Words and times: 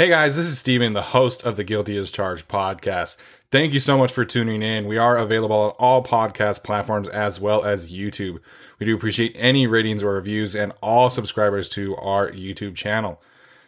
Hey 0.00 0.08
guys, 0.08 0.34
this 0.34 0.46
is 0.46 0.58
Steven, 0.58 0.94
the 0.94 1.02
host 1.02 1.44
of 1.44 1.56
the 1.56 1.62
Guilty 1.62 1.94
as 1.98 2.10
Charged 2.10 2.48
podcast. 2.48 3.18
Thank 3.50 3.74
you 3.74 3.80
so 3.80 3.98
much 3.98 4.10
for 4.10 4.24
tuning 4.24 4.62
in. 4.62 4.86
We 4.86 4.96
are 4.96 5.18
available 5.18 5.56
on 5.56 5.70
all 5.72 6.02
podcast 6.02 6.62
platforms 6.62 7.06
as 7.10 7.38
well 7.38 7.66
as 7.66 7.92
YouTube. 7.92 8.40
We 8.78 8.86
do 8.86 8.94
appreciate 8.94 9.36
any 9.38 9.66
ratings 9.66 10.02
or 10.02 10.14
reviews 10.14 10.56
and 10.56 10.72
all 10.82 11.10
subscribers 11.10 11.68
to 11.72 11.96
our 11.96 12.30
YouTube 12.30 12.76
channel. 12.76 13.20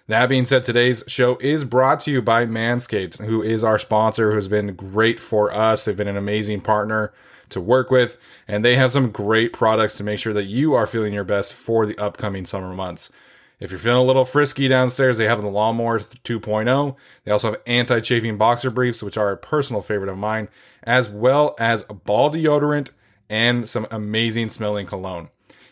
That 0.08 0.30
being 0.30 0.46
said, 0.46 0.64
today's 0.64 1.04
show 1.06 1.36
is 1.36 1.64
brought 1.64 2.00
to 2.00 2.10
you 2.10 2.22
by 2.22 2.46
Manscaped, 2.46 3.22
who 3.22 3.42
is 3.42 3.62
our 3.62 3.78
sponsor, 3.78 4.32
who's 4.32 4.48
been 4.48 4.74
great 4.74 5.20
for 5.20 5.52
us. 5.52 5.84
They've 5.84 5.94
been 5.94 6.08
an 6.08 6.16
amazing 6.16 6.62
partner 6.62 7.12
to 7.50 7.60
work 7.60 7.90
with, 7.90 8.16
and 8.48 8.64
they 8.64 8.76
have 8.76 8.90
some 8.90 9.10
great 9.10 9.52
products 9.52 9.98
to 9.98 10.02
make 10.02 10.18
sure 10.18 10.32
that 10.32 10.44
you 10.44 10.72
are 10.72 10.86
feeling 10.86 11.12
your 11.12 11.24
best 11.24 11.52
for 11.52 11.84
the 11.84 11.98
upcoming 11.98 12.46
summer 12.46 12.72
months. 12.72 13.10
If 13.62 13.70
you're 13.70 13.78
feeling 13.78 14.02
a 14.02 14.04
little 14.04 14.24
frisky 14.24 14.66
downstairs, 14.66 15.18
they 15.18 15.26
have 15.26 15.40
the 15.40 15.48
Lawnmower 15.48 16.00
2.0. 16.00 16.96
They 17.24 17.30
also 17.30 17.52
have 17.52 17.60
anti 17.64 18.00
chafing 18.00 18.36
boxer 18.36 18.70
briefs, 18.70 19.02
which 19.02 19.16
are 19.16 19.30
a 19.30 19.36
personal 19.36 19.82
favorite 19.82 20.10
of 20.10 20.18
mine, 20.18 20.48
as 20.82 21.08
well 21.08 21.54
as 21.60 21.84
a 21.88 21.94
ball 21.94 22.30
deodorant 22.30 22.90
and 23.30 23.68
some 23.68 23.86
amazing 23.90 24.48
smelling 24.48 24.86
cologne. 24.86 25.28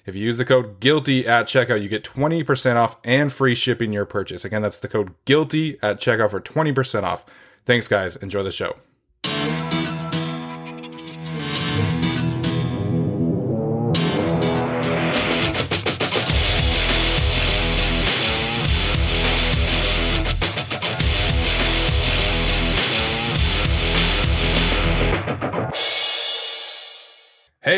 If 0.07 0.15
you 0.15 0.25
use 0.25 0.39
the 0.39 0.45
code 0.45 0.81
GUILTY 0.81 1.27
at 1.27 1.47
checkout, 1.47 1.83
you 1.83 1.89
get 1.89 2.05
20% 2.05 2.77
off 2.77 2.97
and 3.05 3.33
free 3.33 3.55
shipping 3.55 3.93
your 3.93 4.07
purchase. 4.07 4.45
Again, 4.45 4.63
that's 4.63 4.79
the 4.79 4.89
code 4.89 5.13
GUILTY 5.25 5.79
at 5.83 5.99
checkout 5.99 6.31
for 6.31 6.41
20% 6.41 7.03
off. 7.03 7.25
Thanks, 7.67 7.89
guys. 7.89 8.17
Enjoy 8.17 8.43
the 8.43 8.53
show. 8.53 8.77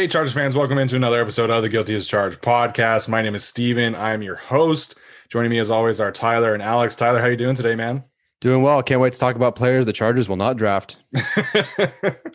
Hey, 0.03 0.09
Chargers 0.09 0.33
fans, 0.33 0.57
welcome 0.57 0.79
into 0.79 0.97
another 0.97 1.21
episode 1.21 1.49
of 1.49 1.63
the 1.63 1.69
Guilty 1.69 1.95
as 1.95 2.09
Charged 2.09 2.41
podcast. 2.41 3.09
My 3.09 3.23
name 3.23 3.37
is 3.37 3.45
Steven. 3.45 3.95
I 3.95 4.13
am 4.13 4.21
your 4.21 4.35
host. 4.35 4.97
Joining 5.29 5.53
me 5.53 5.61
as 5.61 5.71
always 5.71 6.01
are 6.01 6.11
Tyler 6.11 6.55
and 6.55 6.61
Alex. 6.61 6.97
Tyler, 6.97 7.21
how 7.21 7.29
you 7.29 7.37
doing 7.37 7.55
today, 7.55 7.77
man? 7.77 8.03
Doing 8.41 8.65
well. 8.65 8.83
Can't 8.83 9.01
wait 9.01 9.13
to 9.13 9.19
talk 9.21 9.37
about 9.37 9.55
players 9.55 9.87
the 9.87 9.93
Chargers 9.93 10.29
will 10.29 10.35
not 10.35 10.57
draft. 10.57 10.99
yeah, 11.13 11.23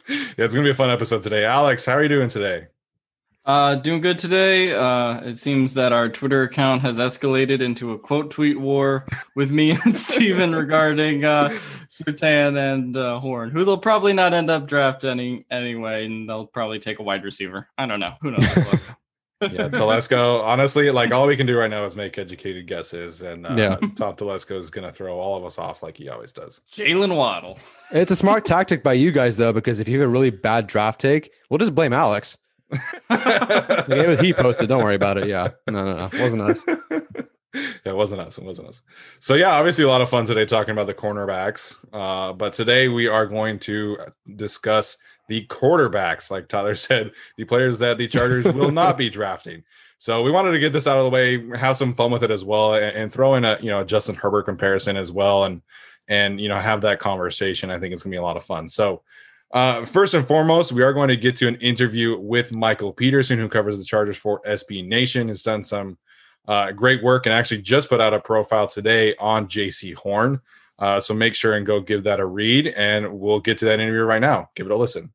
it's 0.08 0.54
gonna 0.54 0.64
be 0.64 0.70
a 0.70 0.76
fun 0.76 0.90
episode 0.90 1.24
today. 1.24 1.44
Alex, 1.44 1.86
how 1.86 1.92
are 1.92 2.04
you 2.04 2.08
doing 2.08 2.30
today? 2.30 2.68
Uh, 3.48 3.76
doing 3.76 4.02
good 4.02 4.20
today. 4.20 4.74
Uh, 4.74 5.22
it 5.22 5.36
seems 5.36 5.74
that 5.74 5.94
our 5.94 6.10
Twitter 6.10 6.44
account 6.44 6.82
has 6.82 6.98
escalated 6.98 7.62
into 7.62 7.94
a 7.94 7.98
quote 7.98 8.30
tweet 8.30 8.60
war 8.60 9.06
with 9.36 9.50
me 9.50 9.72
and 9.72 9.96
Steven 9.96 10.54
regarding 10.54 11.24
uh, 11.24 11.48
Surtain 11.88 12.58
and 12.58 12.98
uh, 12.98 13.22
Horn, 13.22 13.50
who 13.50 13.64
they'll 13.64 13.78
probably 13.78 14.12
not 14.12 14.34
end 14.34 14.50
up 14.50 14.68
drafting 14.68 15.46
anyway, 15.50 16.06
and 16.06 16.30
they'll 16.30 16.46
probably 16.46 16.78
take 16.78 17.00
a 17.00 17.04
wide 17.04 17.24
receiver. 17.24 17.70
I 17.78 17.86
don't 17.86 18.02
know. 18.02 18.16
Who 18.22 18.32
knows? 18.32 18.44
yeah, 19.42 19.70
Telesco. 19.70 20.44
Honestly, 20.44 20.92
like 20.92 21.12
all 21.12 21.26
we 21.26 21.38
can 21.38 21.46
do 21.46 21.58
right 21.58 21.70
now 21.70 21.86
is 21.86 21.96
make 21.96 22.18
educated 22.18 22.68
guesses, 22.68 23.22
and 23.22 23.48
uh, 23.48 23.54
yeah, 23.56 23.76
Tom 23.96 24.16
Telesco 24.16 24.58
is 24.58 24.70
going 24.72 24.86
to 24.86 24.92
throw 24.92 25.18
all 25.18 25.38
of 25.38 25.46
us 25.46 25.58
off 25.58 25.82
like 25.82 25.96
he 25.96 26.10
always 26.10 26.34
does. 26.34 26.64
Jalen 26.74 27.16
Waddle. 27.16 27.60
It's 27.92 28.12
a 28.12 28.16
smart 28.16 28.46
tactic 28.46 28.84
by 28.84 28.94
you 28.94 29.12
guys 29.12 29.38
though, 29.38 29.54
because 29.54 29.80
if 29.80 29.88
you 29.88 30.02
have 30.02 30.10
a 30.10 30.12
really 30.12 30.32
bad 30.32 30.68
draft 30.68 31.00
take, 31.00 31.32
we'll 31.50 31.60
just 31.60 31.76
blame 31.76 31.94
Alex 31.94 32.40
it 33.10 34.08
was 34.08 34.20
he 34.20 34.34
posted. 34.34 34.70
Don't 34.70 34.84
worry 34.84 34.96
about 34.96 35.18
it. 35.18 35.28
Yeah. 35.28 35.50
No, 35.68 35.86
no, 35.86 35.98
no. 35.98 36.06
It 36.06 36.22
wasn't 36.22 36.42
us. 36.42 36.64
yeah, 37.54 37.92
it 37.92 37.96
wasn't 37.96 38.22
us. 38.22 38.38
It 38.38 38.44
wasn't 38.44 38.70
us. 38.70 38.82
So 39.20 39.36
yeah, 39.36 39.52
obviously 39.52 39.84
a 39.84 39.88
lot 39.88 40.02
of 40.02 40.10
fun 40.10 40.26
today 40.26 40.46
talking 40.46 40.72
about 40.72 40.88
the 40.88 40.94
cornerbacks. 40.94 41.76
Uh, 41.94 42.34
but 42.34 42.54
today 42.54 42.88
we 42.88 43.08
are 43.08 43.26
going 43.26 43.60
to 43.60 43.98
discuss 44.36 44.98
the 45.28 45.46
quarterbacks, 45.48 46.32
like 46.32 46.48
Tyler 46.48 46.76
said, 46.76 47.12
the 47.38 47.46
players 47.46 47.80
that 47.80 47.98
the 47.98 48.08
Chargers 48.08 48.46
will 48.46 48.72
not 48.72 48.98
be 48.98 49.10
drafting. 49.10 49.64
So 50.00 50.22
we 50.22 50.32
wanted 50.32 50.52
to 50.52 50.60
get 50.60 50.74
this 50.74 50.88
out 50.88 50.98
of 50.98 51.06
the 51.06 51.10
way, 51.10 51.58
have 51.58 51.78
some 51.78 51.94
fun 51.94 52.12
with 52.12 52.24
it 52.24 52.32
as 52.32 52.46
well, 52.46 52.76
and, 52.76 52.96
and 52.96 53.12
throw 53.12 53.36
in 53.36 53.46
a 53.46 53.58
you 53.62 53.70
know 53.70 53.82
a 53.82 53.86
Justin 53.86 54.16
Herbert 54.16 54.44
comparison 54.44 54.96
as 54.96 55.12
well, 55.12 55.46
and 55.46 55.62
and 56.08 56.40
you 56.40 56.50
know 56.50 56.60
have 56.60 56.82
that 56.82 57.00
conversation. 57.00 57.72
I 57.72 57.80
think 57.80 57.94
it's 57.94 58.04
gonna 58.04 58.14
be 58.14 58.18
a 58.18 58.22
lot 58.22 58.38
of 58.38 58.44
fun. 58.44 58.70
So 58.70 59.02
uh, 59.52 59.86
first 59.86 60.14
and 60.14 60.28
foremost, 60.28 60.72
we 60.72 60.84
are 60.84 60.94
going 60.94 61.10
to 61.10 61.18
get 61.18 61.36
to 61.38 61.48
an 61.48 61.56
interview 61.56 62.18
with 62.18 62.52
Michael 62.52 62.92
Peterson, 62.92 63.40
who 63.40 63.48
covers 63.48 63.78
the 63.78 63.86
Chargers 63.86 64.18
for 64.18 64.42
SB 64.42 64.86
Nation. 64.86 65.30
Has 65.30 65.44
done 65.44 65.64
some 65.64 65.98
uh, 66.48 66.72
great 66.72 67.04
work 67.04 67.26
and 67.26 67.34
actually 67.34 67.62
just 67.62 67.90
put 67.90 68.02
out 68.02 68.14
a 68.14 68.20
profile 68.20 68.68
today 68.68 69.16
on 69.18 69.48
Jaycee 69.48 69.96
Horn. 69.96 70.42
Uh, 70.80 71.00
so 71.00 71.14
make 71.14 71.34
sure 71.34 71.54
and 71.56 71.66
go 71.66 71.80
give 71.80 72.04
that 72.04 72.20
a 72.20 72.26
read, 72.26 72.68
and 72.68 73.20
we'll 73.20 73.40
get 73.40 73.58
to 73.60 73.66
that 73.66 73.80
interview 73.80 74.04
right 74.04 74.22
now. 74.22 74.50
Give 74.56 74.68
it 74.68 74.72
a 74.72 74.76
listen. 74.78 75.12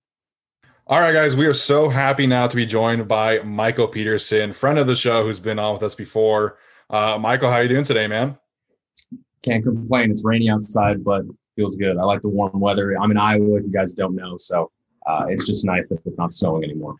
All 0.88 1.00
right, 1.00 1.14
guys, 1.14 1.36
we 1.36 1.46
are 1.46 1.52
so 1.52 1.88
happy 1.88 2.26
now 2.26 2.48
to 2.48 2.56
be 2.56 2.66
joined 2.66 3.06
by 3.06 3.38
Michael 3.42 3.86
Peterson, 3.86 4.52
friend 4.52 4.78
of 4.78 4.88
the 4.88 4.96
show, 4.96 5.22
who's 5.22 5.38
been 5.38 5.58
on 5.58 5.74
with 5.74 5.82
us 5.84 5.94
before. 5.94 6.58
Uh, 6.90 7.16
Michael, 7.20 7.48
how 7.48 7.56
are 7.56 7.62
you 7.62 7.68
doing 7.68 7.84
today, 7.84 8.08
man? 8.08 8.36
Can't 9.42 9.62
complain. 9.62 10.10
It's 10.10 10.24
rainy 10.24 10.50
outside, 10.50 11.04
but 11.04 11.22
feels 11.56 11.76
good. 11.76 11.98
I 11.98 12.02
like 12.02 12.22
the 12.22 12.28
warm 12.28 12.60
weather. 12.60 12.98
I'm 12.98 13.10
in 13.10 13.16
Iowa, 13.16 13.58
if 13.58 13.64
you 13.64 13.72
guys 13.72 13.92
don't 13.92 14.14
know, 14.14 14.36
so 14.36 14.70
uh, 15.06 15.26
it's 15.28 15.46
just 15.46 15.64
nice 15.64 15.88
that 15.88 16.00
it's 16.04 16.18
not 16.18 16.32
snowing 16.32 16.64
anymore. 16.64 16.96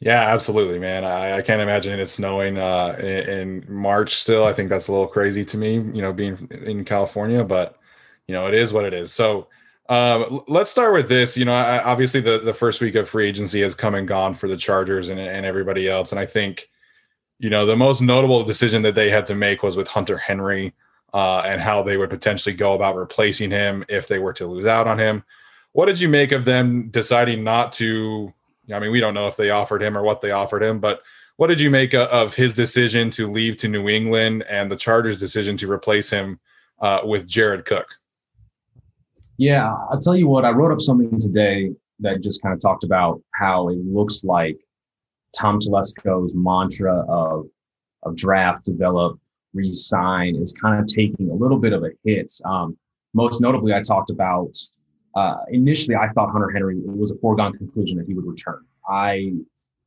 Yeah, 0.00 0.20
absolutely, 0.20 0.80
man. 0.80 1.04
I, 1.04 1.36
I 1.36 1.42
can't 1.42 1.62
imagine 1.62 1.98
it 2.00 2.08
snowing 2.08 2.58
uh, 2.58 2.96
in, 2.98 3.04
in, 3.06 3.64
March 3.68 4.14
still. 4.16 4.44
I 4.44 4.52
think 4.52 4.68
that's 4.68 4.88
a 4.88 4.92
little 4.92 5.06
crazy 5.06 5.44
to 5.44 5.56
me, 5.56 5.74
you 5.74 6.02
know, 6.02 6.12
being 6.12 6.48
in 6.50 6.84
California, 6.84 7.44
but 7.44 7.78
you 8.26 8.34
know, 8.34 8.48
it 8.48 8.54
is 8.54 8.72
what 8.72 8.84
it 8.84 8.94
is. 8.94 9.12
So 9.12 9.46
uh, 9.88 10.40
let's 10.48 10.70
start 10.70 10.92
with 10.92 11.08
this. 11.08 11.36
You 11.36 11.44
know, 11.44 11.52
I, 11.52 11.82
obviously 11.84 12.20
the, 12.20 12.38
the 12.38 12.54
first 12.54 12.80
week 12.80 12.94
of 12.96 13.08
free 13.08 13.28
agency 13.28 13.60
has 13.60 13.74
come 13.74 13.94
and 13.94 14.08
gone 14.08 14.34
for 14.34 14.48
the 14.48 14.56
Chargers 14.56 15.08
and, 15.08 15.20
and 15.20 15.46
everybody 15.46 15.88
else. 15.88 16.10
And 16.10 16.18
I 16.18 16.26
think, 16.26 16.68
you 17.38 17.50
know, 17.50 17.64
the 17.64 17.76
most 17.76 18.00
notable 18.00 18.42
decision 18.42 18.82
that 18.82 18.94
they 18.94 19.10
had 19.10 19.26
to 19.26 19.34
make 19.34 19.62
was 19.62 19.76
with 19.76 19.88
Hunter 19.88 20.16
Henry 20.16 20.72
uh, 21.12 21.42
and 21.44 21.60
how 21.60 21.82
they 21.82 21.96
would 21.96 22.10
potentially 22.10 22.54
go 22.54 22.74
about 22.74 22.96
replacing 22.96 23.50
him 23.50 23.84
if 23.88 24.08
they 24.08 24.18
were 24.18 24.32
to 24.32 24.46
lose 24.46 24.66
out 24.66 24.86
on 24.86 24.98
him. 24.98 25.22
What 25.72 25.86
did 25.86 26.00
you 26.00 26.08
make 26.08 26.32
of 26.32 26.44
them 26.44 26.88
deciding 26.90 27.44
not 27.44 27.72
to? 27.74 28.32
I 28.72 28.78
mean, 28.78 28.92
we 28.92 29.00
don't 29.00 29.14
know 29.14 29.26
if 29.26 29.36
they 29.36 29.50
offered 29.50 29.82
him 29.82 29.96
or 29.96 30.02
what 30.02 30.20
they 30.20 30.30
offered 30.30 30.62
him, 30.62 30.78
but 30.78 31.02
what 31.36 31.48
did 31.48 31.60
you 31.60 31.70
make 31.70 31.94
of 31.94 32.34
his 32.34 32.54
decision 32.54 33.10
to 33.10 33.30
leave 33.30 33.56
to 33.58 33.68
New 33.68 33.88
England 33.88 34.44
and 34.48 34.70
the 34.70 34.76
Chargers' 34.76 35.18
decision 35.18 35.56
to 35.58 35.70
replace 35.70 36.08
him 36.10 36.38
uh, 36.80 37.00
with 37.04 37.26
Jared 37.26 37.64
Cook? 37.64 37.88
Yeah, 39.38 39.74
I'll 39.90 39.98
tell 39.98 40.14
you 40.14 40.28
what, 40.28 40.44
I 40.44 40.50
wrote 40.50 40.72
up 40.72 40.80
something 40.80 41.18
today 41.18 41.72
that 42.00 42.22
just 42.22 42.42
kind 42.42 42.54
of 42.54 42.60
talked 42.60 42.84
about 42.84 43.22
how 43.34 43.68
it 43.68 43.78
looks 43.78 44.24
like 44.24 44.58
Tom 45.36 45.58
Telesco's 45.58 46.32
mantra 46.34 47.04
of, 47.08 47.46
of 48.02 48.14
draft, 48.14 48.64
develop, 48.64 49.18
resign 49.54 50.36
is 50.36 50.52
kind 50.52 50.80
of 50.80 50.86
taking 50.86 51.30
a 51.30 51.34
little 51.34 51.58
bit 51.58 51.72
of 51.72 51.84
a 51.84 51.90
hit. 52.04 52.32
Um, 52.44 52.76
most 53.14 53.40
notably, 53.40 53.74
I 53.74 53.82
talked 53.82 54.10
about 54.10 54.56
uh, 55.14 55.36
initially, 55.50 55.94
I 55.94 56.08
thought 56.08 56.30
Hunter 56.30 56.50
Henry 56.50 56.80
was 56.84 57.10
a 57.10 57.16
foregone 57.16 57.52
conclusion 57.52 57.98
that 57.98 58.06
he 58.06 58.14
would 58.14 58.26
return. 58.26 58.64
I 58.88 59.32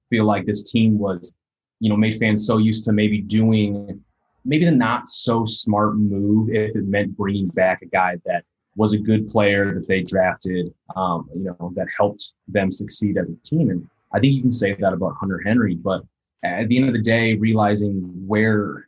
feel 0.09 0.25
like 0.25 0.45
this 0.45 0.63
team 0.71 0.99
was, 0.99 1.33
you 1.79 1.89
know, 1.89 1.97
made 1.97 2.15
fans 2.17 2.45
so 2.45 2.57
used 2.57 2.83
to 2.85 2.91
maybe 2.91 3.21
doing 3.21 4.03
maybe 4.45 4.65
the 4.65 4.71
not 4.71 5.07
so 5.07 5.43
smart 5.45 5.95
move 5.95 6.49
if 6.49 6.75
it 6.75 6.85
meant 6.85 7.17
bringing 7.17 7.47
back 7.47 7.81
a 7.81 7.87
guy 7.87 8.15
that 8.25 8.43
was 8.75 8.93
a 8.93 8.97
good 8.97 9.27
player 9.27 9.73
that 9.73 9.87
they 9.87 10.03
drafted, 10.03 10.71
um, 10.95 11.27
you 11.35 11.43
know, 11.43 11.71
that 11.75 11.87
helped 11.97 12.33
them 12.47 12.71
succeed 12.71 13.17
as 13.17 13.29
a 13.29 13.35
team. 13.43 13.69
And 13.71 13.87
I 14.13 14.19
think 14.19 14.33
you 14.33 14.41
can 14.41 14.51
say 14.51 14.75
that 14.75 14.93
about 14.93 15.15
Hunter 15.19 15.41
Henry, 15.43 15.75
but 15.75 16.03
at 16.43 16.67
the 16.67 16.77
end 16.77 16.87
of 16.87 16.93
the 16.93 17.01
day, 17.01 17.33
realizing 17.33 17.93
where 18.27 18.87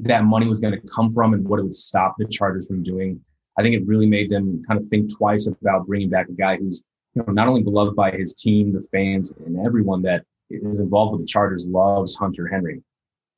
that 0.00 0.24
money 0.24 0.46
was 0.46 0.60
going 0.60 0.74
to 0.74 0.86
come 0.88 1.10
from 1.10 1.34
and 1.34 1.46
what 1.46 1.60
it 1.60 1.62
would 1.62 1.74
stop 1.74 2.14
the 2.18 2.26
Chargers 2.26 2.66
from 2.66 2.82
doing, 2.82 3.20
I 3.58 3.62
think 3.62 3.74
it 3.74 3.86
really 3.86 4.06
made 4.06 4.30
them 4.30 4.62
kind 4.66 4.80
of 4.80 4.86
think 4.86 5.14
twice 5.14 5.46
about 5.46 5.86
bringing 5.86 6.08
back 6.08 6.28
a 6.28 6.32
guy 6.32 6.56
who's 6.56 6.82
you 7.14 7.22
know 7.22 7.32
not 7.32 7.48
only 7.48 7.62
beloved 7.62 7.96
by 7.96 8.10
his 8.10 8.34
team, 8.34 8.72
the 8.72 8.82
fans, 8.92 9.32
and 9.44 9.58
everyone 9.64 10.02
that 10.02 10.24
is 10.50 10.80
involved 10.80 11.12
with 11.12 11.20
the 11.22 11.26
Chargers 11.26 11.66
loves 11.66 12.14
Hunter 12.16 12.46
Henry. 12.46 12.82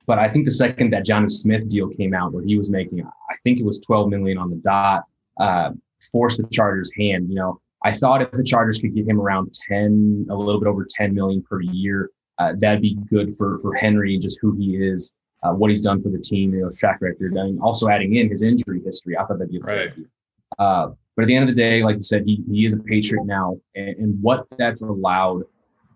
But 0.07 0.19
I 0.19 0.29
think 0.29 0.45
the 0.45 0.51
second 0.51 0.93
that 0.93 1.07
Jonnu 1.07 1.31
Smith 1.31 1.69
deal 1.69 1.89
came 1.89 2.15
out, 2.15 2.33
where 2.33 2.45
he 2.45 2.57
was 2.57 2.71
making, 2.71 3.03
I 3.05 3.35
think 3.45 3.59
it 3.59 3.65
was 3.65 3.81
12 3.81 4.09
million 4.09 4.39
on 4.39 4.51
the 4.51 4.57
dot, 4.57 5.05
uh, 5.39 5.71
forced 6.11 6.39
the 6.39 6.49
Chargers' 6.49 6.91
hand. 6.97 7.29
You 7.29 7.37
know, 7.37 7.61
I 7.85 7.95
thought 7.95 8.23
if 8.23 8.33
the 8.33 8.43
Chargers 8.43 8.79
could 8.79 8.95
get 8.95 9.07
him 9.07 9.21
around 9.21 9.55
10, 9.69 10.27
a 10.31 10.35
little 10.35 10.61
bit 10.61 10.69
over 10.69 10.87
10 10.89 11.15
million 11.15 11.43
per 11.43 11.61
year, 11.61 12.11
uh, 12.39 12.55
that'd 12.57 12.83
be 12.83 12.95
good 13.09 13.35
for 13.37 13.59
for 13.61 13.75
Henry 13.75 14.15
and 14.15 14.23
just 14.23 14.39
who 14.41 14.57
he 14.57 14.77
is, 14.77 15.15
uh, 15.43 15.53
what 15.53 15.71
he's 15.71 15.81
done 15.81 16.03
for 16.03 16.11
the 16.11 16.19
team, 16.19 16.55
you 16.55 16.63
know, 16.63 16.71
track 16.71 16.99
record, 17.01 17.35
and 17.35 17.61
also 17.61 17.89
adding 17.89 18.15
in 18.17 18.29
his 18.29 18.43
injury 18.43 18.81
history. 18.85 19.17
I 19.17 19.25
thought 19.25 19.39
that'd 19.39 19.51
be 19.51 19.59
a 19.59 19.61
right. 19.61 19.93
Uh, 20.59 20.89
but 21.17 21.23
at 21.23 21.29
the 21.29 21.37
end 21.37 21.49
of 21.49 21.55
the 21.55 21.61
day, 21.61 21.83
like 21.83 21.97
you 21.97 22.03
said, 22.03 22.25
he, 22.25 22.43
he 22.51 22.65
is 22.65 22.75
a 22.75 22.79
Patriot 22.79 23.25
now, 23.25 23.59
and, 23.75 23.97
and 23.97 24.23
what 24.23 24.47
that's 24.59 24.83
allowed 24.83 25.43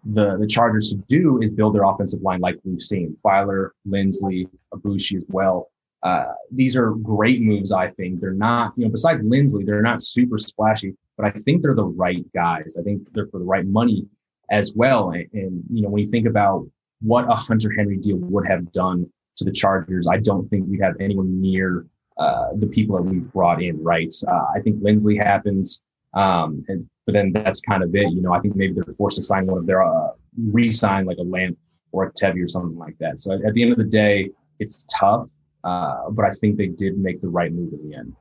the 0.07 0.37
the 0.39 0.47
Chargers 0.47 0.91
to 0.91 0.97
do 1.09 1.41
is 1.41 1.53
build 1.53 1.75
their 1.75 1.85
offensive 1.85 2.21
line 2.23 2.41
like 2.41 2.59
we've 2.65 2.83
seen. 2.83 3.17
Feiler, 3.25 3.71
Linsley, 3.89 4.49
Aboushi 4.73 5.17
as 5.17 5.25
well. 5.29 5.71
Uh, 6.03 6.27
these 6.51 6.77
are 6.77 6.91
great 6.91 7.41
moves, 7.41 7.73
I 7.73 7.91
think. 7.93 8.21
They're 8.21 8.33
not, 8.33 8.77
you 8.77 8.85
know, 8.85 8.91
besides 8.91 9.23
Linsley, 9.23 9.65
they're 9.65 9.81
not 9.81 10.03
super 10.03 10.37
splashy, 10.37 10.95
but 11.17 11.27
I 11.27 11.31
think 11.31 11.63
they're 11.63 11.75
the 11.75 11.85
right 11.87 12.31
guys. 12.35 12.77
I 12.79 12.83
think 12.83 13.09
they're 13.15 13.29
for 13.29 13.39
the 13.39 13.47
right 13.47 13.65
money 13.65 14.07
as 14.51 14.75
well. 14.75 15.13
And, 15.13 15.27
and 15.33 15.65
you 15.71 15.81
know, 15.81 15.89
when 15.89 16.05
you 16.05 16.11
think 16.11 16.27
about 16.27 16.69
what 17.01 17.25
a 17.31 17.35
Hunter 17.35 17.73
Henry 17.75 17.97
deal 17.97 18.19
would 18.19 18.47
have 18.47 18.71
done 18.73 19.11
to 19.37 19.45
the 19.45 19.53
Chargers, 19.53 20.07
I 20.07 20.19
don't 20.19 20.49
think 20.49 20.69
we'd 20.69 20.81
have 20.81 20.95
anyone 21.01 21.41
near 21.41 21.87
uh, 22.19 22.49
the 22.57 22.67
people 22.67 22.97
that 22.97 23.03
we 23.03 23.19
brought 23.19 23.63
in, 23.63 23.83
right? 23.83 24.13
Uh, 24.27 24.47
I 24.55 24.61
think 24.61 24.83
Linsley 24.83 25.17
happens, 25.21 25.83
um, 26.15 26.65
and 26.69 26.89
but 27.07 27.13
then 27.13 27.33
that's 27.33 27.61
kind 27.61 27.83
of 27.83 27.95
it. 27.95 28.11
You 28.13 28.23
know, 28.23 28.33
I 28.33 28.41
think 28.41 28.57
maybe 28.57 28.75
they're 28.75 28.95
forced 28.95 29.17
to 29.17 29.23
sign 29.23 29.47
one 29.47 29.59
of 29.59 29.67
their 29.67 29.83
uh, 29.83 30.11
re-sign 30.39 31.05
like 31.05 31.19
a 31.19 31.23
Lamp 31.23 31.59
or 31.93 32.05
a 32.07 32.13
Tevi 32.13 32.43
or 32.43 32.49
something 32.49 32.79
like 32.79 32.97
that. 32.99 33.21
So 33.21 33.33
at, 33.33 33.45
at 33.45 33.55
the 33.55 33.63
end 33.63 33.73
of 33.73 33.79
the 33.79 33.85
day, 33.85 34.31
it's 34.59 34.87
tough, 34.99 35.29
uh, 35.65 36.11
but 36.11 36.25
I 36.25 36.33
think 36.33 36.57
they 36.57 36.69
did 36.69 36.97
make 36.99 37.21
the 37.21 37.29
right 37.29 37.53
move 37.53 37.73
in 37.73 37.91
the 37.91 37.97
end. 37.97 38.15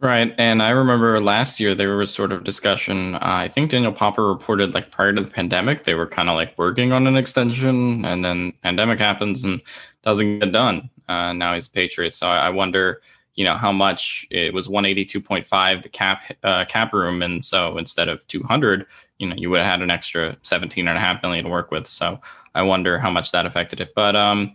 Right. 0.00 0.34
And 0.38 0.62
I 0.62 0.70
remember 0.70 1.20
last 1.20 1.60
year 1.60 1.74
there 1.74 1.96
was 1.96 2.12
sort 2.12 2.32
of 2.32 2.44
discussion. 2.44 3.14
Uh, 3.14 3.20
I 3.22 3.48
think 3.48 3.70
Daniel 3.70 3.92
Popper 3.92 4.26
reported 4.26 4.74
like 4.74 4.90
prior 4.90 5.12
to 5.12 5.22
the 5.22 5.30
pandemic, 5.30 5.84
they 5.84 5.94
were 5.94 6.06
kind 6.06 6.28
of 6.28 6.34
like 6.34 6.56
working 6.58 6.92
on 6.92 7.06
an 7.06 7.16
extension 7.16 8.04
and 8.04 8.24
then 8.24 8.52
pandemic 8.62 8.98
happens 8.98 9.44
and 9.44 9.62
doesn't 10.02 10.40
get 10.40 10.52
done. 10.52 10.90
Uh, 11.08 11.32
now 11.32 11.54
he's 11.54 11.68
a 11.68 11.70
Patriot. 11.70 12.12
So 12.12 12.26
I, 12.26 12.48
I 12.48 12.50
wonder, 12.50 13.00
you 13.34 13.44
know, 13.44 13.54
how 13.54 13.72
much 13.72 14.26
it 14.30 14.52
was 14.52 14.68
182.5, 14.68 15.82
the 15.82 15.88
cap, 15.88 16.24
uh, 16.42 16.64
cap 16.66 16.92
room. 16.92 17.22
And 17.22 17.42
so 17.44 17.78
instead 17.78 18.08
of 18.08 18.26
200, 18.26 18.86
you 19.18 19.28
know, 19.28 19.36
you 19.36 19.48
would 19.48 19.60
have 19.60 19.70
had 19.70 19.80
an 19.80 19.90
extra 19.90 20.36
17 20.42 20.86
and 20.86 20.98
a 20.98 21.00
half 21.00 21.22
million 21.22 21.44
to 21.44 21.50
work 21.50 21.70
with. 21.70 21.86
So 21.86 22.20
I 22.54 22.62
wonder 22.62 22.98
how 22.98 23.10
much 23.10 23.30
that 23.32 23.46
affected 23.46 23.80
it. 23.80 23.94
But, 23.94 24.16
um, 24.16 24.54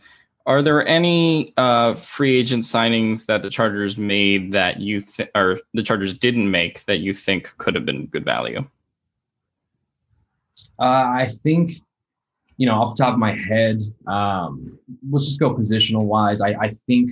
are 0.49 0.63
there 0.63 0.85
any 0.87 1.53
uh, 1.57 1.93
free 1.93 2.35
agent 2.35 2.63
signings 2.63 3.27
that 3.27 3.43
the 3.43 3.51
Chargers 3.51 3.99
made 3.99 4.51
that 4.51 4.79
you 4.79 4.99
think, 4.99 5.29
or 5.35 5.59
the 5.75 5.83
Chargers 5.83 6.17
didn't 6.17 6.49
make 6.49 6.83
that 6.85 6.97
you 6.97 7.13
think 7.13 7.55
could 7.59 7.75
have 7.75 7.85
been 7.85 8.07
good 8.07 8.25
value? 8.25 8.67
Uh, 10.79 10.83
I 10.83 11.27
think, 11.43 11.73
you 12.57 12.65
know, 12.65 12.81
off 12.81 12.95
the 12.95 13.03
top 13.03 13.13
of 13.13 13.19
my 13.19 13.37
head, 13.37 13.79
um, 14.07 14.79
let's 15.11 15.25
just 15.25 15.39
go 15.39 15.53
positional 15.53 16.03
wise. 16.03 16.41
I, 16.41 16.55
I 16.59 16.71
think 16.87 17.11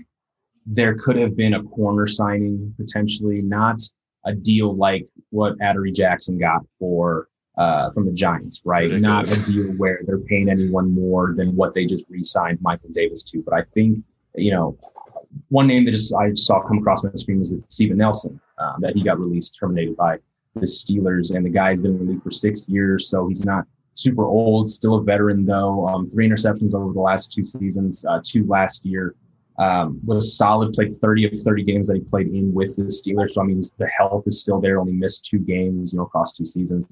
there 0.65 0.95
could 0.95 1.15
have 1.17 1.37
been 1.37 1.53
a 1.53 1.63
corner 1.63 2.07
signing 2.07 2.73
potentially, 2.75 3.43
not 3.43 3.79
a 4.25 4.33
deal 4.33 4.75
like 4.75 5.07
what 5.29 5.53
Adoree 5.61 5.91
Jackson 5.91 6.39
got 6.39 6.65
for 6.79 7.27
uh, 7.57 7.91
from 7.91 8.05
the 8.05 8.11
Giants, 8.11 8.61
right? 8.65 8.89
Ridiculous. 8.89 9.37
Not 9.37 9.47
a 9.47 9.51
deal 9.51 9.71
where 9.73 10.01
they're 10.05 10.19
paying 10.19 10.49
anyone 10.49 10.91
more 10.91 11.33
than 11.35 11.55
what 11.55 11.73
they 11.73 11.85
just 11.85 12.07
re-signed 12.09 12.59
Michael 12.61 12.89
Davis 12.91 13.23
to. 13.23 13.41
But 13.41 13.55
I 13.55 13.63
think, 13.73 14.03
you 14.35 14.51
know, 14.51 14.77
one 15.49 15.67
name 15.67 15.85
that 15.85 15.91
just 15.91 16.13
I 16.15 16.33
saw 16.35 16.61
come 16.61 16.77
across 16.77 17.03
my 17.03 17.11
screen 17.15 17.39
was 17.39 17.53
Steven 17.67 17.97
Nelson, 17.97 18.39
um, 18.59 18.75
that 18.79 18.95
he 18.95 19.03
got 19.03 19.19
released, 19.19 19.57
terminated 19.59 19.97
by 19.97 20.17
the 20.55 20.61
Steelers, 20.61 21.35
and 21.35 21.45
the 21.45 21.49
guy's 21.49 21.81
been 21.81 21.91
in 21.91 22.05
the 22.05 22.13
league 22.13 22.23
for 22.23 22.31
six 22.31 22.67
years, 22.69 23.09
so 23.09 23.27
he's 23.27 23.45
not 23.45 23.65
super 23.95 24.25
old, 24.25 24.69
still 24.69 24.95
a 24.95 25.03
veteran 25.03 25.43
though. 25.43 25.87
Um, 25.87 26.09
three 26.09 26.29
interceptions 26.29 26.73
over 26.73 26.93
the 26.93 26.99
last 26.99 27.31
two 27.33 27.43
seasons, 27.43 28.05
uh, 28.05 28.21
two 28.23 28.45
last 28.45 28.85
year. 28.85 29.15
Um, 29.59 29.99
was 30.05 30.37
solid, 30.37 30.73
played 30.73 30.93
30 30.93 31.25
of 31.25 31.41
30 31.41 31.63
games 31.63 31.87
that 31.87 31.95
he 31.95 32.01
played 32.01 32.27
in 32.27 32.53
with 32.53 32.75
the 32.75 32.83
Steelers. 32.83 33.31
So, 33.31 33.41
I 33.41 33.45
mean, 33.45 33.59
the 33.79 33.87
health 33.87 34.27
is 34.27 34.39
still 34.39 34.61
there, 34.61 34.79
only 34.79 34.93
missed 34.93 35.25
two 35.25 35.39
games, 35.39 35.91
you 35.91 35.97
know, 35.97 36.05
across 36.05 36.33
two 36.33 36.45
seasons 36.45 36.87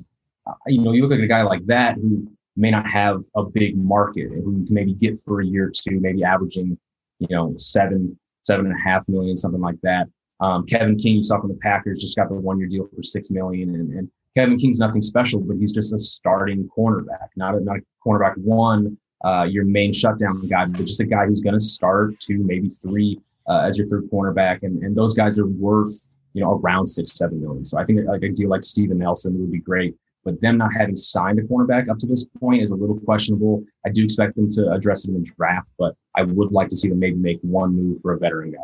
you 0.67 0.81
know, 0.81 0.91
you 0.91 1.01
look 1.01 1.17
at 1.17 1.23
a 1.23 1.27
guy 1.27 1.41
like 1.43 1.65
that 1.65 1.95
who 1.95 2.27
may 2.55 2.71
not 2.71 2.89
have 2.89 3.23
a 3.35 3.43
big 3.43 3.77
market 3.77 4.31
and 4.31 4.43
who 4.43 4.59
you 4.59 4.65
can 4.65 4.73
maybe 4.73 4.93
get 4.93 5.19
for 5.19 5.41
a 5.41 5.45
year 5.45 5.67
or 5.67 5.71
two, 5.71 5.99
maybe 5.99 6.23
averaging, 6.23 6.77
you 7.19 7.27
know, 7.29 7.53
seven, 7.57 8.17
seven 8.43 8.65
and 8.65 8.75
a 8.75 8.81
half 8.81 9.07
million, 9.09 9.35
something 9.35 9.61
like 9.61 9.79
that. 9.81 10.07
Um, 10.39 10.65
Kevin 10.65 10.97
King, 10.97 11.17
you 11.17 11.23
saw 11.23 11.39
from 11.39 11.49
the 11.49 11.59
Packers, 11.61 12.01
just 12.01 12.15
got 12.15 12.29
the 12.29 12.35
one 12.35 12.59
year 12.59 12.67
deal 12.67 12.87
for 12.93 13.03
six 13.03 13.31
million. 13.31 13.75
And, 13.75 13.93
and 13.93 14.11
Kevin 14.35 14.57
King's 14.57 14.79
nothing 14.79 15.01
special, 15.01 15.39
but 15.39 15.57
he's 15.57 15.71
just 15.71 15.93
a 15.93 15.99
starting 15.99 16.67
cornerback, 16.77 17.29
not 17.35 17.55
a, 17.55 17.59
not 17.61 17.77
a 17.77 17.81
cornerback 18.05 18.37
one, 18.37 18.97
uh, 19.23 19.43
your 19.43 19.65
main 19.65 19.93
shutdown 19.93 20.45
guy, 20.47 20.65
but 20.65 20.85
just 20.85 21.01
a 21.01 21.05
guy 21.05 21.25
who's 21.25 21.39
going 21.39 21.55
to 21.55 21.59
start 21.59 22.19
two, 22.19 22.39
maybe 22.39 22.69
three 22.69 23.19
uh, 23.47 23.61
as 23.61 23.77
your 23.77 23.87
third 23.87 24.09
cornerback. 24.11 24.63
And, 24.63 24.83
and 24.83 24.95
those 24.95 25.13
guys 25.13 25.39
are 25.39 25.47
worth, 25.47 26.05
you 26.33 26.43
know, 26.43 26.59
around 26.59 26.85
six, 26.85 27.13
seven 27.13 27.41
million. 27.41 27.63
So 27.63 27.77
I 27.77 27.85
think 27.85 28.01
like 28.05 28.23
a 28.23 28.29
deal 28.29 28.49
like 28.49 28.63
Steven 28.63 28.99
Nelson 28.99 29.39
would 29.39 29.51
be 29.51 29.59
great. 29.59 29.95
But 30.25 30.41
them 30.41 30.58
not 30.58 30.74
having 30.74 30.98
signed 30.98 31.39
a 31.39 31.44
cornerback 31.44 31.88
up 31.88 32.00
to 32.00 32.08
this 32.08 32.25
point 32.39 32.63
is 32.63 32.72
a 32.72 32.75
little 32.75 33.00
questionable. 33.00 33.63
I 33.86 33.89
do 33.89 34.03
expect 34.03 34.36
them 34.36 34.50
to 34.51 34.72
address 34.72 35.05
it 35.05 35.10
in 35.10 35.22
the 35.22 35.32
draft, 35.38 35.70
but 35.77 35.96
I 36.15 36.24
would 36.24 36.51
like 36.51 36.70
to 36.70 36.75
see 36.75 36.89
them 36.89 37.00
maybe 37.00 37.15
make 37.15 37.39
one 37.41 37.75
move 37.75 38.01
for 38.01 38.13
a 38.13 38.17
veteran 38.17 38.51
guy. 38.51 38.58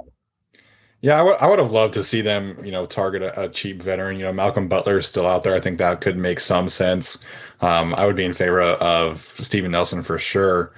Yeah, 1.02 1.20
I 1.20 1.22
would, 1.24 1.38
I 1.38 1.48
would 1.48 1.58
have 1.58 1.72
loved 1.72 1.96
to 1.96 2.04
see 2.04 2.22
them, 2.22 2.64
you 2.64 2.72
know, 2.72 2.86
target 2.86 3.24
a, 3.24 3.44
a, 3.44 3.50
cheap 3.50 3.82
veteran. 3.82 4.18
You 4.18 4.26
know, 4.26 4.34
Malcolm 4.34 4.68
Butler 4.68 5.00
is 5.00 5.08
still 5.08 5.26
out 5.26 5.42
there. 5.42 5.56
I 5.56 5.60
think 5.60 5.80
that 5.80 6.00
could 6.00 6.16
make 6.16 6.40
some 6.40 6.70
sense. 6.70 7.24
Um, 7.62 7.96
I 7.96 8.06
would 8.06 8.16
be 8.16 8.26
in 8.26 8.34
favor 8.34 8.62
of 8.62 9.22
Steven 9.22 9.72
Nelson 9.72 10.04
for 10.04 10.20
sure. 10.20 10.74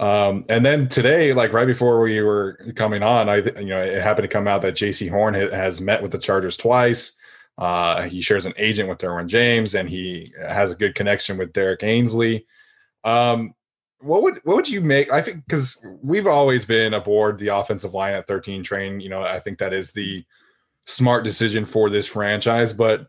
Um, 0.00 0.44
and 0.48 0.64
then 0.64 0.88
today, 0.88 1.32
like 1.32 1.52
right 1.52 1.66
before 1.66 2.00
we 2.00 2.20
were 2.22 2.72
coming 2.74 3.04
on, 3.04 3.28
I, 3.28 3.36
you 3.36 3.66
know, 3.66 3.80
it 3.80 4.02
happened 4.02 4.24
to 4.24 4.32
come 4.32 4.48
out 4.48 4.62
that 4.62 4.74
Jaycee 4.74 5.10
Horn 5.10 5.34
has 5.34 5.80
met 5.80 6.02
with 6.02 6.10
the 6.10 6.18
Chargers 6.18 6.56
twice. 6.56 7.12
Uh, 7.58 8.02
he 8.02 8.20
shares 8.20 8.46
an 8.46 8.54
agent 8.56 8.88
with 8.88 8.98
Derwin 8.98 9.26
James, 9.26 9.74
and 9.74 9.88
he 9.88 10.32
has 10.40 10.70
a 10.70 10.76
good 10.76 10.94
connection 10.94 11.36
with 11.36 11.52
Derrick 11.52 11.82
Ansley. 11.82 12.46
Um, 13.02 13.52
what 14.00 14.22
would 14.22 14.40
what 14.44 14.54
would 14.54 14.68
you 14.68 14.80
make? 14.80 15.10
I 15.10 15.20
think 15.20 15.44
because 15.44 15.84
we've 16.02 16.28
always 16.28 16.64
been 16.64 16.94
aboard 16.94 17.36
the 17.36 17.48
offensive 17.48 17.94
line 17.94 18.14
at 18.14 18.28
13 18.28 18.62
train. 18.62 19.00
You 19.00 19.08
know, 19.08 19.22
I 19.22 19.40
think 19.40 19.58
that 19.58 19.74
is 19.74 19.90
the 19.90 20.24
smart 20.86 21.24
decision 21.24 21.64
for 21.64 21.90
this 21.90 22.06
franchise. 22.06 22.72
But 22.72 23.08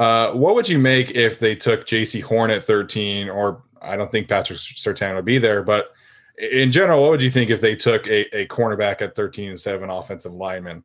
uh, 0.00 0.32
what 0.32 0.56
would 0.56 0.68
you 0.68 0.80
make 0.80 1.12
if 1.12 1.38
they 1.38 1.54
took 1.54 1.86
Jaycee 1.86 2.22
Horn 2.22 2.50
at 2.50 2.64
13? 2.64 3.28
Or 3.28 3.62
I 3.80 3.96
don't 3.96 4.10
think 4.10 4.28
Patrick 4.28 4.58
Surtain 4.58 5.14
would 5.14 5.24
be 5.24 5.38
there, 5.38 5.62
but 5.62 5.92
in 6.36 6.72
general, 6.72 7.00
what 7.02 7.12
would 7.12 7.22
you 7.22 7.30
think 7.30 7.50
if 7.50 7.60
they 7.60 7.76
took 7.76 8.08
a, 8.08 8.36
a 8.36 8.46
cornerback 8.48 9.02
at 9.02 9.14
13 9.14 9.50
and 9.50 9.60
7 9.60 9.88
offensive 9.88 10.32
lineman? 10.32 10.82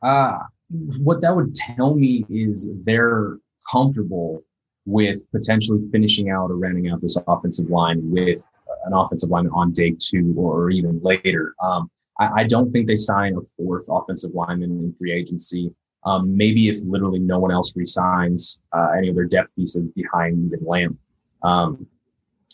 Uh, 0.00 0.38
what 0.70 1.20
that 1.22 1.34
would 1.34 1.54
tell 1.54 1.94
me 1.94 2.24
is 2.28 2.68
they're 2.84 3.38
comfortable 3.70 4.42
with 4.86 5.30
potentially 5.30 5.80
finishing 5.92 6.30
out 6.30 6.50
or 6.50 6.56
rounding 6.56 6.88
out 6.88 7.00
this 7.00 7.16
offensive 7.26 7.68
line 7.68 8.10
with 8.10 8.42
an 8.84 8.92
offensive 8.92 9.30
lineman 9.30 9.52
on 9.52 9.72
day 9.72 9.94
two 9.98 10.34
or 10.36 10.70
even 10.70 11.00
later. 11.02 11.54
Um, 11.62 11.90
I, 12.18 12.40
I, 12.40 12.44
don't 12.44 12.72
think 12.72 12.86
they 12.86 12.96
sign 12.96 13.36
a 13.36 13.42
fourth 13.56 13.84
offensive 13.88 14.32
lineman 14.34 14.70
in 14.70 14.94
free 14.98 15.12
agency. 15.12 15.74
Um, 16.04 16.34
maybe 16.36 16.68
if 16.68 16.78
literally 16.84 17.18
no 17.18 17.38
one 17.38 17.50
else 17.50 17.76
resigns 17.76 18.60
uh, 18.72 18.90
any 18.96 19.08
of 19.08 19.14
their 19.14 19.26
depth 19.26 19.54
pieces 19.56 19.88
behind 19.94 20.50
even 20.50 20.66
Lamp. 20.66 20.98
Um, 21.42 21.86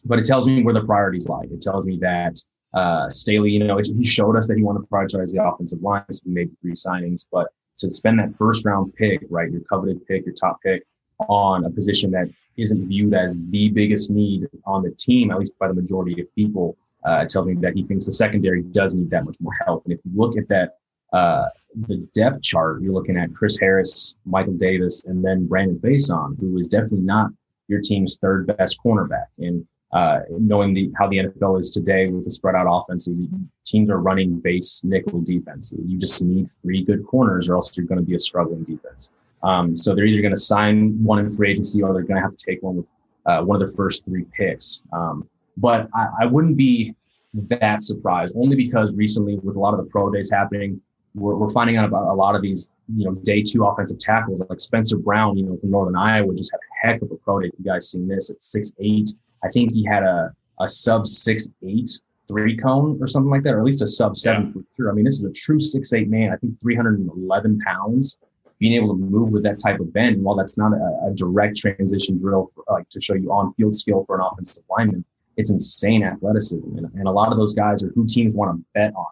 but 0.04 0.18
it 0.18 0.24
tells 0.24 0.46
me 0.46 0.62
where 0.62 0.74
the 0.74 0.84
priorities 0.84 1.28
lie. 1.28 1.44
It 1.44 1.62
tells 1.62 1.86
me 1.86 1.98
that 2.00 2.42
uh, 2.74 3.08
Staley, 3.10 3.52
you 3.52 3.62
know, 3.62 3.78
he 3.78 4.04
showed 4.04 4.36
us 4.36 4.48
that 4.48 4.56
he 4.56 4.62
wanted 4.64 4.80
to 4.80 4.86
prioritize 4.86 5.32
the 5.32 5.44
offensive 5.44 5.80
line, 5.82 6.04
so 6.10 6.22
made 6.26 6.50
three 6.60 6.74
signings. 6.74 7.24
But 7.30 7.48
to 7.78 7.90
spend 7.90 8.18
that 8.18 8.36
first 8.38 8.64
round 8.64 8.94
pick, 8.94 9.20
right, 9.30 9.50
your 9.50 9.62
coveted 9.62 10.06
pick, 10.06 10.24
your 10.26 10.34
top 10.34 10.60
pick, 10.62 10.84
on 11.28 11.64
a 11.64 11.70
position 11.70 12.10
that 12.10 12.28
isn't 12.56 12.88
viewed 12.88 13.14
as 13.14 13.36
the 13.50 13.68
biggest 13.70 14.10
need 14.10 14.46
on 14.64 14.82
the 14.82 14.90
team, 14.92 15.30
at 15.30 15.38
least 15.38 15.58
by 15.58 15.68
the 15.68 15.74
majority 15.74 16.20
of 16.20 16.34
people, 16.34 16.76
uh, 17.04 17.24
tells 17.24 17.46
me 17.46 17.54
that 17.54 17.74
he 17.74 17.82
thinks 17.82 18.06
the 18.06 18.12
secondary 18.12 18.62
does 18.62 18.94
need 18.96 19.10
that 19.10 19.24
much 19.24 19.36
more 19.40 19.52
help. 19.64 19.84
And 19.84 19.92
if 19.92 20.00
you 20.04 20.12
look 20.14 20.36
at 20.38 20.48
that, 20.48 20.76
uh, 21.12 21.48
the 21.86 22.08
depth 22.14 22.42
chart, 22.42 22.82
you're 22.82 22.92
looking 22.92 23.16
at 23.16 23.34
Chris 23.34 23.58
Harris, 23.58 24.16
Michael 24.24 24.54
Davis, 24.54 25.04
and 25.04 25.24
then 25.24 25.46
Brandon 25.46 25.78
Facyson, 25.78 26.38
who 26.38 26.56
is 26.58 26.68
definitely 26.68 27.00
not 27.00 27.30
your 27.68 27.80
team's 27.80 28.18
third 28.18 28.46
best 28.56 28.78
cornerback. 28.84 29.26
And 29.38 29.66
uh, 29.94 30.22
knowing 30.28 30.74
the 30.74 30.90
how 30.98 31.08
the 31.08 31.18
NFL 31.18 31.60
is 31.60 31.70
today 31.70 32.08
with 32.08 32.24
the 32.24 32.30
spread 32.30 32.56
out 32.56 32.66
offenses, 32.68 33.16
teams 33.64 33.88
are 33.88 34.00
running 34.00 34.40
base 34.40 34.82
nickel 34.82 35.20
defenses. 35.20 35.78
You 35.86 35.96
just 35.96 36.20
need 36.20 36.50
three 36.62 36.82
good 36.82 37.06
corners, 37.06 37.48
or 37.48 37.54
else 37.54 37.76
you're 37.76 37.86
going 37.86 38.00
to 38.00 38.04
be 38.04 38.16
a 38.16 38.18
struggling 38.18 38.64
defense. 38.64 39.10
Um, 39.44 39.76
so 39.76 39.94
they're 39.94 40.04
either 40.04 40.20
going 40.20 40.34
to 40.34 40.40
sign 40.40 41.02
one 41.02 41.20
in 41.20 41.30
free 41.30 41.52
agency, 41.52 41.80
or 41.80 41.92
they're 41.92 42.02
going 42.02 42.16
to 42.16 42.22
have 42.22 42.36
to 42.36 42.44
take 42.44 42.60
one 42.62 42.76
with 42.78 42.90
uh, 43.26 43.42
one 43.42 43.54
of 43.54 43.60
their 43.60 43.76
first 43.76 44.04
three 44.04 44.24
picks. 44.36 44.82
Um, 44.92 45.28
but 45.56 45.88
I, 45.94 46.08
I, 46.22 46.26
wouldn't 46.26 46.56
be 46.56 46.94
that 47.32 47.82
surprised, 47.82 48.34
only 48.36 48.56
because 48.56 48.92
recently, 48.96 49.36
with 49.36 49.54
a 49.54 49.60
lot 49.60 49.74
of 49.74 49.84
the 49.84 49.88
pro 49.90 50.10
days 50.10 50.28
happening, 50.28 50.80
we're, 51.14 51.36
we're 51.36 51.50
finding 51.50 51.76
out 51.76 51.84
about 51.84 52.10
a 52.10 52.14
lot 52.14 52.34
of 52.34 52.42
these, 52.42 52.72
you 52.92 53.04
know, 53.04 53.14
day 53.22 53.42
two 53.42 53.64
offensive 53.64 54.00
tackles, 54.00 54.42
like 54.50 54.60
Spencer 54.60 54.96
Brown, 54.96 55.36
you 55.36 55.44
know, 55.44 55.56
from 55.56 55.70
Northern 55.70 55.94
Iowa, 55.94 56.34
just 56.34 56.50
had 56.50 56.58
a 56.58 56.86
heck 56.86 57.02
of 57.02 57.12
a 57.12 57.16
pro 57.16 57.38
day. 57.38 57.50
You 57.56 57.64
guys 57.64 57.90
seen 57.90 58.08
this 58.08 58.30
at 58.30 58.42
six 58.42 58.72
eight 58.80 59.14
I 59.44 59.48
think 59.48 59.72
he 59.72 59.84
had 59.84 60.02
a, 60.02 60.32
a 60.60 60.68
sub 60.68 61.06
six 61.06 61.48
eight 61.62 61.90
three 62.26 62.56
cone 62.56 62.98
or 63.00 63.06
something 63.06 63.30
like 63.30 63.42
that, 63.42 63.54
or 63.54 63.58
at 63.58 63.64
least 63.64 63.82
a 63.82 63.86
sub 63.86 64.16
seven 64.16 64.46
yeah. 64.46 64.52
for 64.52 64.60
sure. 64.76 64.90
I 64.90 64.94
mean, 64.94 65.04
this 65.04 65.18
is 65.18 65.24
a 65.24 65.32
true 65.32 65.60
six 65.60 65.92
eight 65.92 66.08
man. 66.08 66.32
I 66.32 66.36
think 66.36 66.60
311 66.60 67.60
pounds. 67.60 68.18
Being 68.60 68.74
able 68.74 68.94
to 68.94 68.94
move 68.94 69.30
with 69.30 69.42
that 69.42 69.58
type 69.58 69.80
of 69.80 69.92
bend, 69.92 70.22
while 70.22 70.36
that's 70.36 70.56
not 70.56 70.72
a, 70.72 71.08
a 71.08 71.14
direct 71.14 71.56
transition 71.56 72.16
drill 72.16 72.48
for, 72.54 72.64
like 72.70 72.88
to 72.90 73.00
show 73.00 73.14
you 73.14 73.32
on 73.32 73.52
field 73.54 73.74
skill 73.74 74.04
for 74.06 74.16
an 74.16 74.26
offensive 74.30 74.62
lineman, 74.70 75.04
it's 75.36 75.50
insane 75.50 76.04
athleticism, 76.04 76.78
and, 76.78 76.88
and 76.94 77.08
a 77.08 77.12
lot 77.12 77.32
of 77.32 77.36
those 77.36 77.52
guys 77.52 77.82
are 77.82 77.88
who 77.88 78.06
teams 78.06 78.32
want 78.32 78.56
to 78.56 78.64
bet 78.72 78.94
on. 78.94 79.06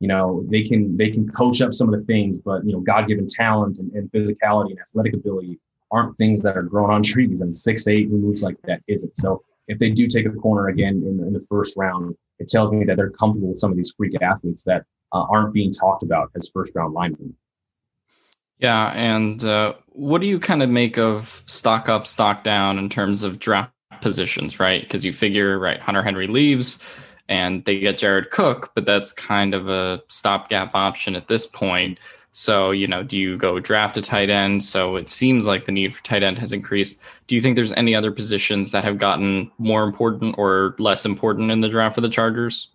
You 0.00 0.08
know, 0.08 0.44
they 0.48 0.62
can 0.62 0.96
they 0.96 1.10
can 1.10 1.28
coach 1.30 1.62
up 1.62 1.72
some 1.72 1.92
of 1.92 1.98
the 1.98 2.04
things, 2.06 2.38
but 2.38 2.64
you 2.64 2.72
know, 2.72 2.80
God 2.80 3.08
given 3.08 3.26
talent 3.26 3.78
and, 3.78 3.90
and 3.92 4.10
physicality 4.10 4.70
and 4.70 4.80
athletic 4.80 5.14
ability 5.14 5.58
aren't 5.90 6.16
things 6.16 6.42
that 6.42 6.56
are 6.56 6.62
grown 6.62 6.90
on 6.90 7.02
trees. 7.02 7.40
And 7.40 7.56
six 7.56 7.88
eight 7.88 8.08
who 8.08 8.18
moves 8.18 8.42
like 8.42 8.60
that 8.62 8.82
isn't. 8.88 9.16
So 9.16 9.42
if 9.68 9.78
they 9.78 9.90
do 9.90 10.06
take 10.06 10.26
a 10.26 10.30
corner 10.30 10.68
again 10.68 11.02
in, 11.06 11.24
in 11.24 11.32
the 11.32 11.40
first 11.40 11.76
round, 11.76 12.16
it 12.38 12.48
tells 12.48 12.72
me 12.72 12.84
that 12.84 12.96
they're 12.96 13.10
comfortable 13.10 13.48
with 13.48 13.58
some 13.58 13.70
of 13.70 13.76
these 13.76 13.92
freak 13.96 14.20
athletes 14.22 14.64
that 14.64 14.84
uh, 15.12 15.24
aren't 15.30 15.52
being 15.52 15.72
talked 15.72 16.02
about 16.02 16.30
as 16.34 16.50
first 16.52 16.74
round 16.74 16.94
linemen. 16.94 17.34
Yeah, 18.58 18.88
and 18.88 19.44
uh, 19.44 19.74
what 19.90 20.20
do 20.20 20.26
you 20.26 20.40
kind 20.40 20.62
of 20.62 20.70
make 20.70 20.98
of 20.98 21.44
stock 21.46 21.88
up, 21.88 22.06
stock 22.06 22.42
down 22.42 22.78
in 22.78 22.88
terms 22.88 23.22
of 23.22 23.38
draft 23.38 23.72
positions, 24.00 24.58
right? 24.58 24.82
Because 24.82 25.04
you 25.04 25.12
figure, 25.12 25.58
right, 25.58 25.80
Hunter 25.80 26.02
Henry 26.02 26.26
leaves 26.26 26.82
and 27.28 27.64
they 27.64 27.78
get 27.78 27.98
Jared 27.98 28.30
Cook, 28.30 28.72
but 28.74 28.86
that's 28.86 29.12
kind 29.12 29.54
of 29.54 29.68
a 29.68 30.02
stopgap 30.08 30.74
option 30.74 31.14
at 31.14 31.28
this 31.28 31.46
point. 31.46 31.98
So, 32.38 32.70
you 32.70 32.86
know, 32.86 33.02
do 33.02 33.18
you 33.18 33.36
go 33.36 33.58
draft 33.58 33.96
a 33.96 34.00
tight 34.00 34.30
end? 34.30 34.62
So 34.62 34.94
it 34.94 35.08
seems 35.08 35.44
like 35.44 35.64
the 35.64 35.72
need 35.72 35.92
for 35.96 36.04
tight 36.04 36.22
end 36.22 36.38
has 36.38 36.52
increased. 36.52 37.00
Do 37.26 37.34
you 37.34 37.40
think 37.40 37.56
there's 37.56 37.72
any 37.72 37.96
other 37.96 38.12
positions 38.12 38.70
that 38.70 38.84
have 38.84 38.96
gotten 38.96 39.50
more 39.58 39.82
important 39.82 40.36
or 40.38 40.76
less 40.78 41.04
important 41.04 41.50
in 41.50 41.62
the 41.62 41.68
draft 41.68 41.96
for 41.96 42.00
the 42.00 42.08
Chargers? 42.08 42.68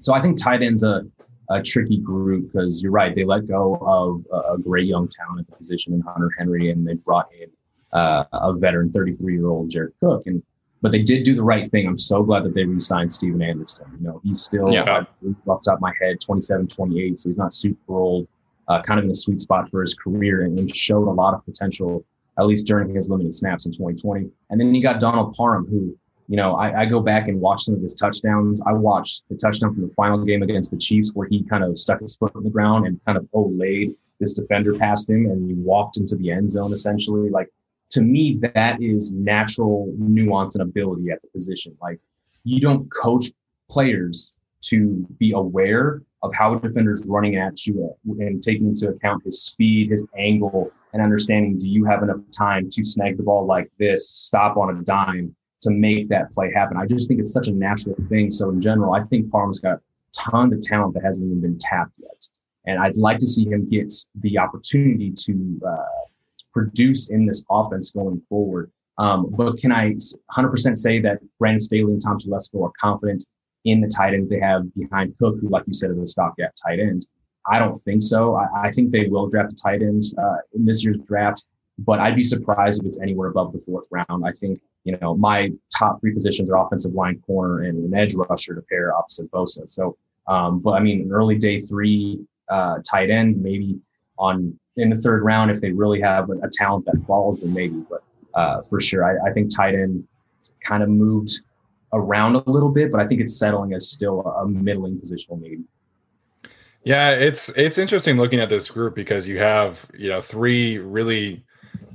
So 0.00 0.12
I 0.12 0.20
think 0.20 0.38
tight 0.38 0.60
end's 0.60 0.82
a, 0.82 1.04
a 1.48 1.62
tricky 1.62 1.96
group 1.96 2.52
because 2.52 2.82
you're 2.82 2.92
right. 2.92 3.14
They 3.14 3.24
let 3.24 3.48
go 3.48 3.76
of 3.76 4.26
a, 4.52 4.58
great 4.58 4.84
young 4.84 5.08
talent 5.08 5.40
at 5.40 5.46
the 5.46 5.56
position 5.56 5.94
in 5.94 6.02
Hunter 6.02 6.28
Henry, 6.36 6.70
and 6.70 6.86
they 6.86 6.96
brought 6.96 7.30
in 7.32 7.48
uh, 7.98 8.24
a 8.34 8.52
veteran 8.52 8.92
33 8.92 9.32
year 9.32 9.46
old 9.46 9.70
Jared 9.70 9.94
Cook. 9.98 10.24
And 10.26 10.42
but 10.82 10.92
they 10.92 11.02
did 11.02 11.24
do 11.24 11.34
the 11.34 11.42
right 11.42 11.70
thing. 11.70 11.86
I'm 11.86 11.98
so 11.98 12.22
glad 12.22 12.44
that 12.44 12.54
they 12.54 12.64
re-signed 12.64 13.12
Stephen 13.12 13.42
Anderson. 13.42 13.86
You 13.98 14.06
know, 14.06 14.20
he's 14.24 14.40
still 14.40 14.72
yeah. 14.72 14.82
uh, 14.82 15.04
off 15.48 15.62
the 15.62 15.70
top 15.70 15.74
of 15.74 15.80
my 15.80 15.92
head, 16.00 16.20
27, 16.20 16.68
28, 16.68 17.18
so 17.18 17.28
he's 17.28 17.36
not 17.36 17.52
super 17.52 17.94
old. 17.94 18.26
Uh, 18.68 18.80
kind 18.82 19.00
of 19.00 19.04
in 19.04 19.08
the 19.08 19.14
sweet 19.14 19.40
spot 19.40 19.68
for 19.68 19.80
his 19.80 19.94
career, 19.94 20.42
and, 20.42 20.56
and 20.58 20.74
showed 20.74 21.08
a 21.08 21.10
lot 21.10 21.34
of 21.34 21.44
potential, 21.44 22.04
at 22.38 22.46
least 22.46 22.68
during 22.68 22.94
his 22.94 23.10
limited 23.10 23.34
snaps 23.34 23.66
in 23.66 23.72
2020. 23.72 24.30
And 24.50 24.60
then 24.60 24.72
you 24.72 24.80
got 24.80 25.00
Donald 25.00 25.34
Parham, 25.34 25.66
who, 25.66 25.98
you 26.28 26.36
know, 26.36 26.54
I, 26.54 26.82
I 26.82 26.86
go 26.86 27.00
back 27.00 27.26
and 27.26 27.40
watch 27.40 27.64
some 27.64 27.74
of 27.74 27.82
his 27.82 27.96
touchdowns. 27.96 28.62
I 28.64 28.72
watched 28.72 29.24
the 29.28 29.36
touchdown 29.36 29.74
from 29.74 29.88
the 29.88 29.94
final 29.94 30.24
game 30.24 30.44
against 30.44 30.70
the 30.70 30.76
Chiefs, 30.76 31.10
where 31.14 31.26
he 31.26 31.42
kind 31.42 31.64
of 31.64 31.76
stuck 31.76 32.00
his 32.00 32.14
foot 32.14 32.30
on 32.36 32.44
the 32.44 32.50
ground 32.50 32.86
and 32.86 33.00
kind 33.04 33.18
of 33.18 33.26
oh 33.34 33.48
laid 33.56 33.96
this 34.20 34.34
defender 34.34 34.74
past 34.74 35.10
him, 35.10 35.26
and 35.26 35.50
he 35.50 35.54
walked 35.56 35.96
into 35.96 36.14
the 36.14 36.30
end 36.30 36.52
zone 36.52 36.72
essentially. 36.72 37.28
Like 37.28 37.48
to 37.90 38.00
me, 38.00 38.38
that 38.54 38.80
is 38.80 39.12
natural 39.12 39.92
nuance 39.98 40.54
and 40.54 40.62
ability 40.62 41.10
at 41.10 41.20
the 41.22 41.28
position. 41.28 41.76
Like 41.80 42.00
you 42.44 42.60
don't 42.60 42.88
coach 42.92 43.26
players 43.68 44.32
to 44.62 45.06
be 45.18 45.32
aware 45.32 46.02
of 46.22 46.34
how 46.34 46.54
a 46.54 46.60
defender 46.60 46.92
is 46.92 47.06
running 47.06 47.36
at 47.36 47.66
you 47.66 47.94
and 48.04 48.42
taking 48.42 48.68
into 48.68 48.88
account 48.88 49.24
his 49.24 49.42
speed, 49.42 49.90
his 49.90 50.06
angle, 50.16 50.70
and 50.92 51.02
understanding 51.02 51.58
do 51.58 51.68
you 51.68 51.84
have 51.84 52.02
enough 52.02 52.20
time 52.36 52.68
to 52.70 52.84
snag 52.84 53.16
the 53.16 53.22
ball 53.22 53.46
like 53.46 53.70
this, 53.78 54.08
stop 54.08 54.56
on 54.56 54.76
a 54.76 54.82
dime 54.82 55.34
to 55.62 55.70
make 55.70 56.08
that 56.08 56.30
play 56.32 56.52
happen. 56.52 56.76
I 56.76 56.86
just 56.86 57.08
think 57.08 57.20
it's 57.20 57.32
such 57.32 57.48
a 57.48 57.52
natural 57.52 57.96
thing. 58.08 58.30
So 58.30 58.50
in 58.50 58.60
general, 58.60 58.92
I 58.92 59.04
think 59.04 59.30
Parham's 59.30 59.60
got 59.60 59.78
tons 60.12 60.52
of 60.52 60.60
talent 60.60 60.94
that 60.94 61.04
hasn't 61.04 61.26
even 61.26 61.40
been 61.40 61.58
tapped 61.58 61.92
yet. 61.98 62.28
And 62.66 62.78
I'd 62.78 62.96
like 62.96 63.18
to 63.18 63.26
see 63.26 63.46
him 63.46 63.68
get 63.68 63.92
the 64.20 64.38
opportunity 64.38 65.12
to 65.12 65.60
uh, 65.66 66.09
produce 66.52 67.10
in 67.10 67.26
this 67.26 67.44
offense 67.50 67.90
going 67.90 68.20
forward. 68.28 68.70
Um, 68.98 69.30
but 69.30 69.58
can 69.58 69.72
I 69.72 69.94
100% 70.36 70.76
say 70.76 71.00
that 71.00 71.20
Brandon 71.38 71.60
Staley 71.60 71.92
and 71.92 72.02
Tom 72.02 72.18
Telesco 72.18 72.64
are 72.66 72.72
confident 72.78 73.24
in 73.64 73.80
the 73.80 73.88
tight 73.88 74.14
ends 74.14 74.28
they 74.28 74.40
have 74.40 74.62
behind 74.74 75.16
Cook, 75.18 75.36
who, 75.40 75.48
like 75.48 75.64
you 75.66 75.72
said, 75.72 75.90
is 75.90 75.98
a 75.98 76.06
stopgap 76.06 76.52
tight 76.54 76.80
end? 76.80 77.06
I 77.46 77.58
don't 77.58 77.76
think 77.76 78.02
so. 78.02 78.34
I, 78.36 78.46
I 78.64 78.70
think 78.70 78.90
they 78.90 79.06
will 79.06 79.28
draft 79.28 79.52
a 79.52 79.56
tight 79.56 79.82
end 79.82 80.04
uh, 80.18 80.36
in 80.54 80.64
this 80.64 80.84
year's 80.84 80.98
draft, 81.06 81.44
but 81.78 81.98
I'd 81.98 82.16
be 82.16 82.22
surprised 82.22 82.82
if 82.82 82.86
it's 82.86 83.00
anywhere 83.00 83.28
above 83.28 83.52
the 83.52 83.60
fourth 83.60 83.86
round. 83.90 84.24
I 84.26 84.32
think, 84.32 84.58
you 84.84 84.98
know, 85.00 85.16
my 85.16 85.50
top 85.76 86.00
three 86.00 86.12
positions 86.12 86.50
are 86.50 86.58
offensive 86.58 86.92
line, 86.92 87.20
corner, 87.26 87.62
and 87.62 87.78
an 87.78 87.98
edge 87.98 88.14
rusher 88.14 88.54
to 88.54 88.62
pair 88.62 88.94
opposite 88.94 89.30
Bosa. 89.30 89.68
So, 89.68 89.96
um, 90.26 90.60
but 90.60 90.72
I 90.72 90.80
mean, 90.80 91.02
an 91.02 91.12
early 91.12 91.38
day 91.38 91.58
three 91.58 92.20
uh, 92.50 92.78
tight 92.88 93.10
end, 93.10 93.42
maybe 93.42 93.78
on 94.18 94.58
in 94.76 94.90
the 94.90 94.96
third 94.96 95.22
round 95.22 95.50
if 95.50 95.60
they 95.60 95.72
really 95.72 96.00
have 96.00 96.30
a, 96.30 96.48
talent 96.52 96.84
that 96.86 97.02
falls, 97.06 97.40
then 97.40 97.52
maybe. 97.52 97.84
But 97.88 98.02
uh, 98.34 98.62
for 98.62 98.80
sure, 98.80 99.04
I, 99.04 99.28
I, 99.28 99.32
think 99.32 99.54
tight 99.54 99.74
end 99.74 100.06
kind 100.64 100.82
of 100.82 100.88
moved 100.88 101.40
around 101.92 102.36
a 102.36 102.50
little 102.50 102.68
bit, 102.68 102.92
but 102.92 103.00
I 103.00 103.06
think 103.06 103.20
it's 103.20 103.36
settling 103.36 103.74
as 103.74 103.88
still 103.88 104.20
a 104.20 104.46
middling 104.46 104.98
positional 104.98 105.40
need. 105.40 105.64
Yeah, 106.84 107.10
it's 107.10 107.50
it's 107.50 107.76
interesting 107.76 108.16
looking 108.16 108.40
at 108.40 108.48
this 108.48 108.70
group 108.70 108.94
because 108.94 109.28
you 109.28 109.38
have 109.38 109.84
you 109.94 110.08
know 110.08 110.20
three 110.20 110.78
really 110.78 111.44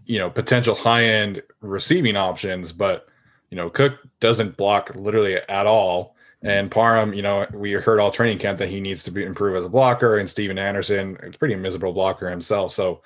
you 0.06 0.20
know 0.20 0.30
potential 0.30 0.76
high 0.76 1.06
end 1.06 1.42
receiving 1.62 2.16
options, 2.16 2.72
but 2.72 3.08
you 3.50 3.58
know 3.58 3.70
Cook 3.70 3.94
doesn't 4.20 4.58
block 4.58 4.94
literally 4.96 5.38
at 5.38 5.66
all. 5.66 6.15
And 6.46 6.70
Parham, 6.70 7.12
you 7.16 7.24
know, 7.24 7.48
we 7.54 7.72
heard 7.72 8.00
all 8.00 8.12
training 8.12 8.38
camp 8.38 8.60
that 8.60 8.70
he 8.70 8.80
needs 8.80 9.04
to 9.06 9.12
be 9.12 9.24
improve 9.24 9.56
as 9.56 9.66
a 9.66 9.70
blocker, 9.70 10.20
and 10.20 10.30
Stephen 10.30 10.60
Anderson, 10.60 11.18
it's 11.24 11.38
pretty 11.38 11.56
miserable 11.56 11.92
blocker 11.92 12.30
himself. 12.30 12.72
So 12.72 13.02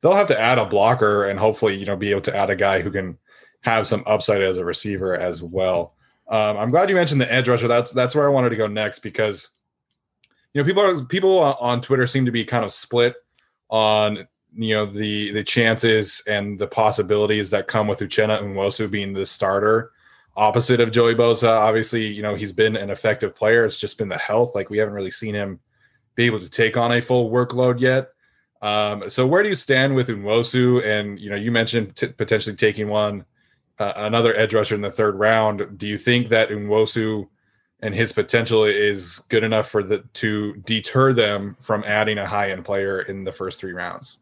they'll 0.00 0.14
have 0.14 0.28
to 0.28 0.38
add 0.38 0.58
a 0.58 0.64
blocker 0.64 1.24
and 1.24 1.36
hopefully, 1.36 1.76
you 1.76 1.86
know, 1.86 1.96
be 1.96 2.12
able 2.12 2.20
to 2.20 2.36
add 2.36 2.50
a 2.50 2.56
guy 2.56 2.80
who 2.80 2.92
can 2.92 3.18
have 3.62 3.88
some 3.88 4.04
upside 4.06 4.42
as 4.42 4.58
a 4.58 4.64
receiver 4.64 5.16
as 5.16 5.42
well. 5.42 5.94
Um, 6.28 6.56
I'm 6.56 6.70
glad 6.70 6.88
you 6.88 6.94
mentioned 6.94 7.20
the 7.20 7.32
edge 7.32 7.48
rusher. 7.48 7.66
That's 7.66 7.90
that's 7.90 8.14
where 8.14 8.26
I 8.26 8.32
wanted 8.32 8.50
to 8.50 8.56
go 8.56 8.68
next 8.68 9.00
because 9.00 9.48
you 10.52 10.62
know 10.62 10.64
people 10.66 10.82
are 10.82 11.04
people 11.04 11.38
on 11.38 11.80
Twitter 11.80 12.06
seem 12.06 12.24
to 12.26 12.32
be 12.32 12.44
kind 12.44 12.64
of 12.64 12.72
split 12.72 13.16
on 13.70 14.28
you 14.54 14.74
know 14.74 14.86
the 14.86 15.32
the 15.32 15.42
chances 15.42 16.22
and 16.28 16.60
the 16.60 16.68
possibilities 16.68 17.50
that 17.50 17.66
come 17.66 17.88
with 17.88 17.98
Uchenna 17.98 18.40
Nwosu 18.40 18.88
being 18.88 19.12
the 19.12 19.26
starter 19.26 19.90
opposite 20.36 20.80
of 20.80 20.90
Joey 20.90 21.14
Bosa. 21.14 21.48
Obviously, 21.48 22.06
you 22.06 22.22
know, 22.22 22.34
he's 22.34 22.52
been 22.52 22.76
an 22.76 22.90
effective 22.90 23.34
player. 23.34 23.64
It's 23.64 23.78
just 23.78 23.98
been 23.98 24.08
the 24.08 24.18
health. 24.18 24.54
Like 24.54 24.70
we 24.70 24.78
haven't 24.78 24.94
really 24.94 25.10
seen 25.10 25.34
him 25.34 25.60
be 26.14 26.24
able 26.24 26.40
to 26.40 26.50
take 26.50 26.76
on 26.76 26.92
a 26.92 27.02
full 27.02 27.30
workload 27.30 27.80
yet. 27.80 28.10
Um, 28.62 29.10
so 29.10 29.26
where 29.26 29.42
do 29.42 29.48
you 29.48 29.54
stand 29.54 29.94
with 29.94 30.08
Nwosu? 30.08 30.84
And 30.84 31.18
you 31.20 31.30
know, 31.30 31.36
you 31.36 31.52
mentioned 31.52 31.96
t- 31.96 32.08
potentially 32.08 32.56
taking 32.56 32.88
one 32.88 33.24
uh, 33.78 33.92
another 33.96 34.34
edge 34.36 34.54
rusher 34.54 34.74
in 34.74 34.80
the 34.80 34.90
third 34.90 35.16
round. 35.16 35.78
Do 35.78 35.86
you 35.86 35.98
think 35.98 36.28
that 36.28 36.48
Nwosu 36.48 37.28
and 37.80 37.94
his 37.94 38.12
potential 38.12 38.64
is 38.64 39.18
good 39.28 39.44
enough 39.44 39.68
for 39.68 39.82
the 39.82 39.98
to 40.14 40.54
deter 40.64 41.12
them 41.12 41.56
from 41.60 41.84
adding 41.84 42.18
a 42.18 42.26
high 42.26 42.50
end 42.50 42.64
player 42.64 43.02
in 43.02 43.24
the 43.24 43.32
first 43.32 43.60
three 43.60 43.72
rounds? 43.72 44.18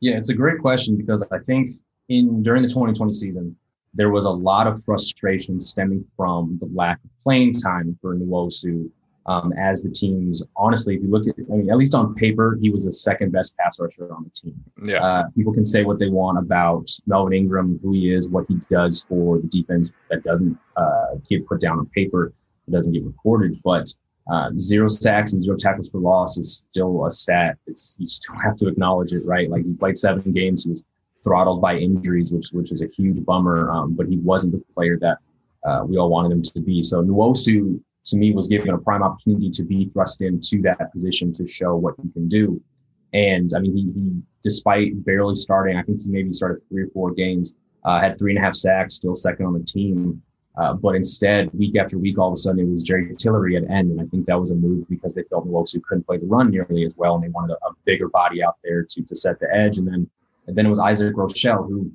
Yeah, 0.00 0.16
it's 0.16 0.30
a 0.30 0.34
great 0.34 0.58
question 0.58 0.96
because 0.96 1.24
I 1.30 1.38
think 1.38 1.76
in 2.08 2.42
during 2.42 2.62
the 2.62 2.68
2020 2.68 3.12
season, 3.12 3.56
there 3.94 4.10
was 4.10 4.24
a 4.24 4.30
lot 4.30 4.66
of 4.66 4.82
frustration 4.84 5.60
stemming 5.60 6.04
from 6.16 6.58
the 6.60 6.68
lack 6.74 6.98
of 7.04 7.10
playing 7.22 7.52
time 7.52 7.96
for 8.00 8.16
Nwosu 8.16 8.90
um, 9.26 9.52
as 9.52 9.82
the 9.82 9.90
teams. 9.90 10.42
Honestly, 10.56 10.96
if 10.96 11.02
you 11.02 11.10
look 11.10 11.26
at, 11.28 11.34
I 11.52 11.56
mean, 11.56 11.70
at 11.70 11.76
least 11.76 11.94
on 11.94 12.14
paper, 12.14 12.58
he 12.60 12.70
was 12.70 12.86
the 12.86 12.92
second 12.92 13.32
best 13.32 13.56
pass 13.56 13.78
rusher 13.78 14.12
on 14.12 14.24
the 14.24 14.30
team. 14.30 14.64
Yeah. 14.82 15.04
Uh, 15.04 15.24
people 15.36 15.52
can 15.52 15.64
say 15.64 15.84
what 15.84 15.98
they 15.98 16.08
want 16.08 16.38
about 16.38 16.90
Melvin 17.06 17.32
Ingram, 17.32 17.78
who 17.82 17.92
he 17.92 18.12
is, 18.12 18.28
what 18.28 18.46
he 18.48 18.56
does 18.70 19.04
for 19.08 19.38
the 19.38 19.46
defense 19.46 19.92
that 20.10 20.24
doesn't 20.24 20.58
uh, 20.76 21.14
get 21.28 21.46
put 21.46 21.60
down 21.60 21.78
on 21.78 21.86
paper, 21.86 22.32
it 22.66 22.70
doesn't 22.70 22.92
get 22.92 23.04
recorded, 23.04 23.60
but 23.62 23.92
uh, 24.30 24.50
zero 24.58 24.86
sacks 24.86 25.32
and 25.32 25.42
zero 25.42 25.56
tackles 25.56 25.90
for 25.90 25.98
loss 25.98 26.38
is 26.38 26.64
still 26.70 27.06
a 27.06 27.10
stat. 27.10 27.58
It's 27.66 27.96
you 27.98 28.08
still 28.08 28.36
have 28.36 28.56
to 28.56 28.68
acknowledge 28.68 29.12
it, 29.12 29.24
right? 29.26 29.50
Like 29.50 29.64
he 29.64 29.72
played 29.72 29.98
seven 29.98 30.32
games, 30.32 30.64
he 30.64 30.70
was 30.70 30.84
throttled 31.22 31.60
by 31.60 31.76
injuries, 31.76 32.32
which 32.32 32.48
which 32.52 32.72
is 32.72 32.82
a 32.82 32.88
huge 32.88 33.24
bummer. 33.24 33.70
Um, 33.70 33.94
but 33.94 34.06
he 34.08 34.18
wasn't 34.18 34.52
the 34.52 34.62
player 34.74 34.98
that 35.00 35.18
uh, 35.64 35.84
we 35.86 35.96
all 35.96 36.10
wanted 36.10 36.32
him 36.32 36.42
to 36.42 36.60
be. 36.60 36.82
So 36.82 37.02
Nwosu 37.02 37.80
to 38.04 38.16
me 38.16 38.32
was 38.32 38.48
given 38.48 38.70
a 38.70 38.78
prime 38.78 39.02
opportunity 39.02 39.50
to 39.50 39.62
be 39.62 39.88
thrust 39.90 40.22
into 40.22 40.60
that 40.62 40.92
position 40.92 41.32
to 41.34 41.46
show 41.46 41.76
what 41.76 41.94
he 42.02 42.08
can 42.10 42.28
do. 42.28 42.60
And 43.12 43.52
I 43.54 43.60
mean, 43.60 43.76
he, 43.76 44.00
he 44.00 44.22
despite 44.42 45.04
barely 45.04 45.36
starting, 45.36 45.76
I 45.76 45.82
think 45.82 46.02
he 46.02 46.08
maybe 46.08 46.32
started 46.32 46.62
three 46.68 46.84
or 46.84 46.88
four 46.88 47.12
games, 47.12 47.54
uh, 47.84 48.00
had 48.00 48.18
three 48.18 48.32
and 48.32 48.38
a 48.38 48.42
half 48.42 48.56
sacks, 48.56 48.96
still 48.96 49.14
second 49.14 49.46
on 49.46 49.52
the 49.52 49.64
team. 49.64 50.22
Uh, 50.56 50.74
but 50.74 50.94
instead, 50.94 51.50
week 51.54 51.76
after 51.76 51.96
week, 51.96 52.18
all 52.18 52.28
of 52.28 52.34
a 52.34 52.36
sudden 52.36 52.60
it 52.60 52.70
was 52.70 52.82
Jerry 52.82 53.10
Tillery 53.14 53.56
at 53.56 53.64
end. 53.70 53.90
And 53.90 54.00
I 54.00 54.04
think 54.06 54.26
that 54.26 54.38
was 54.38 54.50
a 54.50 54.54
move 54.54 54.86
because 54.88 55.14
they 55.14 55.22
felt 55.24 55.46
Nwosu 55.46 55.82
couldn't 55.82 56.06
play 56.06 56.18
the 56.18 56.26
run 56.26 56.50
nearly 56.50 56.84
as 56.84 56.96
well. 56.96 57.14
And 57.14 57.24
they 57.24 57.28
wanted 57.28 57.54
a, 57.54 57.66
a, 57.68 57.72
bigger 57.84 58.08
body 58.08 58.42
out 58.42 58.56
there 58.62 58.82
to, 58.82 59.02
to 59.02 59.14
set 59.14 59.40
the 59.40 59.54
edge. 59.54 59.78
And 59.78 59.86
then, 59.86 60.10
and 60.46 60.56
then 60.56 60.66
it 60.66 60.70
was 60.70 60.80
Isaac 60.80 61.14
Rochell, 61.14 61.68
who 61.68 61.90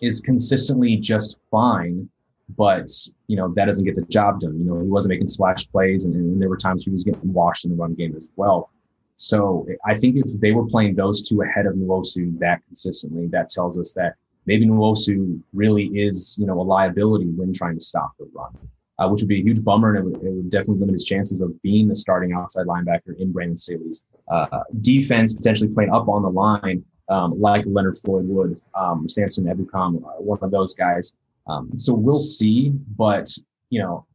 is 0.00 0.20
consistently 0.20 0.96
just 0.96 1.38
fine 1.50 2.08
but 2.56 2.90
you 3.26 3.36
know 3.36 3.52
that 3.54 3.66
doesn't 3.66 3.84
get 3.84 3.96
the 3.96 4.02
job 4.02 4.40
done. 4.40 4.58
You 4.58 4.64
know, 4.64 4.80
he 4.80 4.88
wasn't 4.88 5.10
making 5.10 5.28
splash 5.28 5.68
plays, 5.68 6.04
and, 6.04 6.14
and, 6.14 6.40
there 6.40 6.48
were 6.48 6.56
times 6.56 6.84
he 6.84 6.90
was 6.90 7.04
getting 7.04 7.32
washed 7.32 7.64
in 7.64 7.70
the 7.70 7.76
run 7.76 7.94
game 7.94 8.14
as 8.16 8.28
well. 8.36 8.70
So 9.16 9.66
I 9.86 9.94
think 9.94 10.16
if 10.16 10.40
they 10.40 10.52
were 10.52 10.66
playing 10.66 10.94
those 10.94 11.22
two 11.22 11.42
ahead 11.42 11.66
of 11.66 11.74
Nwosu 11.74 12.38
that 12.38 12.64
consistently, 12.66 13.26
that 13.28 13.50
tells 13.50 13.78
us 13.78 13.92
that 13.94 14.14
maybe 14.46 14.66
Nwosu 14.66 15.40
really 15.52 15.86
is 15.86 16.36
you 16.40 16.46
know 16.46 16.60
a 16.60 16.62
liability 16.62 17.26
when 17.26 17.52
trying 17.52 17.78
to 17.78 17.84
stop 17.84 18.12
the 18.18 18.28
run, 18.34 18.56
uh, 18.98 19.08
which 19.08 19.22
would 19.22 19.28
be 19.28 19.40
a 19.40 19.44
huge 19.44 19.62
bummer, 19.62 19.94
and 19.94 19.98
it 19.98 20.04
would, 20.04 20.26
it 20.26 20.32
would, 20.32 20.50
definitely 20.50 20.78
limit 20.80 20.94
his 20.94 21.04
chances 21.04 21.40
of 21.40 21.60
being 21.62 21.88
the 21.88 21.94
starting 21.94 22.32
outside 22.32 22.66
linebacker 22.66 23.18
in 23.18 23.32
Brandon 23.32 23.56
Staley's 23.56 24.02
uh, 24.30 24.60
defense, 24.80 25.34
potentially 25.34 25.72
playing 25.72 25.92
up 25.92 26.08
on 26.08 26.22
the 26.22 26.30
line. 26.30 26.84
Um, 27.10 27.38
like 27.40 27.64
Leonard 27.66 27.98
Floyd 27.98 28.24
would, 28.28 28.60
um, 28.74 29.08
Samson 29.08 29.44
Ebukam, 29.44 29.96
uh, 30.04 30.22
one 30.22 30.38
of 30.42 30.50
those 30.52 30.74
guys. 30.74 31.12
Um, 31.48 31.70
so 31.76 31.92
we'll 31.92 32.20
see, 32.20 32.70
but 32.96 33.28
you 33.70 33.82
know, 33.82 34.06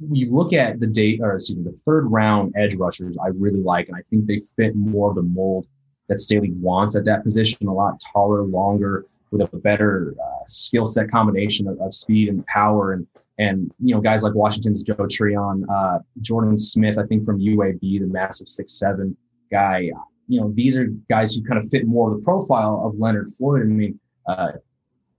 we 0.00 0.26
look 0.26 0.52
at 0.52 0.80
the 0.80 0.86
date 0.86 1.20
or 1.22 1.36
excuse 1.36 1.58
me, 1.58 1.64
the 1.64 1.78
third 1.86 2.10
round 2.10 2.54
edge 2.56 2.74
rushers, 2.74 3.16
I 3.22 3.28
really 3.28 3.60
like, 3.60 3.88
and 3.88 3.96
I 3.96 4.02
think 4.10 4.26
they 4.26 4.40
fit 4.56 4.74
more 4.74 5.10
of 5.10 5.16
the 5.16 5.22
mold 5.22 5.66
that 6.08 6.18
Staley 6.18 6.52
wants 6.52 6.96
at 6.96 7.04
that 7.04 7.22
position. 7.22 7.68
A 7.68 7.72
lot 7.72 8.00
taller, 8.00 8.42
longer, 8.42 9.06
with 9.30 9.40
a 9.40 9.56
better 9.58 10.14
uh, 10.22 10.44
skill 10.46 10.84
set 10.84 11.10
combination 11.10 11.66
of, 11.68 11.80
of, 11.80 11.94
speed 11.94 12.28
and 12.28 12.44
power, 12.46 12.92
and 12.92 13.06
and 13.38 13.72
you 13.80 13.94
know 13.94 14.00
guys 14.00 14.22
like 14.22 14.34
Washington's 14.34 14.82
Joe 14.82 15.06
Tryon, 15.10 15.64
uh, 15.70 16.00
Jordan 16.20 16.56
Smith, 16.56 16.98
I 16.98 17.06
think 17.06 17.24
from 17.24 17.38
UAB, 17.40 17.80
the 17.80 18.06
massive 18.06 18.48
six 18.48 18.74
seven 18.74 19.16
guy. 19.50 19.90
You 20.28 20.40
know, 20.40 20.52
these 20.54 20.76
are 20.76 20.86
guys 21.08 21.34
who 21.34 21.42
kind 21.42 21.58
of 21.58 21.68
fit 21.68 21.86
more 21.86 22.10
of 22.10 22.18
the 22.18 22.24
profile 22.24 22.82
of 22.84 22.98
Leonard 22.98 23.30
Floyd. 23.30 23.62
I 23.62 23.64
mean, 23.64 24.00
uh, 24.26 24.52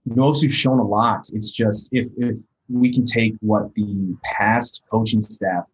Nwosu's 0.08 0.52
shown 0.52 0.78
a 0.78 0.84
lot. 0.84 1.28
It's 1.32 1.52
just 1.52 1.88
if 1.92 2.08
if 2.16 2.38
we 2.68 2.92
can 2.92 3.04
take 3.04 3.34
what 3.40 3.74
the 3.74 4.16
past 4.22 4.82
coaching 4.90 5.22
staff 5.22 5.64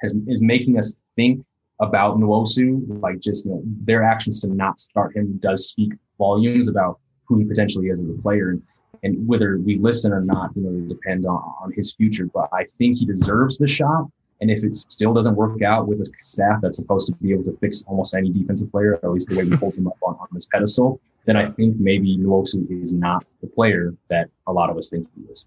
has 0.00 0.16
is 0.26 0.42
making 0.42 0.78
us 0.78 0.96
think 1.16 1.44
about 1.80 2.18
Nwosu, 2.18 2.82
like 3.00 3.20
just 3.20 3.44
you 3.44 3.52
know, 3.52 3.62
their 3.84 4.02
actions 4.02 4.40
to 4.40 4.48
not 4.48 4.80
start 4.80 5.16
him 5.16 5.36
does 5.38 5.68
speak 5.68 5.92
volumes 6.16 6.68
about 6.68 6.98
who 7.24 7.38
he 7.38 7.44
potentially 7.44 7.88
is 7.88 8.02
as 8.02 8.08
a 8.08 8.22
player. 8.22 8.50
And, 8.50 8.62
and 9.04 9.28
whether 9.28 9.58
we 9.58 9.78
listen 9.78 10.12
or 10.12 10.20
not, 10.20 10.50
you 10.56 10.62
know, 10.62 10.88
depend 10.88 11.24
on, 11.24 11.36
on 11.62 11.72
his 11.72 11.94
future. 11.94 12.26
But 12.34 12.48
I 12.52 12.64
think 12.64 12.98
he 12.98 13.06
deserves 13.06 13.58
the 13.58 13.68
shot. 13.68 14.10
And 14.40 14.50
if 14.50 14.62
it 14.62 14.74
still 14.74 15.12
doesn't 15.12 15.34
work 15.34 15.62
out 15.62 15.88
with 15.88 16.00
a 16.00 16.06
staff 16.20 16.60
that's 16.62 16.76
supposed 16.76 17.06
to 17.08 17.12
be 17.14 17.32
able 17.32 17.44
to 17.44 17.56
fix 17.58 17.82
almost 17.86 18.14
any 18.14 18.30
defensive 18.30 18.70
player, 18.70 18.94
at 18.94 19.10
least 19.10 19.28
the 19.28 19.36
way 19.36 19.44
we 19.44 19.56
hold 19.56 19.74
him 19.74 19.88
up 19.88 19.96
on, 20.02 20.14
on 20.14 20.28
this 20.32 20.46
pedestal, 20.46 21.00
then 21.24 21.36
I 21.36 21.50
think 21.50 21.76
maybe 21.78 22.16
Nwosu 22.16 22.80
is 22.80 22.92
not 22.92 23.24
the 23.40 23.48
player 23.48 23.94
that 24.08 24.30
a 24.46 24.52
lot 24.52 24.70
of 24.70 24.76
us 24.76 24.90
think 24.90 25.08
he 25.14 25.30
is. 25.30 25.46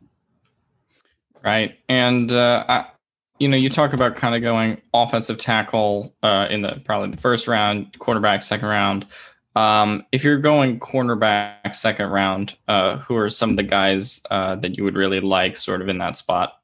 Right. 1.43 1.79
And, 1.89 2.31
uh, 2.31 2.65
I, 2.67 2.85
you 3.39 3.47
know, 3.47 3.57
you 3.57 3.69
talk 3.69 3.93
about 3.93 4.15
kind 4.15 4.35
of 4.35 4.43
going 4.43 4.79
offensive 4.93 5.39
tackle 5.39 6.13
uh, 6.21 6.47
in 6.51 6.61
the 6.61 6.79
probably 6.85 7.09
the 7.09 7.17
first 7.17 7.47
round, 7.47 7.97
quarterback 7.97 8.43
second 8.43 8.67
round. 8.67 9.07
Um, 9.55 10.05
if 10.11 10.23
you're 10.23 10.37
going 10.37 10.79
cornerback 10.79 11.75
second 11.75 12.09
round, 12.09 12.55
uh, 12.67 12.97
who 12.97 13.15
are 13.15 13.29
some 13.29 13.49
of 13.49 13.57
the 13.57 13.63
guys 13.63 14.21
uh, 14.29 14.55
that 14.57 14.77
you 14.77 14.83
would 14.83 14.95
really 14.95 15.19
like 15.19 15.57
sort 15.57 15.81
of 15.81 15.89
in 15.89 15.97
that 15.97 16.17
spot? 16.17 16.60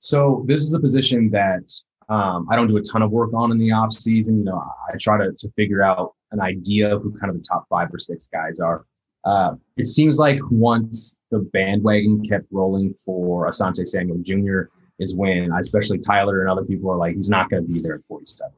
So 0.00 0.44
this 0.46 0.60
is 0.60 0.74
a 0.74 0.80
position 0.80 1.30
that 1.30 1.70
um, 2.08 2.48
I 2.50 2.56
don't 2.56 2.66
do 2.66 2.78
a 2.78 2.82
ton 2.82 3.02
of 3.02 3.10
work 3.12 3.32
on 3.34 3.52
in 3.52 3.58
the 3.58 3.70
off 3.70 3.92
season. 3.92 4.38
You 4.38 4.44
know, 4.44 4.62
I 4.92 4.96
try 4.96 5.18
to, 5.18 5.32
to 5.32 5.48
figure 5.50 5.82
out 5.82 6.14
an 6.32 6.40
idea 6.40 6.94
of 6.94 7.02
who 7.02 7.16
kind 7.18 7.30
of 7.30 7.36
the 7.36 7.46
top 7.46 7.66
five 7.68 7.92
or 7.92 7.98
six 7.98 8.26
guys 8.26 8.58
are. 8.58 8.84
Uh, 9.24 9.54
it 9.76 9.86
seems 9.86 10.16
like 10.16 10.38
once 10.50 11.16
the 11.30 11.40
bandwagon 11.52 12.24
kept 12.24 12.46
rolling 12.50 12.94
for 12.94 13.46
Asante 13.46 13.86
Samuel 13.86 14.18
Jr. 14.22 14.72
is 14.98 15.14
when, 15.14 15.52
especially 15.52 15.98
Tyler 15.98 16.40
and 16.40 16.50
other 16.50 16.64
people 16.64 16.90
are 16.90 16.96
like, 16.96 17.14
he's 17.14 17.28
not 17.28 17.50
going 17.50 17.66
to 17.66 17.72
be 17.72 17.80
there 17.80 17.96
at 17.96 18.04
47. 18.06 18.52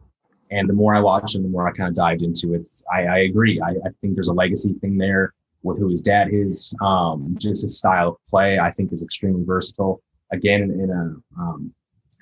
And 0.52 0.68
the 0.68 0.74
more 0.74 0.94
I 0.94 1.00
watch 1.00 1.34
him, 1.34 1.42
the 1.42 1.48
more 1.48 1.66
I 1.66 1.72
kind 1.72 1.88
of 1.88 1.96
dived 1.96 2.22
into 2.22 2.54
it. 2.54 2.68
I, 2.92 3.06
I 3.06 3.18
agree. 3.20 3.60
I, 3.60 3.70
I, 3.70 3.90
think 4.00 4.14
there's 4.14 4.28
a 4.28 4.34
legacy 4.34 4.74
thing 4.74 4.98
there 4.98 5.32
with 5.62 5.78
who 5.78 5.88
his 5.88 6.02
dad 6.02 6.28
is. 6.30 6.72
Um, 6.80 7.34
just 7.38 7.62
his 7.62 7.78
style 7.78 8.10
of 8.10 8.16
play, 8.28 8.58
I 8.58 8.70
think, 8.70 8.92
is 8.92 9.02
extremely 9.02 9.44
versatile. 9.44 10.02
Again, 10.32 10.62
in 10.62 10.90
a 10.90 11.40
um, 11.40 11.72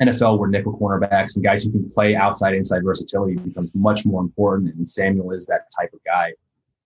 NFL 0.03 0.39
where 0.39 0.49
nickel 0.49 0.79
cornerbacks 0.79 1.37
and 1.37 1.45
guys 1.45 1.63
who 1.63 1.71
can 1.71 1.91
play 1.91 2.17
outside 2.17 2.55
inside 2.55 2.83
versatility 2.83 3.37
becomes 3.37 3.71
much 3.75 4.05
more 4.07 4.21
important. 4.23 4.75
And 4.75 4.89
Samuel 4.89 5.33
is 5.33 5.47
that 5.47 5.71
type 5.79 5.93
of 5.93 6.01
guy. 6.05 6.33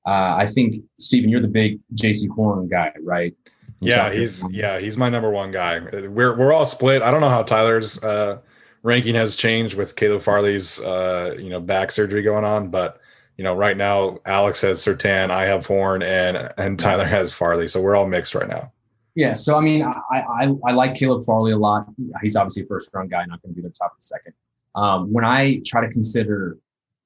Uh, 0.06 0.36
I 0.36 0.46
think 0.46 0.82
Stephen, 0.98 1.30
you're 1.30 1.40
the 1.40 1.48
big 1.48 1.80
Jaycee 1.94 2.28
Horn 2.28 2.68
guy, 2.68 2.92
right? 3.02 3.34
yeah, 3.80 4.12
he's 4.12 4.44
yeah, 4.50 4.78
he's 4.78 4.96
my 4.96 5.08
number 5.08 5.30
one 5.30 5.50
guy. 5.50 5.78
We're 5.78 6.36
we're 6.36 6.52
all 6.52 6.66
split. 6.66 7.02
I 7.02 7.10
don't 7.10 7.20
know 7.20 7.28
how 7.28 7.42
Tyler's 7.42 8.02
uh, 8.02 8.38
ranking 8.82 9.14
has 9.14 9.36
changed 9.36 9.76
with 9.76 9.96
Caleb 9.96 10.22
Farley's 10.22 10.80
uh, 10.80 11.36
you 11.38 11.50
know 11.50 11.60
back 11.60 11.90
surgery 11.90 12.22
going 12.22 12.44
on, 12.44 12.68
but 12.68 13.00
you 13.36 13.44
know 13.44 13.54
right 13.54 13.76
now 13.76 14.18
Alex 14.26 14.60
has 14.62 14.84
Surtain, 14.84 15.30
I 15.30 15.46
have 15.46 15.66
Horn, 15.66 16.02
and 16.02 16.52
and 16.56 16.78
Tyler 16.78 17.04
has 17.04 17.32
Farley, 17.32 17.68
so 17.68 17.80
we're 17.80 17.96
all 17.96 18.06
mixed 18.06 18.34
right 18.34 18.48
now. 18.48 18.72
Yeah, 19.14 19.32
so 19.32 19.56
I 19.56 19.60
mean, 19.60 19.82
I, 19.82 20.00
I, 20.10 20.54
I 20.66 20.72
like 20.72 20.96
Caleb 20.96 21.24
Farley 21.24 21.52
a 21.52 21.56
lot. 21.56 21.86
He's 22.20 22.34
obviously 22.34 22.64
a 22.64 22.66
first 22.66 22.90
round 22.92 23.10
guy, 23.10 23.24
not 23.26 23.40
going 23.42 23.54
to 23.54 23.62
be 23.62 23.66
the 23.66 23.72
top 23.72 23.92
of 23.92 23.98
the 23.98 24.02
second. 24.02 24.32
Um, 24.74 25.12
when 25.12 25.24
I 25.24 25.60
try 25.64 25.86
to 25.86 25.92
consider 25.92 26.58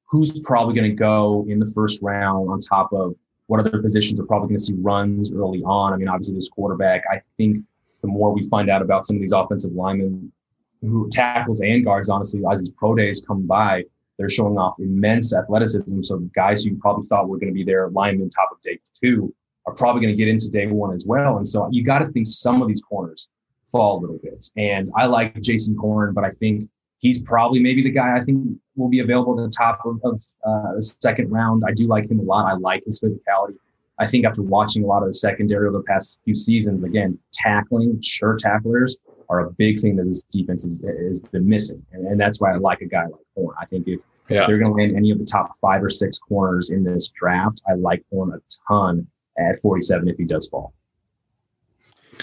who's 0.06 0.40
probably 0.40 0.74
going 0.74 0.90
to 0.90 0.96
go 0.96 1.44
in 1.48 1.58
the 1.58 1.66
first 1.66 2.00
round 2.02 2.48
on 2.48 2.60
top 2.60 2.92
of 2.92 3.14
what 3.46 3.60
other 3.60 3.80
positions 3.82 4.18
are 4.18 4.24
probably 4.24 4.48
going 4.48 4.58
to 4.58 4.64
see 4.64 4.74
runs 4.74 5.32
early 5.32 5.62
on. 5.62 5.92
I 5.92 5.96
mean, 5.96 6.08
obviously 6.08 6.34
there's 6.34 6.48
quarterback. 6.48 7.02
I 7.10 7.20
think 7.36 7.64
the 8.02 8.08
more 8.08 8.32
we 8.32 8.48
find 8.48 8.70
out 8.70 8.80
about 8.80 9.04
some 9.04 9.16
of 9.16 9.20
these 9.20 9.32
offensive 9.32 9.72
linemen 9.72 10.32
who 10.80 11.08
tackles 11.10 11.60
and 11.60 11.84
guards, 11.84 12.08
honestly, 12.08 12.42
as 12.50 12.60
these 12.60 12.70
pro 12.70 12.94
days 12.94 13.22
come 13.26 13.46
by, 13.46 13.84
they're 14.18 14.28
showing 14.28 14.56
off 14.56 14.76
immense 14.78 15.34
athleticism. 15.34 16.02
So 16.02 16.18
guys 16.34 16.64
who 16.64 16.70
you 16.70 16.78
probably 16.78 17.06
thought 17.06 17.28
were 17.28 17.38
going 17.38 17.52
to 17.52 17.54
be 17.54 17.64
there 17.64 17.88
linemen 17.90 18.30
top 18.30 18.48
of 18.52 18.62
day 18.62 18.78
two 18.94 19.34
are 19.68 19.74
probably 19.74 20.00
going 20.00 20.12
to 20.12 20.16
get 20.16 20.28
into 20.28 20.48
day 20.48 20.66
one 20.66 20.94
as 20.94 21.04
well. 21.06 21.36
And 21.36 21.46
so 21.46 21.68
you 21.70 21.84
got 21.84 21.98
to 21.98 22.08
think 22.08 22.26
some 22.26 22.62
of 22.62 22.68
these 22.68 22.80
corners 22.80 23.28
fall 23.70 23.98
a 23.98 24.00
little 24.00 24.18
bit. 24.22 24.46
And 24.56 24.90
I 24.96 25.04
like 25.04 25.34
Jaycee 25.34 25.76
Horn, 25.76 26.14
but 26.14 26.24
I 26.24 26.30
think 26.30 26.68
he's 27.00 27.20
probably 27.20 27.60
maybe 27.60 27.82
the 27.82 27.90
guy 27.90 28.16
I 28.16 28.22
think 28.22 28.58
will 28.76 28.88
be 28.88 29.00
available 29.00 29.38
at 29.38 29.44
the 29.44 29.54
top 29.54 29.80
of, 29.84 30.00
of 30.04 30.22
uh, 30.44 30.74
the 30.76 30.82
second 30.82 31.30
round. 31.30 31.64
I 31.66 31.72
do 31.72 31.86
like 31.86 32.10
him 32.10 32.18
a 32.18 32.22
lot. 32.22 32.46
I 32.46 32.54
like 32.54 32.82
his 32.86 32.98
physicality. 32.98 33.56
I 33.98 34.06
think 34.06 34.24
after 34.24 34.42
watching 34.42 34.84
a 34.84 34.86
lot 34.86 35.02
of 35.02 35.08
the 35.08 35.14
secondary 35.14 35.68
over 35.68 35.78
the 35.78 35.84
past 35.84 36.20
few 36.24 36.34
seasons, 36.34 36.82
again, 36.82 37.18
tackling, 37.32 38.00
sure 38.00 38.36
tacklers 38.36 38.96
are 39.28 39.40
a 39.40 39.50
big 39.50 39.78
thing 39.78 39.96
that 39.96 40.04
this 40.04 40.22
defense 40.32 40.64
has, 40.64 40.80
has 40.80 41.20
been 41.20 41.46
missing. 41.46 41.84
And, 41.92 42.06
and, 42.06 42.18
that's 42.18 42.40
why 42.40 42.54
I 42.54 42.56
like 42.56 42.80
a 42.80 42.86
guy 42.86 43.04
like 43.04 43.20
Horn. 43.36 43.54
I 43.60 43.66
think 43.66 43.86
if 43.86 44.00
yeah. 44.30 44.46
they're 44.46 44.58
going 44.58 44.72
to 44.72 44.82
land 44.82 44.96
any 44.96 45.10
of 45.10 45.18
the 45.18 45.26
top 45.26 45.58
five 45.60 45.82
or 45.82 45.90
six 45.90 46.18
corners 46.18 46.70
in 46.70 46.82
this 46.82 47.08
draft, 47.08 47.60
I 47.68 47.74
like 47.74 48.02
Horn 48.10 48.32
a 48.32 48.40
ton 48.66 49.06
at 49.38 49.58
47 49.60 50.08
if 50.08 50.16
he 50.16 50.24
does 50.24 50.48
fall. 50.48 50.74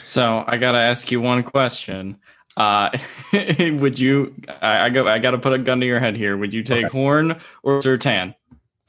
So 0.04 0.44
I 0.46 0.58
got 0.58 0.74
to 0.74 0.78
ask 0.78 1.12
you 1.12 1.22
one 1.22 1.44
question. 1.44 2.18
Uh, 2.58 2.90
would 3.60 4.00
you? 4.00 4.36
I, 4.62 4.86
I 4.86 4.90
go. 4.90 5.08
I 5.08 5.20
got 5.20 5.32
to 5.32 5.38
put 5.38 5.54
a 5.54 5.58
gun 5.58 5.80
to 5.82 5.86
your 5.86 6.00
head 6.00 6.16
here. 6.16 6.38
Would 6.38 6.54
you 6.54 6.64
take 6.64 6.86
okay. 6.86 6.98
Horn 6.98 7.42
or 7.64 7.80
Surtain? 7.80 8.34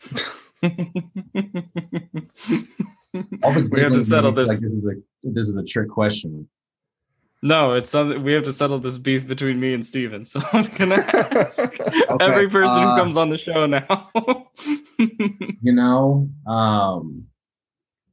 we 0.63 0.69
have 3.81 3.93
to 3.93 4.05
settle 4.05 4.33
this. 4.33 4.49
Like 4.49 4.61
this, 4.61 4.71
is 4.71 4.85
a, 4.85 4.95
this 5.25 5.49
is 5.49 5.57
a 5.57 5.65
trick 5.65 5.89
question. 5.89 6.49
No, 7.43 7.73
it's 7.73 7.91
something 7.91 8.23
we 8.23 8.33
have 8.33 8.45
to 8.45 8.53
settle 8.53 8.79
this 8.79 8.99
beef 8.99 9.27
between 9.27 9.61
me 9.61 9.75
and 9.75 9.85
Steven. 9.85 10.25
So 10.25 10.41
I'm 10.53 10.69
gonna 10.75 10.97
ask 10.97 11.81
okay. 11.81 12.25
every 12.25 12.49
person 12.49 12.83
uh, 12.83 12.91
who 12.91 13.01
comes 13.01 13.17
on 13.17 13.29
the 13.29 13.39
show 13.39 13.67
now. 13.67 14.11
you 14.99 15.73
know, 15.73 16.31
um, 16.47 17.27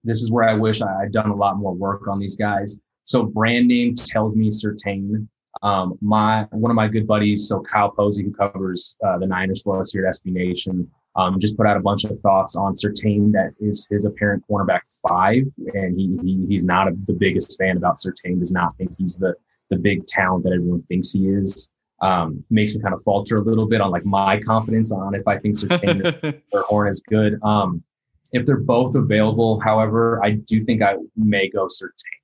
this 0.04 0.22
is 0.22 0.32
where 0.32 0.48
I 0.48 0.54
wish 0.54 0.82
I 0.82 1.02
had 1.02 1.12
done 1.12 1.30
a 1.30 1.36
lot 1.36 1.58
more 1.58 1.74
work 1.74 2.08
on 2.08 2.20
these 2.20 2.36
guys. 2.36 2.78
So 3.06 3.24
brand 3.24 3.68
name 3.68 3.96
tells 3.96 4.36
me 4.36 4.50
Surtain. 4.50 5.28
Um, 5.62 5.98
my 6.02 6.48
one 6.52 6.72
of 6.72 6.76
my 6.76 6.88
good 6.88 7.06
buddies, 7.06 7.48
so 7.48 7.62
Kyle 7.62 7.92
Posey, 7.92 8.24
who 8.24 8.34
covers 8.34 8.98
uh, 9.06 9.18
the 9.20 9.28
Niners 9.28 9.62
for 9.62 9.80
us 9.80 9.92
here 9.92 10.06
at 10.08 10.16
SB 10.16 10.34
Nation, 10.34 10.89
um, 11.16 11.39
just 11.39 11.56
put 11.56 11.68
out 11.68 11.78
a 11.78 11.82
bunch 11.82 12.06
of 12.06 12.20
thoughts 12.22 12.56
on 12.56 12.74
Surtain 12.74 13.32
that 13.34 13.54
is 13.60 13.88
his 13.89 14.04
apparent 14.04 14.44
cornerback 14.50 14.82
five, 15.08 15.44
and 15.74 16.00
he, 16.00 16.18
he 16.24 16.46
he's 16.48 16.66
not 16.66 16.88
a, 16.88 16.96
the 17.06 17.13
biggest 17.13 17.58
fan 17.60 17.78
about 17.78 17.98
Surtain. 17.98 18.39
Does 18.39 18.52
not 18.52 18.76
think 18.78 18.96
he's 18.98 19.16
the 19.16 19.36
the 19.70 19.78
big 19.78 20.06
talent 20.08 20.44
that 20.44 20.54
everyone 20.54 20.84
thinks 20.84 21.12
he 21.12 21.28
is. 21.28 21.70
Um, 22.02 22.44
makes 22.50 22.76
me 22.76 22.82
kind 22.82 22.94
of 22.94 23.02
falter 23.04 23.38
a 23.38 23.42
little 23.42 23.66
bit 23.66 23.80
on 23.80 23.92
like 23.92 24.06
my 24.06 24.42
confidence 24.42 24.92
on 24.92 25.16
if 25.16 25.26
I 25.28 25.38
think 25.38 25.56
Surtain 25.56 26.42
or 26.52 26.62
Horn 26.63 26.88
is 26.89 27.02
good. 27.08 27.42
Um, 27.44 27.84
if 28.34 28.46
they're 28.46 28.58
both 28.58 28.96
available, 28.96 29.60
however, 29.60 30.19
I 30.24 30.32
do 30.32 30.60
think 30.60 30.82
I 30.82 30.96
may 31.15 31.50
go 31.50 31.67
Surtain. 31.67 32.19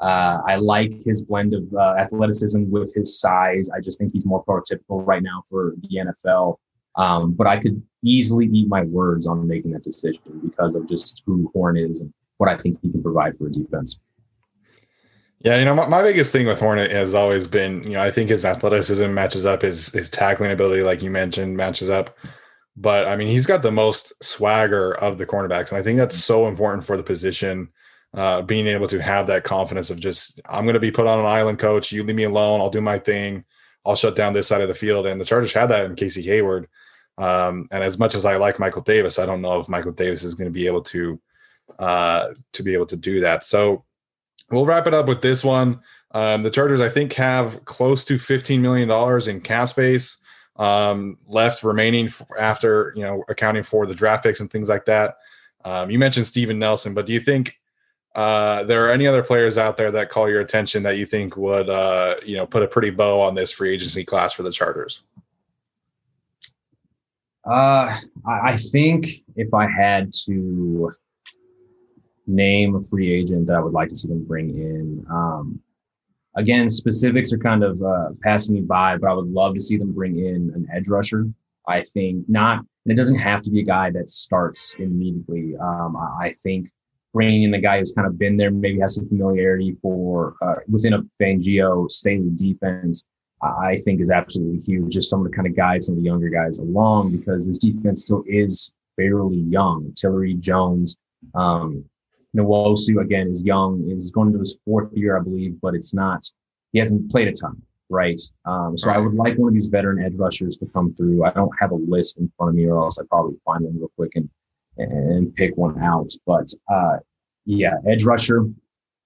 Uh, 0.00 0.40
I 0.46 0.56
like 0.56 0.92
his 1.04 1.22
blend 1.22 1.54
of 1.54 1.72
uh, 1.72 1.94
athleticism 1.98 2.70
with 2.70 2.92
his 2.94 3.20
size. 3.20 3.70
I 3.70 3.80
just 3.80 3.98
think 3.98 4.12
he's 4.12 4.26
more 4.26 4.44
prototypical 4.44 5.06
right 5.06 5.22
now 5.22 5.42
for 5.48 5.74
the 5.80 5.88
NFL. 5.96 6.56
Um, 6.96 7.32
but 7.32 7.46
I 7.46 7.58
could 7.58 7.82
easily 8.02 8.46
eat 8.46 8.68
my 8.68 8.82
words 8.84 9.26
on 9.26 9.46
making 9.46 9.72
that 9.72 9.82
decision 9.82 10.20
because 10.42 10.74
of 10.74 10.88
just 10.88 11.22
who 11.26 11.50
Horn 11.54 11.76
is 11.76 12.00
and 12.00 12.12
what 12.38 12.48
I 12.48 12.56
think 12.56 12.78
he 12.82 12.90
can 12.90 13.02
provide 13.02 13.36
for 13.38 13.46
a 13.46 13.52
defense. 13.52 13.98
Yeah, 15.40 15.58
you 15.58 15.66
know, 15.66 15.74
my, 15.74 15.86
my 15.86 16.02
biggest 16.02 16.32
thing 16.32 16.46
with 16.46 16.58
Hornet 16.58 16.90
has 16.90 17.12
always 17.12 17.46
been, 17.46 17.82
you 17.84 17.90
know, 17.90 18.00
I 18.00 18.10
think 18.10 18.30
his 18.30 18.44
athleticism 18.44 19.12
matches 19.12 19.44
up, 19.44 19.62
his 19.62 19.92
his 19.92 20.08
tackling 20.08 20.50
ability, 20.50 20.82
like 20.82 21.02
you 21.02 21.10
mentioned, 21.10 21.56
matches 21.56 21.90
up. 21.90 22.16
But 22.76 23.06
I 23.06 23.16
mean, 23.16 23.28
he's 23.28 23.46
got 23.46 23.62
the 23.62 23.72
most 23.72 24.12
swagger 24.22 24.94
of 24.96 25.18
the 25.18 25.26
cornerbacks, 25.26 25.70
and 25.70 25.78
I 25.78 25.82
think 25.82 25.98
that's 25.98 26.16
so 26.16 26.46
important 26.46 26.84
for 26.84 26.96
the 26.96 27.02
position. 27.02 27.68
Uh, 28.14 28.40
being 28.40 28.66
able 28.66 28.86
to 28.88 29.02
have 29.02 29.26
that 29.26 29.44
confidence 29.44 29.90
of 29.90 30.00
just, 30.00 30.40
I'm 30.48 30.64
going 30.64 30.74
to 30.74 30.80
be 30.80 30.90
put 30.90 31.06
on 31.06 31.18
an 31.18 31.26
island, 31.26 31.58
coach. 31.58 31.92
You 31.92 32.02
leave 32.02 32.16
me 32.16 32.22
alone. 32.22 32.62
I'll 32.62 32.70
do 32.70 32.80
my 32.80 32.98
thing. 32.98 33.44
I'll 33.84 33.96
shut 33.96 34.16
down 34.16 34.32
this 34.32 34.46
side 34.46 34.62
of 34.62 34.68
the 34.68 34.74
field. 34.74 35.06
And 35.06 35.20
the 35.20 35.24
Chargers 35.24 35.52
had 35.52 35.66
that 35.66 35.84
in 35.84 35.96
Casey 35.96 36.22
Hayward. 36.22 36.66
Um, 37.18 37.68
and 37.70 37.84
as 37.84 37.98
much 37.98 38.14
as 38.14 38.24
I 38.24 38.36
like 38.36 38.58
Michael 38.58 38.80
Davis, 38.80 39.18
I 39.18 39.26
don't 39.26 39.42
know 39.42 39.58
if 39.58 39.68
Michael 39.68 39.92
Davis 39.92 40.22
is 40.22 40.34
going 40.34 40.46
to 40.46 40.52
be 40.52 40.66
able 40.66 40.82
to 40.82 41.20
uh, 41.78 42.28
to 42.52 42.62
be 42.62 42.72
able 42.72 42.86
to 42.86 42.96
do 42.96 43.20
that. 43.20 43.44
So 43.44 43.84
we'll 44.50 44.64
wrap 44.64 44.86
it 44.86 44.94
up 44.94 45.08
with 45.08 45.20
this 45.20 45.44
one. 45.44 45.80
Um, 46.12 46.42
the 46.42 46.50
Chargers, 46.50 46.80
I 46.80 46.88
think, 46.88 47.12
have 47.14 47.64
close 47.66 48.04
to 48.06 48.18
fifteen 48.18 48.62
million 48.62 48.88
dollars 48.88 49.28
in 49.28 49.40
cap 49.40 49.68
space 49.68 50.16
um, 50.58 51.18
left 51.28 51.62
remaining 51.62 52.08
after 52.38 52.92
you 52.96 53.02
know 53.02 53.24
accounting 53.28 53.62
for 53.62 53.86
the 53.86 53.94
draft 53.94 54.24
picks 54.24 54.40
and 54.40 54.50
things 54.50 54.68
like 54.68 54.84
that. 54.86 55.18
Um, 55.64 55.90
you 55.90 55.98
mentioned 55.98 56.26
Steven 56.26 56.58
Nelson, 56.58 56.94
but 56.94 57.06
do 57.06 57.12
you 57.12 57.20
think 57.20 57.58
uh, 58.14 58.64
there 58.64 58.86
are 58.86 58.90
any 58.90 59.06
other 59.06 59.22
players 59.22 59.58
out 59.58 59.76
there 59.76 59.90
that 59.90 60.08
call 60.08 60.28
your 60.28 60.40
attention 60.40 60.82
that 60.84 60.96
you 60.96 61.04
think 61.04 61.36
would 61.36 61.68
uh, 61.68 62.16
you 62.24 62.36
know 62.36 62.46
put 62.46 62.62
a 62.62 62.68
pretty 62.68 62.90
bow 62.90 63.20
on 63.20 63.34
this 63.34 63.52
free 63.52 63.72
agency 63.72 64.04
class 64.04 64.32
for 64.32 64.42
the 64.42 64.52
Chargers? 64.52 65.02
Uh, 67.44 67.96
I 68.26 68.56
think 68.56 69.22
if 69.36 69.54
I 69.54 69.68
had 69.68 70.12
to 70.24 70.92
name 72.26 72.74
a 72.74 72.82
free 72.82 73.12
agent 73.12 73.46
that 73.46 73.56
I 73.56 73.60
would 73.60 73.72
like 73.72 73.88
to 73.90 73.96
see 73.96 74.08
them 74.08 74.24
bring 74.24 74.50
in, 74.50 75.06
um, 75.08 75.60
again, 76.36 76.68
specifics 76.68 77.32
are 77.32 77.38
kind 77.38 77.62
of 77.62 77.82
uh, 77.82 78.10
passing 78.22 78.54
me 78.54 78.60
by, 78.60 78.96
but 78.96 79.10
I 79.10 79.14
would 79.14 79.28
love 79.28 79.54
to 79.54 79.60
see 79.60 79.76
them 79.76 79.92
bring 79.92 80.18
in 80.18 80.52
an 80.54 80.66
edge 80.72 80.88
rusher. 80.88 81.26
I 81.68 81.82
think 81.82 82.24
not, 82.28 82.58
and 82.58 82.92
it 82.92 82.96
doesn't 82.96 83.18
have 83.18 83.42
to 83.42 83.50
be 83.50 83.60
a 83.60 83.64
guy 83.64 83.90
that 83.90 84.08
starts 84.08 84.76
immediately. 84.78 85.56
Um, 85.56 85.96
I 85.96 86.32
think 86.42 86.70
bringing 87.12 87.42
in 87.42 87.50
the 87.50 87.58
guy 87.58 87.80
who's 87.80 87.92
kind 87.92 88.06
of 88.06 88.18
been 88.18 88.36
there, 88.36 88.52
maybe 88.52 88.78
has 88.78 88.94
some 88.94 89.08
familiarity 89.08 89.76
for 89.82 90.36
uh, 90.42 90.56
within 90.68 90.94
a 90.94 91.02
Fangio 91.20 91.90
Staley 91.90 92.30
defense 92.36 93.04
I 93.42 93.78
think 93.84 94.00
is 94.00 94.10
absolutely 94.10 94.60
huge. 94.60 94.94
Just 94.94 95.10
some 95.10 95.24
of 95.24 95.30
the 95.30 95.36
kind 95.36 95.46
of 95.46 95.56
guys, 95.56 95.86
some 95.86 95.94
of 95.94 95.98
the 95.98 96.04
younger 96.04 96.28
guys 96.28 96.58
along, 96.58 97.16
because 97.16 97.46
this 97.46 97.58
defense 97.58 98.02
still 98.02 98.24
is 98.26 98.72
fairly 98.96 99.36
young. 99.36 99.92
Tillery, 99.94 100.34
Jones, 100.34 100.96
um, 101.34 101.84
Nwosu 102.36 103.00
again 103.00 103.28
is 103.28 103.44
young, 103.44 103.88
is 103.90 104.10
going 104.10 104.28
into 104.28 104.38
his 104.38 104.58
fourth 104.64 104.96
year, 104.96 105.18
I 105.18 105.22
believe, 105.22 105.60
but 105.60 105.74
it's 105.74 105.94
not. 105.94 106.24
He 106.72 106.78
hasn't 106.78 107.10
played 107.10 107.28
a 107.28 107.32
ton, 107.32 107.60
right? 107.88 108.20
Um, 108.44 108.76
so 108.76 108.88
right. 108.88 108.96
I 108.96 109.00
would 109.00 109.14
like 109.14 109.36
one 109.36 109.48
of 109.48 109.54
these 109.54 109.66
veteran 109.66 110.04
edge 110.04 110.14
rushers 110.14 110.56
to 110.58 110.66
come 110.66 110.92
through. 110.94 111.24
I 111.24 111.30
don't 111.30 111.52
have 111.58 111.70
a 111.70 111.76
list 111.76 112.18
in 112.18 112.30
front 112.36 112.50
of 112.50 112.56
me, 112.56 112.66
or 112.66 112.78
else 112.78 112.98
I'd 112.98 113.08
probably 113.08 113.36
find 113.44 113.64
one 113.64 113.78
real 113.78 113.90
quick 113.96 114.12
and 114.16 114.28
and 114.78 115.34
pick 115.34 115.56
one 115.56 115.82
out. 115.82 116.12
But 116.26 116.52
uh, 116.70 116.98
yeah, 117.46 117.76
edge 117.88 118.04
rusher, 118.04 118.44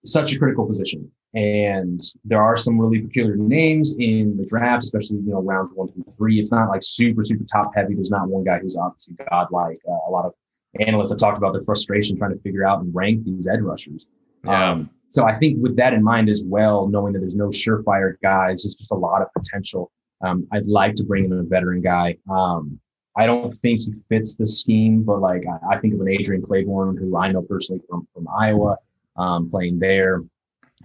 such 0.05 0.33
a 0.33 0.39
critical 0.39 0.67
position. 0.67 1.11
And 1.33 2.03
there 2.25 2.43
are 2.43 2.57
some 2.57 2.79
really 2.81 3.01
peculiar 3.01 3.37
names 3.37 3.95
in 3.99 4.37
the 4.37 4.45
draft, 4.45 4.83
especially 4.83 5.19
you 5.19 5.31
know 5.31 5.43
rounds 5.43 5.71
one 5.75 5.93
through 5.93 6.05
three. 6.17 6.41
It's 6.41 6.51
not 6.51 6.69
like 6.69 6.83
super, 6.83 7.23
super 7.23 7.45
top 7.45 7.71
heavy. 7.75 7.95
There's 7.95 8.11
not 8.11 8.29
one 8.29 8.43
guy 8.43 8.59
who's 8.59 8.77
obviously 8.77 9.15
godlike. 9.31 9.79
Uh, 9.89 10.09
a 10.09 10.11
lot 10.11 10.25
of 10.27 10.35
analysts 10.79 11.11
have 11.11 11.19
talked 11.19 11.39
about 11.39 11.53
their 11.53 11.63
frustration 11.63 12.17
trying 12.17 12.33
to 12.33 12.41
figure 12.41 12.67
out 12.67 12.81
and 12.81 12.95
rank 12.95 13.25
these 13.25 13.49
edge 13.49 13.61
rushers. 13.61 14.07
Yeah. 14.45 14.71
Um, 14.71 14.91
so 15.11 15.27
I 15.27 15.37
think 15.39 15.61
with 15.61 15.77
that 15.77 15.93
in 15.93 16.05
mind 16.05 16.29
as 16.29 16.45
well, 16.45 16.87
knowing 16.87 17.13
that 17.15 17.19
there's 17.19 17.35
no 17.35 17.49
surefire 17.49 18.15
guys, 18.23 18.63
there's 18.63 18.77
just 18.77 18.93
a 18.93 18.97
lot 18.97 19.23
of 19.23 19.29
potential. 19.37 19.91
Um, 20.23 20.47
I'd 20.53 20.67
like 20.67 20.95
to 20.97 21.05
bring 21.05 21.25
in 21.25 21.33
a 21.33 21.43
veteran 21.43 21.81
guy. 21.81 22.17
Um, 22.31 22.79
I 23.17 23.27
don't 23.27 23.53
think 23.53 23.81
he 23.81 23.93
fits 24.09 24.35
the 24.37 24.47
scheme, 24.47 25.03
but 25.03 25.21
like 25.21 25.45
I, 25.47 25.75
I, 25.75 25.79
think 25.81 25.95
of 25.95 26.01
an 26.01 26.09
Adrian 26.09 26.43
Clayborn, 26.43 26.97
who 26.97 27.17
I 27.17 27.33
know 27.33 27.43
personally 27.43 27.83
from 27.89 28.07
from 28.15 28.29
Iowa, 28.29 28.77
um, 29.17 29.51
playing 29.51 29.81
there 29.81 30.23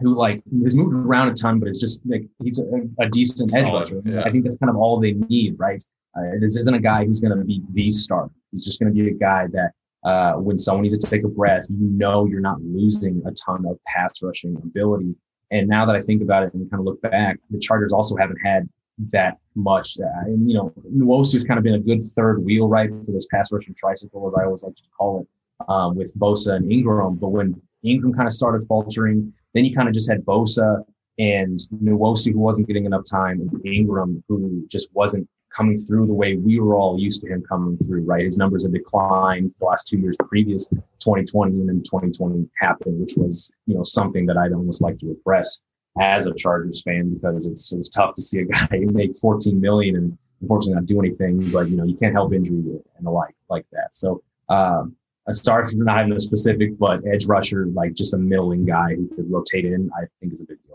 who 0.02 0.16
like 0.16 0.42
has 0.64 0.76
moved 0.76 0.94
around 0.94 1.30
a 1.30 1.34
ton, 1.34 1.60
but 1.60 1.68
it's 1.68 1.80
just 1.80 2.02
like 2.06 2.26
he's 2.44 2.60
a, 2.60 2.66
a 3.00 3.10
decent 3.10 3.54
edge 3.54 3.72
rusher. 3.72 4.02
Yeah. 4.06 4.24
I 4.24 4.32
think 4.32 4.44
that's 4.44 4.58
kind 4.58 4.70
of 4.70 4.76
all 4.76 5.00
they 5.00 5.14
need, 5.14 5.58
right? 5.58 5.84
Uh, 6.18 6.40
this 6.40 6.58
isn't 6.58 6.74
a 6.74 6.80
guy 6.80 7.06
who's 7.06 7.20
going 7.20 7.38
to 7.38 7.44
be 7.44 7.62
the 7.72 7.90
star. 7.90 8.30
He's 8.52 8.64
just 8.64 8.80
going 8.80 8.94
to 8.94 9.04
be 9.04 9.10
a 9.10 9.14
guy 9.14 9.48
that 9.52 9.72
uh, 10.10 10.34
when 10.34 10.58
someone 10.58 10.84
needs 10.84 10.98
to 10.98 11.10
take 11.10 11.24
a 11.24 11.28
breath, 11.28 11.66
you 11.70 11.88
know 11.90 12.26
you're 12.26 12.40
not 12.40 12.62
losing 12.62 13.22
a 13.26 13.32
ton 13.32 13.66
of 13.68 13.78
pass 13.86 14.22
rushing 14.22 14.56
ability. 14.58 15.16
And 15.52 15.68
now 15.68 15.86
that 15.86 15.96
I 15.96 16.02
think 16.02 16.22
about 16.22 16.44
it 16.44 16.54
and 16.54 16.70
kind 16.70 16.80
of 16.80 16.86
look 16.86 17.02
back, 17.02 17.40
the 17.50 17.60
Chargers 17.60 17.92
also 17.92 18.16
haven't 18.16 18.38
had 18.44 18.70
that 19.12 19.38
much. 19.56 19.98
Uh, 20.00 20.26
and 20.26 20.50
you 20.50 20.56
know, 20.56 20.74
Nwosu 20.94 21.34
has 21.34 21.44
kind 21.44 21.58
of 21.58 21.64
been 21.64 21.76
a 21.76 21.80
good 21.80 22.02
third 22.16 22.44
wheel, 22.44 22.68
right, 22.68 22.90
for 23.06 23.12
this 23.12 23.28
pass 23.32 23.52
rushing 23.52 23.74
tricycle, 23.76 24.26
as 24.28 24.34
I 24.40 24.46
always 24.46 24.64
like 24.64 24.76
to 24.76 24.82
call 24.98 25.22
it, 25.22 25.66
um, 25.70 25.96
with 25.96 26.18
Bosa 26.18 26.56
and 26.56 26.72
Ingram. 26.72 27.16
But 27.16 27.30
when 27.30 27.62
Ingram 27.84 28.14
kind 28.14 28.28
of 28.28 28.34
started 28.34 28.68
faltering, 28.68 29.34
then 29.54 29.66
you 29.66 29.76
kind 29.76 29.88
of 29.88 29.94
just 29.94 30.10
had 30.10 30.24
Bosa 30.26 30.84
and 31.18 31.60
Nwosu, 31.84 32.34
who 32.34 32.40
wasn't 32.40 32.68
getting 32.68 32.86
enough 32.86 33.04
time, 33.10 33.42
and 33.42 33.66
Ingram, 33.66 34.24
who 34.28 34.66
just 34.70 34.90
wasn't 34.94 35.28
coming 35.56 35.78
through 35.78 36.08
the 36.08 36.14
way 36.14 36.36
we 36.36 36.60
were 36.60 36.76
all 36.76 37.00
used 37.00 37.22
to 37.22 37.28
him 37.28 37.44
coming 37.48 37.78
through, 37.78 38.04
right? 38.04 38.26
His 38.26 38.38
numbers 38.38 38.64
have 38.64 38.74
declined 38.74 39.54
the 39.60 39.66
last 39.66 39.88
two 39.88 39.98
years 39.98 40.18
previous 40.28 40.68
2020 40.68 41.52
and 41.52 41.70
then 41.70 41.84
2020 41.84 42.50
happened, 42.60 43.00
which 43.00 43.14
was, 43.16 43.52
you 43.66 43.76
know, 43.76 43.84
something 43.84 44.26
that 44.26 44.38
I'd 44.38 44.54
almost 44.54 44.82
like 44.82 44.98
to 45.00 45.08
repress 45.08 45.60
as 46.00 46.28
a 46.28 46.34
Chargers 46.34 46.82
fan 46.82 47.14
because 47.14 47.48
it's, 47.48 47.74
it's 47.74 47.90
tough 47.90 48.16
to 48.16 48.22
see 48.22 48.40
a 48.40 48.46
guy 48.46 48.68
make 48.72 49.16
14 49.18 49.60
million 49.60 49.96
and 49.96 50.18
unfortunately 50.42 50.76
not 50.76 50.86
do 50.86 51.00
anything, 51.00 51.50
but 51.52 51.70
you 51.70 51.78
know, 51.78 51.86
you 51.86 51.96
can't 51.96 52.14
help 52.14 52.34
injury 52.34 52.58
and 52.98 53.06
the 53.06 53.10
like 53.10 53.36
like 53.50 53.66
that. 53.72 53.96
So 53.96 54.22
um, 54.50 54.96
sorry 55.32 55.70
for 55.70 55.76
not 55.78 55.98
having 55.98 56.14
a 56.14 56.20
specific, 56.20 56.78
but 56.78 57.02
edge 57.12 57.26
rusher, 57.26 57.68
like 57.68 57.94
just 57.94 58.14
a 58.14 58.18
middling 58.18 58.66
guy 58.66 58.96
who 58.96 59.08
could 59.08 59.32
rotate 59.32 59.66
in, 59.66 59.90
I 59.96 60.06
think 60.20 60.34
is 60.34 60.42
a 60.42 60.46
big 60.46 60.58
deal. 60.68 60.75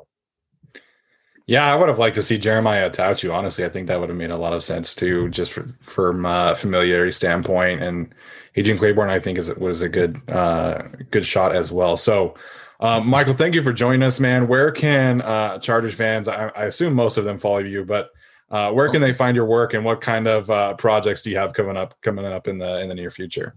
Yeah, 1.50 1.64
I 1.64 1.74
would 1.74 1.88
have 1.88 1.98
liked 1.98 2.14
to 2.14 2.22
see 2.22 2.38
Jeremiah 2.38 2.88
Attaochu. 2.88 3.34
Honestly, 3.34 3.64
I 3.64 3.68
think 3.68 3.88
that 3.88 3.98
would 3.98 4.08
have 4.08 4.16
made 4.16 4.30
a 4.30 4.36
lot 4.36 4.52
of 4.52 4.62
sense 4.62 4.94
too, 4.94 5.28
just 5.30 5.50
for, 5.50 5.66
from 5.80 6.24
a 6.24 6.54
familiarity 6.54 7.10
standpoint. 7.10 7.82
And 7.82 8.14
Adrian 8.54 8.78
Clayborn, 8.78 9.10
I 9.10 9.18
think, 9.18 9.36
is 9.36 9.52
was 9.56 9.82
a 9.82 9.88
good 9.88 10.20
uh, 10.30 10.82
good 11.10 11.26
shot 11.26 11.52
as 11.52 11.72
well. 11.72 11.96
So, 11.96 12.36
um, 12.78 13.04
Michael, 13.08 13.34
thank 13.34 13.56
you 13.56 13.64
for 13.64 13.72
joining 13.72 14.04
us, 14.04 14.20
man. 14.20 14.46
Where 14.46 14.70
can 14.70 15.22
uh, 15.22 15.58
Chargers 15.58 15.92
fans? 15.92 16.28
I, 16.28 16.52
I, 16.54 16.66
assume 16.66 16.94
most 16.94 17.16
of 17.16 17.24
them 17.24 17.36
follow 17.36 17.58
you, 17.58 17.84
but 17.84 18.10
uh, 18.52 18.70
where 18.70 18.88
can 18.88 19.02
they 19.02 19.12
find 19.12 19.34
your 19.34 19.46
work, 19.46 19.74
and 19.74 19.84
what 19.84 20.00
kind 20.00 20.28
of 20.28 20.48
uh, 20.50 20.74
projects 20.74 21.24
do 21.24 21.30
you 21.30 21.38
have 21.38 21.52
coming 21.52 21.76
up 21.76 22.00
coming 22.00 22.24
up 22.24 22.46
in 22.46 22.58
the 22.58 22.80
in 22.80 22.88
the 22.88 22.94
near 22.94 23.10
future? 23.10 23.56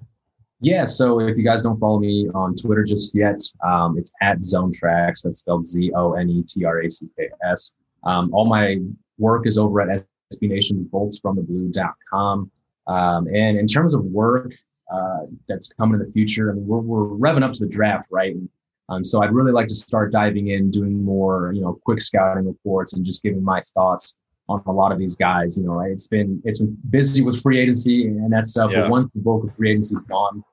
Yeah, 0.61 0.85
so 0.85 1.19
if 1.19 1.37
you 1.37 1.43
guys 1.43 1.61
don't 1.61 1.79
follow 1.79 1.99
me 1.99 2.27
on 2.33 2.55
Twitter 2.55 2.83
just 2.83 3.13
yet, 3.13 3.39
um, 3.63 3.99
it's 3.99 4.11
at 4.23 4.43
Zone 4.43 4.73
Tracks. 4.73 5.21
That's 5.21 5.41
spelled 5.41 5.67
Z 5.67 5.91
O 5.95 6.13
N 6.13 6.27
E 6.31 6.41
T 6.41 6.65
R 6.65 6.81
A 6.81 6.89
C 6.89 7.07
K 7.15 7.29
S. 7.47 7.71
Um, 8.05 8.33
all 8.33 8.45
my 8.45 8.77
work 9.17 9.47
is 9.47 9.57
over 9.57 9.81
at 9.81 10.05
SB 10.33 10.49
Nation's 10.49 10.87
boltsfromtheblue.com. 10.89 12.51
Um, 12.87 13.27
and 13.27 13.57
in 13.57 13.67
terms 13.67 13.93
of 13.93 14.03
work 14.03 14.53
uh, 14.91 15.21
that's 15.47 15.69
coming 15.69 15.99
in 15.99 16.05
the 16.05 16.11
future, 16.11 16.51
I 16.51 16.55
mean, 16.55 16.67
we're, 16.67 16.79
we're 16.79 17.05
revving 17.05 17.43
up 17.43 17.53
to 17.53 17.59
the 17.61 17.69
draft, 17.69 18.07
right? 18.11 18.35
And, 18.35 18.49
um, 18.89 19.05
so 19.05 19.23
I'd 19.23 19.31
really 19.31 19.53
like 19.53 19.67
to 19.69 19.75
start 19.75 20.11
diving 20.11 20.49
in, 20.49 20.69
doing 20.69 21.01
more, 21.01 21.53
you 21.53 21.61
know, 21.61 21.79
quick 21.85 22.01
scouting 22.01 22.45
reports 22.45 22.93
and 22.93 23.05
just 23.05 23.23
giving 23.23 23.43
my 23.43 23.61
thoughts 23.73 24.15
on 24.49 24.61
a 24.65 24.71
lot 24.71 24.91
of 24.91 24.99
these 24.99 25.15
guys. 25.15 25.57
You 25.57 25.63
know, 25.63 25.79
it's 25.79 26.07
been 26.07 26.41
it's 26.43 26.59
been 26.59 26.77
busy 26.89 27.21
with 27.21 27.41
free 27.41 27.59
agency 27.59 28.07
and 28.07 28.31
that 28.33 28.45
stuff. 28.45 28.71
Yeah. 28.71 28.81
But 28.81 28.89
once 28.91 29.11
the 29.15 29.21
bulk 29.21 29.45
of 29.45 29.55
free 29.55 29.71
agency 29.71 29.95
is 29.95 30.01
gone, 30.01 30.43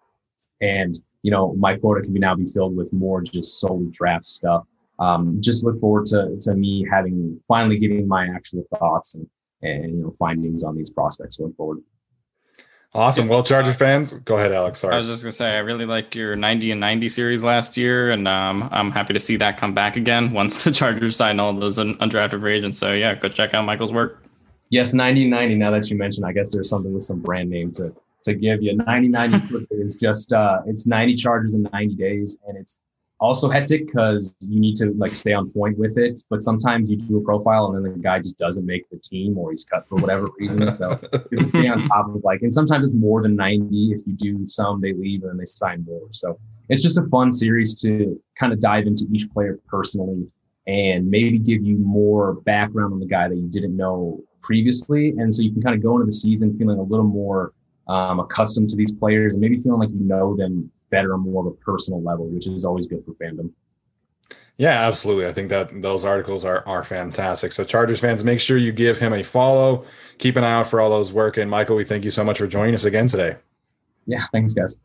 and 0.61 0.97
you 1.23 1.33
know, 1.33 1.55
my 1.55 1.77
quota 1.77 2.03
can 2.03 2.13
be 2.13 2.21
now 2.21 2.37
be 2.37 2.47
filled 2.47 2.77
with 2.77 2.93
more 2.93 3.21
just 3.21 3.59
solely 3.61 3.91
draft 3.91 4.27
stuff 4.27 4.65
um, 5.01 5.39
just 5.41 5.65
look 5.65 5.81
forward 5.81 6.07
to, 6.07 6.37
to 6.41 6.55
me 6.55 6.87
having 6.91 7.41
finally 7.49 7.79
giving 7.79 8.07
my 8.07 8.27
actual 8.27 8.65
thoughts 8.79 9.15
and, 9.15 9.27
and 9.63 9.91
you 9.91 10.03
know 10.05 10.11
findings 10.13 10.63
on 10.63 10.77
these 10.77 10.91
prospects 10.91 11.37
going 11.37 11.55
forward. 11.55 11.79
Awesome. 12.93 13.29
Well, 13.29 13.45
Charger 13.45 13.73
fans, 13.73 14.15
go 14.15 14.37
ahead, 14.37 14.53
Alex. 14.53 14.81
Sorry. 14.81 14.95
I 14.95 14.99
was 14.99 15.07
just 15.07 15.23
gonna 15.23 15.33
say 15.33 15.57
I 15.57 15.59
really 15.59 15.87
like 15.87 16.15
your 16.15 16.35
90 16.35 16.73
and 16.73 16.81
90 16.81 17.09
series 17.09 17.45
last 17.45 17.77
year, 17.77 18.11
and 18.11 18.27
um, 18.29 18.69
I'm 18.73 18.91
happy 18.91 19.15
to 19.15 19.21
see 19.21 19.37
that 19.37 19.57
come 19.57 19.75
back 19.75 19.97
again 19.97 20.33
once 20.35 20.65
the 20.65 20.71
Chargers 20.71 21.17
sign 21.17 21.41
all 21.41 21.53
those 21.53 21.79
undrafted 21.79 22.41
free 22.41 22.57
agents. 22.57 22.79
So 22.79 22.93
yeah, 22.93 23.15
go 23.15 23.29
check 23.29 23.55
out 23.55 23.65
Michael's 23.65 23.93
work. 23.93 24.25
Yes, 24.69 24.93
90 24.93 25.29
90. 25.29 25.55
Now 25.57 25.71
that 25.71 25.89
you 25.89 25.97
mentioned, 25.97 26.27
I 26.27 26.33
guess 26.33 26.53
there's 26.53 26.69
something 26.69 26.93
with 26.93 27.05
some 27.05 27.21
brand 27.21 27.49
name 27.49 27.73
to 27.73 27.95
to 28.25 28.35
give 28.35 28.63
you. 28.63 28.77
90 28.77 29.09
90 29.09 29.67
is 29.71 29.95
just 29.95 30.33
uh, 30.33 30.61
it's 30.67 30.85
90 30.85 31.15
Chargers 31.15 31.55
in 31.55 31.69
90 31.73 31.95
days, 31.95 32.39
and 32.47 32.59
it's 32.59 32.79
also 33.21 33.51
hectic 33.51 33.87
because 33.87 34.35
you 34.41 34.59
need 34.59 34.75
to 34.77 34.95
like 34.97 35.15
stay 35.15 35.33
on 35.33 35.51
point 35.51 35.79
with 35.79 35.99
it. 35.99 36.19
But 36.31 36.41
sometimes 36.41 36.91
you 36.91 36.97
do 36.97 37.19
a 37.19 37.21
profile 37.21 37.67
and 37.67 37.85
then 37.85 37.93
the 37.93 37.99
guy 37.99 38.19
just 38.19 38.39
doesn't 38.39 38.65
make 38.65 38.89
the 38.89 38.97
team 38.97 39.37
or 39.37 39.51
he's 39.51 39.65
cut 39.65 39.87
for 39.89 39.97
whatever 39.97 40.29
reason. 40.39 40.69
So 40.71 40.99
you 41.31 41.45
stay 41.45 41.69
on 41.69 41.87
top 41.89 42.09
of 42.09 42.25
like, 42.25 42.41
and 42.43 42.53
sometimes 42.53 42.85
it's 42.85 42.95
more 42.95 43.23
than 43.23 43.37
90. 43.37 43.93
If 43.93 44.07
you 44.07 44.15
do 44.15 44.49
some, 44.49 44.81
they 44.81 44.95
leave 44.95 45.23
and 45.23 45.31
then 45.31 45.37
they 45.37 45.45
sign 45.45 45.85
more. 45.87 46.09
So 46.13 46.39
it's 46.71 46.83
just 46.83 46.99
a 46.99 47.07
fun 47.09 47.31
series 47.31 47.75
to 47.83 48.21
kind 48.39 48.53
of 48.53 48.61
dive 48.61 48.87
into 48.87 49.07
each 49.13 49.31
player 49.31 49.59
personally 49.69 50.27
and 50.67 51.11
maybe 51.11 51.39
give 51.39 51.63
you 51.63 51.77
more 51.77 52.35
background 52.35 52.95
on 52.95 53.01
the 53.01 53.07
guy 53.07 53.29
that 53.29 53.37
you 53.37 53.49
didn't 53.49 53.77
know 53.77 54.23
previously. 54.41 55.11
And 55.11 55.35
so 55.35 55.43
you 55.43 55.53
can 55.53 55.61
kind 55.61 55.75
of 55.75 55.83
go 55.83 55.97
into 55.97 56.07
the 56.07 56.13
season 56.13 56.57
feeling 56.57 56.79
a 56.79 56.83
little 56.83 57.07
more 57.07 57.53
um, 57.89 58.21
accustomed 58.21 58.71
to 58.71 58.77
these 58.77 58.93
players 58.93 59.35
and 59.35 59.43
maybe 59.43 59.59
feeling 59.59 59.81
like 59.81 59.91
you 59.91 60.01
know 60.01 60.37
them 60.37 60.71
better 60.91 61.15
on 61.15 61.21
more 61.21 61.47
of 61.47 61.53
a 61.53 61.57
personal 61.57 62.03
level, 62.03 62.29
which 62.29 62.47
is 62.47 62.65
always 62.65 62.87
good 62.87 63.05
for 63.05 63.13
fandom. 63.13 63.51
Yeah, 64.59 64.87
absolutely. 64.87 65.27
I 65.27 65.33
think 65.33 65.49
that 65.49 65.81
those 65.81 66.05
articles 66.05 66.45
are 66.45 66.63
are 66.67 66.85
fantastic. 66.85 67.53
So 67.53 67.65
Chargers 67.65 67.99
fans, 67.99 68.23
make 68.25 68.41
sure 68.41 68.59
you 68.59 68.73
give 68.73 68.99
him 68.99 69.15
a 69.15 69.23
follow. 69.23 69.87
Keep 70.19 70.37
an 70.37 70.45
eye 70.45 70.53
out 70.53 70.67
for 70.67 70.83
all 70.83 70.91
those 70.91 71.15
work. 71.15 71.39
And 71.39 71.51
Michael, 71.51 71.77
we 71.77 71.85
thank 71.85 72.05
you 72.05 72.11
so 72.11 72.23
much 72.23 72.37
for 72.37 72.47
joining 72.47 72.75
us 72.75 72.85
again 72.85 73.09
today. 73.09 73.37
Yeah, 74.07 74.27
thanks, 74.33 74.53
guys. 74.53 74.79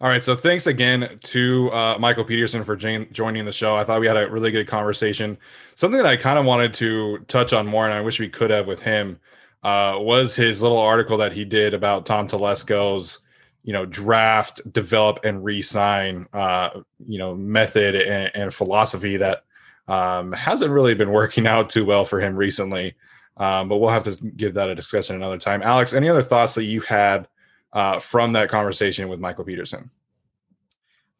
All 0.00 0.08
right, 0.08 0.22
so 0.22 0.36
thanks 0.36 0.68
again 0.68 1.18
to 1.24 1.70
uh, 1.72 1.96
Michael 1.98 2.24
Peterson 2.24 2.62
for 2.62 2.76
joining 2.76 3.44
the 3.44 3.52
show. 3.52 3.76
I 3.76 3.82
thought 3.82 4.00
we 4.00 4.06
had 4.06 4.16
a 4.16 4.30
really 4.30 4.52
good 4.52 4.68
conversation. 4.68 5.36
Something 5.74 5.98
that 5.98 6.06
I 6.06 6.16
kind 6.16 6.38
of 6.38 6.44
wanted 6.44 6.72
to 6.74 7.18
touch 7.26 7.52
on 7.52 7.66
more, 7.66 7.84
and 7.84 7.92
I 7.94 8.00
wish 8.00 8.20
we 8.20 8.28
could 8.28 8.50
have 8.50 8.68
with 8.68 8.80
him, 8.80 9.18
uh, 9.64 9.96
was 9.98 10.36
his 10.36 10.62
little 10.62 10.78
article 10.78 11.16
that 11.18 11.32
he 11.32 11.44
did 11.44 11.74
about 11.74 12.06
Tom 12.06 12.28
Telesco's 12.28 13.24
you 13.68 13.74
know 13.74 13.84
draft 13.84 14.62
develop 14.72 15.20
and 15.24 15.44
re-sign 15.44 16.26
uh 16.32 16.70
you 17.06 17.18
know 17.18 17.34
method 17.34 17.94
and, 17.94 18.30
and 18.34 18.54
philosophy 18.54 19.18
that 19.18 19.44
um 19.88 20.32
hasn't 20.32 20.72
really 20.72 20.94
been 20.94 21.10
working 21.10 21.46
out 21.54 21.68
too 21.68 21.84
well 21.84 22.06
for 22.06 22.18
him 22.18 22.34
recently. 22.34 22.94
Um 23.36 23.68
but 23.68 23.76
we'll 23.76 23.90
have 23.90 24.04
to 24.04 24.16
give 24.38 24.54
that 24.54 24.70
a 24.70 24.74
discussion 24.74 25.16
another 25.16 25.36
time. 25.36 25.60
Alex 25.62 25.92
any 25.92 26.08
other 26.08 26.22
thoughts 26.22 26.54
that 26.54 26.64
you 26.64 26.80
had 26.80 27.28
uh 27.74 27.98
from 27.98 28.32
that 28.32 28.48
conversation 28.48 29.06
with 29.06 29.20
michael 29.20 29.44
peterson? 29.44 29.90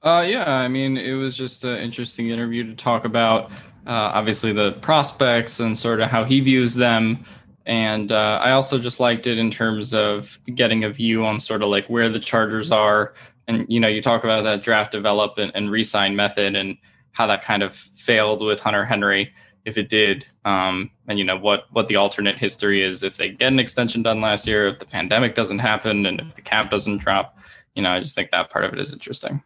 Uh 0.03 0.25
yeah 0.27 0.51
i 0.51 0.69
mean 0.69 0.97
it 0.97 1.13
was 1.13 1.37
just 1.37 1.65
an 1.65 1.77
interesting 1.77 2.31
interview 2.31 2.65
to 2.65 2.75
talk 2.75 3.05
about 3.05 3.51
uh, 3.87 4.13
obviously 4.15 4.55
the 4.55 4.73
prospects 4.81 5.61
and 5.61 5.77
sort 5.77 6.01
of 6.01 6.09
how 6.09 6.25
he 6.25 6.41
views 6.41 6.75
them 6.75 7.27
and 7.69 8.11
uh, 8.13 8.41
I 8.43 8.53
also 8.53 8.79
just 8.79 8.99
liked 8.99 9.27
it 9.27 9.37
in 9.37 9.51
terms 9.51 9.93
of 9.93 10.41
getting 10.55 10.85
a 10.85 10.91
view 10.91 11.27
on 11.27 11.39
sort 11.39 11.63
of 11.63 11.69
like 11.69 11.87
where 11.89 12.09
the 12.09 12.19
Chargers 12.19 12.73
are. 12.73 13.13
And, 13.47 13.67
you 13.69 13.79
know, 13.79 13.89
you 13.89 14.01
talk 14.01 14.25
about 14.25 14.43
that 14.45 14.63
draft 14.63 14.91
develop 14.91 15.37
and, 15.37 15.53
and 15.55 15.71
resign 15.71 16.17
method 16.17 16.57
and 16.57 16.79
how 17.13 17.27
that 17.27 17.43
kind 17.43 17.63
of 17.63 17.75
failed 17.75 18.41
with 18.41 18.59
Hunter 18.59 18.87
Henry, 18.87 19.35
if 19.67 19.77
it 19.77 19.91
did. 19.91 20.27
Um, 20.47 20.91
and, 21.09 21.19
you 21.19 21.27
know, 21.27 21.37
what, 21.37 21.67
what 21.71 21.89
the 21.89 21.97
alternate 21.97 22.37
history 22.37 22.83
is 22.83 23.03
if 23.03 23.19
they 23.19 23.29
get 23.29 23.53
an 23.53 23.59
extension 23.59 24.03
done 24.03 24.23
last 24.23 24.47
year, 24.47 24.67
if 24.69 24.79
the 24.79 24.87
pandemic 24.87 25.35
doesn't 25.35 25.59
happen 25.59 26.07
and 26.07 26.21
if 26.21 26.35
the 26.37 26.43
cap 26.43 26.71
doesn't 26.71 26.99
drop. 26.99 27.37
You 27.75 27.83
know, 27.83 27.91
I 27.91 28.01
just 28.01 28.15
think 28.15 28.31
that 28.31 28.49
part 28.49 28.65
of 28.65 28.73
it 28.73 28.79
is 28.79 28.95
interesting. 28.95 29.43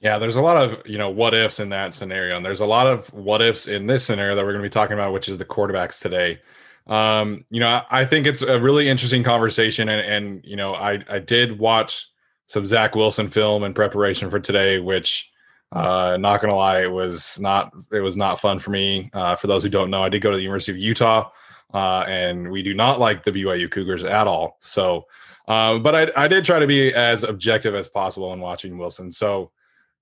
Yeah, 0.00 0.18
there's 0.18 0.36
a 0.36 0.40
lot 0.40 0.56
of 0.56 0.82
you 0.86 0.96
know 0.96 1.10
what 1.10 1.34
ifs 1.34 1.60
in 1.60 1.68
that 1.70 1.94
scenario, 1.94 2.36
and 2.36 2.44
there's 2.44 2.60
a 2.60 2.66
lot 2.66 2.86
of 2.86 3.12
what 3.12 3.42
ifs 3.42 3.68
in 3.68 3.86
this 3.86 4.04
scenario 4.04 4.34
that 4.34 4.44
we're 4.44 4.52
going 4.52 4.62
to 4.62 4.68
be 4.68 4.72
talking 4.72 4.94
about, 4.94 5.12
which 5.12 5.28
is 5.28 5.36
the 5.36 5.44
quarterbacks 5.44 6.00
today. 6.00 6.40
Um, 6.86 7.44
you 7.50 7.60
know, 7.60 7.68
I, 7.68 7.84
I, 7.90 8.04
think 8.06 8.26
it's 8.26 8.40
a 8.40 8.58
really 8.58 8.88
interesting 8.88 9.22
conversation, 9.22 9.90
and, 9.90 10.00
and 10.00 10.44
you 10.44 10.56
know, 10.56 10.74
I 10.74 11.04
I 11.08 11.18
did 11.18 11.58
watch 11.58 12.06
some 12.46 12.64
Zach 12.64 12.96
Wilson 12.96 13.28
film 13.28 13.62
in 13.62 13.74
preparation 13.74 14.30
for 14.30 14.40
today, 14.40 14.80
which 14.80 15.30
uh, 15.72 16.16
not 16.18 16.40
gonna 16.40 16.56
lie, 16.56 16.82
it 16.82 16.90
was 16.90 17.38
not 17.38 17.70
it 17.92 18.00
was 18.00 18.16
not 18.16 18.40
fun 18.40 18.58
for 18.58 18.70
me. 18.70 19.10
Uh, 19.12 19.36
for 19.36 19.48
those 19.48 19.62
who 19.62 19.68
don't 19.68 19.90
know, 19.90 20.02
I 20.02 20.08
did 20.08 20.22
go 20.22 20.30
to 20.30 20.36
the 20.36 20.42
University 20.42 20.72
of 20.72 20.78
Utah, 20.78 21.30
uh, 21.74 22.04
and 22.08 22.50
we 22.50 22.62
do 22.62 22.72
not 22.72 22.98
like 22.98 23.22
the 23.22 23.32
BYU 23.32 23.70
Cougars 23.70 24.02
at 24.02 24.26
all. 24.26 24.56
So, 24.60 25.04
uh, 25.46 25.78
but 25.78 25.94
I 25.94 26.24
I 26.24 26.26
did 26.26 26.46
try 26.46 26.58
to 26.58 26.66
be 26.66 26.94
as 26.94 27.22
objective 27.22 27.74
as 27.74 27.86
possible 27.86 28.32
in 28.32 28.40
watching 28.40 28.78
Wilson. 28.78 29.12
So 29.12 29.50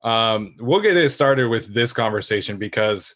um, 0.02 0.54
we'll 0.58 0.80
get 0.80 0.96
it 0.96 1.10
started 1.10 1.48
with 1.48 1.74
this 1.74 1.92
conversation 1.92 2.56
because 2.56 3.14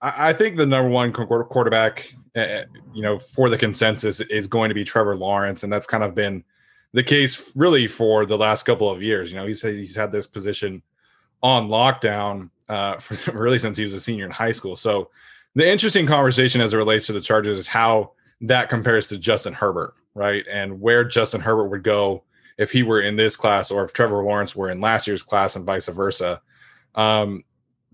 I, 0.00 0.30
I 0.30 0.32
think 0.32 0.56
the 0.56 0.66
number 0.66 0.90
one 0.90 1.12
quarterback, 1.12 2.14
uh, 2.36 2.62
you 2.92 3.02
know, 3.02 3.18
for 3.18 3.48
the 3.48 3.58
consensus 3.58 4.20
is 4.20 4.46
going 4.46 4.68
to 4.68 4.74
be 4.74 4.84
Trevor 4.84 5.16
Lawrence, 5.16 5.62
and 5.62 5.72
that's 5.72 5.86
kind 5.86 6.04
of 6.04 6.14
been 6.14 6.44
the 6.92 7.02
case 7.02 7.52
really 7.56 7.86
for 7.86 8.26
the 8.26 8.38
last 8.38 8.64
couple 8.64 8.90
of 8.90 9.02
years. 9.02 9.32
You 9.32 9.38
know, 9.38 9.46
he's 9.46 9.62
he's 9.62 9.96
had 9.96 10.12
this 10.12 10.26
position 10.26 10.82
on 11.42 11.68
lockdown 11.68 12.50
uh, 12.68 12.96
for 12.98 13.38
really 13.38 13.58
since 13.58 13.76
he 13.76 13.84
was 13.84 13.94
a 13.94 14.00
senior 14.00 14.24
in 14.24 14.30
high 14.30 14.52
school. 14.52 14.76
So 14.76 15.10
the 15.54 15.68
interesting 15.68 16.06
conversation 16.06 16.60
as 16.60 16.72
it 16.72 16.76
relates 16.76 17.06
to 17.06 17.12
the 17.12 17.20
Chargers 17.20 17.58
is 17.58 17.66
how 17.66 18.12
that 18.42 18.68
compares 18.68 19.08
to 19.08 19.18
Justin 19.18 19.52
Herbert, 19.52 19.94
right? 20.14 20.46
And 20.50 20.80
where 20.80 21.04
Justin 21.04 21.40
Herbert 21.40 21.68
would 21.68 21.82
go 21.82 22.22
if 22.60 22.70
he 22.70 22.82
were 22.82 23.00
in 23.00 23.16
this 23.16 23.36
class 23.36 23.70
or 23.70 23.82
if 23.82 23.94
Trevor 23.94 24.22
Lawrence 24.22 24.54
were 24.54 24.68
in 24.68 24.82
last 24.82 25.06
year's 25.06 25.22
class 25.22 25.56
and 25.56 25.64
vice 25.64 25.88
versa. 25.88 26.42
Um, 26.94 27.42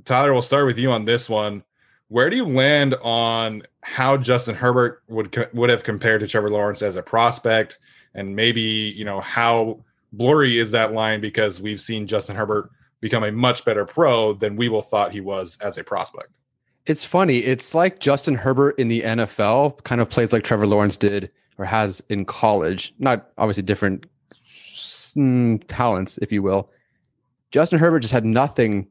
Tyler, 0.04 0.32
we'll 0.32 0.42
start 0.42 0.66
with 0.66 0.76
you 0.76 0.90
on 0.90 1.04
this 1.04 1.30
one. 1.30 1.62
Where 2.08 2.28
do 2.28 2.36
you 2.36 2.44
land 2.44 2.96
on 3.00 3.62
how 3.82 4.16
Justin 4.16 4.56
Herbert 4.56 5.02
would 5.08 5.48
would 5.54 5.70
have 5.70 5.84
compared 5.84 6.20
to 6.20 6.26
Trevor 6.26 6.50
Lawrence 6.50 6.82
as 6.82 6.96
a 6.96 7.02
prospect, 7.02 7.78
and 8.14 8.34
maybe 8.34 8.60
you 8.60 9.04
know 9.04 9.20
how 9.20 9.84
blurry 10.12 10.58
is 10.58 10.72
that 10.72 10.92
line 10.92 11.20
because 11.20 11.60
we've 11.60 11.80
seen 11.80 12.06
Justin 12.06 12.34
Herbert 12.34 12.70
become 13.00 13.22
a 13.22 13.30
much 13.30 13.64
better 13.64 13.84
pro 13.84 14.32
than 14.32 14.56
we 14.56 14.68
will 14.68 14.82
thought 14.82 15.12
he 15.12 15.20
was 15.20 15.58
as 15.62 15.78
a 15.78 15.84
prospect. 15.84 16.28
It's 16.86 17.04
funny. 17.04 17.38
It's 17.38 17.74
like 17.74 18.00
Justin 18.00 18.34
Herbert 18.34 18.78
in 18.78 18.88
the 18.88 19.02
NFL 19.02 19.82
kind 19.84 20.00
of 20.00 20.10
plays 20.10 20.32
like 20.32 20.42
Trevor 20.42 20.66
Lawrence 20.66 20.96
did 20.96 21.30
or 21.58 21.64
has 21.64 22.02
in 22.08 22.24
college. 22.24 22.94
Not 22.98 23.30
obviously 23.38 23.64
different 23.64 24.06
mm, 25.16 25.62
talents, 25.66 26.18
if 26.22 26.30
you 26.30 26.42
will. 26.42 26.70
Justin 27.50 27.78
Herbert 27.78 28.00
just 28.00 28.12
had 28.12 28.24
nothing 28.24 28.88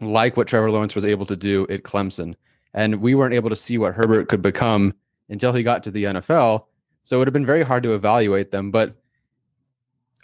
like 0.00 0.36
what 0.36 0.46
Trevor 0.48 0.70
Lawrence 0.70 0.94
was 0.94 1.04
able 1.04 1.26
to 1.26 1.36
do 1.36 1.66
at 1.70 1.82
Clemson. 1.82 2.34
And 2.74 2.96
we 3.00 3.14
weren't 3.14 3.34
able 3.34 3.50
to 3.50 3.56
see 3.56 3.78
what 3.78 3.94
Herbert 3.94 4.28
could 4.28 4.42
become 4.42 4.94
until 5.28 5.52
he 5.52 5.62
got 5.62 5.82
to 5.84 5.90
the 5.90 6.04
NFL. 6.04 6.64
So 7.02 7.16
it 7.16 7.18
would 7.20 7.28
have 7.28 7.32
been 7.34 7.46
very 7.46 7.62
hard 7.62 7.82
to 7.84 7.94
evaluate 7.94 8.50
them. 8.50 8.70
But 8.70 8.94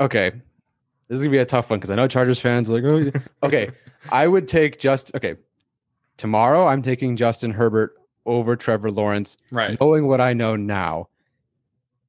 okay, 0.01 0.31
this 1.09 1.19
is 1.19 1.25
gonna 1.25 1.31
be 1.33 1.39
a 1.39 1.45
tough 1.47 1.71
one 1.71 1.79
because 1.79 1.91
I 1.91 1.95
know 1.95 2.09
Chargers 2.09 2.41
fans 2.41 2.71
are 2.71 2.81
like, 2.81 3.13
oh, 3.15 3.47
okay. 3.47 3.71
I 4.13 4.27
would 4.27 4.49
take 4.49 4.79
just 4.79 5.15
okay. 5.15 5.37
Tomorrow, 6.17 6.67
I'm 6.67 6.83
taking 6.83 7.17
Justin 7.17 7.51
Herbert 7.53 7.95
over 8.27 8.55
Trevor 8.57 8.91
Lawrence, 8.91 9.37
Right. 9.51 9.79
knowing 9.81 10.07
what 10.07 10.21
I 10.21 10.33
know 10.33 10.57
now. 10.57 11.09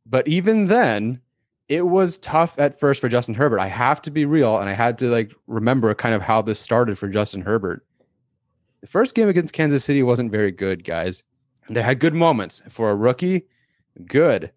But 0.05 0.27
even 0.27 0.65
then, 0.65 1.21
it 1.67 1.81
was 1.81 2.17
tough 2.19 2.59
at 2.59 2.79
first 2.79 3.01
for 3.01 3.09
Justin 3.09 3.35
Herbert. 3.35 3.59
I 3.59 3.67
have 3.67 4.01
to 4.03 4.11
be 4.11 4.25
real, 4.25 4.59
and 4.59 4.69
I 4.69 4.73
had 4.73 4.97
to 4.99 5.07
like 5.07 5.33
remember 5.47 5.93
kind 5.95 6.13
of 6.13 6.21
how 6.21 6.41
this 6.41 6.59
started 6.59 6.97
for 6.97 7.07
Justin 7.07 7.41
Herbert. 7.41 7.85
The 8.81 8.87
first 8.87 9.15
game 9.15 9.29
against 9.29 9.53
Kansas 9.53 9.83
City 9.83 10.03
wasn't 10.03 10.31
very 10.31 10.51
good, 10.51 10.83
guys. 10.83 11.23
They 11.69 11.81
had 11.81 11.99
good 11.99 12.13
moments 12.13 12.61
for 12.69 12.91
a 12.91 12.95
rookie. 12.95 13.47
Good. 14.05 14.51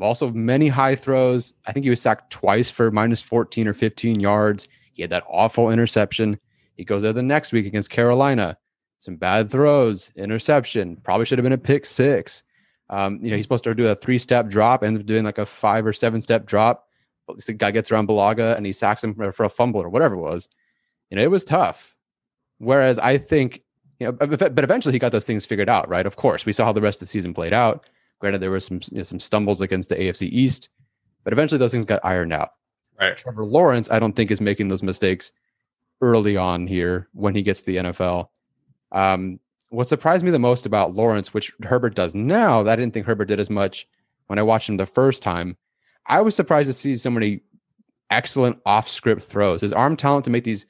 Also, 0.00 0.30
many 0.30 0.68
high 0.68 0.94
throws. 0.94 1.52
I 1.66 1.72
think 1.72 1.84
he 1.84 1.90
was 1.90 2.00
sacked 2.00 2.30
twice 2.30 2.70
for 2.70 2.90
minus 2.90 3.22
14 3.22 3.66
or 3.66 3.74
15 3.74 4.20
yards. 4.20 4.68
He 4.92 5.02
had 5.02 5.10
that 5.10 5.24
awful 5.28 5.70
interception. 5.70 6.38
He 6.76 6.84
goes 6.84 7.02
there 7.02 7.12
the 7.12 7.22
next 7.22 7.52
week 7.52 7.66
against 7.66 7.90
Carolina. 7.90 8.56
Some 9.00 9.16
bad 9.16 9.50
throws, 9.50 10.12
interception. 10.14 10.96
Probably 10.96 11.26
should 11.26 11.38
have 11.38 11.44
been 11.44 11.52
a 11.52 11.58
pick 11.58 11.84
six. 11.86 12.44
Um, 12.90 13.20
you 13.22 13.30
know, 13.30 13.36
he's 13.36 13.44
supposed 13.44 13.64
to 13.64 13.74
do 13.74 13.88
a 13.88 13.94
three 13.94 14.18
step 14.18 14.48
drop, 14.48 14.82
ends 14.82 14.98
up 14.98 15.06
doing 15.06 15.24
like 15.24 15.38
a 15.38 15.46
five 15.46 15.86
or 15.86 15.92
seven 15.92 16.20
step 16.20 16.46
drop. 16.46 16.88
At 17.28 17.36
least 17.36 17.46
the 17.46 17.54
guy 17.54 17.70
gets 17.70 17.90
around 17.90 18.08
Bulaga 18.08 18.56
and 18.56 18.66
he 18.66 18.72
sacks 18.72 19.02
him 19.02 19.14
for 19.14 19.44
a 19.44 19.50
fumble 19.50 19.80
or 19.80 19.88
whatever 19.88 20.14
it 20.14 20.20
was. 20.20 20.48
You 21.10 21.16
know, 21.16 21.22
it 21.22 21.30
was 21.30 21.44
tough. 21.44 21.96
Whereas 22.58 22.98
I 22.98 23.18
think, 23.18 23.62
you 23.98 24.06
know, 24.06 24.12
but 24.12 24.54
but 24.54 24.64
eventually 24.64 24.92
he 24.92 24.98
got 24.98 25.12
those 25.12 25.24
things 25.24 25.46
figured 25.46 25.68
out, 25.68 25.88
right? 25.88 26.06
Of 26.06 26.16
course, 26.16 26.44
we 26.44 26.52
saw 26.52 26.64
how 26.64 26.72
the 26.72 26.80
rest 26.80 26.96
of 26.96 27.00
the 27.00 27.06
season 27.06 27.34
played 27.34 27.52
out. 27.52 27.88
Granted, 28.18 28.40
there 28.40 28.50
were 28.50 28.60
some 28.60 28.80
you 28.90 28.98
know, 28.98 29.02
some 29.02 29.20
stumbles 29.20 29.60
against 29.60 29.88
the 29.88 29.96
AFC 29.96 30.28
East, 30.28 30.68
but 31.24 31.32
eventually 31.32 31.58
those 31.58 31.72
things 31.72 31.84
got 31.84 32.00
ironed 32.04 32.32
out. 32.32 32.50
Right. 33.00 33.16
Trevor 33.16 33.44
Lawrence, 33.44 33.90
I 33.90 33.98
don't 33.98 34.14
think 34.14 34.30
is 34.30 34.40
making 34.40 34.68
those 34.68 34.82
mistakes 34.82 35.32
early 36.00 36.36
on 36.36 36.66
here 36.66 37.08
when 37.12 37.34
he 37.34 37.42
gets 37.42 37.60
to 37.62 37.66
the 37.66 37.76
NFL. 37.76 38.28
Um, 38.92 39.40
what 39.72 39.88
surprised 39.88 40.24
me 40.24 40.30
the 40.30 40.38
most 40.38 40.66
about 40.66 40.94
Lawrence, 40.94 41.32
which 41.32 41.50
Herbert 41.64 41.94
does 41.94 42.14
now, 42.14 42.62
that 42.62 42.72
I 42.72 42.76
didn't 42.76 42.92
think 42.92 43.06
Herbert 43.06 43.24
did 43.24 43.40
as 43.40 43.48
much 43.48 43.88
when 44.26 44.38
I 44.38 44.42
watched 44.42 44.68
him 44.68 44.76
the 44.76 44.86
first 44.86 45.22
time. 45.22 45.56
I 46.06 46.20
was 46.20 46.36
surprised 46.36 46.68
to 46.68 46.74
see 46.74 46.94
so 46.94 47.10
many 47.10 47.40
excellent 48.10 48.58
off-script 48.66 49.22
throws. 49.22 49.62
His 49.62 49.72
arm 49.72 49.96
talent 49.96 50.26
to 50.26 50.30
make 50.30 50.44
these 50.44 50.66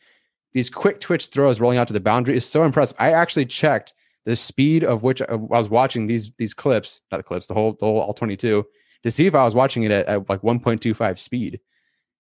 these 0.53 0.69
quick 0.69 1.01
twitch 1.01 1.29
throws 1.29 1.61
rolling 1.61 1.79
out 1.79 1.89
to 1.89 1.95
the 1.95 2.01
boundary 2.01 2.37
is 2.37 2.47
so 2.47 2.63
impressive. 2.63 2.97
I 3.01 3.13
actually 3.13 3.47
checked 3.47 3.95
the 4.25 4.37
speed 4.37 4.85
of 4.85 5.03
which 5.03 5.23
I 5.23 5.35
was 5.35 5.69
watching 5.69 6.07
these 6.07 6.31
these 6.39 6.55
clips, 6.55 7.03
not 7.11 7.19
the 7.19 7.25
clips, 7.25 7.49
the 7.49 7.55
whole 7.55 7.73
the 7.79 7.87
whole 7.87 8.01
all 8.01 8.13
22 8.13 8.65
to 9.03 9.11
see 9.11 9.27
if 9.27 9.35
I 9.35 9.43
was 9.43 9.55
watching 9.55 9.83
it 9.83 9.91
at, 9.91 10.07
at 10.07 10.29
like 10.29 10.43
1.25 10.43 11.19
speed. 11.19 11.59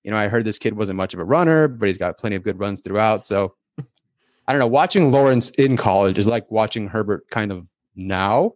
You 0.03 0.11
know, 0.11 0.17
I 0.17 0.27
heard 0.27 0.45
this 0.45 0.59
kid 0.59 0.77
wasn't 0.77 0.97
much 0.97 1.15
of 1.15 1.21
a 1.21 1.25
runner, 1.25 1.69
but 1.69 1.87
he's 1.87 1.99
got 1.99 2.19
plenty 2.19 2.35
of 2.35 2.43
good 2.43 2.59
runs 2.59 2.81
throughout. 2.81 3.25
So 3.25 3.55
I 4.47 4.53
don't 4.53 4.61
know. 4.61 4.67
Watching 4.67 5.11
Lawrence 5.13 5.51
in 5.51 5.77
college 5.77 6.19
is 6.19 6.27
like 6.29 6.51
watching 6.51 6.89
Herbert 6.89 7.29
kind 7.31 7.53
of 7.53 7.69
now, 7.95 8.55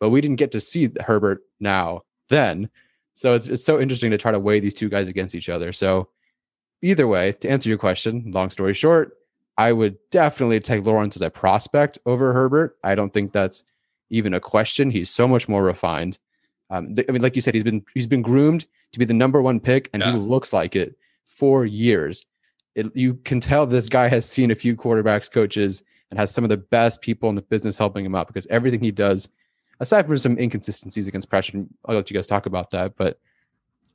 but 0.00 0.10
we 0.10 0.20
didn't 0.20 0.36
get 0.36 0.52
to 0.52 0.60
see 0.60 0.90
Herbert 1.00 1.42
now 1.60 2.02
then. 2.28 2.68
So 3.14 3.34
it's 3.34 3.46
it's 3.46 3.64
so 3.64 3.80
interesting 3.80 4.10
to 4.10 4.18
try 4.18 4.32
to 4.32 4.38
weigh 4.38 4.60
these 4.60 4.74
two 4.74 4.88
guys 4.88 5.08
against 5.08 5.34
each 5.34 5.48
other. 5.48 5.72
So 5.72 6.08
either 6.82 7.06
way, 7.06 7.32
to 7.32 7.50
answer 7.50 7.68
your 7.68 7.78
question, 7.78 8.30
long 8.34 8.50
story 8.50 8.74
short, 8.74 9.16
I 9.56 9.72
would 9.72 9.96
definitely 10.10 10.60
take 10.60 10.84
Lawrence 10.84 11.16
as 11.16 11.22
a 11.22 11.30
prospect 11.30 11.98
over 12.06 12.32
Herbert. 12.32 12.76
I 12.82 12.94
don't 12.94 13.12
think 13.12 13.32
that's 13.32 13.64
even 14.10 14.34
a 14.34 14.40
question. 14.40 14.90
He's 14.90 15.10
so 15.10 15.26
much 15.28 15.48
more 15.48 15.62
refined. 15.62 16.18
Um, 16.70 16.94
th- 16.94 17.06
I 17.08 17.12
mean, 17.12 17.22
like 17.22 17.36
you 17.36 17.42
said, 17.42 17.54
he's 17.54 17.64
been 17.64 17.84
he's 17.94 18.06
been 18.06 18.22
groomed 18.22 18.66
to 18.92 18.98
be 18.98 19.04
the 19.04 19.14
number 19.14 19.40
one 19.40 19.60
pick, 19.60 19.88
and 19.92 20.02
Yeah. 20.02 20.12
he 20.12 20.18
looks 20.18 20.52
like 20.52 20.74
it 20.76 20.96
for 21.24 21.64
years. 21.64 22.24
It, 22.74 22.94
you 22.96 23.14
can 23.14 23.40
tell 23.40 23.66
this 23.66 23.88
guy 23.88 24.08
has 24.08 24.28
seen 24.28 24.50
a 24.50 24.54
few 24.54 24.74
quarterbacks, 24.76 25.30
coaches, 25.30 25.82
and 26.10 26.18
has 26.18 26.30
some 26.30 26.44
of 26.44 26.50
the 26.50 26.56
best 26.56 27.02
people 27.02 27.28
in 27.28 27.34
the 27.34 27.42
business 27.42 27.78
helping 27.78 28.04
him 28.04 28.14
out 28.14 28.26
because 28.26 28.46
everything 28.48 28.80
he 28.80 28.90
does, 28.90 29.28
aside 29.80 30.06
from 30.06 30.18
some 30.18 30.38
inconsistencies 30.38 31.08
against 31.08 31.30
pressure, 31.30 31.64
I'll 31.84 31.94
let 31.94 32.10
you 32.10 32.14
guys 32.14 32.26
talk 32.26 32.46
about 32.46 32.70
that. 32.70 32.96
But 32.96 33.18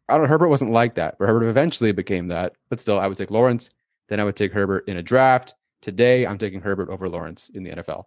I 0.10 0.13
don't 0.13 0.24
know, 0.24 0.30
Herbert 0.30 0.50
wasn't 0.50 0.72
like 0.72 0.96
that. 0.96 1.18
But 1.18 1.28
Herbert 1.28 1.48
eventually 1.48 1.92
became 1.92 2.28
that. 2.30 2.54
But 2.70 2.80
still, 2.80 3.00
I 3.00 3.08
would 3.08 3.18
take 3.18 3.32
Lawrence. 3.32 3.70
Then 4.08 4.20
I 4.20 4.24
would 4.24 4.36
take 4.36 4.54
Herbert 4.54 4.88
in 4.88 4.98
a 4.98 5.04
draft. 5.04 5.56
Today, 5.82 6.26
I'm 6.26 6.38
taking 6.38 6.62
Herbert 6.62 6.90
over 6.90 7.10
Lawrence 7.10 7.50
in 7.50 7.63
the 7.63 7.72
NFL. 7.72 8.06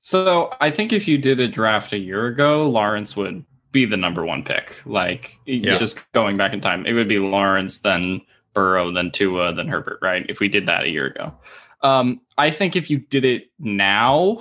So 0.00 0.54
I 0.60 0.70
think 0.70 0.92
if 0.92 1.08
you 1.08 1.18
did 1.18 1.40
a 1.40 1.48
draft 1.48 1.92
a 1.92 1.98
year 1.98 2.26
ago, 2.26 2.68
Lawrence 2.68 3.16
would 3.16 3.44
be 3.72 3.84
the 3.84 3.96
number 3.96 4.24
one 4.24 4.44
pick. 4.44 4.80
Like 4.86 5.38
Yeah. 5.46 5.74
just 5.74 6.10
going 6.12 6.36
back 6.36 6.52
in 6.52 6.60
time, 6.60 6.86
it 6.86 6.92
would 6.92 7.08
be 7.08 7.18
Lawrence, 7.18 7.80
then 7.80 8.20
Burrow, 8.56 8.90
then 8.90 9.12
Tua, 9.12 9.52
then 9.54 9.68
Herbert. 9.68 10.00
Right? 10.02 10.26
If 10.28 10.40
we 10.40 10.48
did 10.48 10.66
that 10.66 10.82
a 10.82 10.88
year 10.90 11.06
ago, 11.06 11.32
um, 11.82 12.20
I 12.36 12.50
think 12.50 12.74
if 12.74 12.90
you 12.90 12.98
did 12.98 13.24
it 13.24 13.50
now, 13.60 14.38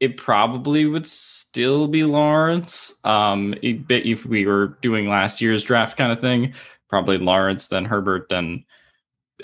it 0.00 0.16
probably 0.16 0.86
would 0.86 1.06
still 1.06 1.86
be 1.86 2.02
Lawrence. 2.02 2.98
Um, 3.04 3.54
it- 3.62 3.86
but 3.86 4.04
if 4.04 4.26
we 4.26 4.46
were 4.46 4.78
doing 4.80 5.08
last 5.08 5.40
year's 5.40 5.62
draft 5.62 5.96
kind 5.96 6.10
of 6.10 6.20
thing, 6.20 6.54
probably 6.88 7.18
Lawrence, 7.18 7.68
then 7.68 7.84
Herbert, 7.84 8.28
then 8.28 8.64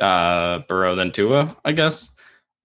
uh, 0.01 0.61
Burrow, 0.69 0.95
then 0.97 1.13
Tua. 1.13 1.55
I 1.65 1.73
guess. 1.73 2.11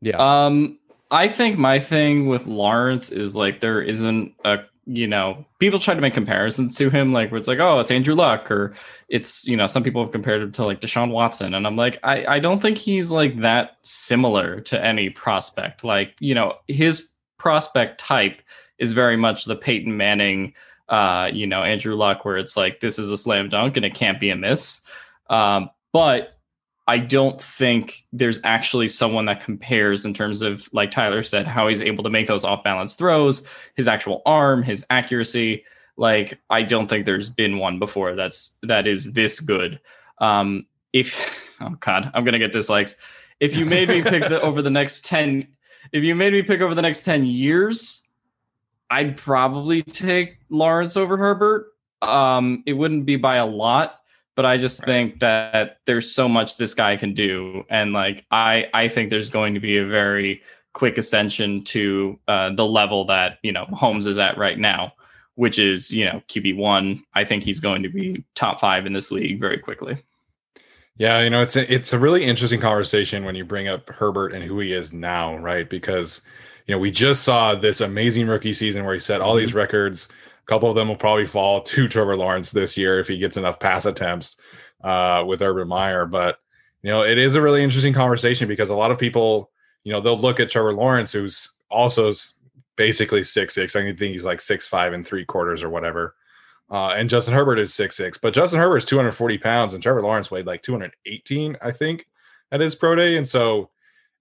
Yeah. 0.01 0.17
Um, 0.17 0.79
I 1.13 1.27
think 1.27 1.59
my 1.59 1.77
thing 1.77 2.25
with 2.25 2.47
Lawrence 2.47 3.11
is 3.11 3.35
like 3.35 3.59
there 3.59 3.83
isn't 3.83 4.33
a 4.45 4.61
you 4.85 5.07
know 5.07 5.45
people 5.59 5.79
try 5.79 5.93
to 5.93 6.01
make 6.01 6.15
comparisons 6.15 6.75
to 6.75 6.89
him 6.89 7.13
like 7.13 7.31
where 7.31 7.37
it's 7.37 7.47
like 7.47 7.59
oh 7.59 7.79
it's 7.79 7.91
Andrew 7.91 8.15
Luck 8.15 8.49
or 8.49 8.73
it's 9.09 9.45
you 9.45 9.55
know 9.55 9.67
some 9.67 9.83
people 9.83 10.01
have 10.01 10.11
compared 10.11 10.41
him 10.41 10.51
to 10.53 10.65
like 10.65 10.81
Deshaun 10.81 11.11
Watson 11.11 11.53
and 11.53 11.67
I'm 11.67 11.75
like 11.77 11.99
I 12.03 12.25
I 12.25 12.39
don't 12.39 12.61
think 12.61 12.79
he's 12.79 13.11
like 13.11 13.39
that 13.41 13.77
similar 13.83 14.59
to 14.61 14.83
any 14.83 15.11
prospect. 15.11 15.83
Like 15.83 16.15
you 16.19 16.33
know 16.33 16.55
his 16.67 17.09
prospect 17.37 17.99
type 17.99 18.41
is 18.79 18.91
very 18.91 19.15
much 19.15 19.45
the 19.45 19.55
Peyton 19.55 19.95
Manning 19.95 20.55
uh 20.89 21.29
you 21.31 21.45
know 21.45 21.61
Andrew 21.61 21.93
Luck 21.93 22.25
where 22.25 22.37
it's 22.37 22.57
like 22.57 22.79
this 22.79 22.97
is 22.97 23.11
a 23.11 23.17
slam 23.17 23.49
dunk 23.49 23.77
and 23.77 23.85
it 23.85 23.93
can't 23.93 24.19
be 24.19 24.31
a 24.31 24.35
miss. 24.35 24.81
Um 25.29 25.69
but 25.93 26.32
I 26.87 26.97
don't 26.97 27.39
think 27.39 28.03
there's 28.11 28.39
actually 28.43 28.89
someone 28.89 29.25
that 29.25 29.43
compares 29.43 30.05
in 30.05 30.13
terms 30.13 30.41
of, 30.41 30.67
like 30.73 30.91
Tyler 30.91 31.23
said, 31.23 31.47
how 31.47 31.67
he's 31.67 31.81
able 31.81 32.03
to 32.03 32.09
make 32.09 32.27
those 32.27 32.43
off 32.43 32.63
balance 32.63 32.95
throws, 32.95 33.47
his 33.75 33.87
actual 33.87 34.21
arm, 34.25 34.63
his 34.63 34.85
accuracy. 34.89 35.63
Like, 35.95 36.41
I 36.49 36.63
don't 36.63 36.89
think 36.89 37.05
there's 37.05 37.29
been 37.29 37.57
one 37.57 37.79
before 37.79 38.15
that's 38.15 38.57
that 38.63 38.85
is 38.85 39.13
this 39.13 39.39
good. 39.39 39.79
Um, 40.17 40.65
if 40.91 41.55
oh 41.61 41.75
god, 41.79 42.11
I'm 42.13 42.25
gonna 42.25 42.39
get 42.39 42.51
dislikes. 42.51 42.95
If 43.39 43.55
you 43.55 43.65
made 43.65 43.89
me 43.89 44.01
pick 44.01 44.23
the, 44.23 44.41
over 44.41 44.61
the 44.61 44.69
next 44.69 45.05
ten, 45.05 45.47
if 45.91 46.03
you 46.03 46.15
made 46.15 46.33
me 46.33 46.41
pick 46.41 46.59
over 46.59 46.75
the 46.75 46.81
next 46.81 47.03
ten 47.03 47.25
years, 47.25 48.03
I'd 48.89 49.15
probably 49.15 49.81
take 49.81 50.37
Lawrence 50.49 50.97
over 50.97 51.15
Herbert. 51.15 51.67
Um, 52.01 52.63
it 52.65 52.73
wouldn't 52.73 53.05
be 53.05 53.15
by 53.15 53.37
a 53.37 53.45
lot 53.45 54.02
but 54.35 54.45
I 54.45 54.57
just 54.57 54.83
think 54.83 55.19
that 55.19 55.77
there's 55.85 56.13
so 56.13 56.27
much 56.27 56.57
this 56.57 56.73
guy 56.73 56.97
can 56.97 57.13
do, 57.13 57.63
and 57.69 57.93
like 57.93 58.25
I 58.31 58.67
I 58.73 58.87
think 58.87 59.09
there's 59.09 59.29
going 59.29 59.53
to 59.53 59.59
be 59.59 59.77
a 59.77 59.85
very 59.85 60.41
quick 60.73 60.97
ascension 60.97 61.63
to 61.63 62.19
uh, 62.27 62.49
the 62.51 62.65
level 62.65 63.05
that 63.05 63.37
you 63.43 63.51
know 63.51 63.65
Mahomes 63.65 64.07
is 64.07 64.17
at 64.17 64.37
right 64.37 64.57
now, 64.57 64.93
which 65.35 65.59
is 65.59 65.91
you 65.91 66.05
know 66.05 66.21
QB 66.27 66.57
one. 66.57 67.03
I 67.13 67.23
think 67.23 67.43
he's 67.43 67.59
going 67.59 67.83
to 67.83 67.89
be 67.89 68.23
top 68.35 68.59
five 68.59 68.85
in 68.85 68.93
this 68.93 69.11
league 69.11 69.39
very 69.39 69.57
quickly. 69.57 70.03
Yeah, 70.97 71.21
you 71.21 71.29
know, 71.29 71.41
it's 71.41 71.55
a, 71.55 71.73
it's 71.73 71.91
a 71.91 71.97
really 71.97 72.23
interesting 72.23 72.59
conversation 72.59 73.25
when 73.25 73.33
you 73.33 73.43
bring 73.43 73.67
up 73.67 73.89
Herbert 73.89 74.31
and 74.31 74.43
who 74.43 74.59
he 74.59 74.73
is 74.73 74.93
now, 74.93 75.35
right? 75.37 75.67
Because 75.67 76.21
you 76.67 76.73
know, 76.73 76.79
we 76.79 76.91
just 76.91 77.23
saw 77.23 77.55
this 77.55 77.81
amazing 77.81 78.27
rookie 78.27 78.53
season 78.53 78.85
where 78.85 78.93
he 78.93 78.99
set 78.99 79.21
all 79.21 79.35
these 79.35 79.53
records. 79.53 80.07
A 80.43 80.47
couple 80.47 80.69
of 80.69 80.75
them 80.75 80.87
will 80.87 80.95
probably 80.95 81.25
fall 81.25 81.61
to 81.61 81.87
Trevor 81.87 82.17
Lawrence 82.17 82.51
this 82.51 82.77
year 82.77 82.99
if 82.99 83.07
he 83.07 83.17
gets 83.17 83.37
enough 83.37 83.59
pass 83.59 83.85
attempts 83.85 84.37
uh, 84.83 85.23
with 85.25 85.41
Urban 85.41 85.67
Meyer. 85.67 86.05
But 86.05 86.37
you 86.81 86.91
know, 86.91 87.03
it 87.03 87.17
is 87.17 87.35
a 87.35 87.41
really 87.41 87.63
interesting 87.63 87.93
conversation 87.93 88.47
because 88.47 88.69
a 88.69 88.75
lot 88.75 88.91
of 88.91 88.99
people, 88.99 89.51
you 89.83 89.93
know, 89.93 90.01
they'll 90.01 90.17
look 90.17 90.39
at 90.39 90.49
Trevor 90.49 90.73
Lawrence, 90.73 91.13
who's 91.13 91.59
also 91.69 92.11
basically 92.75 93.23
six 93.23 93.53
six. 93.55 93.75
I 93.75 93.83
think 93.83 93.99
he's 93.99 94.25
like 94.25 94.41
six 94.41 94.67
five 94.67 94.93
and 94.93 95.05
three 95.05 95.25
quarters 95.25 95.63
or 95.63 95.69
whatever. 95.69 96.15
Uh, 96.69 96.93
and 96.97 97.09
Justin 97.09 97.33
Herbert 97.33 97.59
is 97.59 97.73
six 97.73 97.95
six, 97.95 98.17
but 98.17 98.33
Justin 98.33 98.59
Herbert 98.59 98.77
is 98.77 98.85
240 98.85 99.37
pounds, 99.37 99.73
and 99.73 99.83
Trevor 99.83 100.01
Lawrence 100.01 100.31
weighed 100.31 100.47
like 100.47 100.61
218, 100.61 101.57
I 101.61 101.71
think, 101.71 102.07
at 102.51 102.59
his 102.59 102.75
pro 102.75 102.95
day. 102.95 103.15
And 103.15 103.27
so 103.27 103.69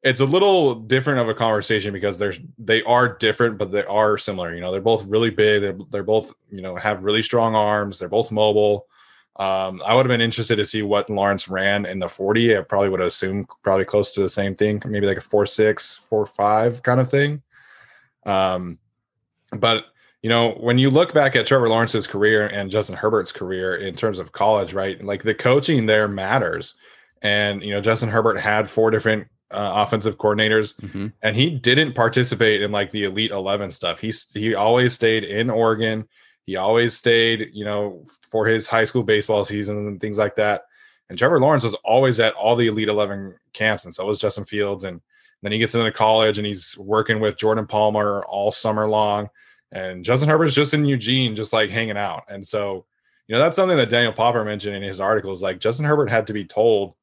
it's 0.03 0.21
a 0.21 0.27
little 0.27 0.75
different 0.75 1.21
of 1.21 1.29
a 1.29 1.35
conversation 1.35 1.93
because 1.93 2.19
there's 2.19 2.41
they 2.59 2.83
are 2.83 3.17
different, 3.17 3.59
but 3.59 3.71
they 3.71 3.85
are 3.85 4.19
similar. 4.19 4.55
You 4.55 4.61
know, 4.61 4.73
they're 4.73 4.81
both 4.81 5.07
really 5.07 5.31
big. 5.31 5.63
They're, 5.63 5.77
they're 5.91 6.03
both 6.03 6.35
you 6.51 6.61
know 6.61 6.77
have 6.77 7.05
really 7.05 7.23
strong 7.23 7.55
arms. 7.55 7.99
They're 7.99 8.09
both 8.09 8.33
mobile. 8.33 8.87
Um, 9.37 9.81
I 9.87 9.95
would 9.95 10.05
have 10.05 10.13
been 10.13 10.21
interested 10.21 10.57
to 10.57 10.65
see 10.65 10.83
what 10.83 11.09
Lawrence 11.09 11.49
ran 11.49 11.87
in 11.87 11.99
the 11.99 12.09
40. 12.09 12.59
I 12.59 12.61
probably 12.61 12.91
would 12.91 13.01
have 13.01 13.07
assumed 13.07 13.47
probably 13.63 13.87
close 13.87 14.13
to 14.15 14.21
the 14.21 14.29
same 14.29 14.55
thing, 14.55 14.83
maybe 14.87 15.07
like 15.07 15.17
a 15.17 15.23
four 15.23 15.47
six, 15.47 15.97
four 15.97 16.27
five 16.27 16.83
kind 16.83 17.01
of 17.01 17.09
thing. 17.09 17.43
Um, 18.27 18.79
but 19.53 19.87
you 20.23 20.29
know, 20.29 20.53
when 20.61 20.79
you 20.79 20.91
look 20.91 21.15
back 21.15 21.35
at 21.35 21.47
Trevor 21.47 21.69
Lawrence's 21.69 22.07
career 22.07 22.47
and 22.47 22.71
Justin 22.71 22.97
Herbert's 22.97 23.33
career 23.33 23.77
in 23.77 23.95
terms 23.95 24.19
of 24.19 24.33
college, 24.33 24.75
right? 24.75 25.03
Like 25.03 25.23
the 25.23 25.35
coaching 25.35 25.87
there 25.87 26.09
matters. 26.09 26.75
And 27.23 27.63
you 27.63 27.71
know, 27.71 27.81
Justin 27.81 28.09
Herbert 28.09 28.39
had 28.39 28.69
four 28.69 28.91
different 28.91 29.29
uh, 29.53 29.73
offensive 29.77 30.19
coordinators, 30.19 30.75
Mm-hmm. 30.81 31.09
and 31.23 31.37
he 31.37 31.51
didn't 31.51 31.95
participate 31.95 32.63
in 32.63 32.73
like 32.73 32.91
the 32.91 33.05
Elite 33.05 33.31
Eleven 33.31 33.71
stuff. 33.71 34.01
He's 34.01 34.31
he 34.33 34.55
always 34.55 34.95
stayed 34.95 35.25
in 35.25 35.51
Oregon. 35.51 36.09
He 36.45 36.57
always 36.57 36.97
stayed, 36.97 37.51
you 37.53 37.65
know, 37.65 38.05
for 38.23 38.47
his 38.47 38.67
high 38.67 38.85
school 38.85 39.03
baseball 39.05 39.45
season 39.45 39.77
and 39.87 40.01
things 40.01 40.19
like 40.19 40.35
that. 40.37 40.63
And 41.09 41.19
Trevor 41.19 41.39
Lawrence 41.39 41.63
was 41.65 41.75
always 41.85 42.19
at 42.21 42.35
all 42.35 42.57
the 42.57 42.67
Elite 42.67 42.89
Eleven 42.89 43.35
camps, 43.53 43.85
and 43.85 43.95
so 43.95 44.07
was 44.07 44.21
Justin 44.21 44.45
Fields. 44.45 44.85
And 44.85 45.01
then 45.43 45.53
he 45.53 45.59
gets 45.59 45.75
into 45.75 45.91
college 45.93 46.39
and 46.39 46.47
he's 46.47 46.77
working 46.79 47.21
with 47.21 47.37
Jordan 47.37 47.67
Palmer 47.67 48.25
all 48.29 48.51
summer 48.51 48.89
long. 48.89 49.29
And 49.73 50.05
Justin 50.05 50.29
Herbert's 50.29 50.55
just 50.55 50.75
in 50.75 50.85
Eugene, 50.85 51.35
just 51.35 51.53
like 51.53 51.71
hanging 51.71 51.97
out. 51.97 52.25
And 52.29 52.47
so, 52.47 52.85
you 53.27 53.35
know, 53.35 53.39
that's 53.41 53.57
something 53.57 53.77
that 53.77 53.89
Daniel 53.91 54.13
Popper 54.13 54.45
mentioned 54.45 54.77
in 54.77 54.83
his 54.83 55.01
article 55.01 55.33
is 55.33 55.43
like 55.43 55.59
Justin 55.59 55.87
Herbert 55.87 56.11
had 56.11 56.27
to 56.29 56.33
be 56.33 56.45
told 56.45 56.95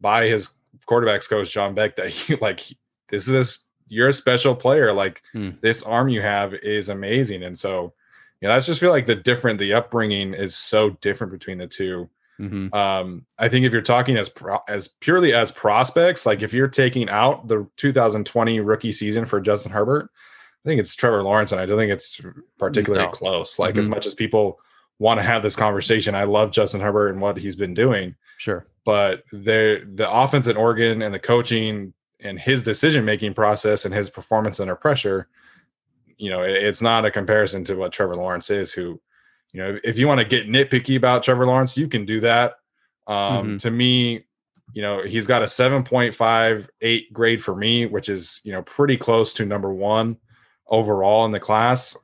by 0.00 0.26
his 0.26 0.50
quarterbacks 0.88 1.28
coach 1.28 1.52
John 1.52 1.74
Beck 1.74 1.96
that 1.96 2.08
he 2.10 2.36
like 2.40 2.60
this 3.08 3.28
is 3.28 3.58
you're 3.88 4.08
a 4.08 4.12
special 4.12 4.54
player. 4.54 4.92
Like 4.92 5.22
Hmm. 5.32 5.50
this 5.60 5.82
arm 5.82 6.08
you 6.08 6.22
have 6.22 6.54
is 6.54 6.88
amazing. 6.88 7.42
And 7.42 7.56
so, 7.58 7.92
you 8.40 8.48
know, 8.48 8.54
I 8.54 8.60
just 8.60 8.80
feel 8.80 8.90
like 8.90 9.06
the 9.06 9.14
different 9.14 9.58
the 9.58 9.74
upbringing 9.74 10.34
is 10.34 10.56
so 10.56 10.90
different 11.00 11.32
between 11.32 11.58
the 11.58 11.66
two. 11.66 12.08
Mm-hmm. 12.40 12.74
Um, 12.74 13.26
I 13.38 13.48
think 13.48 13.64
if 13.64 13.72
you're 13.72 13.80
talking 13.82 14.16
as 14.16 14.28
pro- 14.28 14.58
as 14.68 14.88
purely 14.88 15.32
as 15.32 15.52
prospects, 15.52 16.26
like 16.26 16.42
if 16.42 16.52
you're 16.52 16.66
taking 16.66 17.08
out 17.08 17.46
the 17.46 17.68
2020 17.76 18.58
rookie 18.60 18.90
season 18.90 19.24
for 19.24 19.40
Justin 19.40 19.70
Herbert, 19.70 20.10
I 20.64 20.68
think 20.68 20.80
it's 20.80 20.94
Trevor 20.96 21.22
Lawrence, 21.22 21.52
and 21.52 21.60
I 21.60 21.66
don't 21.66 21.76
think 21.78 21.92
it's 21.92 22.20
particularly 22.58 23.04
No. 23.04 23.10
close. 23.12 23.58
Like 23.58 23.78
as 23.78 23.86
Mhm. 23.86 23.90
much 23.92 24.06
as 24.06 24.14
people 24.14 24.58
want 24.98 25.18
to 25.18 25.22
have 25.22 25.42
this 25.42 25.54
conversation, 25.54 26.14
I 26.16 26.24
love 26.24 26.50
Justin 26.50 26.80
Herbert 26.80 27.10
and 27.10 27.20
what 27.20 27.36
he's 27.36 27.54
been 27.54 27.74
doing, 27.74 28.16
Sure. 28.38 28.66
But 28.84 29.22
the 29.32 29.86
the 29.94 30.10
offense 30.10 30.46
in 30.46 30.56
Oregon 30.56 31.02
and 31.02 31.12
the 31.14 31.18
coaching 31.18 31.92
and 32.20 32.38
his 32.38 32.62
decision 32.62 33.04
making 33.04 33.34
process 33.34 33.84
and 33.84 33.94
his 33.94 34.10
performance 34.10 34.60
under 34.60 34.74
pressure, 34.76 35.28
you 36.16 36.30
know, 36.30 36.42
it- 36.42 36.62
it's 36.62 36.80
not 36.82 37.04
a 37.04 37.10
comparison 37.10 37.64
to 37.64 37.74
what 37.76 37.92
Trevor 37.92 38.16
Lawrence 38.16 38.50
is. 38.50 38.72
Who, 38.72 39.00
you 39.52 39.60
know, 39.60 39.78
if 39.84 39.98
you 39.98 40.06
want 40.08 40.20
to 40.20 40.26
get 40.26 40.48
nitpicky 40.48 40.96
about 40.96 41.22
Trevor 41.22 41.46
Lawrence, 41.46 41.76
you 41.76 41.88
can 41.88 42.04
do 42.04 42.20
that. 42.20 42.54
Um, 43.06 43.56
Mhm. 43.56 43.58
To 43.60 43.70
me, 43.70 44.24
you 44.72 44.80
know, 44.82 45.02
he's 45.02 45.26
got 45.26 45.42
a 45.42 45.48
seven 45.48 45.84
point 45.84 46.14
five 46.14 46.68
eight 46.80 47.12
grade 47.12 47.42
for 47.42 47.54
me, 47.54 47.86
which 47.86 48.08
is 48.08 48.40
you 48.44 48.52
know 48.52 48.62
pretty 48.62 48.96
close 48.96 49.34
to 49.34 49.44
number 49.44 49.72
one 49.72 50.16
overall 50.66 51.24
in 51.26 51.30
the 51.32 51.40
class. 51.40 51.96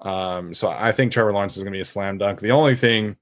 Um, 0.00 0.52
so 0.54 0.68
I 0.68 0.92
think 0.92 1.12
Trevor 1.12 1.32
Lawrence 1.32 1.56
is 1.56 1.62
going 1.62 1.72
to 1.72 1.76
be 1.76 1.80
a 1.80 1.84
slam 1.84 2.18
dunk. 2.18 2.40
The 2.40 2.50
only 2.50 2.74
thing, 2.74 3.16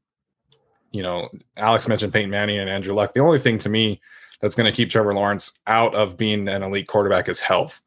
you 0.96 1.02
know, 1.02 1.28
Alex 1.58 1.86
mentioned 1.88 2.10
Peyton 2.10 2.30
Manning 2.30 2.58
and 2.58 2.70
Andrew 2.70 2.94
Luck. 2.94 3.12
The 3.12 3.20
only 3.20 3.38
thing 3.38 3.58
to 3.58 3.68
me 3.68 4.00
that's 4.40 4.54
going 4.54 4.64
to 4.64 4.74
keep 4.74 4.88
Trevor 4.88 5.12
Lawrence 5.12 5.52
out 5.66 5.94
of 5.94 6.16
being 6.16 6.48
an 6.48 6.62
elite 6.62 6.88
quarterback 6.88 7.28
is 7.28 7.38
health. 7.38 7.82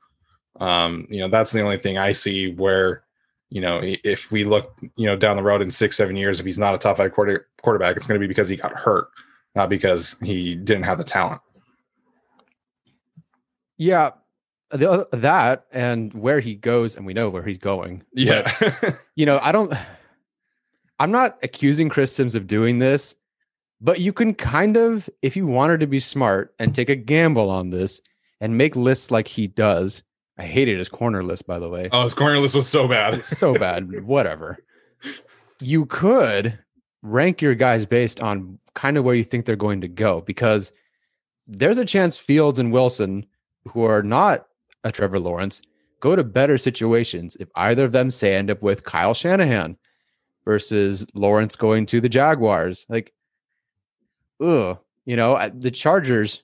Um, 0.59 1.07
you 1.09 1.19
know, 1.19 1.27
that's 1.27 1.51
the 1.51 1.61
only 1.61 1.79
thing 1.79 1.97
I 1.97 2.11
see 2.11 2.53
where, 2.53 3.01
you 3.49 3.61
know, 3.61 3.79
if 3.83 4.31
we 4.31 4.43
look, 4.43 4.77
you 4.95 5.07
know, 5.07 5.15
down 5.15 5.37
the 5.37 5.43
road 5.43 5.63
in 5.63 5.71
six, 5.71 5.97
seven 5.97 6.15
years, 6.15 6.39
if 6.39 6.45
he's 6.45 6.59
not 6.59 6.75
a 6.75 6.77
top 6.77 6.97
five 6.97 7.11
quarter, 7.11 7.47
quarterback, 7.63 7.97
it's 7.97 8.05
going 8.05 8.19
to 8.19 8.23
be 8.23 8.27
because 8.27 8.47
he 8.47 8.55
got 8.55 8.73
hurt, 8.73 9.07
not 9.55 9.69
because 9.69 10.15
he 10.21 10.53
didn't 10.53 10.83
have 10.83 10.99
the 10.99 11.03
talent. 11.03 11.41
Yeah. 13.77 14.11
The, 14.69 15.07
that 15.13 15.65
and 15.71 16.13
where 16.13 16.41
he 16.41 16.53
goes, 16.53 16.95
and 16.95 17.07
we 17.07 17.15
know 17.15 17.29
where 17.29 17.41
he's 17.41 17.57
going. 17.57 18.03
Yeah. 18.13 18.51
you 19.15 19.25
know, 19.25 19.39
I 19.41 19.51
don't, 19.51 19.73
I'm 20.99 21.11
not 21.11 21.39
accusing 21.41 21.89
Chris 21.89 22.13
Sims 22.13 22.35
of 22.35 22.45
doing 22.45 22.79
this, 22.79 23.15
but 23.79 24.01
you 24.01 24.11
can 24.11 24.33
kind 24.33 24.75
of, 24.75 25.09
if 25.21 25.37
you 25.37 25.47
wanted 25.47 25.79
to 25.79 25.87
be 25.87 25.99
smart 25.99 26.53
and 26.59 26.75
take 26.75 26.89
a 26.89 26.95
gamble 26.95 27.49
on 27.49 27.69
this 27.69 28.01
and 28.41 28.57
make 28.57 28.75
lists 28.75 29.09
like 29.09 29.27
he 29.27 29.47
does. 29.47 30.03
I 30.37 30.43
hated 30.43 30.77
his 30.77 30.89
corner 30.89 31.23
list, 31.23 31.47
by 31.47 31.59
the 31.59 31.69
way. 31.69 31.89
oh, 31.91 32.03
his 32.03 32.13
corner 32.13 32.39
list 32.39 32.55
was 32.55 32.67
so 32.67 32.87
bad. 32.87 33.23
so 33.23 33.53
bad, 33.53 34.03
whatever. 34.03 34.57
You 35.59 35.85
could 35.85 36.59
rank 37.01 37.41
your 37.41 37.55
guys 37.55 37.85
based 37.85 38.21
on 38.21 38.59
kind 38.75 38.97
of 38.97 39.03
where 39.03 39.15
you 39.15 39.23
think 39.23 39.45
they're 39.45 39.55
going 39.55 39.81
to 39.81 39.87
go 39.87 40.21
because 40.21 40.71
there's 41.47 41.77
a 41.77 41.85
chance 41.85 42.17
Fields 42.17 42.59
and 42.59 42.71
Wilson, 42.71 43.25
who 43.69 43.83
are 43.83 44.03
not 44.03 44.47
a 44.83 44.91
Trevor 44.91 45.19
Lawrence, 45.19 45.61
go 45.99 46.15
to 46.15 46.23
better 46.23 46.57
situations 46.57 47.35
if 47.39 47.49
either 47.55 47.85
of 47.85 47.91
them 47.91 48.11
say 48.11 48.35
end 48.35 48.49
up 48.49 48.61
with 48.61 48.83
Kyle 48.83 49.13
Shanahan 49.13 49.77
versus 50.49 51.05
Lawrence 51.13 51.55
going 51.55 51.85
to 51.85 52.01
the 52.01 52.09
Jaguars. 52.09 52.87
Like, 52.89 53.13
ugh, 54.41 54.79
you 55.05 55.15
know, 55.15 55.47
the 55.53 55.69
Chargers, 55.69 56.43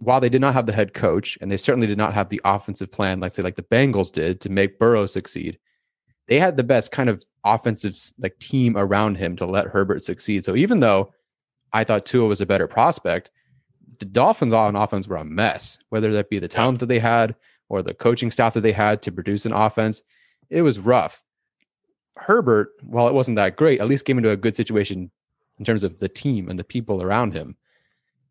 while 0.00 0.18
they 0.20 0.28
did 0.28 0.40
not 0.40 0.54
have 0.54 0.66
the 0.66 0.72
head 0.72 0.92
coach 0.92 1.38
and 1.40 1.52
they 1.52 1.56
certainly 1.56 1.86
did 1.86 1.96
not 1.96 2.14
have 2.14 2.30
the 2.30 2.40
offensive 2.44 2.90
plan, 2.90 3.20
like 3.20 3.36
say 3.36 3.44
like 3.44 3.54
the 3.54 3.62
Bengals 3.62 4.10
did 4.10 4.40
to 4.40 4.50
make 4.50 4.80
Burrow 4.80 5.06
succeed, 5.06 5.60
they 6.26 6.40
had 6.40 6.56
the 6.56 6.64
best 6.64 6.90
kind 6.90 7.08
of 7.08 7.22
offensive 7.44 7.96
like 8.18 8.36
team 8.40 8.76
around 8.76 9.18
him 9.18 9.36
to 9.36 9.46
let 9.46 9.68
Herbert 9.68 10.02
succeed. 10.02 10.44
So 10.44 10.56
even 10.56 10.80
though 10.80 11.12
I 11.72 11.84
thought 11.84 12.06
Tua 12.06 12.26
was 12.26 12.40
a 12.40 12.46
better 12.46 12.66
prospect, 12.66 13.30
the 14.00 14.04
Dolphins 14.04 14.52
on 14.52 14.74
offense 14.74 15.06
were 15.06 15.14
a 15.14 15.24
mess, 15.24 15.78
whether 15.90 16.12
that 16.14 16.28
be 16.28 16.40
the 16.40 16.48
talent 16.48 16.80
that 16.80 16.86
they 16.86 16.98
had 16.98 17.36
or 17.68 17.82
the 17.84 17.94
coaching 17.94 18.32
staff 18.32 18.54
that 18.54 18.62
they 18.62 18.72
had 18.72 19.00
to 19.02 19.12
produce 19.12 19.46
an 19.46 19.52
offense. 19.52 20.02
It 20.50 20.62
was 20.62 20.80
rough. 20.80 21.22
Herbert, 22.16 22.68
while 22.82 23.08
it 23.08 23.14
wasn't 23.14 23.36
that 23.36 23.56
great, 23.56 23.80
at 23.80 23.88
least 23.88 24.04
came 24.04 24.18
into 24.18 24.30
a 24.30 24.36
good 24.36 24.56
situation 24.56 25.10
in 25.58 25.64
terms 25.64 25.82
of 25.84 25.98
the 25.98 26.08
team 26.08 26.48
and 26.48 26.58
the 26.58 26.64
people 26.64 27.02
around 27.02 27.32
him. 27.34 27.56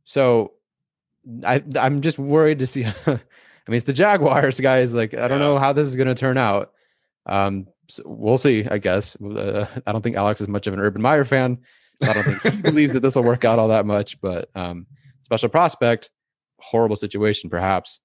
So 0.06 0.54
I 1.46 1.64
I'm 1.80 2.02
just 2.02 2.20
worried 2.20 2.60
to 2.60 2.68
see. 2.68 2.86
I 3.66 3.72
mean, 3.72 3.78
it's 3.78 3.86
the 3.86 3.94
Jaguars, 3.94 4.60
guys. 4.60 4.94
Like 4.94 5.14
I 5.14 5.28
don't 5.28 5.40
Yeah. 5.40 5.48
know 5.48 5.60
how 5.60 5.74
this 5.74 5.88
is 5.88 5.96
going 5.96 6.08
to 6.08 6.16
turn 6.16 6.38
out. 6.38 6.74
Um, 7.26 7.68
so 7.88 8.04
we'll 8.06 8.38
see. 8.38 8.66
I 8.70 8.78
guess 8.78 9.20
uh, 9.22 9.68
I 9.88 9.92
don't 9.92 10.02
think 10.02 10.16
Alex 10.18 10.42
is 10.42 10.48
much 10.48 10.68
of 10.68 10.74
an 10.74 10.80
Urban 10.80 11.02
Meyer 11.02 11.24
fan. 11.26 11.60
So 12.02 12.10
I 12.10 12.14
don't 12.14 12.24
think 12.24 12.56
he 12.56 12.62
believes 12.72 12.94
that 12.94 13.00
this 13.02 13.16
will 13.16 13.24
work 13.24 13.46
out 13.46 13.60
all 13.60 13.70
that 13.70 13.86
much. 13.86 14.20
But 14.20 14.50
um, 14.56 14.88
special 15.24 15.48
prospect, 15.50 16.10
horrible 16.60 16.96
situation, 16.98 17.50
perhaps. 17.50 18.00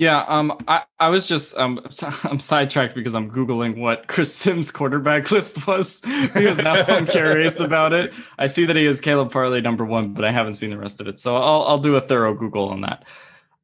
Yeah, 0.00 0.24
um, 0.28 0.56
I, 0.66 0.84
I 0.98 1.10
was 1.10 1.28
just 1.28 1.54
um, 1.58 1.78
I'm 2.24 2.40
sidetracked 2.40 2.94
because 2.94 3.14
I'm 3.14 3.30
googling 3.30 3.76
what 3.76 4.06
Chris 4.08 4.34
Sims' 4.34 4.70
quarterback 4.70 5.30
list 5.30 5.66
was 5.66 6.00
because 6.00 6.56
now 6.56 6.72
I'm 6.72 7.04
curious 7.06 7.60
about 7.60 7.92
it. 7.92 8.10
I 8.38 8.46
see 8.46 8.64
that 8.64 8.76
he 8.76 8.86
is 8.86 8.98
Caleb 8.98 9.30
Farley 9.30 9.60
number 9.60 9.84
one, 9.84 10.14
but 10.14 10.24
I 10.24 10.32
haven't 10.32 10.54
seen 10.54 10.70
the 10.70 10.78
rest 10.78 11.02
of 11.02 11.06
it, 11.06 11.18
so 11.18 11.36
I'll 11.36 11.64
I'll 11.64 11.78
do 11.78 11.96
a 11.96 12.00
thorough 12.00 12.32
Google 12.32 12.70
on 12.70 12.80
that. 12.80 13.04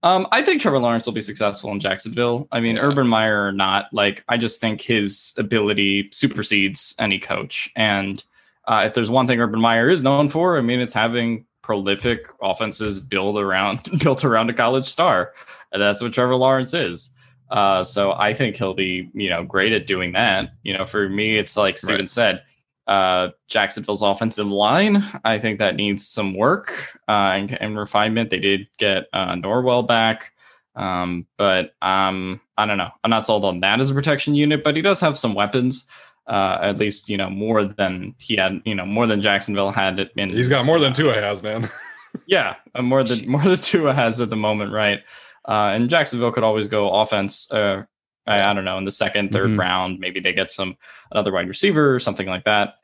Um, 0.02 0.26
I 0.30 0.42
think 0.42 0.60
Trevor 0.60 0.78
Lawrence 0.78 1.06
will 1.06 1.14
be 1.14 1.22
successful 1.22 1.72
in 1.72 1.80
Jacksonville. 1.80 2.48
I 2.52 2.60
mean, 2.60 2.76
Urban 2.76 3.08
Meyer 3.08 3.46
or 3.46 3.52
not, 3.52 3.86
like 3.94 4.22
I 4.28 4.36
just 4.36 4.60
think 4.60 4.82
his 4.82 5.32
ability 5.38 6.10
supersedes 6.12 6.94
any 6.98 7.18
coach. 7.18 7.70
And 7.76 8.22
uh, 8.66 8.84
if 8.86 8.92
there's 8.92 9.10
one 9.10 9.26
thing 9.26 9.40
Urban 9.40 9.58
Meyer 9.58 9.88
is 9.88 10.02
known 10.02 10.28
for, 10.28 10.58
I 10.58 10.60
mean, 10.60 10.80
it's 10.80 10.92
having 10.92 11.46
prolific 11.62 12.28
offenses 12.42 13.00
built 13.00 13.38
around 13.38 13.88
built 14.00 14.22
around 14.22 14.50
a 14.50 14.54
college 14.54 14.86
star. 14.86 15.32
And 15.72 15.80
that's 15.82 16.00
what 16.02 16.12
Trevor 16.12 16.36
Lawrence 16.36 16.74
is. 16.74 17.10
Uh, 17.50 17.84
so 17.84 18.12
I 18.12 18.34
think 18.34 18.56
he'll 18.56 18.74
be, 18.74 19.10
you 19.14 19.30
know, 19.30 19.44
great 19.44 19.72
at 19.72 19.86
doing 19.86 20.12
that. 20.12 20.50
You 20.62 20.76
know, 20.76 20.84
for 20.86 21.08
me, 21.08 21.36
it's 21.36 21.56
like 21.56 21.78
Steven 21.78 22.00
Right. 22.02 22.10
said, 22.10 22.42
uh, 22.86 23.30
Jacksonville's 23.48 24.02
offensive 24.02 24.46
line. 24.46 25.04
I 25.24 25.38
think 25.38 25.58
that 25.58 25.76
needs 25.76 26.06
some 26.06 26.34
work 26.34 26.92
uh, 27.08 27.32
and, 27.36 27.60
and 27.60 27.78
refinement. 27.78 28.30
They 28.30 28.38
did 28.38 28.68
get 28.78 29.06
uh, 29.12 29.34
Norwell 29.34 29.86
back, 29.86 30.32
um, 30.76 31.26
but 31.36 31.74
um, 31.82 32.40
I 32.56 32.66
don't 32.66 32.78
know. 32.78 32.90
I'm 33.02 33.10
not 33.10 33.26
sold 33.26 33.44
on 33.44 33.60
that 33.60 33.80
as 33.80 33.90
a 33.90 33.94
protection 33.94 34.34
unit, 34.34 34.62
but 34.62 34.76
he 34.76 34.82
does 34.82 35.00
have 35.00 35.18
some 35.18 35.34
weapons. 35.34 35.88
Uh, 36.28 36.58
at 36.60 36.78
least 36.78 37.08
you 37.08 37.16
know 37.16 37.30
more 37.30 37.62
than 37.64 38.12
he 38.18 38.34
had. 38.34 38.60
You 38.64 38.74
know 38.74 38.84
more 38.86 39.06
than 39.06 39.20
Jacksonville 39.20 39.70
had 39.70 40.00
it 40.00 40.10
in. 40.16 40.30
He's 40.30 40.48
got 40.48 40.64
more 40.66 40.80
than 40.80 40.92
Tua 40.92 41.14
has, 41.14 41.42
man. 41.42 41.68
Yeah, 42.26 42.54
uh, 42.74 42.80
more 42.80 43.04
than 43.04 43.28
more 43.28 43.42
than 43.42 43.56
Tua 43.58 43.92
has 43.92 44.20
at 44.22 44.30
the 44.30 44.36
moment, 44.36 44.72
right? 44.72 45.00
Uh, 45.46 45.72
and 45.76 45.88
Jacksonville 45.88 46.32
could 46.32 46.42
always 46.44 46.68
go 46.68 46.90
offense. 46.90 47.50
Uh, 47.50 47.84
I, 48.26 48.50
I 48.50 48.52
don't 48.54 48.64
know 48.64 48.78
in 48.78 48.84
the 48.84 48.90
second, 48.90 49.30
3rd 49.30 49.54
Mhm. 49.54 49.58
round, 49.58 50.00
maybe 50.00 50.18
they 50.20 50.32
get 50.32 50.50
some 50.50 50.76
another 51.12 51.32
wide 51.32 51.48
receiver 51.48 51.94
or 51.94 52.00
something 52.00 52.26
like 52.26 52.44
that. 52.44 52.74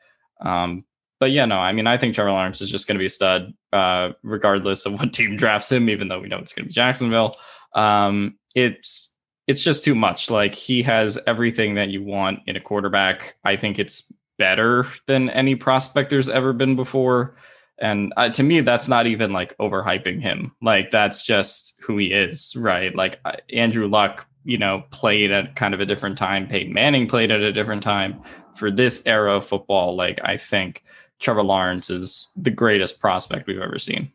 Um, 0.41 0.85
but 1.19 1.31
yeah, 1.31 1.45
no, 1.45 1.57
I 1.57 1.71
mean, 1.73 1.87
I 1.87 1.97
think 1.97 2.15
Trevor 2.15 2.31
Lawrence 2.31 2.61
is 2.61 2.69
just 2.69 2.87
going 2.87 2.95
to 2.95 2.99
be 2.99 3.05
a 3.05 3.09
stud, 3.09 3.53
uh, 3.71 4.11
regardless 4.23 4.85
of 4.85 4.93
what 4.93 5.13
team 5.13 5.35
drafts 5.37 5.71
him. 5.71 5.89
Even 5.89 6.07
though 6.07 6.19
we 6.19 6.27
know 6.27 6.37
it's 6.39 6.53
going 6.53 6.63
to 6.65 6.69
be 6.69 6.73
Jacksonville, 6.73 7.35
um, 7.73 8.37
it's 8.55 9.09
it's 9.47 9.61
just 9.63 9.83
too 9.83 9.95
much. 9.95 10.29
Like 10.29 10.53
he 10.53 10.81
has 10.83 11.19
everything 11.27 11.75
that 11.75 11.89
you 11.89 12.03
want 12.03 12.39
in 12.47 12.55
a 12.55 12.61
quarterback. 12.61 13.35
I 13.43 13.57
think 13.57 13.77
it's 13.79 14.11
better 14.37 14.87
than 15.07 15.29
any 15.29 15.55
prospect 15.55 16.09
there's 16.09 16.29
ever 16.29 16.53
been 16.53 16.75
before. 16.77 17.35
And 17.79 18.13
uh, 18.17 18.29
to 18.29 18.43
me, 18.43 18.61
that's 18.61 18.87
not 18.87 19.07
even 19.07 19.33
like 19.33 19.57
overhyping 19.57 20.21
him. 20.21 20.55
Like 20.61 20.91
that's 20.91 21.23
just 21.23 21.79
who 21.81 21.97
he 21.97 22.07
is, 22.07 22.55
right? 22.55 22.95
Like 22.95 23.19
uh, 23.25 23.33
Andrew 23.51 23.87
Luck, 23.87 24.27
you 24.45 24.57
know, 24.57 24.83
played 24.91 25.31
at 25.31 25.55
kind 25.55 25.73
of 25.73 25.79
a 25.79 25.85
different 25.85 26.17
time. 26.17 26.47
Peyton 26.47 26.73
Manning 26.73 27.07
played 27.07 27.31
at 27.31 27.41
a 27.41 27.51
different 27.51 27.83
time. 27.83 28.21
For 28.55 28.69
this 28.69 29.01
era 29.07 29.37
of 29.37 29.47
football, 29.47 29.95
like 29.95 30.19
I 30.23 30.37
think 30.37 30.83
Trevor 31.19 31.41
Lawrence 31.41 31.89
is 31.89 32.27
the 32.35 32.51
greatest 32.51 32.99
prospect 32.99 33.47
we've 33.47 33.59
ever 33.59 33.79
seen. 33.79 34.11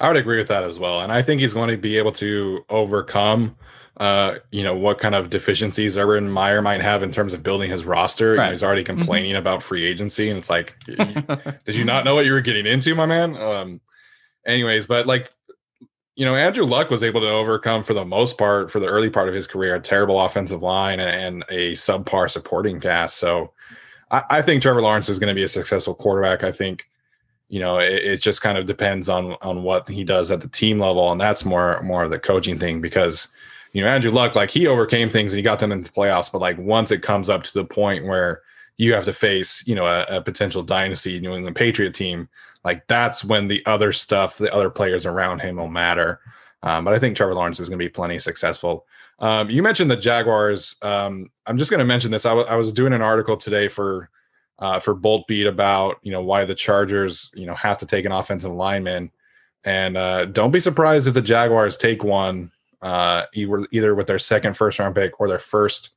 I 0.00 0.08
would 0.08 0.16
agree 0.16 0.38
with 0.38 0.48
that 0.48 0.64
as 0.64 0.78
well. 0.78 1.00
And 1.00 1.12
I 1.12 1.22
think 1.22 1.40
he's 1.40 1.54
going 1.54 1.70
to 1.70 1.76
be 1.76 1.96
able 1.96 2.12
to 2.12 2.64
overcome 2.68 3.56
uh, 3.98 4.38
you 4.50 4.62
know, 4.62 4.74
what 4.74 4.98
kind 4.98 5.14
of 5.14 5.30
deficiencies 5.30 5.96
Urban 5.96 6.30
Meyer 6.30 6.60
might 6.60 6.82
have 6.82 7.02
in 7.02 7.10
terms 7.10 7.32
of 7.32 7.42
building 7.42 7.70
his 7.70 7.84
roster. 7.84 8.32
Right. 8.32 8.36
You 8.36 8.44
know, 8.44 8.50
he's 8.50 8.62
already 8.62 8.84
mm-hmm. 8.84 8.98
complaining 8.98 9.30
mm-hmm. 9.32 9.38
about 9.38 9.62
free 9.62 9.84
agency, 9.84 10.28
and 10.28 10.38
it's 10.38 10.50
like, 10.50 10.74
did 10.84 11.74
you 11.74 11.84
not 11.84 12.04
know 12.04 12.14
what 12.14 12.26
you 12.26 12.32
were 12.32 12.42
getting 12.42 12.66
into, 12.66 12.94
my 12.94 13.06
man? 13.06 13.36
Um, 13.36 13.80
anyways, 14.46 14.86
but 14.86 15.06
like, 15.06 15.30
you 16.14 16.24
know, 16.24 16.36
Andrew 16.36 16.64
Luck 16.64 16.90
was 16.90 17.02
able 17.02 17.20
to 17.22 17.30
overcome 17.30 17.82
for 17.82 17.94
the 17.94 18.04
most 18.04 18.38
part 18.38 18.70
for 18.70 18.80
the 18.80 18.86
early 18.86 19.10
part 19.10 19.28
of 19.28 19.34
his 19.34 19.46
career 19.46 19.74
a 19.74 19.80
terrible 19.80 20.20
offensive 20.20 20.62
line 20.62 21.00
and 21.00 21.44
a 21.50 21.72
subpar 21.72 22.30
supporting 22.30 22.80
cast. 22.80 23.16
So 23.18 23.52
I, 24.10 24.22
I 24.30 24.42
think 24.42 24.62
Trevor 24.62 24.82
Lawrence 24.82 25.08
is 25.08 25.18
going 25.18 25.28
to 25.28 25.34
be 25.34 25.42
a 25.42 25.48
successful 25.48 25.94
quarterback. 25.94 26.42
I 26.42 26.52
think 26.52 26.88
you 27.48 27.60
know 27.60 27.78
it, 27.78 28.04
it, 28.04 28.16
just 28.16 28.42
kind 28.42 28.58
of 28.58 28.66
depends 28.66 29.08
on 29.08 29.36
on 29.40 29.62
what 29.62 29.88
he 29.88 30.04
does 30.04 30.32
at 30.32 30.40
the 30.40 30.48
team 30.48 30.80
level 30.80 31.12
and 31.12 31.20
that's 31.20 31.44
more 31.44 31.80
more 31.82 32.02
of 32.02 32.10
the 32.10 32.18
coaching 32.18 32.58
thing 32.58 32.80
because 32.80 33.32
you 33.76 33.82
know 33.82 33.88
andrew 33.88 34.10
luck 34.10 34.34
like 34.34 34.50
he 34.50 34.66
overcame 34.66 35.10
things 35.10 35.32
and 35.32 35.38
he 35.38 35.42
got 35.42 35.58
them 35.58 35.70
into 35.70 35.90
the 35.90 35.96
playoffs 35.96 36.32
but 36.32 36.40
like 36.40 36.56
once 36.58 36.90
it 36.90 37.02
comes 37.02 37.28
up 37.28 37.42
to 37.42 37.52
the 37.52 37.64
point 37.64 38.06
where 38.06 38.40
you 38.78 38.94
have 38.94 39.04
to 39.04 39.12
face 39.12 39.66
you 39.66 39.74
know 39.74 39.84
a, 39.84 40.06
a 40.08 40.20
potential 40.22 40.62
dynasty 40.62 41.20
new 41.20 41.34
england 41.34 41.54
patriot 41.54 41.92
team 41.92 42.28
like 42.66 42.86
that's 42.88 43.24
when 43.24 43.46
the 43.46 43.64
other 43.64 43.92
stuff 43.92 44.38
the 44.38 44.52
other 44.52 44.70
players 44.70 45.06
around 45.06 45.38
him 45.38 45.56
will 45.56 45.68
matter. 45.68 46.20
Um, 46.62 46.84
but 46.84 46.94
i 46.94 46.98
think 46.98 47.16
trevor 47.16 47.34
lawrence 47.34 47.60
is 47.60 47.68
going 47.68 47.78
to 47.78 47.84
be 47.84 47.88
plenty 47.88 48.18
successful. 48.18 48.86
Um, 49.20 49.48
you 49.48 49.62
mentioned 49.62 49.90
the 49.90 49.96
jaguars. 49.96 50.76
Um, 50.82 51.30
i'm 51.46 51.56
just 51.56 51.70
going 51.70 51.78
to 51.78 51.86
mention 51.86 52.10
this. 52.10 52.26
I, 52.26 52.30
w- 52.30 52.48
I 52.48 52.56
was 52.56 52.72
doing 52.72 52.92
an 52.92 53.02
article 53.02 53.36
today 53.36 53.68
for 53.68 54.10
uh, 54.58 54.80
for 54.80 54.94
Bolt 54.94 55.28
Beat 55.28 55.46
about 55.46 55.98
you 56.02 56.10
know 56.10 56.22
why 56.22 56.44
the 56.44 56.54
Chargers 56.54 57.30
you 57.34 57.46
know 57.46 57.54
have 57.54 57.78
to 57.78 57.86
take 57.86 58.04
an 58.04 58.12
offensive 58.12 58.52
lineman, 58.52 59.12
and 59.64 59.96
uh, 59.96 60.24
don't 60.24 60.50
be 60.50 60.60
surprised 60.60 61.06
if 61.06 61.14
the 61.14 61.22
Jaguars 61.22 61.76
take 61.76 62.02
one 62.02 62.50
uh, 62.86 63.26
either 63.34 63.66
either 63.72 63.94
with 63.96 64.06
their 64.06 64.18
second 64.18 64.56
first 64.56 64.78
round 64.78 64.94
pick 64.94 65.18
or 65.20 65.26
their 65.26 65.40
first 65.40 65.90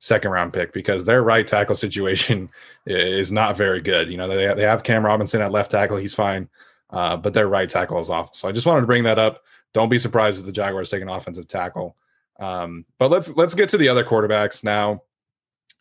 second 0.00 0.32
round 0.32 0.52
pick 0.52 0.72
because 0.72 1.04
their 1.04 1.22
right 1.22 1.46
tackle 1.46 1.76
situation 1.76 2.50
is 2.86 3.30
not 3.30 3.56
very 3.56 3.80
good. 3.80 4.10
You 4.10 4.16
know 4.16 4.26
they 4.26 4.52
they 4.52 4.64
have 4.64 4.82
Cam 4.82 5.06
Robinson 5.06 5.40
at 5.40 5.52
left 5.52 5.70
tackle, 5.70 5.98
he's 5.98 6.14
fine, 6.14 6.48
uh, 6.90 7.16
but 7.16 7.32
their 7.32 7.46
right 7.46 7.70
tackle 7.70 8.00
is 8.00 8.10
awful. 8.10 8.34
So 8.34 8.48
I 8.48 8.52
just 8.52 8.66
wanted 8.66 8.80
to 8.80 8.88
bring 8.88 9.04
that 9.04 9.20
up. 9.20 9.44
Don't 9.72 9.88
be 9.88 10.00
surprised 10.00 10.40
if 10.40 10.44
the 10.44 10.50
Jaguars 10.50 10.90
take 10.90 11.00
an 11.00 11.08
offensive 11.08 11.46
tackle. 11.46 11.96
Um, 12.40 12.86
but 12.98 13.12
let's 13.12 13.28
let's 13.36 13.54
get 13.54 13.68
to 13.68 13.78
the 13.78 13.88
other 13.88 14.04
quarterbacks 14.04 14.64
now. 14.64 15.02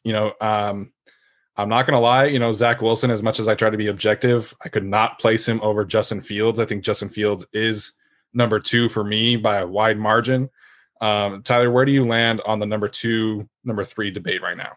You 0.03 0.13
know, 0.13 0.33
um, 0.41 0.91
I'm 1.57 1.69
not 1.69 1.87
going 1.87 1.95
to 1.95 1.99
lie, 1.99 2.25
you 2.25 2.37
know, 2.39 2.53
Zach 2.53 2.83
Wilson, 2.83 3.09
as 3.09 3.23
much 3.23 3.39
as 3.39 3.47
I 3.47 3.55
try 3.55 3.71
to 3.71 3.77
be 3.77 3.87
objective, 3.87 4.53
I 4.63 4.69
could 4.69 4.85
not 4.85 5.17
place 5.17 5.47
him 5.47 5.59
over 5.61 5.85
Justin 5.85 6.21
Fields. 6.21 6.59
I 6.59 6.65
think 6.65 6.83
Justin 6.83 7.09
Fields 7.09 7.47
is 7.51 7.93
number 8.33 8.59
two 8.59 8.89
for 8.89 9.03
me 9.03 9.35
by 9.35 9.59
a 9.59 9.67
wide 9.67 9.97
margin. 9.97 10.49
Um, 11.01 11.41
Tyler, 11.43 11.71
where 11.71 11.85
do 11.85 11.91
you 11.91 12.05
land 12.05 12.41
on 12.45 12.59
the 12.59 12.65
number 12.65 12.87
two, 12.87 13.49
number 13.63 13.83
three 13.83 14.11
debate 14.11 14.41
right 14.41 14.57
now? 14.57 14.73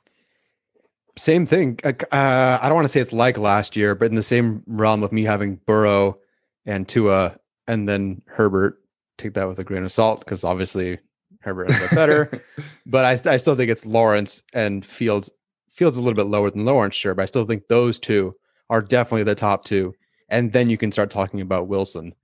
Same 1.17 1.47
thing. 1.47 1.79
Uh, 1.85 1.93
I 2.13 2.61
don't 2.65 2.75
want 2.75 2.87
to 2.87 2.89
say 2.89 3.01
it's 3.01 3.13
like 3.13 3.39
last 3.39 3.77
year, 3.77 3.95
but 3.95 4.07
in 4.07 4.15
the 4.15 4.23
same 4.23 4.63
realm 4.67 5.03
of 5.03 5.13
me 5.13 5.23
having 5.23 5.57
Burrow 5.67 6.19
and 6.67 6.89
Tua 6.89 7.39
and 7.69 7.89
then 7.89 8.23
Herbert. 8.27 8.81
Take 9.17 9.35
that 9.35 9.47
with 9.47 9.59
a 9.59 9.65
grain 9.65 9.85
of 9.85 9.93
salt 9.93 10.21
because 10.21 10.43
obviously 10.43 10.99
Herbert 11.41 11.71
is 11.71 11.91
better. 11.95 12.43
but 12.87 13.05
I, 13.05 13.33
I 13.33 13.37
still 13.37 13.55
think 13.55 13.71
it's 13.71 13.87
Lawrence 13.87 14.43
and 14.53 14.85
Fields 14.85 15.31
Fields 15.69 15.97
a 15.97 16.01
little 16.01 16.17
bit 16.17 16.27
lower 16.27 16.51
than 16.51 16.65
Lawrence, 16.65 16.95
sure, 16.95 17.15
but 17.15 17.23
I 17.23 17.27
still 17.27 17.45
think 17.45 17.67
those 17.67 17.99
two 17.99 18.35
are 18.71 18.81
definitely 18.81 19.25
the 19.25 19.35
top 19.35 19.65
two. 19.65 19.93
And 20.29 20.53
then 20.53 20.71
you 20.71 20.79
can 20.79 20.93
start 20.93 21.11
talking 21.11 21.41
about 21.41 21.67
Wilson. 21.67 22.15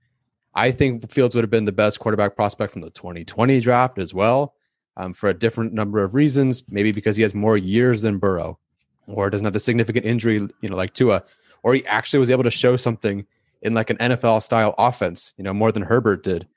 I 0.53 0.71
think 0.71 1.09
Fields 1.11 1.35
would 1.35 1.43
have 1.43 1.51
been 1.51 1.65
the 1.65 1.71
best 1.71 1.99
quarterback 1.99 2.35
prospect 2.35 2.73
from 2.73 2.81
the 2.81 2.89
2020 2.89 3.59
draft 3.61 3.97
as 3.97 4.13
well, 4.13 4.55
um, 4.97 5.13
for 5.13 5.29
a 5.29 5.33
different 5.33 5.73
number 5.73 6.03
of 6.03 6.13
reasons. 6.13 6.63
Maybe 6.69 6.91
because 6.91 7.15
he 7.15 7.23
has 7.23 7.33
more 7.33 7.57
years 7.57 8.01
than 8.01 8.17
Burrow, 8.17 8.59
or 9.07 9.29
doesn't 9.29 9.45
have 9.45 9.53
the 9.53 9.59
significant 9.59 10.05
injury, 10.05 10.35
you 10.35 10.69
know, 10.69 10.75
like 10.75 10.93
Tua, 10.93 11.23
or 11.63 11.73
he 11.73 11.85
actually 11.85 12.19
was 12.19 12.29
able 12.29 12.43
to 12.43 12.51
show 12.51 12.75
something 12.75 13.25
in 13.61 13.73
like 13.73 13.89
an 13.89 13.97
NFL 13.97 14.41
style 14.41 14.73
offense, 14.77 15.33
you 15.37 15.43
know, 15.43 15.53
more 15.53 15.71
than 15.71 15.83
Herbert 15.83 16.23
did. 16.23 16.47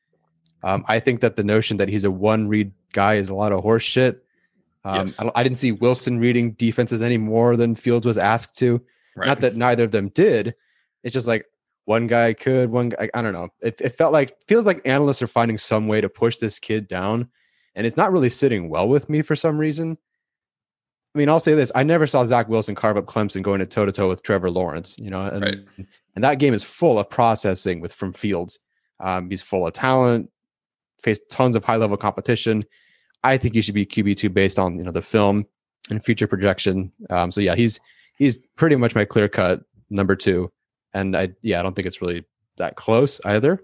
Um, 0.62 0.84
I 0.88 0.98
think 0.98 1.20
that 1.20 1.36
the 1.36 1.44
notion 1.44 1.76
that 1.76 1.88
he's 1.88 2.04
a 2.04 2.10
one 2.10 2.48
read 2.48 2.72
guy 2.92 3.14
is 3.14 3.28
a 3.28 3.34
lot 3.34 3.52
of 3.52 3.60
horse 3.60 3.82
shit. 3.82 4.24
Um, 4.84 5.06
yes. 5.06 5.20
I, 5.20 5.30
I, 5.34 5.42
didn't 5.42 5.58
see 5.58 5.72
Wilson 5.72 6.18
reading 6.18 6.52
defenses 6.52 7.02
any 7.02 7.18
more 7.18 7.56
than 7.56 7.74
Fields 7.74 8.06
was 8.06 8.18
asked 8.18 8.56
to. 8.58 8.82
Right. 9.16 9.26
Not 9.26 9.40
that 9.40 9.56
neither 9.56 9.84
of 9.84 9.90
them 9.90 10.08
did. 10.08 10.54
It's 11.02 11.12
just 11.12 11.26
like 11.26 11.46
one 11.84 12.06
guy 12.06 12.32
could, 12.32 12.70
one 12.70 12.90
guy, 12.90 13.10
I 13.12 13.22
don't 13.22 13.32
know. 13.32 13.48
It, 13.60 13.80
it 13.80 13.90
felt 13.90 14.12
like, 14.12 14.36
feels 14.48 14.66
like 14.66 14.80
analysts 14.84 15.22
are 15.22 15.26
finding 15.26 15.58
some 15.58 15.86
way 15.86 16.00
to 16.00 16.08
push 16.08 16.38
this 16.38 16.58
kid 16.58 16.88
down. 16.88 17.28
And 17.74 17.86
it's 17.86 17.96
not 17.96 18.12
really 18.12 18.30
sitting 18.30 18.68
well 18.68 18.88
with 18.88 19.08
me 19.08 19.22
for 19.22 19.36
some 19.36 19.58
reason. 19.58 19.98
I 21.14 21.18
mean, 21.18 21.28
I'll 21.28 21.40
say 21.40 21.54
this: 21.54 21.70
I 21.74 21.84
never 21.84 22.06
saw 22.06 22.24
Zach 22.24 22.48
Wilson 22.48 22.74
carve 22.74 22.96
up 22.96 23.06
Clemson 23.06 23.42
going 23.42 23.60
to 23.60 23.66
toe 23.66 23.86
to 23.86 23.92
toe 23.92 24.08
with 24.08 24.22
Trevor 24.22 24.50
Lawrence. 24.50 24.96
You 24.98 25.10
know, 25.10 25.22
and, 25.22 25.42
right. 25.42 25.58
and 26.14 26.24
that 26.24 26.38
game 26.38 26.54
is 26.54 26.64
full 26.64 26.98
of 26.98 27.08
processing 27.08 27.80
with 27.80 27.92
from 27.92 28.12
Fields. 28.12 28.58
Um, 29.00 29.30
he's 29.30 29.42
full 29.42 29.66
of 29.66 29.72
talent, 29.72 30.30
faced 31.02 31.22
tons 31.30 31.54
of 31.54 31.64
high 31.64 31.76
level 31.76 31.96
competition. 31.96 32.62
I 33.22 33.38
think 33.38 33.54
he 33.54 33.62
should 33.62 33.74
be 33.74 33.86
QB 33.86 34.16
two 34.16 34.30
based 34.30 34.58
on 34.58 34.76
you 34.76 34.84
know 34.84 34.90
the 34.90 35.02
film 35.02 35.46
and 35.90 36.04
future 36.04 36.26
projection. 36.26 36.92
Um, 37.10 37.30
so 37.30 37.40
yeah, 37.40 37.54
he's 37.54 37.78
he's 38.16 38.38
pretty 38.56 38.76
much 38.76 38.94
my 38.94 39.04
clear 39.04 39.28
cut 39.28 39.62
number 39.90 40.16
two, 40.16 40.50
and 40.94 41.16
I 41.16 41.30
yeah 41.42 41.60
I 41.60 41.62
don't 41.62 41.74
think 41.74 41.86
it's 41.86 42.00
really 42.00 42.24
that 42.56 42.76
close 42.76 43.20
either. 43.24 43.62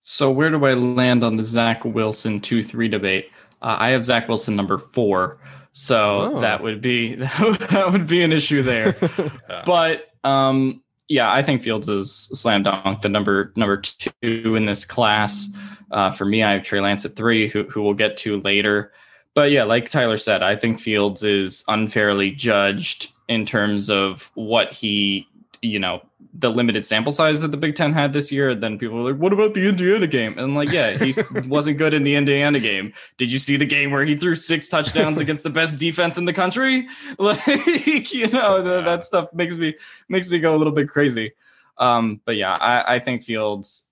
So 0.00 0.30
where 0.30 0.50
do 0.50 0.64
I 0.64 0.74
land 0.74 1.22
on 1.22 1.36
the 1.36 1.44
Zach 1.44 1.84
Wilson 1.84 2.40
two 2.40 2.62
three 2.62 2.88
debate? 2.88 3.30
Uh, 3.60 3.76
I 3.78 3.90
have 3.90 4.04
Zach 4.04 4.28
Wilson 4.28 4.56
number 4.56 4.78
four, 4.78 5.38
so 5.72 6.32
oh. 6.34 6.40
that 6.40 6.62
would 6.62 6.80
be 6.80 7.14
that 7.14 7.88
would 7.92 8.06
be 8.06 8.22
an 8.22 8.32
issue 8.32 8.62
there. 8.62 8.96
yeah. 9.48 9.62
But 9.64 10.08
um, 10.24 10.82
yeah, 11.08 11.32
I 11.32 11.42
think 11.42 11.62
Fields 11.62 11.88
is 11.88 12.12
slam 12.12 12.62
dunk 12.62 13.02
the 13.02 13.08
number 13.08 13.52
number 13.56 13.76
two 13.76 14.56
in 14.56 14.64
this 14.64 14.84
class. 14.84 15.54
Uh, 15.92 16.10
for 16.10 16.24
me, 16.24 16.42
I 16.42 16.54
have 16.54 16.62
Trey 16.62 16.80
Lance 16.80 17.04
at 17.04 17.14
three, 17.14 17.48
who, 17.48 17.64
who 17.64 17.82
we'll 17.82 17.94
get 17.94 18.16
to 18.18 18.40
later. 18.40 18.92
But 19.34 19.50
yeah, 19.50 19.64
like 19.64 19.90
Tyler 19.90 20.16
said, 20.16 20.42
I 20.42 20.56
think 20.56 20.80
Fields 20.80 21.22
is 21.22 21.64
unfairly 21.68 22.32
judged 22.32 23.12
in 23.28 23.46
terms 23.46 23.88
of 23.88 24.30
what 24.34 24.72
he, 24.72 25.28
you 25.62 25.78
know, 25.78 26.02
the 26.34 26.50
limited 26.50 26.84
sample 26.84 27.12
size 27.12 27.40
that 27.40 27.52
the 27.52 27.56
Big 27.56 27.74
Ten 27.74 27.92
had 27.92 28.12
this 28.12 28.30
year. 28.30 28.54
Then 28.54 28.78
people 28.78 29.02
were 29.02 29.12
like, 29.12 29.20
what 29.20 29.32
about 29.32 29.54
the 29.54 29.68
Indiana 29.68 30.06
game? 30.06 30.38
And 30.38 30.54
like, 30.54 30.70
yeah, 30.70 30.98
he 30.98 31.14
wasn't 31.48 31.78
good 31.78 31.94
in 31.94 32.02
the 32.02 32.14
Indiana 32.14 32.58
game. 32.60 32.92
Did 33.16 33.30
you 33.30 33.38
see 33.38 33.56
the 33.56 33.66
game 33.66 33.90
where 33.90 34.04
he 34.04 34.16
threw 34.16 34.34
six 34.34 34.68
touchdowns 34.68 35.20
against 35.20 35.44
the 35.44 35.50
best 35.50 35.78
defense 35.78 36.18
in 36.18 36.24
the 36.24 36.32
country? 36.32 36.88
Like, 37.18 38.12
you 38.12 38.28
know, 38.28 38.62
the, 38.62 38.82
that 38.82 39.04
stuff 39.04 39.32
makes 39.32 39.56
me 39.56 39.74
makes 40.08 40.28
me 40.28 40.38
go 40.38 40.56
a 40.56 40.58
little 40.58 40.72
bit 40.72 40.88
crazy. 40.88 41.32
Um, 41.78 42.20
but 42.24 42.36
yeah, 42.36 42.54
I, 42.54 42.96
I 42.96 42.98
think 42.98 43.22
Fields 43.22 43.90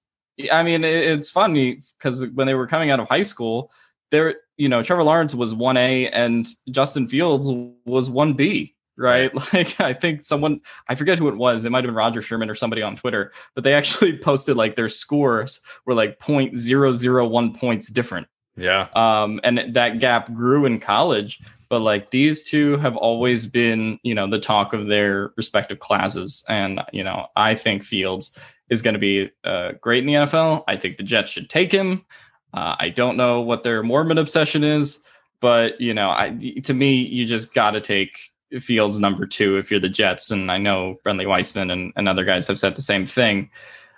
I 0.53 0.63
mean, 0.63 0.85
it's 0.85 1.31
funny 1.31 1.81
because 1.99 2.27
when 2.29 2.47
they 2.47 2.55
were 2.55 2.67
coming 2.67 2.91
out 2.91 3.01
of 3.01 3.09
high 3.09 3.23
school, 3.23 3.71
there, 4.11 4.37
you 4.57 4.69
know, 4.69 4.83
Trevor 4.83 5.05
Lawrence 5.05 5.35
was 5.35 5.55
1A 5.55 6.11
and 6.13 6.47
Justin 6.71 7.09
Fields 7.09 7.47
was 7.85 8.09
1B, 8.09 8.75
right? 9.01 9.33
Like, 9.53 9.81
I 9.81 9.95
think 9.95 10.23
someone, 10.23 10.61
I 10.89 10.95
forget 10.95 11.19
who 11.19 11.29
it 11.29 11.37
was. 11.37 11.65
It 11.65 11.71
might 11.71 11.85
have 11.85 11.89
been 11.89 11.95
Rodger 11.95 12.23
Sherman 12.23 12.51
or 12.51 12.55
somebody 12.55 12.83
on 12.83 12.95
Twitter, 12.95 13.33
but 13.55 13.65
they 13.65 13.75
actually 13.75 14.17
posted 14.19 14.57
like 14.57 14.77
their 14.77 14.89
scores 14.89 15.61
were 15.87 15.95
like 15.95 16.21
0.001 16.21 17.57
points 17.57 17.89
different. 17.89 18.29
Yeah. 18.57 18.89
Um, 18.95 19.41
and 19.43 19.75
that 19.75 19.99
gap 19.99 20.33
grew 20.33 20.67
in 20.67 20.79
college, 20.79 21.41
but 21.69 21.81
like 21.81 22.11
these 22.11 22.45
two 22.45 22.77
have 22.77 22.97
always 22.97 23.47
been, 23.47 23.99
you 24.03 24.15
know, 24.15 24.29
the 24.29 24.39
talk 24.39 24.73
of 24.73 24.87
their 24.87 25.33
respective 25.37 25.81
classes. 25.81 26.45
And, 26.49 26.81
you 26.93 27.03
know, 27.03 27.27
I 27.37 27.55
think 27.55 27.83
Fields 27.83 28.37
is 28.69 28.83
going 28.83 28.95
to 28.95 29.01
be 29.01 29.31
uh, 29.45 29.73
great 29.81 30.07
in 30.07 30.07
the 30.07 30.21
NFL. 30.21 30.65
I 30.69 30.77
think 30.77 30.97
the 30.97 31.03
Jets 31.03 31.33
should 31.33 31.49
take 31.49 31.73
him. 31.73 32.05
Uh, 32.53 32.77
I 32.79 32.91
don't 32.91 33.17
know 33.17 33.41
what 33.41 33.63
their 33.63 33.83
Mormon 33.83 34.19
obsession 34.19 34.63
is, 34.65 35.03
but 35.41 35.81
you 35.81 35.95
know, 35.95 36.11
I, 36.11 36.37
to 36.65 36.75
me, 36.75 36.97
you 36.97 37.25
just 37.25 37.55
got 37.55 37.73
to 37.73 37.81
take 37.81 38.19
Fields 38.59 38.99
number 38.99 39.27
two 39.27 39.57
if 39.59 39.71
you're 39.71 39.81
the 39.81 39.89
Jets. 39.89 40.31
And 40.31 40.51
I 40.51 40.59
know 40.59 40.99
Brentley 41.05 41.29
Weissman 41.29 41.71
and, 41.71 41.93
and 41.97 42.09
other 42.09 42.25
guys 42.25 42.47
have 42.49 42.59
said 42.59 42.75
the 42.75 42.83
same 42.83 43.07
thing. 43.07 43.51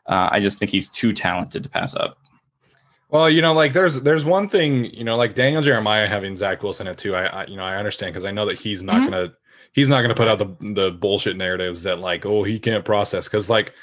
Uh, 0.06 0.28
I 0.32 0.40
just 0.40 0.58
think 0.58 0.70
he's 0.70 0.88
too 0.88 1.12
talented 1.12 1.62
to 1.62 1.68
pass 1.68 1.94
up. 1.94 2.18
Well, 3.08 3.28
you 3.28 3.42
know, 3.42 3.52
like 3.52 3.74
there's 3.74 4.00
there's 4.00 4.24
one 4.24 4.48
thing, 4.48 4.86
you 4.86 5.04
know, 5.04 5.16
like 5.16 5.34
Daniel 5.34 5.62
Jeremiah 5.62 6.06
having 6.06 6.34
Zach 6.34 6.62
Wilson 6.62 6.86
at 6.86 6.96
two. 6.96 7.14
I, 7.14 7.26
I 7.26 7.46
you 7.46 7.56
know 7.56 7.64
I 7.64 7.76
understand 7.76 8.14
because 8.14 8.24
I 8.24 8.30
know 8.30 8.46
that 8.46 8.58
he's 8.58 8.82
not 8.82 8.96
mm-hmm. 8.96 9.10
gonna 9.10 9.32
he's 9.72 9.90
not 9.90 10.00
gonna 10.00 10.14
put 10.14 10.28
out 10.28 10.38
the 10.38 10.56
the 10.72 10.90
bullshit 10.92 11.36
narratives 11.36 11.82
that 11.82 11.98
like 11.98 12.24
oh 12.24 12.42
he 12.42 12.58
can't 12.58 12.86
process 12.86 13.28
because 13.28 13.50
like 13.50 13.74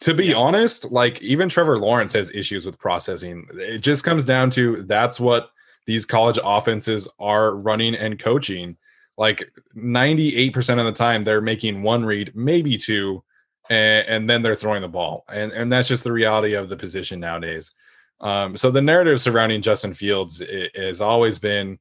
to 0.00 0.14
be 0.14 0.32
honest, 0.32 0.90
like 0.90 1.20
even 1.20 1.48
Trevor 1.48 1.78
Lawrence 1.78 2.12
has 2.12 2.34
issues 2.34 2.64
with 2.64 2.78
processing. 2.78 3.46
It 3.54 3.80
just 3.80 4.04
comes 4.04 4.24
down 4.24 4.50
to 4.50 4.82
that's 4.82 5.18
what 5.18 5.50
these 5.86 6.06
college 6.06 6.38
offenses 6.42 7.08
are 7.18 7.56
running 7.56 7.94
and 7.94 8.18
coaching. 8.18 8.76
Like 9.18 9.50
98% 9.76 10.78
of 10.78 10.86
the 10.86 10.92
time, 10.92 11.22
they're 11.22 11.40
making 11.40 11.82
one 11.82 12.04
read, 12.04 12.32
maybe 12.34 12.78
two, 12.78 13.22
and, 13.68 14.08
and 14.08 14.30
then 14.30 14.42
they're 14.42 14.54
throwing 14.54 14.80
the 14.80 14.88
ball, 14.88 15.24
and 15.28 15.52
and 15.52 15.70
that's 15.70 15.88
just 15.88 16.04
the 16.04 16.12
reality 16.12 16.54
of 16.54 16.68
the 16.68 16.76
position 16.76 17.20
nowadays. 17.20 17.72
Um, 18.20 18.56
so 18.56 18.70
the 18.70 18.80
narrative 18.80 19.20
surrounding 19.20 19.60
Justin 19.60 19.92
Fields 19.92 20.42
has 20.74 21.00
always 21.00 21.38
been, 21.38 21.78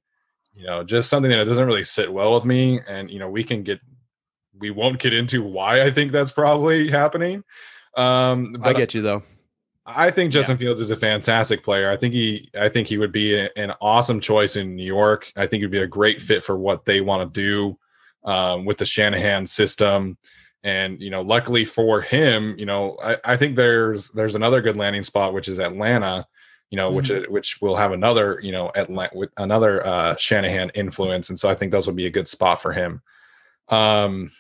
you 0.54 0.66
know, 0.66 0.84
just 0.84 1.10
something 1.10 1.32
that 1.32 1.46
doesn't 1.46 1.66
really 1.66 1.84
sit 1.84 2.12
well 2.12 2.36
with 2.36 2.46
me, 2.46 2.82
and 2.88 3.10
you 3.10 3.20
know, 3.20 3.30
we 3.30 3.44
can 3.44 3.64
get, 3.64 3.80
we 4.58 4.72
won't 4.72 5.00
get 5.00 5.14
into 5.14 5.44
why 5.44 5.84
I 5.84 5.92
think 5.92 6.12
that's 6.12 6.32
probably 6.32 6.90
happening. 6.90 7.44
Um, 7.96 8.58
I 8.64 8.74
get 8.74 8.94
you 8.94 9.02
though. 9.02 9.24
I 9.90 10.12
think 10.12 10.34
Justin 10.34 10.58
Fields 10.58 10.82
is 10.82 10.92
a 10.92 10.98
fantastic 10.98 11.64
player. 11.64 11.90
I 11.90 11.96
think 11.96 12.14
he 12.14 12.50
I 12.60 12.68
think 12.68 12.88
he 12.88 12.98
would 12.98 13.14
be 13.14 13.36
a- 13.36 13.50
an 13.56 13.72
awesome 13.80 14.20
choice 14.20 14.58
in 14.58 14.76
New 14.76 14.86
York. 14.86 15.32
I 15.38 15.48
think 15.48 15.62
he'd 15.62 15.72
be 15.72 15.80
a 15.80 15.88
great 15.88 16.22
fit 16.22 16.44
for 16.44 16.58
what 16.58 16.84
they 16.84 17.00
want 17.00 17.34
to 17.34 17.42
do 17.42 17.80
um, 18.30 18.66
with 18.66 18.78
the 18.78 18.86
Shanahan 18.86 19.48
system. 19.48 20.18
And 20.64 21.02
you 21.02 21.10
know, 21.10 21.22
luckily 21.22 21.64
for 21.64 22.02
him, 22.02 22.56
you 22.58 22.66
know, 22.66 22.98
I, 23.02 23.18
I 23.24 23.38
think 23.38 23.56
there's 23.56 24.10
there's 24.10 24.36
another 24.36 24.62
good 24.62 24.76
landing 24.76 25.04
spot, 25.04 25.34
which 25.34 25.48
is 25.48 25.60
Atlanta. 25.60 26.28
You 26.70 26.76
know, 26.76 26.92
which 26.92 27.10
which 27.30 27.62
will 27.62 27.78
have 27.78 27.94
another 27.94 28.42
you 28.44 28.52
know 28.52 28.70
Atlanta 28.76 29.16
with 29.16 29.30
another 29.38 29.88
uh, 29.88 30.18
Shanahan 30.18 30.70
influence, 30.76 31.30
and 31.30 31.40
so 31.40 31.50
I 31.50 31.56
think 31.56 31.72
those 31.72 31.88
would 31.88 31.96
be 31.96 32.08
a 32.08 32.12
good 32.12 32.28
spot 32.28 32.62
for 32.62 32.74
him. 32.74 33.02
Um, 33.70 34.32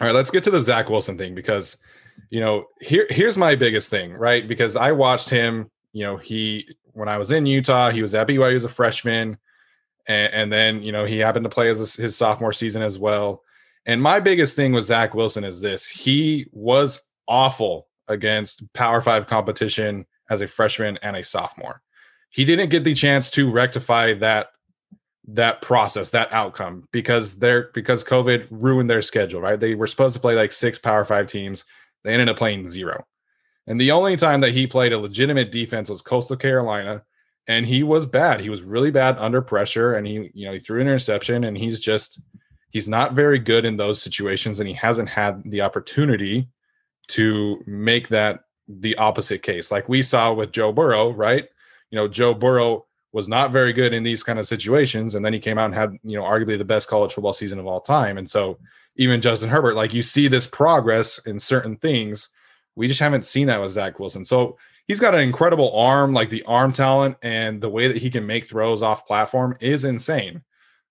all 0.00 0.08
right, 0.08 0.14
let's 0.14 0.32
get 0.32 0.42
to 0.44 0.50
the 0.50 0.60
Zach 0.60 0.90
Wilson 0.90 1.16
thing 1.16 1.36
because 1.36 1.76
you 2.30 2.40
know 2.40 2.66
here 2.80 3.06
here's 3.10 3.38
my 3.38 3.54
biggest 3.54 3.90
thing 3.90 4.12
right? 4.12 4.46
Because 4.46 4.76
i 4.76 4.92
watched 4.92 5.30
him 5.30 5.70
you 5.92 6.02
know 6.02 6.16
he 6.16 6.68
when 6.92 7.08
i 7.08 7.18
was 7.18 7.30
in 7.30 7.46
utah 7.46 7.90
he 7.90 8.02
was 8.02 8.14
at 8.14 8.26
byu 8.26 8.54
as 8.54 8.64
a 8.64 8.68
freshman 8.68 9.38
and, 10.06 10.32
and 10.32 10.52
then 10.52 10.82
you 10.82 10.92
know 10.92 11.04
he 11.04 11.18
happened 11.18 11.44
to 11.44 11.50
play 11.50 11.68
as 11.68 11.98
a, 11.98 12.02
his 12.02 12.16
sophomore 12.16 12.52
season 12.52 12.82
as 12.82 12.98
well. 12.98 13.42
And 13.84 14.02
my 14.02 14.18
biggest 14.18 14.56
thing 14.56 14.72
with 14.72 14.84
zach 14.84 15.14
wilson 15.14 15.44
is 15.44 15.60
this 15.60 15.86
he 15.86 16.46
was 16.52 17.00
awful 17.28 17.88
against 18.08 18.72
power 18.72 19.00
five 19.00 19.26
competition 19.26 20.06
as 20.30 20.40
a 20.40 20.46
freshman 20.46 20.98
and 21.02 21.16
a 21.16 21.22
sophomore. 21.22 21.82
He 22.30 22.44
didn't 22.44 22.70
get 22.70 22.84
the 22.84 22.94
chance 22.94 23.30
to 23.32 23.50
rectify 23.50 24.14
that 24.14 24.48
that 25.28 25.60
process 25.60 26.10
that 26.10 26.32
outcome 26.32 26.86
because 26.92 27.36
they're 27.40 27.70
because 27.74 28.04
covid 28.04 28.46
ruined 28.50 28.88
their 28.88 29.02
schedule 29.02 29.40
right? 29.40 29.58
They 29.58 29.74
were 29.74 29.88
supposed 29.88 30.14
to 30.14 30.20
play 30.20 30.34
like 30.34 30.52
six 30.52 30.78
power 30.78 31.04
five 31.04 31.26
teams 31.26 31.64
they 32.06 32.12
ended 32.12 32.28
up 32.28 32.36
playing 32.36 32.66
zero. 32.66 33.04
And 33.66 33.80
the 33.80 33.90
only 33.90 34.16
time 34.16 34.40
that 34.42 34.52
he 34.52 34.66
played 34.66 34.92
a 34.92 34.98
legitimate 34.98 35.50
defense 35.50 35.90
was 35.90 36.02
Coastal 36.02 36.36
Carolina. 36.36 37.02
And 37.48 37.66
he 37.66 37.82
was 37.82 38.06
bad. 38.06 38.40
He 38.40 38.50
was 38.50 38.62
really 38.62 38.90
bad 38.90 39.16
under 39.18 39.40
pressure. 39.40 39.94
And 39.94 40.06
he, 40.06 40.30
you 40.34 40.46
know, 40.46 40.52
he 40.52 40.58
threw 40.58 40.80
an 40.80 40.86
interception 40.86 41.44
and 41.44 41.56
he's 41.56 41.80
just, 41.80 42.20
he's 42.70 42.88
not 42.88 43.14
very 43.14 43.38
good 43.38 43.64
in 43.64 43.76
those 43.76 44.02
situations. 44.02 44.58
And 44.60 44.68
he 44.68 44.74
hasn't 44.74 45.08
had 45.08 45.42
the 45.44 45.60
opportunity 45.60 46.48
to 47.08 47.62
make 47.66 48.08
that 48.08 48.40
the 48.68 48.96
opposite 48.96 49.42
case. 49.42 49.70
Like 49.70 49.88
we 49.88 50.02
saw 50.02 50.32
with 50.32 50.50
Joe 50.50 50.72
Burrow, 50.72 51.10
right? 51.10 51.46
You 51.90 51.96
know, 51.96 52.08
Joe 52.08 52.34
Burrow 52.34 52.86
was 53.12 53.28
not 53.28 53.52
very 53.52 53.72
good 53.72 53.94
in 53.94 54.02
these 54.02 54.22
kind 54.22 54.38
of 54.38 54.46
situations. 54.46 55.14
And 55.14 55.24
then 55.24 55.32
he 55.32 55.38
came 55.38 55.56
out 55.56 55.66
and 55.66 55.74
had, 55.74 55.92
you 56.02 56.16
know, 56.16 56.24
arguably 56.24 56.58
the 56.58 56.64
best 56.64 56.88
college 56.88 57.12
football 57.12 57.32
season 57.32 57.58
of 57.58 57.66
all 57.66 57.80
time. 57.80 58.18
And 58.18 58.28
so, 58.28 58.58
even 58.96 59.20
Justin 59.20 59.50
Herbert, 59.50 59.74
like 59.74 59.94
you 59.94 60.02
see 60.02 60.28
this 60.28 60.46
progress 60.46 61.18
in 61.18 61.38
certain 61.38 61.76
things. 61.76 62.28
We 62.74 62.88
just 62.88 63.00
haven't 63.00 63.24
seen 63.24 63.46
that 63.46 63.60
with 63.60 63.72
Zach 63.72 63.98
Wilson. 63.98 64.24
So 64.24 64.58
he's 64.86 65.00
got 65.00 65.14
an 65.14 65.20
incredible 65.20 65.76
arm, 65.76 66.12
like 66.12 66.28
the 66.28 66.42
arm 66.44 66.72
talent 66.72 67.16
and 67.22 67.60
the 67.60 67.68
way 67.68 67.88
that 67.88 67.96
he 67.96 68.10
can 68.10 68.26
make 68.26 68.44
throws 68.44 68.82
off 68.82 69.06
platform 69.06 69.56
is 69.60 69.84
insane. 69.84 70.42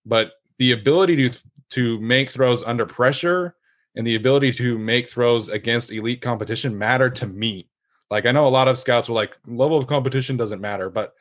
But 0.05 0.33
the 0.57 0.71
ability 0.71 1.29
to 1.29 1.39
to 1.71 1.99
make 1.99 2.29
throws 2.29 2.63
under 2.63 2.85
pressure 2.85 3.55
and 3.95 4.05
the 4.05 4.15
ability 4.15 4.51
to 4.53 4.77
make 4.77 5.09
throws 5.09 5.49
against 5.49 5.91
elite 5.91 6.21
competition 6.21 6.77
matter 6.77 7.09
to 7.09 7.27
me. 7.27 7.67
Like 8.11 8.25
I 8.25 8.31
know 8.31 8.47
a 8.47 8.49
lot 8.49 8.67
of 8.67 8.77
scouts 8.77 9.09
were 9.09 9.15
like, 9.15 9.35
level 9.47 9.77
of 9.77 9.87
competition 9.87 10.37
doesn't 10.37 10.61
matter, 10.61 10.89
but 10.89 11.13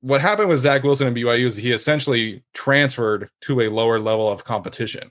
what 0.00 0.20
happened 0.20 0.48
with 0.48 0.60
Zach 0.60 0.82
Wilson 0.82 1.06
and 1.06 1.16
BYU 1.16 1.44
is 1.44 1.56
he 1.56 1.72
essentially 1.72 2.42
transferred 2.54 3.30
to 3.42 3.60
a 3.60 3.68
lower 3.68 3.98
level 3.98 4.28
of 4.28 4.44
competition. 4.44 5.10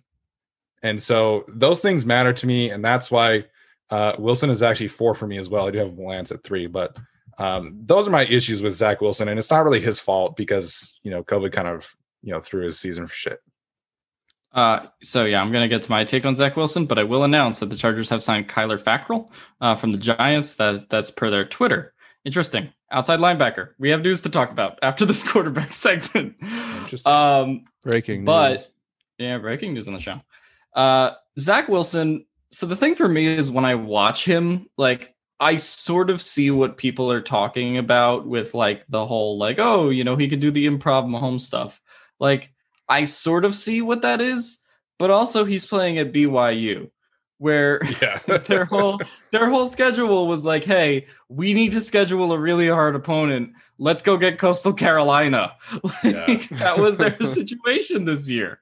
And 0.84 1.02
so 1.02 1.46
those 1.48 1.82
things 1.82 2.06
matter 2.06 2.34
to 2.34 2.48
me. 2.48 2.70
And 2.70 2.84
that's 2.84 3.12
why 3.12 3.46
uh, 3.90 4.16
Wilson 4.20 4.50
is 4.50 4.64
actually 4.64 4.88
four 4.88 5.14
for 5.16 5.28
me 5.28 5.38
as 5.38 5.50
well. 5.50 5.68
I 5.68 5.72
do 5.72 5.80
have 5.80 5.98
Lance 5.98 6.32
at 6.32 6.44
three, 6.44 6.68
but 6.68 6.98
um, 7.38 7.80
those 7.86 8.08
are 8.08 8.12
my 8.12 8.26
issues 8.26 8.62
with 8.62 8.74
Zach 8.74 9.02
Wilson. 9.02 9.28
And 9.30 9.40
it's 9.40 9.52
not 9.52 9.64
really 9.64 9.82
his 9.82 10.00
fault 10.00 10.36
because, 10.36 10.94
you 11.04 11.12
know, 11.12 11.24
COVID 11.24 11.52
kind 11.52 11.68
of, 11.68 11.96
you 12.22 12.32
know, 12.32 12.40
threw 12.40 12.66
his 12.66 12.80
season 12.80 13.06
for 13.08 13.14
shit. 13.14 13.40
Uh, 14.52 14.88
so 15.04 15.26
yeah, 15.26 15.42
I'm 15.42 15.52
gonna 15.52 15.68
get 15.68 15.84
to 15.84 15.92
my 15.92 16.04
take 16.04 16.26
on 16.26 16.36
Zach 16.36 16.56
Wilson, 16.56 16.86
but 16.86 16.98
I 16.98 17.04
will 17.04 17.24
announce 17.24 17.60
that 17.60 17.68
the 17.70 17.76
Chargers 17.76 18.10
have 18.10 18.24
signed 18.24 18.50
Kyler 18.50 18.82
Fackrell 18.82 19.30
uh, 19.62 19.76
from 19.76 19.92
the 19.92 20.00
Giants. 20.00 20.56
That 20.56 20.90
that's 20.90 21.12
per 21.12 21.30
their 21.30 21.46
Twitter. 21.46 21.94
Interesting. 22.26 22.74
Outside 22.92 23.20
linebacker. 23.20 23.70
We 23.78 23.90
have 23.92 24.02
news 24.02 24.22
to 24.24 24.30
talk 24.30 24.50
about 24.50 24.80
after 24.82 25.06
this 25.06 25.24
quarterback 25.32 25.72
segment. 25.72 26.36
Interesting. 26.42 27.12
Um, 27.12 27.66
Breaking 27.84 28.22
news. 28.22 28.26
but 28.26 28.72
yeah, 29.20 29.38
breaking 29.38 29.76
news 29.76 29.88
on 29.88 29.94
the 29.94 30.00
show. 30.00 30.20
Uh, 30.74 31.12
Zach 31.38 31.68
Wilson. 31.70 32.26
So 32.52 32.66
the 32.66 32.76
thing 32.76 32.96
for 32.96 33.08
me 33.08 33.28
is 33.28 33.52
when 33.52 33.66
I 33.66 33.76
watch 33.76 34.26
him, 34.26 34.68
like 34.78 35.14
I 35.40 35.56
sort 35.56 36.10
of 36.10 36.22
see 36.22 36.52
what 36.52 36.78
people 36.78 37.12
are 37.12 37.22
talking 37.22 37.78
about 37.78 38.28
with 38.28 38.54
like 38.54 38.86
the 38.90 39.06
whole 39.06 39.38
like, 39.38 39.60
oh, 39.60 39.90
you 39.90 40.04
know, 40.04 40.16
he 40.16 40.28
could 40.28 40.40
do 40.40 40.52
the 40.52 40.68
improv 40.68 41.06
Mahomes 41.06 41.42
stuff. 41.42 41.82
Like 42.20 42.52
I 42.90 43.04
sort 43.06 43.46
of 43.46 43.56
see 43.56 43.82
what 43.82 44.02
that 44.02 44.20
is, 44.20 44.64
but 44.98 45.12
also 45.12 45.46
he's 45.46 45.66
playing 45.66 46.00
at 46.00 46.12
BYU, 46.12 46.90
where 47.38 47.82
yeah. 48.02 48.18
their 48.48 48.66
whole 48.66 49.00
their 49.32 49.50
whole 49.50 49.68
schedule 49.68 50.28
was 50.28 50.44
like, 50.44 50.66
hey, 50.66 51.06
we 51.30 51.54
need 51.54 51.72
to 51.74 51.82
schedule 51.82 52.32
a 52.34 52.40
really 52.40 52.68
hard 52.68 52.96
opponent. 52.96 53.52
Let's 53.78 54.02
go 54.02 54.18
get 54.18 54.40
Coastal 54.40 54.74
Carolina. 54.74 55.54
Like, 56.04 56.50
Yeah. 56.50 56.58
that 56.58 56.80
was 56.80 56.98
their 56.98 57.16
situation 57.24 58.06
this 58.06 58.30
year. 58.30 58.60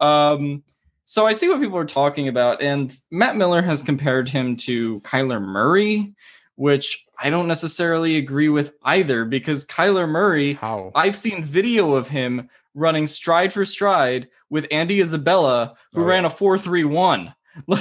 Um, 0.00 0.64
so 1.10 1.26
I 1.26 1.32
see 1.32 1.48
what 1.48 1.58
people 1.58 1.78
are 1.78 1.86
talking 1.86 2.28
about, 2.28 2.60
and 2.60 2.94
Matt 3.10 3.34
Miller 3.34 3.62
has 3.62 3.82
compared 3.82 4.28
him 4.28 4.56
to 4.56 5.00
Kyler 5.00 5.40
Murray, 5.40 6.12
which 6.56 7.06
I 7.18 7.30
don't 7.30 7.48
necessarily 7.48 8.18
agree 8.18 8.50
with 8.50 8.74
either, 8.82 9.24
because 9.24 9.64
Kyler 9.64 10.06
Murray, 10.06 10.52
how? 10.52 10.92
I've 10.94 11.16
seen 11.16 11.42
video 11.42 11.94
of 11.94 12.08
him 12.08 12.50
running 12.74 13.06
stride 13.06 13.54
for 13.54 13.64
stride 13.64 14.28
with 14.50 14.66
Andy 14.70 15.00
Isabella, 15.00 15.76
who 15.94 16.02
Oh, 16.02 16.04
ran 16.04 16.24
yeah. 16.24 16.26
a 16.26 16.30
4 16.30 16.58
3 16.58 16.84
1. 16.84 17.34
Like 17.66 17.80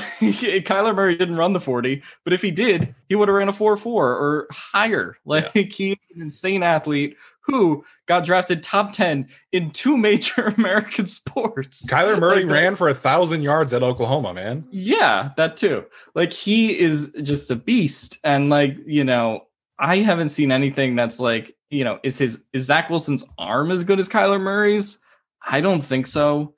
Kyler 0.63 0.95
Murray 0.95 1.17
didn't 1.17 1.35
run 1.35 1.51
the 1.51 1.59
40, 1.59 2.01
but 2.23 2.31
if 2.33 2.41
he 2.41 2.49
did, 2.49 2.95
he 3.09 3.15
would 3.15 3.27
have 3.27 3.35
ran 3.35 3.49
a 3.49 3.53
4 3.53 3.75
4 3.75 4.09
or 4.09 4.47
higher. 4.51 5.17
Like 5.25 5.53
he's 5.53 5.97
an 6.15 6.21
insane 6.21 6.63
athlete 6.63 7.17
who 7.47 7.83
got 8.05 8.25
drafted 8.25 8.61
top 8.61 8.93
10 8.93 9.27
in 9.51 9.71
two 9.71 9.97
major 9.97 10.41
American 10.57 11.05
sports. 11.05 11.89
Kyler 11.89 12.19
Murray 12.19 12.43
Like, 12.43 12.51
ran 12.53 12.75
for 12.75 12.89
a 12.89 12.93
thousand 12.93 13.41
yards 13.41 13.73
at 13.73 13.83
Oklahoma, 13.83 14.33
man. 14.33 14.65
yeah, 14.71 15.31
that 15.37 15.57
too. 15.57 15.85
Like 16.15 16.31
he 16.33 16.77
is 16.79 17.13
just 17.23 17.49
a 17.51 17.55
beast, 17.55 18.17
and 18.23 18.49
like 18.49 18.75
you 18.85 19.03
know, 19.03 19.45
I 19.79 19.97
haven't 19.97 20.29
seen 20.29 20.51
anything 20.51 20.95
that's 20.95 21.19
like 21.19 21.55
you 21.69 21.83
know, 21.83 21.99
is 22.03 22.17
his 22.17 22.45
is 22.53 22.65
Zach 22.65 22.89
Wilson's 22.89 23.23
arm 23.37 23.71
as 23.71 23.83
good 23.83 23.99
as 23.99 24.07
Kyler 24.09 24.39
Murray's? 24.41 25.01
I 25.45 25.61
don't 25.61 25.81
think 25.83 26.07
so. 26.07 26.53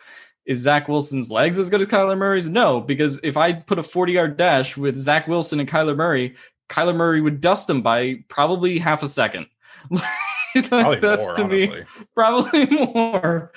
Is 0.46 0.60
Zach 0.60 0.88
Wilson's 0.88 1.30
legs 1.30 1.60
as 1.60 1.70
good 1.70 1.82
as 1.82 1.88
Kyler 1.88 2.18
Murray's? 2.18 2.50
No, 2.50 2.82
because 2.82 3.20
if 3.24 3.38
I 3.38 3.54
put 3.54 3.78
a 3.78 3.84
40 3.84 4.14
yard 4.14 4.38
dash 4.38 4.76
with 4.78 4.98
Zach 4.98 5.28
Wilson 5.28 5.60
and 5.60 5.70
Kyler 5.70 5.96
Murray, 5.96 6.36
Kyler 6.70 6.96
Murray 6.96 7.22
would 7.22 7.40
dust 7.42 7.70
him 7.70 7.82
by 7.84 8.24
probably 8.30 8.80
half 8.80 9.04
a 9.04 9.08
second. 9.08 9.46
Probably 10.70 11.00
that's 11.00 11.28
more, 11.28 11.36
to 11.38 11.48
me 11.48 11.84
probably 12.16 12.66
more. 12.94 13.52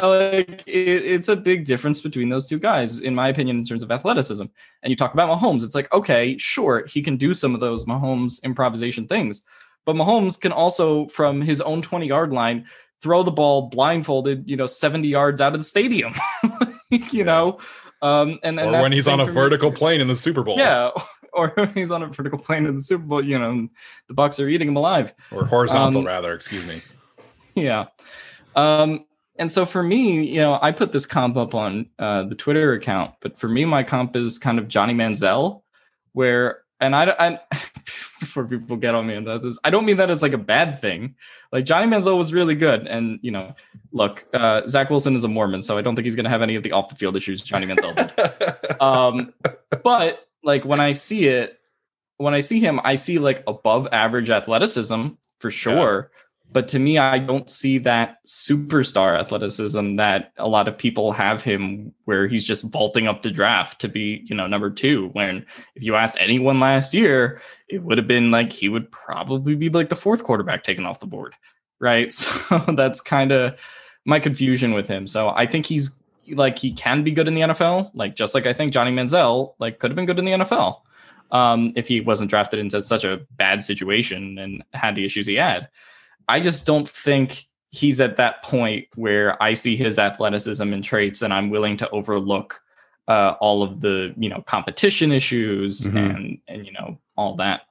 Like 0.00 0.62
it, 0.66 1.04
it's 1.04 1.28
a 1.28 1.36
big 1.36 1.64
difference 1.64 2.00
between 2.00 2.28
those 2.28 2.46
two 2.46 2.58
guys, 2.58 3.00
in 3.00 3.14
my 3.14 3.28
opinion, 3.28 3.58
in 3.58 3.64
terms 3.64 3.82
of 3.82 3.90
athleticism. 3.90 4.44
And 4.82 4.90
you 4.90 4.96
talk 4.96 5.14
about 5.14 5.28
Mahomes, 5.38 5.62
it's 5.64 5.74
like 5.74 5.92
okay, 5.92 6.36
sure, 6.38 6.86
he 6.86 7.02
can 7.02 7.16
do 7.16 7.34
some 7.34 7.54
of 7.54 7.60
those 7.60 7.84
Mahomes 7.84 8.42
improvisation 8.42 9.06
things, 9.06 9.42
but 9.86 9.96
Mahomes 9.96 10.40
can 10.40 10.52
also, 10.52 11.06
from 11.08 11.40
his 11.40 11.60
own 11.60 11.82
twenty 11.82 12.06
yard 12.06 12.32
line, 12.32 12.66
throw 13.02 13.22
the 13.22 13.30
ball 13.30 13.68
blindfolded, 13.68 14.48
you 14.48 14.56
know, 14.56 14.66
seventy 14.66 15.08
yards 15.08 15.40
out 15.40 15.52
of 15.54 15.60
the 15.60 15.64
stadium. 15.64 16.14
you 16.90 17.00
Yeah. 17.12 17.24
know, 17.24 17.58
um, 18.02 18.38
and, 18.42 18.58
and 18.58 18.68
or 18.68 18.72
that's 18.72 18.82
when 18.82 18.92
he's 18.92 19.06
on 19.08 19.20
a 19.20 19.24
for 19.26 19.30
me. 19.30 19.34
vertical 19.34 19.70
plane 19.72 20.00
in 20.00 20.08
the 20.08 20.16
Super 20.16 20.42
Bowl. 20.42 20.56
Yeah, 20.58 20.90
or 21.34 21.48
when 21.54 21.72
he's 21.74 21.90
on 21.90 22.02
a 22.02 22.06
vertical 22.06 22.38
plane 22.38 22.66
in 22.66 22.74
the 22.74 22.80
Super 22.80 23.04
Bowl, 23.04 23.24
you 23.24 23.38
know, 23.38 23.68
the 24.08 24.14
Bucs 24.14 24.42
are 24.42 24.48
eating 24.48 24.68
him 24.68 24.76
alive. 24.76 25.12
Or 25.30 25.44
horizontal, 25.44 26.00
Um, 26.00 26.06
rather, 26.06 26.32
excuse 26.34 26.66
me. 26.68 26.80
yeah 27.56 27.86
um 28.54 29.04
and 29.38 29.50
so 29.50 29.64
for 29.66 29.82
me 29.82 30.24
you 30.24 30.40
know 30.40 30.58
i 30.62 30.70
put 30.70 30.92
this 30.92 31.04
comp 31.04 31.36
up 31.36 31.54
on 31.54 31.86
uh 31.98 32.22
the 32.22 32.34
twitter 32.34 32.72
account 32.74 33.12
but 33.20 33.38
for 33.38 33.48
me 33.48 33.64
my 33.64 33.82
comp 33.82 34.14
is 34.14 34.38
kind 34.38 34.58
of 34.58 34.68
johnny 34.68 34.94
manziel 34.94 35.62
where 36.12 36.62
and 36.80 36.94
i, 36.94 37.04
I 37.18 37.40
before 38.20 38.44
people 38.46 38.76
get 38.76 38.94
on 38.94 39.06
me 39.06 39.16
about 39.16 39.42
this 39.42 39.58
i 39.64 39.70
don't 39.70 39.84
mean 39.84 39.96
that 39.96 40.10
as 40.10 40.22
like 40.22 40.32
a 40.32 40.38
bad 40.38 40.80
thing 40.80 41.16
like 41.52 41.64
johnny 41.64 41.86
manziel 41.90 42.16
was 42.16 42.32
really 42.32 42.54
good 42.54 42.86
and 42.86 43.18
you 43.22 43.32
know 43.32 43.54
look 43.92 44.26
uh 44.32 44.66
zach 44.68 44.90
wilson 44.90 45.14
is 45.16 45.24
a 45.24 45.28
mormon 45.28 45.60
so 45.62 45.76
i 45.76 45.80
don't 45.82 45.96
think 45.96 46.04
he's 46.04 46.16
going 46.16 46.24
to 46.24 46.30
have 46.30 46.42
any 46.42 46.54
of 46.54 46.62
the 46.62 46.70
off 46.72 46.88
the 46.88 46.94
field 46.94 47.16
issues 47.16 47.42
johnny 47.42 47.66
manziel 47.66 47.94
did 47.96 48.80
um, 48.80 49.32
but 49.82 50.28
like 50.42 50.64
when 50.64 50.80
I 50.80 50.92
see 50.92 51.26
it, 51.26 51.58
when 52.16 52.34
I 52.34 52.40
see 52.40 52.60
him, 52.60 52.80
I 52.84 52.94
see 52.94 53.18
like 53.18 53.42
above 53.46 53.88
average 53.92 54.30
athleticism 54.30 55.08
for 55.38 55.50
sure. 55.50 56.10
But 56.52 56.66
to 56.68 56.80
me, 56.80 56.98
I 56.98 57.18
don't 57.20 57.48
see 57.48 57.78
that 57.78 58.18
superstar 58.26 59.18
athleticism 59.18 59.94
that 59.94 60.32
a 60.36 60.48
lot 60.48 60.66
of 60.66 60.76
people 60.76 61.12
have 61.12 61.44
him, 61.44 61.94
where 62.06 62.26
he's 62.26 62.44
just 62.44 62.64
vaulting 62.64 63.06
up 63.06 63.22
the 63.22 63.30
draft 63.30 63.80
to 63.82 63.88
be, 63.88 64.24
you 64.28 64.34
know, 64.34 64.48
number 64.48 64.68
two. 64.68 65.10
When 65.12 65.46
if 65.76 65.82
you 65.84 65.94
asked 65.94 66.16
anyone 66.18 66.58
last 66.58 66.92
year, 66.92 67.40
it 67.68 67.82
would 67.84 67.98
have 67.98 68.08
been 68.08 68.32
like 68.32 68.52
he 68.52 68.68
would 68.68 68.90
probably 68.90 69.54
be 69.54 69.68
like 69.68 69.90
the 69.90 69.96
fourth 69.96 70.24
quarterback 70.24 70.64
taken 70.64 70.86
off 70.86 71.00
the 71.00 71.06
board, 71.06 71.34
right? 71.78 72.12
So 72.12 72.58
that's 72.74 73.00
kind 73.00 73.30
of 73.30 73.56
my 74.04 74.18
confusion 74.18 74.72
with 74.72 74.88
him. 74.88 75.06
So 75.06 75.28
I 75.28 75.46
think 75.46 75.66
he's 75.66 75.99
like 76.32 76.58
he 76.58 76.72
can 76.72 77.02
be 77.02 77.12
good 77.12 77.28
in 77.28 77.34
the 77.34 77.40
NFL, 77.42 77.90
like 77.94 78.14
just 78.16 78.34
like 78.34 78.46
I 78.46 78.52
think 78.52 78.72
Johnny 78.72 78.90
Manziel 78.92 79.54
like 79.58 79.78
could 79.78 79.90
have 79.90 79.96
been 79.96 80.06
good 80.06 80.18
in 80.18 80.24
the 80.24 80.32
NFL 80.32 80.80
um, 81.30 81.72
if 81.76 81.88
he 81.88 82.00
wasn't 82.00 82.30
drafted 82.30 82.58
into 82.60 82.80
such 82.82 83.04
a 83.04 83.20
bad 83.36 83.62
situation 83.64 84.38
and 84.38 84.64
had 84.72 84.94
the 84.94 85.04
issues 85.04 85.26
he 85.26 85.34
had. 85.34 85.68
I 86.28 86.40
just 86.40 86.66
don't 86.66 86.88
think 86.88 87.44
he's 87.72 88.00
at 88.00 88.16
that 88.16 88.42
point 88.42 88.86
where 88.96 89.40
I 89.42 89.54
see 89.54 89.76
his 89.76 89.98
athleticism 89.98 90.72
and 90.72 90.82
traits 90.82 91.22
and 91.22 91.32
I'm 91.32 91.50
willing 91.50 91.76
to 91.78 91.90
overlook 91.90 92.60
uh, 93.08 93.34
all 93.40 93.62
of 93.62 93.80
the 93.80 94.14
you 94.16 94.28
know 94.28 94.42
competition 94.42 95.10
issues 95.12 95.80
Mhm. 95.82 96.16
and 96.16 96.38
and 96.48 96.66
you 96.66 96.72
know 96.72 96.98
all 97.16 97.34
that. 97.36 97.62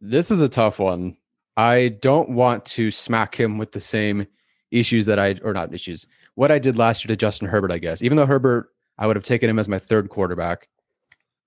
This 0.00 0.30
is 0.30 0.40
a 0.40 0.48
tough 0.48 0.78
one. 0.78 1.16
I 1.56 1.88
don't 2.00 2.30
want 2.30 2.64
to 2.66 2.90
smack 2.90 3.34
him 3.38 3.58
with 3.58 3.72
the 3.72 3.80
same 3.80 4.26
issues 4.70 5.06
that 5.06 5.18
I 5.18 5.36
or 5.42 5.52
not 5.52 5.74
issues. 5.74 6.06
What 6.40 6.50
I 6.50 6.58
did 6.58 6.78
last 6.78 7.04
year 7.04 7.08
to 7.08 7.16
Justin 7.16 7.48
Herbert, 7.48 7.70
I 7.70 7.76
guess. 7.76 8.00
Even 8.00 8.16
though 8.16 8.24
Herbert, 8.24 8.72
I 8.96 9.06
would 9.06 9.14
have 9.14 9.26
taken 9.26 9.50
him 9.50 9.58
as 9.58 9.68
my 9.68 9.78
third 9.78 10.08
quarterback. 10.08 10.68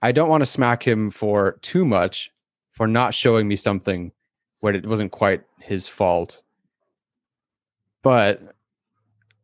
I 0.04 0.12
don't 0.12 0.30
want 0.30 0.42
to 0.42 0.46
smack 0.46 0.88
him 0.88 1.10
for 1.10 1.54
too 1.64 1.84
much 1.84 2.30
for 2.70 2.86
not 2.86 3.16
showing 3.16 3.48
me 3.48 3.56
something 3.56 4.12
where 4.60 4.76
it 4.76 4.86
wasn't 4.86 5.12
quite 5.12 5.42
his 5.60 5.88
fault. 5.88 6.44
But 8.04 8.54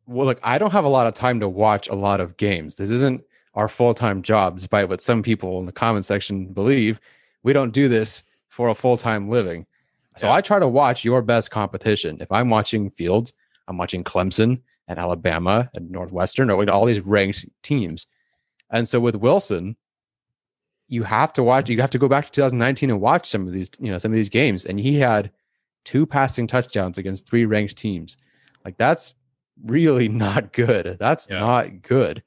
well, 0.05 0.27
look, 0.27 0.39
I 0.43 0.59
don't 0.59 0.69
have 0.69 0.85
a 0.85 0.87
lot 0.87 1.07
of 1.07 1.15
time 1.15 1.39
to 1.39 1.49
watch 1.49 1.87
a 1.87 1.95
lot 1.95 2.21
of 2.21 2.37
games. 2.37 2.75
This 2.75 2.91
isn't 2.91 3.23
our 3.55 3.67
full-time 3.67 4.21
job, 4.21 4.57
despite 4.57 4.87
what 4.87 5.01
some 5.01 5.23
people 5.23 5.59
in 5.59 5.65
the 5.65 5.71
comment 5.71 6.05
section 6.05 6.53
believe. 6.53 7.01
We 7.41 7.53
don't 7.53 7.71
do 7.71 7.87
this 7.87 8.21
for 8.49 8.67
a 8.69 8.75
full-time 8.75 9.29
living. 9.29 9.65
So 10.15 10.27
Yeah. 10.27 10.33
I 10.33 10.41
try 10.41 10.59
to 10.59 10.67
watch 10.67 11.03
your 11.03 11.23
best 11.23 11.49
competition. 11.49 12.17
If 12.21 12.31
I'm 12.31 12.51
watching 12.51 12.91
Fields, 12.91 13.33
I'm 13.67 13.79
watching 13.79 14.03
Clemson 14.03 14.61
and 14.89 14.99
Alabama 14.99 15.69
and 15.73 15.89
Northwestern 15.89 16.51
or 16.51 16.69
all 16.69 16.85
these 16.85 16.99
ranked 17.01 17.45
teams. 17.63 18.07
And 18.69 18.87
so 18.87 18.99
with 18.99 19.15
Wilson, 19.15 19.77
you 20.89 21.03
have 21.03 21.31
to 21.33 21.43
watch, 21.43 21.69
you 21.69 21.79
have 21.79 21.91
to 21.91 21.99
go 21.99 22.09
back 22.09 22.25
to 22.25 22.31
2019 22.31 22.89
and 22.89 22.99
watch 22.99 23.27
some 23.29 23.47
of 23.47 23.53
these, 23.53 23.69
you 23.79 23.91
know, 23.91 23.99
some 23.99 24.11
of 24.11 24.15
these 24.15 24.29
games. 24.29 24.65
And 24.65 24.79
he 24.79 24.99
had 24.99 25.31
two 25.85 26.05
passing 26.05 26.47
touchdowns 26.47 26.97
against 26.97 27.27
three 27.29 27.45
ranked 27.45 27.77
teams. 27.77 28.17
Like 28.65 28.77
that's 28.77 29.13
really 29.63 30.07
not 30.09 30.51
good. 30.51 30.97
That's 30.99 31.29
Yeah. 31.29 31.39
not 31.39 31.81
good. 31.83 32.23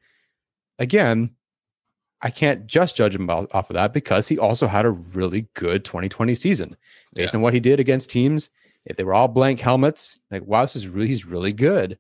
Again, 0.79 1.31
I 2.25 2.31
can't 2.31 2.69
just 2.69 2.95
judge 2.95 3.17
him 3.17 3.29
off 3.29 3.69
of 3.71 3.75
that 3.75 3.93
because 3.93 4.29
he 4.29 4.39
also 4.39 4.69
had 4.69 4.87
a 4.87 4.91
really 4.91 5.49
good 5.55 5.85
2020 5.85 6.37
season 6.37 6.77
based 7.15 7.35
on 7.35 7.41
what 7.41 7.53
he 7.55 7.59
did 7.59 7.81
against 7.81 8.11
teams. 8.11 8.49
If 8.85 8.97
they 8.97 9.03
were 9.03 9.15
all 9.15 9.27
blank 9.29 9.59
helmets, 9.59 10.21
like 10.31 10.45
wow, 10.45 10.63
this 10.63 10.77
is 10.77 10.87
really 10.87 11.09
he's 11.09 11.25
really 11.27 11.53
good. 11.53 11.99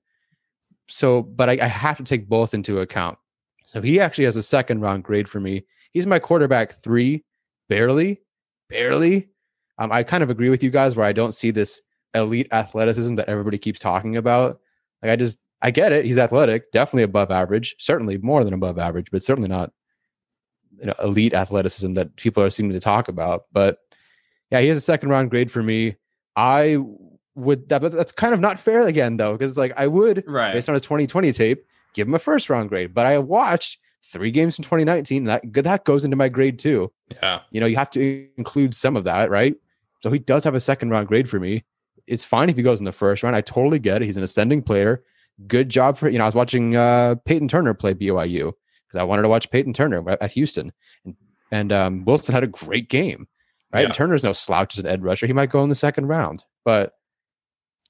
So, 0.88 1.22
but 1.22 1.48
I, 1.48 1.58
I 1.62 1.66
have 1.66 1.96
to 1.98 2.04
take 2.04 2.28
both 2.28 2.54
into 2.54 2.80
account. 2.80 3.18
So 3.66 3.80
he 3.80 4.00
actually 4.00 4.24
has 4.24 4.36
a 4.36 4.42
second 4.42 4.80
round 4.80 5.04
grade 5.04 5.28
for 5.28 5.40
me. 5.40 5.64
He's 5.92 6.06
my 6.06 6.18
quarterback 6.18 6.72
three, 6.72 7.24
barely, 7.68 8.20
barely. 8.68 9.30
Um, 9.78 9.92
I 9.92 10.02
kind 10.02 10.22
of 10.22 10.30
agree 10.30 10.50
with 10.50 10.62
you 10.62 10.70
guys 10.70 10.96
where 10.96 11.06
I 11.06 11.12
don't 11.12 11.32
see 11.32 11.50
this 11.50 11.80
elite 12.14 12.48
athleticism 12.52 13.14
that 13.14 13.28
everybody 13.28 13.58
keeps 13.58 13.80
talking 13.80 14.16
about. 14.16 14.60
Like 15.02 15.12
I 15.12 15.16
just 15.16 15.38
I 15.62 15.70
get 15.70 15.92
it. 15.92 16.04
He's 16.04 16.18
athletic, 16.18 16.72
definitely 16.72 17.04
above 17.04 17.30
average, 17.30 17.76
certainly 17.78 18.18
more 18.18 18.44
than 18.44 18.52
above 18.52 18.78
average, 18.78 19.10
but 19.10 19.22
certainly 19.22 19.48
not 19.48 19.72
you 20.78 20.86
know, 20.86 20.94
elite 21.02 21.34
athleticism 21.34 21.94
that 21.94 22.16
people 22.16 22.42
are 22.42 22.50
seeming 22.50 22.72
to 22.72 22.80
talk 22.80 23.08
about. 23.08 23.44
But 23.52 23.78
yeah, 24.50 24.60
he 24.60 24.68
has 24.68 24.78
a 24.78 24.82
second 24.82 25.10
round 25.10 25.30
grade 25.30 25.50
for 25.50 25.62
me. 25.62 25.96
I 26.36 26.78
would 27.34 27.68
that, 27.70 27.80
but 27.80 27.92
that's 27.92 28.12
kind 28.12 28.34
of 28.34 28.40
not 28.40 28.58
fair 28.58 28.86
again 28.86 29.16
though, 29.16 29.32
because 29.32 29.50
it's 29.50 29.58
like 29.58 29.72
I 29.76 29.86
would 29.86 30.24
Right. 30.26 30.52
based 30.52 30.68
on 30.68 30.74
his 30.74 30.82
2020 30.82 31.32
tape 31.32 31.64
give 31.94 32.08
him 32.08 32.14
a 32.14 32.18
first 32.18 32.50
round 32.50 32.68
grade. 32.68 32.94
But 32.94 33.06
I 33.06 33.18
watched 33.18 33.78
three 34.04 34.30
games 34.30 34.56
from 34.56 34.64
2019. 34.64 35.28
And 35.28 35.42
that 35.54 35.64
that 35.64 35.84
goes 35.84 36.04
into 36.04 36.16
my 36.16 36.28
grade 36.28 36.58
too. 36.58 36.92
Yeah. 37.10 37.40
You 37.50 37.60
know, 37.60 37.66
you 37.66 37.76
have 37.76 37.90
to 37.90 38.26
include 38.36 38.74
some 38.74 38.96
of 38.96 39.04
that, 39.04 39.30
right? 39.30 39.54
So 40.02 40.10
he 40.10 40.18
does 40.18 40.44
have 40.44 40.54
a 40.54 40.60
second 40.60 40.90
round 40.90 41.08
grade 41.08 41.28
for 41.28 41.38
me. 41.40 41.64
It's 42.06 42.24
fine 42.24 42.50
if 42.50 42.56
he 42.56 42.62
goes 42.62 42.80
in 42.80 42.84
the 42.84 42.92
first 42.92 43.22
round. 43.22 43.36
I 43.36 43.40
totally 43.40 43.78
get 43.78 44.02
it. 44.02 44.06
He's 44.06 44.16
an 44.16 44.22
ascending 44.24 44.62
player. 44.62 45.02
Good 45.46 45.68
job 45.68 45.96
for 45.96 46.08
you 46.10 46.18
know. 46.18 46.24
I 46.24 46.26
was 46.28 46.34
watching 46.34 46.76
uh, 46.76 47.14
Payton 47.24 47.48
Turner 47.48 47.72
play 47.74 47.94
BYU 47.94 48.52
because 48.88 48.98
I 49.00 49.04
wanted 49.04 49.22
to 49.22 49.28
watch 49.28 49.50
Payton 49.50 49.72
Turner 49.72 50.06
at 50.10 50.20
at 50.20 50.32
Houston, 50.32 50.72
and, 51.04 51.14
and 51.50 51.72
um, 51.72 52.04
Wilson 52.04 52.34
had 52.34 52.42
a 52.44 52.48
great 52.48 52.88
game. 52.90 53.28
Right, 53.72 53.86
Yeah. 53.86 53.92
Turner's 53.92 54.24
no 54.24 54.32
slouch 54.34 54.76
as 54.76 54.84
an 54.84 54.90
edge 54.90 55.00
rusher. 55.00 55.26
He 55.26 55.32
might 55.32 55.48
go 55.50 55.62
in 55.62 55.68
the 55.70 55.74
second 55.74 56.08
round, 56.08 56.44
but 56.64 56.92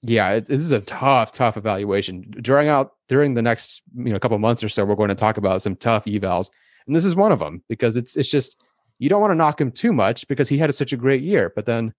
yeah, 0.03 0.33
it, 0.33 0.47
this 0.47 0.61
is 0.61 0.73
a 0.73 0.81
tough, 0.81 1.33
tough 1.33 1.57
evaluation. 1.57 2.23
During 2.41 2.69
out 2.69 2.93
during 3.09 3.35
the 3.35 3.43
next 3.43 3.83
you 3.95 4.13
know 4.13 4.19
couple 4.19 4.39
months 4.39 4.65
or 4.65 4.69
so, 4.69 4.85
we're 4.85 4.97
going 4.97 5.09
to 5.11 5.15
talk 5.15 5.37
about 5.37 5.63
some 5.63 5.77
tough 5.77 6.05
evals, 6.07 6.51
and 6.87 6.97
this 6.97 7.05
is 7.05 7.15
one 7.15 7.33
of 7.33 7.39
them 7.39 7.63
because 7.69 7.97
it's 7.97 8.17
it's 8.17 8.31
just 8.31 8.63
you 8.99 9.09
don't 9.09 9.21
want 9.21 9.31
to 9.31 9.37
knock 9.37 9.61
him 9.61 9.71
too 9.71 9.93
much 9.93 10.27
because 10.29 10.49
he 10.49 10.59
had 10.59 10.75
such 10.75 10.93
a 10.93 10.97
great 10.97 11.23
year, 11.23 11.53
but 11.55 11.67
then 11.67 11.95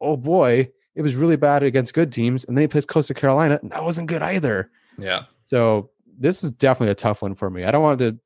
oh 0.00 0.16
boy, 0.16 0.68
it 0.94 1.02
was 1.02 1.16
really 1.16 1.36
bad 1.36 1.62
against 1.62 1.94
good 1.94 2.10
teams, 2.10 2.44
and 2.44 2.56
then 2.56 2.62
he 2.62 2.68
plays 2.68 2.86
Coastal 2.86 3.14
Carolina, 3.14 3.58
and 3.62 3.70
that 3.70 3.84
wasn't 3.84 4.08
good 4.08 4.22
either. 4.22 4.70
Yeah. 4.98 5.24
So 5.46 5.90
this 6.18 6.42
is 6.42 6.50
definitely 6.50 6.92
a 6.92 6.96
tough 6.96 7.22
one 7.22 7.34
for 7.34 7.48
me. 7.48 7.64
I 7.64 7.70
don't 7.70 7.82
want 7.82 8.00
to 8.00 8.18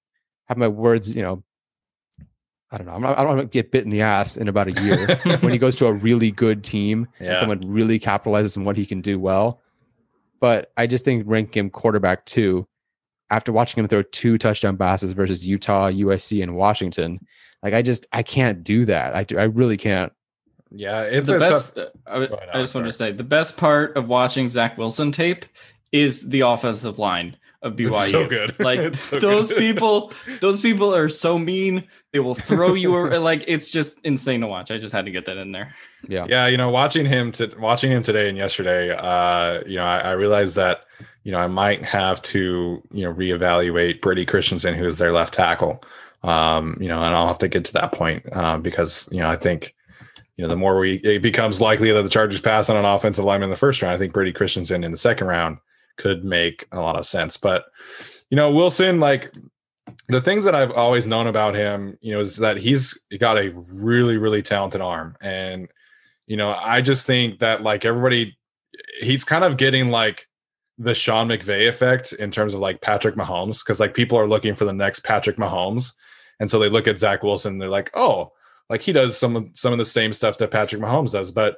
have 0.46 0.56
my 0.56 0.68
words, 0.68 1.14
you 1.14 1.22
know, 1.22 1.42
I 2.72 2.78
don't 2.78 2.86
know. 2.86 2.92
I'm 2.92 3.02
not, 3.02 3.18
I 3.18 3.24
don't 3.24 3.36
want 3.36 3.50
to 3.50 3.52
get 3.52 3.72
bit 3.72 3.82
in 3.84 3.90
the 3.90 4.00
ass 4.02 4.36
in 4.36 4.46
about 4.48 4.68
a 4.68 4.82
year 4.82 5.16
when 5.40 5.52
he 5.52 5.58
goes 5.58 5.74
to 5.76 5.86
a 5.86 5.92
really 5.92 6.30
good 6.30 6.62
team 6.62 7.08
and 7.18 7.36
someone 7.38 7.60
really 7.66 7.98
capitalizes 7.98 8.56
on 8.56 8.62
what 8.64 8.76
he 8.76 8.86
can 8.86 9.00
do 9.00 9.18
well. 9.18 9.60
But 10.38 10.70
I 10.76 10.86
just 10.86 11.04
think 11.04 11.24
ranking 11.26 11.64
him 11.64 11.70
quarterback 11.70 12.24
two 12.26 12.66
after 13.28 13.52
watching 13.52 13.80
him 13.82 13.88
throw 13.88 14.02
two 14.02 14.38
touchdown 14.38 14.76
passes 14.76 15.12
versus 15.12 15.46
Utah, 15.46 15.90
USC, 15.90 16.42
and 16.42 16.54
Washington. 16.56 17.20
Like 17.62 17.74
I 17.74 17.82
just 17.82 18.06
I 18.12 18.22
can't 18.22 18.62
do 18.62 18.84
that. 18.86 19.14
I 19.16 19.24
do, 19.24 19.38
I 19.38 19.44
really 19.44 19.76
can't. 19.76 20.12
Yeah. 20.70 21.02
It's 21.02 21.28
the 21.28 21.36
a 21.36 21.38
best. 21.40 21.74
tough. 21.74 21.88
Uh, 22.06 22.10
I, 22.10 22.18
would- 22.20 22.32
I 22.32 22.36
just 22.36 22.54
Alex, 22.54 22.74
wanted 22.74 22.86
to 22.86 22.92
say 22.92 23.12
the 23.12 23.24
best 23.24 23.56
part 23.56 23.96
of 23.96 24.08
watching 24.08 24.48
Zach 24.48 24.78
Wilson 24.78 25.10
tape 25.12 25.44
is 25.92 26.28
the 26.30 26.40
offensive 26.40 26.98
line 27.00 27.36
of 27.62 27.74
BYU. 27.74 27.90
It's 28.02 28.10
so 28.10 28.26
good. 28.26 28.58
Like 28.60 28.78
It's 28.78 29.02
so 29.02 29.18
those 29.18 29.48
good. 29.50 29.58
people, 29.58 30.12
those 30.40 30.60
people 30.60 30.94
are 30.94 31.08
so 31.10 31.38
mean. 31.38 31.84
They 32.12 32.18
will 32.18 32.34
throw 32.34 32.74
you. 32.74 32.94
ar- 32.94 33.18
like 33.20 33.44
it's 33.46 33.70
just 33.70 34.04
insane 34.04 34.40
to 34.40 34.46
watch. 34.46 34.70
I 34.70 34.78
just 34.78 34.92
had 34.92 35.04
to 35.04 35.10
get 35.10 35.26
that 35.26 35.36
in 35.36 35.52
there. 35.52 35.74
Yeah. 36.08 36.26
Yeah, 36.28 36.46
you 36.46 36.56
know, 36.56 36.70
watching 36.70 37.06
him 37.06 37.32
to 37.32 37.54
watching 37.58 37.90
him 37.90 38.02
today 38.02 38.28
and 38.28 38.36
yesterday, 38.36 38.90
uh, 38.90 39.62
you 39.66 39.76
know, 39.76 39.84
I, 39.84 39.98
I 39.98 40.12
realized 40.12 40.56
that, 40.56 40.84
you 41.22 41.32
know, 41.32 41.38
I 41.38 41.46
might 41.46 41.84
have 41.84 42.20
to, 42.22 42.82
you 42.90 43.04
know, 43.04 43.12
reevaluate 43.12 44.00
Brady 44.00 44.26
Christensen, 44.26 44.74
who 44.74 44.86
is 44.86 44.98
their 44.98 45.12
left 45.12 45.34
tackle. 45.34 45.82
Um, 46.22 46.76
you 46.80 46.88
know, 46.88 47.00
and 47.02 47.14
I'll 47.14 47.28
have 47.28 47.38
to 47.38 47.48
get 47.48 47.64
to 47.66 47.72
that 47.74 47.92
point 47.92 48.24
uh, 48.32 48.58
because, 48.58 49.08
you 49.12 49.20
know, 49.20 49.28
I 49.28 49.36
think, 49.36 49.74
you 50.36 50.42
know, 50.42 50.48
the 50.48 50.56
more 50.56 50.78
we 50.78 50.94
it 50.96 51.22
becomes 51.22 51.60
likely 51.60 51.92
that 51.92 52.02
the 52.02 52.08
Chargers 52.08 52.40
pass 52.40 52.68
on 52.68 52.76
an 52.76 52.84
offensive 52.84 53.24
lineman 53.24 53.48
in 53.48 53.50
the 53.50 53.56
first 53.56 53.80
round, 53.82 53.94
I 53.94 53.98
think 53.98 54.12
Brady 54.12 54.32
Christensen 54.32 54.84
in 54.84 54.90
the 54.90 54.96
second 54.96 55.28
round 55.28 55.58
could 55.96 56.24
make 56.24 56.66
a 56.72 56.80
lot 56.80 56.96
of 56.96 57.06
sense. 57.06 57.36
But, 57.36 57.66
you 58.30 58.36
know, 58.36 58.50
Wilson, 58.50 59.00
like 59.00 59.32
the 60.10 60.20
things 60.20 60.44
that 60.44 60.54
I've 60.54 60.72
always 60.72 61.06
known 61.06 61.26
about 61.26 61.54
him, 61.54 61.98
you 62.00 62.12
know, 62.12 62.20
is 62.20 62.36
that 62.36 62.56
he's 62.56 62.94
got 63.18 63.38
a 63.38 63.50
really, 63.72 64.16
really 64.16 64.42
talented 64.42 64.80
arm. 64.80 65.16
And, 65.20 65.68
you 66.26 66.36
know, 66.36 66.52
I 66.52 66.80
just 66.80 67.06
think 67.06 67.38
that 67.40 67.62
like 67.62 67.84
everybody, 67.84 68.36
he's 69.00 69.24
kind 69.24 69.44
of 69.44 69.56
getting 69.56 69.90
like 69.90 70.26
the 70.78 70.94
Sean 70.94 71.28
McVay 71.28 71.68
effect 71.68 72.12
in 72.14 72.30
terms 72.30 72.54
of 72.54 72.60
like 72.60 72.80
Patrick 72.80 73.14
Mahomes, 73.14 73.62
because 73.64 73.80
like 73.80 73.94
people 73.94 74.18
are 74.18 74.28
looking 74.28 74.54
for 74.54 74.64
the 74.64 74.72
next 74.72 75.00
Patrick 75.00 75.36
Mahomes. 75.36 75.92
And 76.38 76.50
so 76.50 76.58
they 76.58 76.70
look 76.70 76.88
at 76.88 76.98
Zach 76.98 77.22
Wilson, 77.22 77.58
they're 77.58 77.68
like, 77.68 77.90
oh, 77.94 78.32
like 78.70 78.80
he 78.80 78.92
does 78.92 79.18
some 79.18 79.36
of 79.36 79.46
some 79.52 79.72
of 79.72 79.78
the 79.78 79.84
same 79.84 80.12
stuff 80.12 80.38
that 80.38 80.50
Patrick 80.52 80.80
Mahomes 80.80 81.12
does, 81.12 81.32
but 81.32 81.56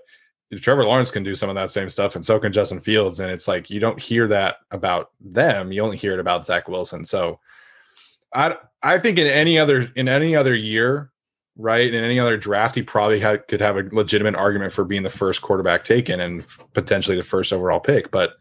Trevor 0.61 0.85
Lawrence 0.85 1.11
can 1.11 1.23
do 1.23 1.35
some 1.35 1.49
of 1.49 1.55
that 1.55 1.71
same 1.71 1.89
stuff, 1.89 2.15
and 2.15 2.25
so 2.25 2.39
can 2.39 2.53
Justin 2.53 2.81
Fields. 2.81 3.21
And 3.21 3.31
it's 3.31 3.49
like 3.49 3.71
you 3.71 3.81
don't 3.81 4.01
hear 4.01 4.27
that 4.29 4.57
about 4.71 5.11
them; 5.21 5.73
you 5.73 5.83
only 5.83 5.97
hear 5.97 6.13
it 6.13 6.21
about 6.21 6.45
Zach 6.45 6.69
Wilson. 6.69 7.05
So, 7.05 7.39
I 8.35 8.57
I 8.83 8.99
think 8.99 9.19
in 9.19 9.27
any 9.27 9.59
other 9.59 9.91
in 9.95 10.09
any 10.09 10.35
other 10.35 10.55
year, 10.55 11.11
right, 11.57 11.93
in 11.93 12.03
any 12.03 12.19
other 12.19 12.37
draft, 12.37 12.75
he 12.75 12.83
probably 12.83 13.21
had, 13.21 13.47
could 13.49 13.61
have 13.61 13.77
a 13.77 13.89
legitimate 13.93 14.35
argument 14.35 14.73
for 14.73 14.85
being 14.85 15.03
the 15.03 15.11
first 15.11 15.43
quarterback 15.43 15.85
taken 15.85 16.21
and 16.21 16.47
potentially 16.73 17.17
the 17.17 17.23
first 17.23 17.53
overall 17.53 17.81
pick. 17.81 18.11
But 18.11 18.35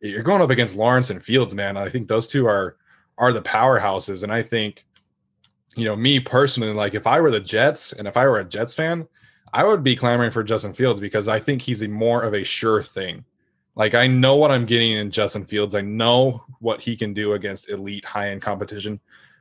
you're 0.00 0.22
going 0.22 0.42
up 0.42 0.50
against 0.50 0.76
Lawrence 0.76 1.10
and 1.10 1.22
Fields, 1.22 1.54
man. 1.54 1.76
I 1.76 1.88
think 1.88 2.08
those 2.08 2.28
two 2.28 2.46
are 2.46 2.76
are 3.18 3.32
the 3.32 3.42
powerhouses, 3.42 4.22
and 4.22 4.32
I 4.32 4.42
think 4.42 4.84
you 5.76 5.84
know, 5.84 5.96
me 5.96 6.20
personally, 6.20 6.72
like 6.72 6.94
if 6.94 7.06
I 7.06 7.20
were 7.20 7.30
the 7.30 7.40
Jets 7.40 7.92
and 7.92 8.06
if 8.06 8.16
I 8.16 8.26
were 8.26 8.40
a 8.40 8.44
Jets 8.44 8.74
fan, 8.74 9.08
I 9.52 9.64
would 9.64 9.82
be 9.82 9.96
clamoring 9.96 10.30
for 10.30 10.42
Justin 10.42 10.72
Fields 10.72 11.00
because 11.00 11.28
I 11.28 11.38
think 11.38 11.62
he's 11.62 11.82
a 11.82 11.88
more 11.88 12.22
of 12.22 12.34
a 12.34 12.44
sure 12.44 12.82
thing. 12.82 13.24
Like 13.74 13.94
I 13.94 14.06
know 14.06 14.36
what 14.36 14.50
I'm 14.50 14.66
getting 14.66 14.92
in 14.92 15.10
Justin 15.10 15.44
Fields. 15.44 15.74
I 15.74 15.80
know 15.80 16.44
what 16.60 16.80
he 16.80 16.96
can 16.96 17.14
do 17.14 17.32
against 17.32 17.70
elite 17.70 18.04
high 18.04 18.30
end 18.30 18.42
competition, 18.42 19.00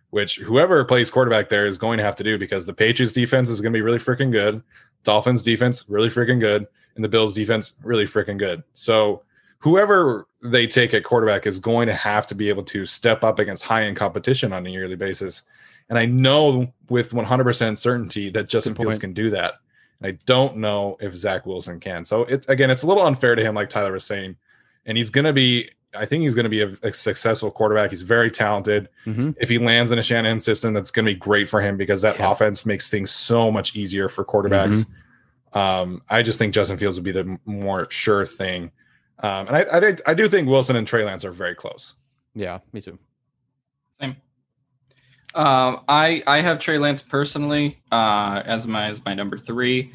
which 0.10 0.38
whoever 0.38 0.84
plays 0.86 1.12
quarterback 1.12 1.50
there 1.50 1.68
is 1.68 1.78
going 1.78 1.98
to 1.98 2.04
have 2.04 2.16
to 2.16 2.24
do 2.24 2.38
because 2.38 2.66
the 2.66 2.74
Patriots 2.74 3.14
defense 3.14 3.50
is 3.50 3.62
going 3.62 3.74
to 3.74 3.78
be 3.78 3.82
really 3.82 3.98
freaking 3.98 4.32
good. 4.32 4.64
Dolphins 5.04 5.44
defense 5.44 5.90
really 5.90 6.10
freaking 6.10 6.40
good, 6.40 6.68
and 6.96 7.04
the 7.04 7.10
Bills 7.10 7.34
defense 7.34 7.74
really 7.84 8.06
freaking 8.06 8.38
good. 8.38 8.64
So 8.74 9.24
whoever 9.60 10.28
they 10.44 10.68
take 10.68 10.94
at 10.94 11.04
quarterback 11.04 11.46
is 11.46 11.60
going 11.60 11.88
to 11.88 11.94
have 11.94 12.26
to 12.28 12.36
be 12.36 12.50
able 12.50 12.64
to 12.64 12.86
step 12.86 13.24
up 13.24 13.40
against 13.40 13.64
high 13.64 13.84
end 13.84 13.98
competition 13.98 14.54
on 14.54 14.66
a 14.66 14.70
yearly 14.70 14.96
basis. 14.96 15.44
And 15.90 16.00
I 16.00 16.06
know 16.06 16.72
with 16.90 17.12
100% 17.12 17.78
certainty 17.78 18.30
that 18.30 18.48
Justin 18.48 18.76
Fields 18.76 19.00
can 19.00 19.14
do 19.14 19.30
that. 19.32 19.56
And 20.02 20.08
I 20.08 20.18
don't 20.26 20.58
know 20.58 20.98
if 21.00 21.16
Zach 21.16 21.46
Wilson 21.46 21.80
can. 21.80 22.06
So 22.06 22.24
it 22.24 22.46
again, 22.50 22.70
it's 22.70 22.84
a 22.84 22.88
little 22.88 23.06
unfair 23.06 23.36
to 23.36 23.42
him, 23.42 23.56
like 23.56 23.70
Tyler 23.70 23.94
was 23.94 24.04
saying. 24.04 24.36
And 24.86 24.98
he's 24.98 25.12
going 25.12 25.26
to 25.26 25.34
be, 25.34 25.70
I 25.96 26.06
think 26.06 26.24
he's 26.24 26.34
going 26.34 26.46
to 26.46 26.50
be 26.50 26.62
a, 26.62 26.72
a, 26.82 26.92
successful 26.92 27.52
quarterback. 27.52 27.92
He's 27.92 28.02
very 28.02 28.32
talented. 28.32 28.90
Mm-hmm. 29.06 29.32
If 29.40 29.50
he 29.50 29.60
lands 29.60 29.92
in 29.92 30.00
a 30.00 30.02
Shanahan 30.02 30.40
system, 30.40 30.74
that's 30.74 30.90
going 30.90 31.06
to 31.06 31.12
be 31.14 31.20
great 31.20 31.48
for 31.48 31.62
him 31.62 31.78
because 31.78 32.02
that 32.02 32.18
yeah. 32.18 32.32
offense 32.32 32.66
makes 32.66 32.90
things 32.90 33.12
so 33.12 33.52
much 33.52 33.76
easier 33.76 34.10
for 34.10 34.26
quarterbacks. 34.26 34.86
Mm-hmm. 34.86 35.58
Um, 35.58 36.02
I 36.10 36.24
just 36.24 36.40
think 36.40 36.54
Justin 36.54 36.78
Fields 36.78 36.98
would 36.98 37.04
be 37.04 37.12
the 37.12 37.38
more 37.46 37.90
sure 37.92 38.26
thing. 38.26 38.72
Um, 39.20 39.48
and 39.48 39.58
I, 39.58 39.62
I, 39.62 39.98
I 40.08 40.14
do 40.16 40.28
think 40.28 40.50
Wilson 40.50 40.76
and 40.76 40.88
Trey 40.88 41.04
Lance 41.04 41.24
are 41.26 41.32
very 41.32 41.54
close. 41.54 41.94
Yeah, 42.34 42.60
me 42.74 42.82
too. 42.82 42.98
Same. 44.00 44.16
Um, 45.34 45.82
I 45.88 46.24
I 46.28 46.42
have 46.42 46.60
Trey 46.60 46.78
Lance 46.78 47.02
personally 47.02 47.80
uh, 47.92 48.44
as 48.46 48.68
my 48.68 48.88
as 48.88 49.04
my 49.06 49.14
number 49.14 49.38
three. 49.38 49.92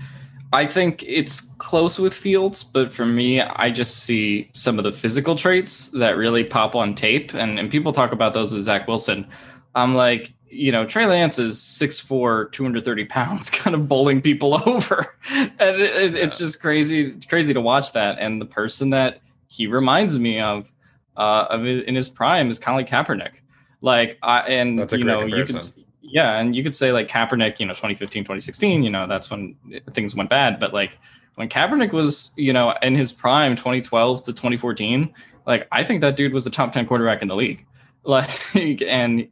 I 0.53 0.67
think 0.67 1.03
it's 1.07 1.41
close 1.59 1.99
with 1.99 2.15
Fields, 2.15 2.63
but 2.63 2.93
for 2.93 3.05
me, 3.05 3.41
I 3.41 3.71
just 3.71 4.05
see 4.05 4.49
some 4.53 4.79
of 4.79 4.85
the 4.85 4.93
physical 4.93 5.35
traits 5.35 5.89
that 5.89 6.17
really 6.17 6.45
pop 6.45 6.75
on 6.75 6.95
tape, 6.95 7.35
and 7.35 7.59
and 7.59 7.71
people 7.71 7.93
talk 7.93 8.13
about 8.13 8.33
those 8.33 8.53
with 8.53 8.63
Zach 8.63 8.87
Wilson. 8.89 9.27
I'm 9.75 9.95
like, 9.95 10.33
you 10.49 10.73
know, 10.73 10.87
Trey 10.87 11.07
Lance 11.07 11.39
is 11.39 11.59
6'4", 11.59 12.51
230 12.51 13.05
pounds, 13.07 13.51
kind 13.51 13.75
of 13.75 13.89
bowling 13.89 14.23
people 14.23 14.63
over, 14.67 15.17
and 15.31 15.51
it, 15.61 16.15
yeah. 16.15 16.25
it's 16.25 16.39
just 16.39 16.61
crazy. 16.61 17.07
It's 17.07 17.27
crazy 17.27 17.53
to 17.53 17.61
watch 17.61 17.93
that. 17.93 18.19
And 18.19 18.41
the 18.41 18.47
person 18.47 18.91
that 18.91 19.21
he 19.49 19.67
reminds 19.67 20.19
me 20.19 20.41
of, 20.41 20.73
uh, 21.17 21.47
of 21.51 21.67
in 21.67 21.95
his 21.95 22.09
prime 22.09 22.49
is 22.49 22.65
like 22.67 22.89
Kaepernick. 22.89 23.41
Like 23.87 24.19
I 24.21 24.41
and 24.41 24.81
you 24.91 25.05
know 25.05 25.21
comparison. 25.21 25.31
you 25.31 25.45
could 25.45 25.87
yeah, 26.03 26.41
and 26.41 26.57
you 26.57 26.65
could 26.65 26.75
say 26.75 26.91
like 26.91 27.07
Kaepernick, 27.07 27.61
you 27.61 27.67
know, 27.67 27.73
2015, 27.73 28.25
2016, 28.25 28.83
you 28.83 28.91
know, 28.91 29.07
that's 29.07 29.31
when 29.31 29.55
things 29.93 30.17
went 30.17 30.29
bad. 30.29 30.59
But 30.59 30.75
like 30.75 30.99
when 31.37 31.49
Kaepernick 31.49 31.93
was, 31.93 32.35
you 32.37 32.53
know, 32.53 32.75
in 32.83 32.97
his 32.97 33.13
prime, 33.13 33.55
2012 33.55 34.23
to 34.23 34.33
2014, 34.33 35.15
like 35.47 35.69
I 35.71 35.85
think 35.85 36.01
that 36.01 36.17
dude 36.17 36.33
was 36.33 36.43
the 36.43 36.51
top 36.51 36.73
10 36.73 36.87
quarterback 36.87 37.23
in 37.23 37.29
the 37.29 37.37
league. 37.37 37.65
Like, 38.07 38.83
and 38.83 39.27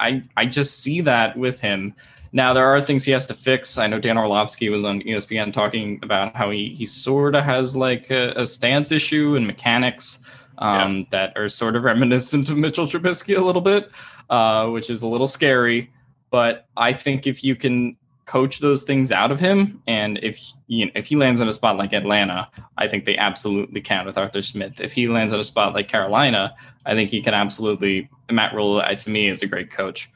I 0.00 0.22
I 0.34 0.46
just 0.46 0.80
see 0.80 1.02
that 1.02 1.36
with 1.36 1.60
him. 1.60 1.94
Now 2.32 2.54
there 2.54 2.66
are 2.66 2.80
things 2.80 3.04
he 3.04 3.12
has 3.12 3.26
to 3.26 3.34
fix. 3.34 3.76
I 3.76 3.86
know 3.86 4.00
Dan 4.00 4.16
Orlovsky 4.16 4.70
was 4.70 4.82
on 4.82 5.02
ESPN 5.02 5.52
talking 5.52 6.00
about 6.02 6.34
how 6.34 6.50
he 6.50 6.70
he 6.70 6.86
sort 6.86 7.34
of 7.34 7.44
has 7.44 7.76
like 7.76 8.10
a, 8.10 8.32
a 8.34 8.46
stance 8.46 8.92
issue 8.92 9.36
and 9.36 9.46
mechanics 9.46 10.20
um, 10.58 10.96
yeah. 10.96 11.04
that 11.10 11.32
are 11.36 11.48
sort 11.48 11.76
of 11.76 11.84
reminiscent 11.84 12.50
of 12.50 12.56
Mitchell 12.56 12.86
Trubisky 12.86 13.36
a 13.36 13.40
little 13.40 13.62
bit, 13.62 13.90
uh, 14.30 14.68
which 14.68 14.90
is 14.90 15.02
a 15.02 15.06
little 15.06 15.26
scary. 15.26 15.90
But 16.30 16.66
I 16.76 16.92
think 16.92 17.26
if 17.26 17.44
you 17.44 17.54
can 17.56 17.96
coach 18.26 18.58
those 18.58 18.84
things 18.84 19.12
out 19.12 19.30
of 19.30 19.38
him, 19.38 19.82
and 19.86 20.18
if 20.22 20.40
you 20.66 20.86
know, 20.86 20.92
if 20.94 21.06
he 21.06 21.16
lands 21.16 21.40
in 21.40 21.48
a 21.48 21.52
spot 21.52 21.76
like 21.76 21.92
Atlanta, 21.92 22.48
I 22.78 22.88
think 22.88 23.04
they 23.04 23.16
absolutely 23.16 23.80
can 23.80 24.06
with 24.06 24.18
Arthur 24.18 24.42
Smith. 24.42 24.80
If 24.80 24.92
he 24.92 25.08
lands 25.08 25.32
in 25.32 25.40
a 25.40 25.44
spot 25.44 25.74
like 25.74 25.88
Carolina, 25.88 26.54
I 26.86 26.94
think 26.94 27.10
he 27.10 27.22
can 27.22 27.34
absolutely. 27.34 28.08
Matt 28.30 28.54
Rhule, 28.54 28.78
uh, 28.78 28.94
to 28.94 29.10
me, 29.10 29.28
is 29.28 29.42
a 29.42 29.46
great 29.46 29.70
coach. 29.70 30.10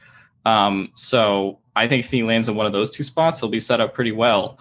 Um, 0.45 0.89
so 0.95 1.59
I 1.75 1.87
think 1.87 2.05
if 2.05 2.11
he 2.11 2.23
lands 2.23 2.49
in 2.49 2.55
one 2.55 2.65
of 2.65 2.73
those 2.73 2.91
two 2.91 3.03
spots, 3.03 3.39
he'll 3.39 3.49
be 3.49 3.59
set 3.59 3.79
up 3.79 3.93
pretty 3.93 4.11
well. 4.11 4.59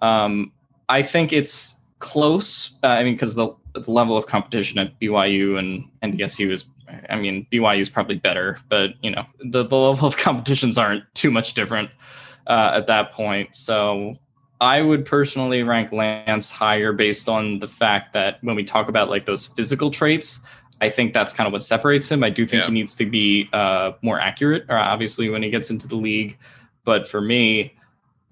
Um, 0.00 0.52
I 0.88 1.02
think 1.02 1.32
it's 1.32 1.80
close. 2.02 2.76
Uh, 2.82 2.88
I 2.88 3.04
mean, 3.04 3.14
because 3.14 3.36
the 3.36 3.54
the 3.74 3.90
level 3.90 4.18
of 4.18 4.26
competition 4.26 4.78
at 4.78 4.98
BYU 5.00 5.58
and 5.58 5.88
NDSU 6.02 6.50
is, 6.50 6.66
I 7.08 7.16
mean, 7.16 7.46
BYU 7.50 7.80
is 7.80 7.88
probably 7.88 8.16
better, 8.18 8.58
but 8.68 8.90
you 9.02 9.10
know, 9.10 9.24
the, 9.40 9.64
the 9.64 9.76
level 9.76 10.06
of 10.06 10.16
competitions 10.28 10.76
aren't 10.76 11.04
too 11.14 11.30
much 11.30 11.54
different 11.54 11.88
uh, 12.46 12.72
at 12.74 12.86
that 12.88 13.12
point. 13.12 13.56
So 13.56 14.16
I 14.60 14.82
would 14.82 15.06
personally 15.06 15.62
rank 15.62 15.90
Lance 15.92 16.50
higher 16.50 16.92
based 16.92 17.30
on 17.30 17.60
the 17.60 17.68
fact 17.68 18.12
that 18.12 18.38
when 18.42 18.56
we 18.56 18.64
talk 18.64 18.88
about 18.88 19.08
like 19.08 19.24
those 19.24 19.46
physical 19.46 19.90
traits, 19.90 20.44
I 20.82 20.90
think 20.90 21.14
that's 21.14 21.32
kind 21.32 21.46
of 21.46 21.52
what 21.52 21.62
separates 21.62 22.10
him. 22.10 22.22
I 22.24 22.30
do 22.30 22.46
think 22.46 22.64
yeah. 22.64 22.66
he 22.66 22.74
needs 22.74 22.94
to 22.96 23.06
be 23.06 23.48
uh, 23.52 23.92
more 24.02 24.20
accurate, 24.20 24.64
or 24.68 24.76
obviously 24.76 25.30
when 25.30 25.42
he 25.42 25.48
gets 25.50 25.70
into 25.70 25.88
the 25.88 25.96
league. 25.96 26.36
But 26.84 27.06
for 27.06 27.20
me, 27.20 27.74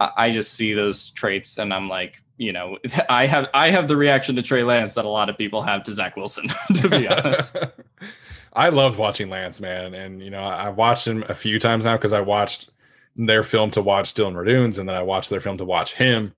I 0.01 0.31
just 0.31 0.55
see 0.55 0.75
those 0.75 1.11
traits 1.11 1.59
and 1.59 1.73
I'm 1.73 1.89
like, 1.89 2.23
you 2.41 2.55
know, 2.55 2.79
I 3.09 3.27
have 3.27 3.49
I 3.55 3.71
have 3.71 3.87
the 3.87 3.97
reaction 3.97 4.35
to 4.37 4.43
Trey 4.43 4.65
Lance 4.65 4.95
that 4.95 5.05
a 5.05 5.09
lot 5.09 5.29
of 5.29 5.39
people 5.39 5.63
have 5.63 5.85
to 5.85 5.93
Zach 5.93 6.17
Wilson, 6.17 6.51
to 6.75 6.89
be 6.89 7.07
honest. 7.07 7.57
I 8.53 8.71
loved 8.71 8.99
watching 8.99 9.31
Lance, 9.31 9.61
man, 9.61 9.95
and 9.95 10.21
you 10.21 10.31
know, 10.31 10.43
I 10.43 10.71
watched 10.71 11.07
him 11.07 11.23
a 11.29 11.35
few 11.35 11.61
times 11.61 11.85
now 11.85 11.97
because 11.97 12.13
I 12.13 12.21
watched 12.21 12.71
their 13.15 13.45
film 13.45 13.71
to 13.73 13.83
watch 13.83 14.15
Dillon 14.15 14.35
Radunz, 14.35 14.79
and 14.79 14.89
then 14.89 14.97
I 14.97 15.03
watched 15.03 15.31
their 15.31 15.39
film 15.39 15.57
to 15.59 15.65
watch 15.65 15.95
him. 15.95 16.35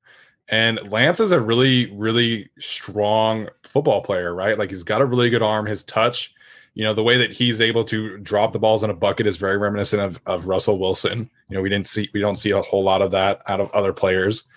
And 0.48 0.90
Lance 0.90 1.20
is 1.20 1.32
a 1.32 1.40
really, 1.40 1.90
really 1.92 2.50
strong 2.58 3.48
football 3.62 4.02
player, 4.02 4.34
right? 4.34 4.58
Like 4.58 4.70
he's 4.70 4.82
got 4.82 5.00
a 5.00 5.06
really 5.06 5.30
good 5.30 5.40
arm. 5.40 5.64
His 5.64 5.84
touch, 5.84 6.34
you 6.74 6.84
know, 6.84 6.92
the 6.92 7.02
way 7.02 7.16
that 7.16 7.30
he's 7.30 7.60
able 7.60 7.84
to 7.84 8.18
drop 8.18 8.52
the 8.52 8.58
balls 8.58 8.82
in 8.82 8.90
a 8.90 8.94
bucket 8.94 9.26
is 9.26 9.36
very 9.38 9.56
reminiscent 9.56 10.02
of, 10.02 10.20
of 10.26 10.48
Russell 10.48 10.78
Wilson. 10.78 11.30
You 11.48 11.56
know, 11.56 11.62
we 11.62 11.70
didn't 11.70 11.86
see, 11.86 12.10
we 12.12 12.20
don't 12.20 12.34
see 12.34 12.50
a 12.50 12.60
whole 12.60 12.82
lot 12.82 13.00
of 13.00 13.12
that 13.12 13.40
out 13.46 13.60
of 13.60 13.70
other 13.70 13.92
players 13.92 14.48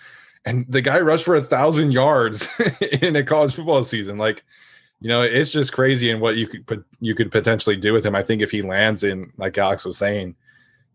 and 0.46 0.64
the 0.68 0.80
guy 0.80 1.00
rushed 1.00 1.24
for 1.24 1.34
a 1.34 1.42
thousand 1.42 1.90
yards 1.90 2.48
in 3.02 3.16
a 3.16 3.24
college 3.24 3.54
football 3.56 3.82
season. 3.82 4.16
Like, 4.16 4.44
you 5.00 5.08
know, 5.08 5.22
it's 5.22 5.50
just 5.50 5.72
crazy 5.72 6.10
and 6.10 6.20
what 6.20 6.36
you 6.36 6.46
could 6.46 6.66
put 6.66 6.86
you 7.00 7.14
could 7.14 7.30
potentially 7.30 7.76
do 7.76 7.92
with 7.92 8.06
him. 8.06 8.14
I 8.14 8.22
think 8.22 8.40
if 8.40 8.52
he 8.52 8.62
lands 8.62 9.04
in, 9.04 9.32
like 9.36 9.58
Alex 9.58 9.84
was 9.84 9.98
saying, 9.98 10.36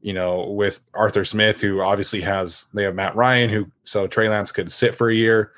you 0.02 0.14
know, 0.14 0.50
with 0.50 0.84
Arthur 0.94 1.26
Smith, 1.26 1.62
who 1.62 1.82
obviously 1.82 2.22
has 2.22 2.66
they 2.74 2.84
have 2.84 2.96
Matt 2.96 3.16
Ryan, 3.16 3.50
who 3.50 3.70
so 3.84 4.08
Trey 4.08 4.30
Lance 4.30 4.52
could 4.52 4.72
sit 4.72 4.96
for 4.96 5.10
a 5.10 5.16
year. 5.16 5.52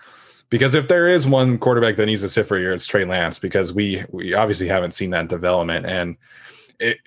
Because 0.49 0.75
if 0.75 0.87
there 0.87 1.07
is 1.07 1.25
one 1.25 1.57
quarterback 1.57 1.95
that 1.95 2.05
needs 2.05 2.21
to 2.21 2.29
sit 2.29 2.45
for 2.45 2.57
a 2.57 2.59
year, 2.59 2.73
it's 2.73 2.85
Trey 2.85 3.05
Lance, 3.05 3.39
because 3.39 3.73
we 3.73 4.03
we 4.09 4.33
obviously 4.33 4.67
haven't 4.67 4.93
seen 4.93 5.11
that 5.11 5.29
development. 5.29 5.85
And 5.85 6.17
it 6.79 6.97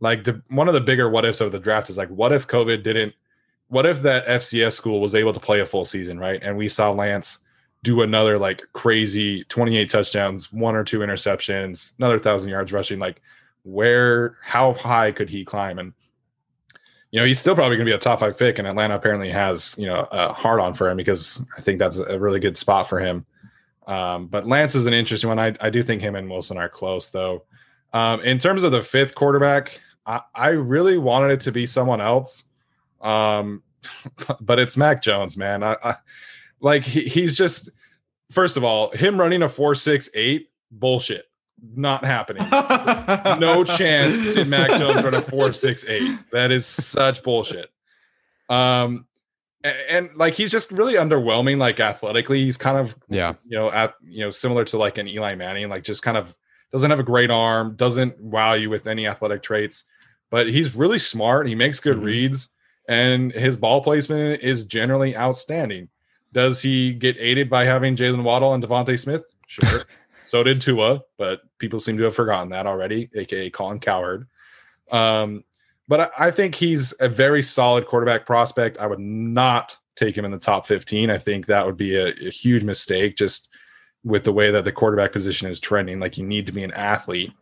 like 0.00 0.24
the 0.24 0.40
one 0.48 0.68
of 0.68 0.74
the 0.74 0.80
bigger 0.80 1.10
what 1.10 1.24
ifs 1.24 1.40
of 1.40 1.52
the 1.52 1.58
draft 1.58 1.90
is 1.90 1.98
like, 1.98 2.08
what 2.08 2.32
if 2.32 2.46
COVID 2.46 2.82
didn't 2.82 3.14
what 3.68 3.86
if 3.86 4.02
that 4.02 4.26
FCS 4.26 4.72
school 4.72 5.00
was 5.00 5.14
able 5.14 5.32
to 5.32 5.40
play 5.40 5.60
a 5.60 5.66
full 5.66 5.84
season, 5.84 6.18
right? 6.18 6.40
And 6.42 6.56
we 6.56 6.68
saw 6.68 6.90
Lance 6.90 7.40
do 7.82 8.02
another 8.02 8.38
like 8.38 8.62
crazy 8.72 9.44
28 9.44 9.90
touchdowns, 9.90 10.52
one 10.52 10.74
or 10.74 10.84
two 10.84 11.00
interceptions, 11.00 11.92
another 11.98 12.18
thousand 12.18 12.50
yards 12.50 12.72
rushing. 12.72 12.98
Like, 12.98 13.20
where, 13.62 14.36
how 14.42 14.72
high 14.72 15.12
could 15.12 15.28
he 15.28 15.44
climb? 15.44 15.78
And, 15.78 15.92
you 17.10 17.20
know, 17.20 17.26
he's 17.26 17.40
still 17.40 17.54
probably 17.54 17.76
going 17.76 17.86
to 17.86 17.92
be 17.92 17.96
a 17.96 17.98
top 17.98 18.20
five 18.20 18.38
pick. 18.38 18.58
And 18.58 18.68
Atlanta 18.68 18.94
apparently 18.94 19.30
has, 19.30 19.74
you 19.78 19.86
know, 19.86 20.06
a 20.10 20.32
hard 20.32 20.60
on 20.60 20.74
for 20.74 20.88
him 20.88 20.96
because 20.96 21.44
I 21.56 21.60
think 21.60 21.78
that's 21.78 21.98
a 21.98 22.18
really 22.18 22.40
good 22.40 22.56
spot 22.56 22.88
for 22.88 23.00
him. 23.00 23.26
Um, 23.86 24.26
but 24.26 24.46
Lance 24.46 24.74
is 24.74 24.86
an 24.86 24.94
interesting 24.94 25.28
one. 25.28 25.38
I, 25.38 25.54
I 25.60 25.70
do 25.70 25.82
think 25.82 26.02
him 26.02 26.14
and 26.14 26.28
Wilson 26.28 26.58
are 26.58 26.68
close, 26.68 27.08
though. 27.10 27.44
Um, 27.92 28.20
in 28.20 28.38
terms 28.38 28.62
of 28.62 28.72
the 28.72 28.82
fifth 28.82 29.14
quarterback, 29.14 29.80
I, 30.06 30.20
I 30.34 30.48
really 30.48 30.98
wanted 30.98 31.30
it 31.30 31.40
to 31.42 31.52
be 31.52 31.66
someone 31.66 32.00
else. 32.00 32.44
Um, 33.00 33.62
but 34.40 34.58
it's 34.58 34.76
Mac 34.76 35.02
Jones, 35.02 35.36
man. 35.36 35.62
I, 35.62 35.76
I 35.82 35.96
like 36.60 36.84
he, 36.84 37.02
he's 37.02 37.36
just 37.36 37.70
first 38.30 38.56
of 38.56 38.64
all, 38.64 38.90
him 38.90 39.18
running 39.18 39.42
a 39.42 39.48
four 39.48 39.74
six 39.74 40.10
eight 40.14 40.50
bullshit. 40.70 41.26
Not 41.74 42.04
happening. 42.04 42.46
no 43.40 43.64
chance 43.64 44.20
did 44.20 44.46
Mac 44.46 44.78
Jones 44.78 45.02
run 45.02 45.14
a 45.14 45.22
four 45.22 45.52
six 45.52 45.84
eight. 45.86 46.18
That 46.32 46.50
is 46.50 46.66
such 46.66 47.22
bullshit. 47.22 47.70
Um, 48.48 49.06
and, 49.64 49.76
and, 49.88 50.16
like 50.16 50.34
he's 50.34 50.52
just 50.52 50.70
really 50.70 50.94
underwhelming. 50.94 51.58
Like 51.58 51.80
athletically, 51.80 52.44
he's 52.44 52.58
kind 52.58 52.76
of 52.76 52.94
yeah, 53.08 53.32
you 53.46 53.56
know, 53.56 53.70
at 53.72 53.94
you 54.04 54.20
know, 54.20 54.30
similar 54.30 54.64
to 54.66 54.76
like 54.78 54.98
an 54.98 55.08
Eli 55.08 55.34
Manning. 55.34 55.68
Like 55.68 55.82
just 55.82 56.02
kind 56.02 56.16
of 56.16 56.36
doesn't 56.72 56.90
have 56.90 57.00
a 57.00 57.04
great 57.04 57.30
arm, 57.30 57.74
doesn't 57.74 58.20
wow 58.20 58.52
you 58.52 58.68
with 58.68 58.86
any 58.86 59.06
athletic 59.06 59.42
traits. 59.42 59.84
But 60.30 60.48
he's 60.48 60.74
really 60.74 60.98
smart. 60.98 61.48
He 61.48 61.54
makes 61.54 61.80
good 61.80 61.96
mm-hmm. 61.96 62.06
reads 62.06 62.48
and 62.88 63.32
his 63.32 63.56
ball 63.56 63.82
placement 63.82 64.42
is 64.42 64.64
generally 64.64 65.16
outstanding. 65.16 65.88
Does 66.32 66.62
he 66.62 66.92
get 66.92 67.16
aided 67.18 67.48
by 67.48 67.64
having 67.64 67.96
Jaylen 67.96 68.22
Waddle 68.22 68.54
and 68.54 68.62
DeVonta 68.62 68.98
Smith? 68.98 69.24
Sure. 69.46 69.84
so 70.22 70.42
did 70.42 70.60
Tua, 70.60 71.02
but 71.16 71.40
people 71.58 71.80
seem 71.80 71.96
to 71.98 72.04
have 72.04 72.14
forgotten 72.14 72.50
that 72.50 72.66
already, 72.66 73.08
aka 73.14 73.50
Colin 73.50 73.80
Cowherd. 73.80 74.28
Um, 74.90 75.44
but 75.88 76.00
I, 76.00 76.26
I 76.26 76.30
think 76.30 76.54
he's 76.54 76.94
a 77.00 77.08
very 77.08 77.42
solid 77.42 77.86
quarterback 77.86 78.26
prospect. 78.26 78.78
I 78.78 78.86
would 78.86 79.00
not 79.00 79.76
take 79.96 80.16
him 80.16 80.24
in 80.24 80.30
the 80.30 80.38
top 80.38 80.66
15. 80.66 81.10
I 81.10 81.18
think 81.18 81.46
that 81.46 81.64
would 81.64 81.76
be 81.76 81.96
a, 81.96 82.08
a 82.08 82.30
huge 82.30 82.64
mistake 82.64 83.16
just 83.16 83.48
with 84.04 84.24
the 84.24 84.32
way 84.32 84.50
that 84.50 84.64
the 84.64 84.72
quarterback 84.72 85.12
position 85.12 85.48
is 85.48 85.58
trending. 85.58 85.98
Like 85.98 86.18
you 86.18 86.24
need 86.24 86.46
to 86.46 86.52
be 86.52 86.62
an 86.62 86.72
athlete. 86.72 87.32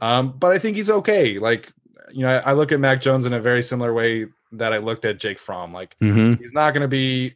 Um, 0.00 0.34
but 0.38 0.50
I 0.50 0.58
think 0.58 0.76
he's 0.76 0.90
okay. 0.90 1.38
Like, 1.38 1.72
you 2.10 2.22
know, 2.22 2.30
I, 2.30 2.50
I, 2.50 2.52
look 2.54 2.72
at 2.72 2.80
Mac 2.80 3.02
Jones 3.02 3.26
in 3.26 3.34
a 3.34 3.40
very 3.40 3.62
similar 3.62 3.92
way 3.92 4.26
that 4.52 4.72
I 4.72 4.78
looked 4.78 5.04
at 5.04 5.18
Jake 5.20 5.38
Fromm. 5.38 5.72
Like 5.72 5.96
Mm-hmm. 6.00 6.42
he's 6.42 6.52
not 6.52 6.74
going 6.74 6.82
to 6.82 6.88
be 6.88 7.34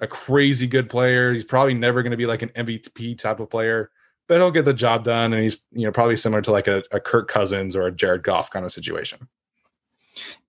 a 0.00 0.06
crazy 0.06 0.66
good 0.66 0.90
player. 0.90 1.32
He's 1.32 1.44
probably 1.44 1.74
never 1.74 2.02
going 2.02 2.10
to 2.10 2.16
be 2.16 2.26
like 2.26 2.42
an 2.42 2.48
MVP 2.50 3.18
type 3.18 3.40
of 3.40 3.50
player, 3.50 3.90
but 4.28 4.38
he'll 4.38 4.50
get 4.50 4.64
the 4.64 4.74
job 4.74 5.04
done. 5.04 5.32
And 5.32 5.42
he's, 5.42 5.58
you 5.70 5.86
know, 5.86 5.92
probably 5.92 6.16
similar 6.16 6.42
to 6.42 6.50
like 6.52 6.66
a, 6.68 6.82
a 6.90 7.00
Kirk 7.00 7.28
Cousins 7.28 7.76
or 7.76 7.86
a 7.86 7.92
Jared 7.92 8.22
Goff 8.24 8.50
kind 8.50 8.64
of 8.64 8.72
situation. 8.72 9.28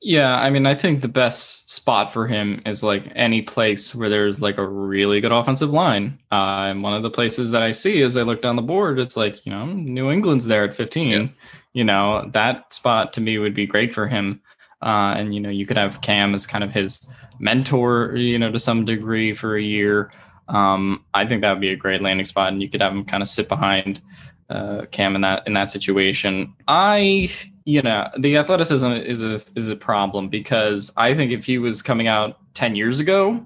Yeah, 0.01 0.35
I 0.35 0.49
mean, 0.49 0.65
I 0.65 0.75
think 0.75 1.01
the 1.01 1.07
best 1.07 1.71
spot 1.71 2.11
for 2.11 2.27
him 2.27 2.59
is 2.65 2.83
like 2.83 3.09
any 3.15 3.41
place 3.41 3.95
where 3.95 4.09
there's 4.09 4.41
like 4.41 4.57
a 4.57 4.67
really 4.67 5.21
good 5.21 5.31
offensive 5.31 5.69
line. 5.69 6.19
Uh, 6.31 6.65
and 6.69 6.83
one 6.83 6.93
of 6.93 7.03
the 7.03 7.09
places 7.09 7.51
that 7.51 7.63
I 7.63 7.71
see 7.71 8.01
as 8.01 8.17
I 8.17 8.23
look 8.23 8.41
down 8.41 8.57
the 8.57 8.61
board, 8.61 8.99
it's 8.99 9.15
like, 9.15 9.45
you 9.45 9.51
know, 9.53 9.65
New 9.67 10.11
England's 10.11 10.47
there 10.47 10.65
at 10.65 10.75
15. 10.75 11.09
Yeah. 11.09 11.27
You 11.71 11.83
know, 11.85 12.29
that 12.33 12.73
spot 12.73 13.13
to 13.13 13.21
me 13.21 13.37
would 13.37 13.53
be 13.53 13.65
great 13.65 13.93
for 13.93 14.05
him. 14.07 14.41
Uh, 14.83 15.15
and, 15.17 15.33
you 15.33 15.39
know, 15.39 15.49
you 15.49 15.65
could 15.65 15.77
have 15.77 16.01
Cam 16.01 16.35
as 16.35 16.45
kind 16.45 16.63
of 16.63 16.73
his 16.73 17.07
mentor, 17.39 18.15
you 18.15 18.37
know, 18.37 18.51
to 18.51 18.59
some 18.59 18.83
degree 18.85 19.33
for 19.33 19.55
a 19.55 19.61
year. 19.61 20.11
Um, 20.49 21.03
I 21.13 21.25
think 21.25 21.41
that 21.41 21.51
would 21.53 21.61
be 21.61 21.69
a 21.69 21.75
great 21.75 22.01
landing 22.01 22.25
spot, 22.25 22.51
and 22.51 22.61
you 22.61 22.69
could 22.69 22.81
have 22.81 22.91
him 22.91 23.05
kind 23.05 23.23
of 23.23 23.29
sit 23.29 23.47
behind 23.47 24.01
uh, 24.49 24.85
Cam 24.91 25.15
in 25.15 25.21
that 25.21 25.47
in 25.47 25.53
that 25.53 25.69
situation. 25.71 26.53
I, 26.67 27.31
you 27.63 27.81
know, 27.81 28.09
the 28.19 28.35
athleticism 28.37 28.91
is 28.91 29.23
a 29.23 29.35
is 29.55 29.69
a 29.69 29.75
problem 29.77 30.27
because 30.27 30.91
I 30.97 31.15
think 31.15 31.31
if 31.31 31.45
he 31.45 31.57
was 31.59 31.81
coming 31.81 32.07
out 32.07 32.37
ten 32.53 32.75
years 32.75 32.99
ago, 32.99 33.43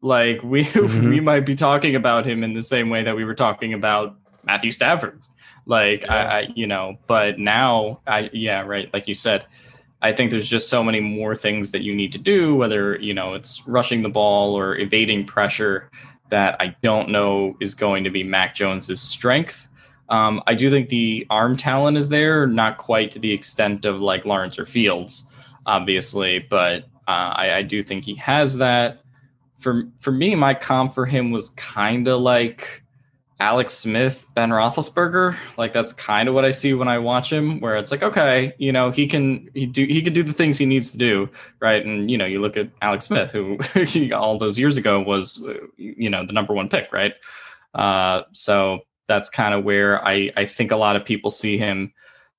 like 0.00 0.42
we 0.42 0.64
Mhm. 0.64 1.10
we 1.10 1.20
might 1.20 1.44
be 1.44 1.54
talking 1.54 1.94
about 1.96 2.24
him 2.26 2.42
in 2.42 2.54
the 2.54 2.62
same 2.62 2.88
way 2.88 3.02
that 3.02 3.14
we 3.14 3.24
were 3.24 3.34
talking 3.34 3.74
about 3.74 4.16
Matthew 4.44 4.72
Stafford. 4.72 5.20
Like 5.66 6.08
I, 6.08 6.22
I, 6.40 6.48
you 6.54 6.66
know, 6.66 6.96
but 7.06 7.38
now 7.38 8.00
I, 8.06 8.30
yeah, 8.32 8.62
right, 8.62 8.92
like 8.94 9.06
you 9.06 9.14
said. 9.14 9.44
I 10.00 10.12
think 10.12 10.30
there's 10.30 10.48
just 10.48 10.68
so 10.68 10.84
many 10.84 11.00
more 11.00 11.34
things 11.34 11.72
that 11.72 11.82
you 11.82 11.94
need 11.94 12.12
to 12.12 12.18
do, 12.18 12.54
whether 12.54 12.96
you 12.96 13.14
know 13.14 13.34
it's 13.34 13.66
rushing 13.66 14.02
the 14.02 14.08
ball 14.08 14.56
or 14.56 14.78
evading 14.78 15.26
pressure, 15.26 15.90
that 16.28 16.56
I 16.60 16.76
don't 16.82 17.08
know 17.08 17.56
is 17.60 17.74
going 17.74 18.04
to 18.04 18.10
be 18.10 18.22
Mac 18.22 18.54
Jones's 18.54 19.00
strength. 19.00 19.68
Um, 20.08 20.42
I 20.46 20.54
do 20.54 20.70
think 20.70 20.88
the 20.88 21.26
arm 21.28 21.56
talent 21.56 21.96
is 21.96 22.08
there, 22.08 22.46
not 22.46 22.78
quite 22.78 23.10
to 23.12 23.18
the 23.18 23.32
extent 23.32 23.84
of 23.84 24.00
like 24.00 24.24
Lawrence 24.24 24.58
or 24.58 24.64
Fields, 24.64 25.26
obviously, 25.66 26.38
but 26.38 26.84
uh, 27.08 27.32
I, 27.34 27.54
I 27.56 27.62
do 27.62 27.82
think 27.82 28.04
he 28.04 28.14
has 28.16 28.56
that. 28.58 29.02
For 29.58 29.88
for 29.98 30.12
me, 30.12 30.34
my 30.34 30.54
comp 30.54 30.94
for 30.94 31.06
him 31.06 31.30
was 31.30 31.50
kind 31.50 32.06
of 32.06 32.20
like 32.20 32.84
Alex 33.40 33.74
Smith, 33.74 34.26
Ben 34.34 34.50
Roethlisberger. 34.50 35.36
Like 35.56 35.72
that's 35.72 35.92
kind 35.92 36.28
of 36.28 36.34
what 36.34 36.44
I 36.44 36.50
see 36.50 36.74
when 36.74 36.88
I 36.88 36.98
watch 36.98 37.32
him, 37.32 37.60
where 37.60 37.76
it's 37.76 37.90
like, 37.90 38.02
okay, 38.02 38.52
you 38.58 38.72
know, 38.72 38.90
he 38.90 39.06
can 39.06 39.48
he 39.54 39.66
do 39.66 39.84
he 39.84 40.02
can 40.02 40.12
do 40.12 40.22
the 40.22 40.32
things 40.32 40.58
he 40.58 40.66
needs 40.66 40.90
to 40.92 40.98
do, 40.98 41.28
right? 41.60 41.84
And 41.84 42.10
you 42.10 42.18
know, 42.18 42.26
you 42.26 42.40
look 42.40 42.56
at 42.56 42.68
Alex 42.82 43.06
Smith, 43.06 43.30
who 43.30 43.58
he, 43.84 44.12
all 44.12 44.38
those 44.38 44.58
years 44.58 44.76
ago 44.76 45.00
was, 45.00 45.44
you 45.76 46.10
know, 46.10 46.26
the 46.26 46.32
number 46.32 46.52
one 46.52 46.68
pick, 46.68 46.92
right? 46.92 47.14
Uh, 47.74 48.22
so 48.32 48.80
that's 49.06 49.30
kind 49.30 49.54
of 49.54 49.64
where 49.64 50.04
I 50.04 50.30
I 50.36 50.44
think 50.44 50.72
a 50.72 50.76
lot 50.76 50.96
of 50.96 51.04
people 51.04 51.30
see 51.30 51.58
him. 51.58 51.92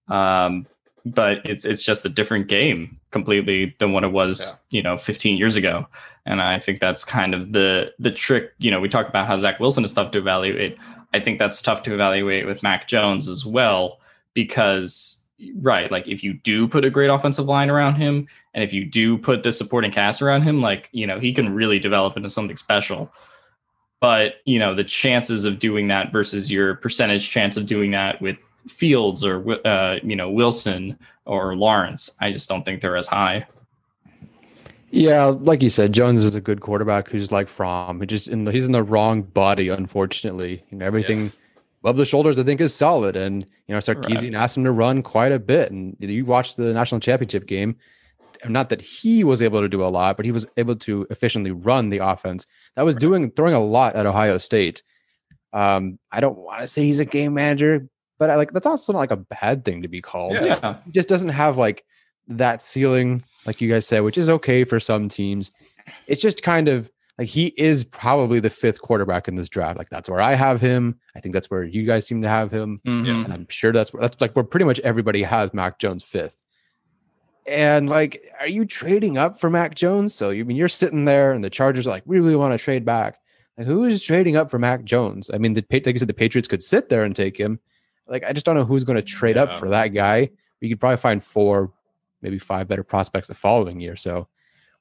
Um, 0.10 0.68
but 1.06 1.40
it's 1.46 1.64
it's 1.64 1.84
just 1.84 2.06
a 2.06 2.10
different 2.10 2.48
game 2.48 3.00
completely 3.12 3.76
than 3.80 3.94
what 3.94 4.04
it 4.04 4.12
was, 4.12 4.60
you 4.70 4.84
know, 4.84 4.98
15 4.98 5.38
years 5.38 5.56
ago. 5.56 5.88
And 6.30 6.42
I 6.44 6.60
think 6.60 6.80
that's 6.80 7.04
kind 7.04 7.34
of 7.34 7.52
the 7.52 7.92
the 7.98 8.12
trick. 8.12 8.54
You 8.60 8.70
know, 8.70 8.80
we 8.80 8.88
talk 8.88 9.10
about 9.10 9.28
how 9.28 9.38
Zach 9.38 9.60
Wilson 9.60 9.84
is 9.84 9.94
tough 9.94 10.12
to 10.12 10.20
evaluate. 10.20 10.78
I 11.12 11.20
think 11.20 11.40
that's 11.40 11.60
tough 11.60 11.82
to 11.84 11.94
evaluate 11.94 12.46
with 12.46 12.62
Mac 12.62 12.88
Jones 12.88 13.28
as 13.28 13.48
well, 13.48 14.00
because 14.36 15.26
right, 15.56 15.90
like 15.90 16.08
if 16.08 16.24
you 16.24 16.34
do 16.34 16.68
put 16.68 16.86
a 16.86 16.92
great 16.92 17.10
offensive 17.10 17.48
line 17.48 17.72
around 17.72 17.96
him, 17.96 18.28
and 18.54 18.64
if 18.64 18.72
you 18.72 18.86
do 18.86 19.18
put 19.18 19.42
the 19.42 19.52
supporting 19.52 19.92
cast 19.92 20.22
around 20.22 20.44
him, 20.44 20.62
like 20.62 20.88
you 20.92 21.08
know, 21.08 21.20
he 21.20 21.34
can 21.34 21.52
really 21.54 21.80
develop 21.80 22.16
into 22.16 22.30
something 22.30 22.58
special. 22.58 23.12
But 24.00 24.36
you 24.46 24.60
know, 24.60 24.76
the 24.76 24.84
chances 24.84 25.46
of 25.46 25.58
doing 25.58 25.88
that 25.88 26.12
versus 26.12 26.52
your 26.52 26.76
percentage 26.76 27.28
chance 27.28 27.58
of 27.58 27.66
doing 27.66 27.90
that 27.92 28.22
with 28.22 28.40
Fields 28.68 29.24
or 29.26 29.44
uh, 29.66 29.98
you 30.04 30.16
know 30.16 30.30
Wilson 30.30 30.96
or 31.26 31.56
Lawrence, 31.56 32.16
I 32.22 32.32
just 32.32 32.48
don't 32.48 32.64
think 32.64 32.82
they're 32.82 32.98
as 32.98 33.08
high. 33.08 33.48
Yeah, 34.92 35.26
like 35.26 35.62
you 35.62 35.70
said, 35.70 35.94
Jones 35.94 36.24
is 36.24 36.36
a 36.36 36.42
good 36.42 36.62
quarterback 36.62 37.10
who's 37.10 37.32
like 37.32 37.48
Fromm. 37.48 38.00
He 38.00 38.08
just 38.08 38.28
in 38.28 38.46
the, 38.46 38.52
he's 38.52 38.66
in 38.66 38.72
the 38.72 38.84
wrong 38.84 39.22
body, 39.22 39.70
unfortunately. 39.70 40.64
You 40.70 40.78
know, 40.78 40.86
everything 40.86 41.32
above 41.84 41.98
the 41.98 42.06
shoulders, 42.06 42.40
I 42.40 42.44
think, 42.44 42.60
is 42.62 42.74
solid. 42.74 43.16
And 43.16 43.44
you 43.68 43.76
know, 43.76 43.80
Sarkisian 43.80 44.36
asked 44.36 44.58
him 44.58 44.64
to 44.64 44.72
run 44.72 45.04
quite 45.04 45.32
a 45.32 45.40
bit. 45.40 45.72
And 45.72 45.96
you 46.00 46.26
watched 46.26 46.58
the 46.58 46.74
national 46.74 47.02
championship 47.02 47.46
game. 47.46 47.78
Not 48.46 48.70
that 48.70 48.82
he 48.82 49.24
was 49.24 49.42
able 49.42 49.62
to 49.62 49.68
do 49.68 49.84
a 49.84 49.88
lot, 49.90 50.16
but 50.16 50.26
he 50.26 50.32
was 50.32 50.48
able 50.56 50.76
to 50.78 51.06
efficiently 51.10 51.52
run 51.52 51.90
the 51.90 51.98
offense. 51.98 52.48
That 52.76 52.84
was 52.84 52.96
doing 52.96 53.32
throwing 53.32 53.54
a 53.54 53.60
lot 53.60 53.96
at 53.96 54.06
Ohio 54.06 54.38
State. 54.38 54.82
Um, 55.52 56.00
I 56.12 56.22
don't 56.22 56.38
want 56.38 56.62
to 56.62 56.68
say 56.68 56.84
he's 56.84 57.00
a 57.00 57.06
game 57.06 57.34
manager, 57.34 57.90
but 58.18 58.30
I 58.30 58.36
like 58.36 58.54
that's 58.54 58.66
also 58.66 58.94
not 58.94 59.00
like 59.00 59.12
a 59.12 59.18
bad 59.18 59.66
thing 59.66 59.82
to 59.82 59.88
be 59.88 60.00
called. 60.00 60.34
Yeah. 60.34 60.46
Yeah, 60.46 60.78
He 60.86 60.92
just 60.92 61.10
doesn't 61.10 61.30
have 61.30 61.58
like 61.58 61.84
that 62.28 62.62
ceiling, 62.62 63.24
like 63.46 63.62
you 63.62 63.70
guys 63.70 63.88
said, 63.88 64.02
which 64.02 64.18
is 64.18 64.30
okay 64.30 64.64
for 64.64 64.80
some 64.80 65.08
teams. 65.10 65.52
It's 66.08 66.22
just 66.22 66.44
kind 66.44 66.68
of 66.68 66.90
like 67.18 67.28
he 67.28 67.48
is 67.58 67.84
probably 67.84 68.40
the 68.40 68.50
fifth 68.50 68.82
quarterback 68.82 69.28
in 69.28 69.36
this 69.36 69.50
draft. 69.50 69.78
Like 69.78 69.90
that's 69.90 70.10
where 70.10 70.22
I 70.22 70.36
have 70.36 70.62
him. 70.62 71.00
I 71.16 71.20
think 71.20 71.34
that's 71.34 71.50
where 71.50 71.64
you 71.64 71.86
guys 71.86 72.06
seem 72.08 72.22
to 72.22 72.30
have 72.30 72.52
him. 72.52 72.80
Mhm. 72.86 73.26
And 73.26 73.34
I'm 73.34 73.48
sure 73.50 73.72
that's 73.72 73.92
where, 73.94 74.02
that's 74.02 74.22
like 74.22 74.34
where 74.36 74.46
pretty 74.46 74.66
much 74.66 74.80
everybody 74.82 75.24
has 75.24 75.54
Mac 75.54 75.80
Jones 75.80 76.04
fifth. 76.04 76.38
And 77.48 77.90
like, 77.90 78.22
are 78.40 78.48
you 78.48 78.66
trading 78.66 79.18
up 79.18 79.40
for 79.40 79.50
Mac 79.50 79.74
Jones? 79.76 80.14
So 80.14 80.30
you 80.30 80.44
I 80.44 80.46
mean 80.46 80.58
you're 80.58 80.68
sitting 80.68 81.06
there, 81.06 81.32
and 81.32 81.44
the 81.44 81.50
Chargers 81.50 81.88
are 81.88 81.92
like, 81.92 82.04
we 82.06 82.20
really 82.20 82.36
want 82.36 82.54
to 82.54 82.58
trade 82.64 82.86
back. 82.86 83.18
Like, 83.58 83.66
who 83.68 83.84
is 83.86 84.04
trading 84.04 84.38
up 84.38 84.50
for 84.52 84.60
Mac 84.60 84.84
Jones? 84.84 85.30
I 85.34 85.38
mean, 85.40 85.54
the 85.54 85.62
Pa- 85.64 85.78
like 85.78 85.88
you 85.88 85.98
said, 85.98 86.08
the 86.08 86.14
Patriots 86.14 86.48
could 86.48 86.64
sit 86.64 86.90
there 86.90 87.04
and 87.04 87.16
take 87.16 87.38
him. 87.38 87.60
Like, 88.08 88.24
I 88.24 88.34
just 88.34 88.46
don't 88.46 88.56
know 88.56 88.64
who's 88.66 88.84
going 88.84 88.96
to 88.98 89.02
trade 89.02 89.36
up 89.38 89.52
for 89.52 89.70
that 89.70 89.90
guy. 89.90 90.30
You 90.62 90.70
could 90.70 90.80
probably 90.80 90.98
find 90.98 91.24
four, 91.24 91.74
maybe 92.22 92.40
five 92.40 92.68
better 92.68 92.84
prospects 92.84 93.28
the 93.28 93.34
following 93.34 93.80
year. 93.80 93.96
So, 93.96 94.28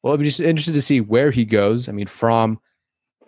well, 0.02 0.14
I'd 0.14 0.18
be 0.20 0.24
just 0.24 0.40
interested 0.40 0.74
to 0.74 0.82
see 0.82 1.00
where 1.00 1.30
he 1.30 1.44
goes. 1.44 1.88
I 1.88 1.92
mean, 1.92 2.06
Fromm 2.06 2.60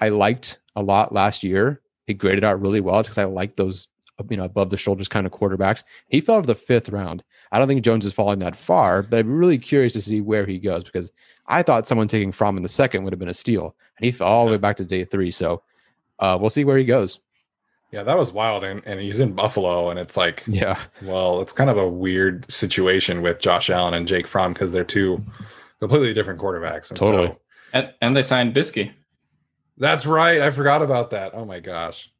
I 0.00 0.08
liked 0.08 0.60
a 0.76 0.82
lot 0.82 1.12
last 1.12 1.44
year. 1.44 1.82
He 2.06 2.14
graded 2.14 2.44
out 2.44 2.60
really 2.60 2.80
well 2.80 3.02
because 3.02 3.18
I 3.18 3.24
like 3.24 3.56
those, 3.56 3.88
you 4.28 4.36
know, 4.36 4.44
above 4.44 4.70
the 4.70 4.76
shoulders 4.76 5.08
kind 5.08 5.26
of 5.26 5.32
quarterbacks. 5.32 5.84
He 6.08 6.20
fell 6.20 6.40
to 6.40 6.46
the 6.46 6.54
fifth 6.54 6.88
round. 6.88 7.22
I 7.52 7.58
don't 7.58 7.68
think 7.68 7.84
Jones 7.84 8.06
is 8.06 8.14
falling 8.14 8.38
that 8.40 8.56
far, 8.56 9.02
but 9.02 9.18
I'm 9.18 9.38
really 9.38 9.58
curious 9.58 9.92
to 9.94 10.00
see 10.00 10.20
where 10.20 10.46
he 10.46 10.58
goes 10.58 10.84
because 10.84 11.12
I 11.46 11.62
thought 11.62 11.86
someone 11.86 12.08
taking 12.08 12.32
Fromm 12.32 12.56
in 12.56 12.62
the 12.62 12.68
second 12.68 13.04
would 13.04 13.12
have 13.12 13.18
been 13.18 13.28
a 13.28 13.34
steal, 13.34 13.76
and 13.98 14.04
he 14.04 14.12
fell 14.12 14.28
all 14.28 14.46
the 14.46 14.52
way 14.52 14.56
back 14.56 14.76
to 14.76 14.84
day 14.84 15.04
three. 15.04 15.30
So 15.30 15.62
uh, 16.18 16.38
we'll 16.40 16.50
see 16.50 16.64
where 16.64 16.78
he 16.78 16.84
goes. 16.84 17.18
Yeah, 17.92 18.02
that 18.04 18.16
was 18.16 18.32
wild. 18.32 18.62
And, 18.64 18.82
and 18.86 19.00
he's 19.00 19.18
in 19.20 19.32
Buffalo. 19.32 19.90
And 19.90 19.98
it's 19.98 20.16
like, 20.16 20.44
Yeah, 20.46 20.78
well, 21.02 21.40
it's 21.42 21.52
kind 21.52 21.70
of 21.70 21.76
a 21.76 21.88
weird 21.88 22.50
situation 22.50 23.20
with 23.22 23.40
Josh 23.40 23.68
Allen 23.70 23.94
and 23.94 24.06
Jake 24.06 24.26
Fromm 24.28 24.52
because 24.52 24.72
they're 24.72 24.84
two 24.84 25.24
completely 25.80 26.14
different 26.14 26.40
quarterbacks. 26.40 26.90
And 26.90 26.98
so- 26.98 27.10
Totally. 27.10 27.36
and, 27.72 27.92
and 28.00 28.16
they 28.16 28.22
signed 28.22 28.54
Bisky. 28.54 28.92
That's 29.78 30.06
right. 30.06 30.40
I 30.40 30.50
forgot 30.50 30.82
about 30.82 31.10
that. 31.10 31.32
Oh 31.34 31.44
my 31.44 31.58
gosh. 31.58 32.10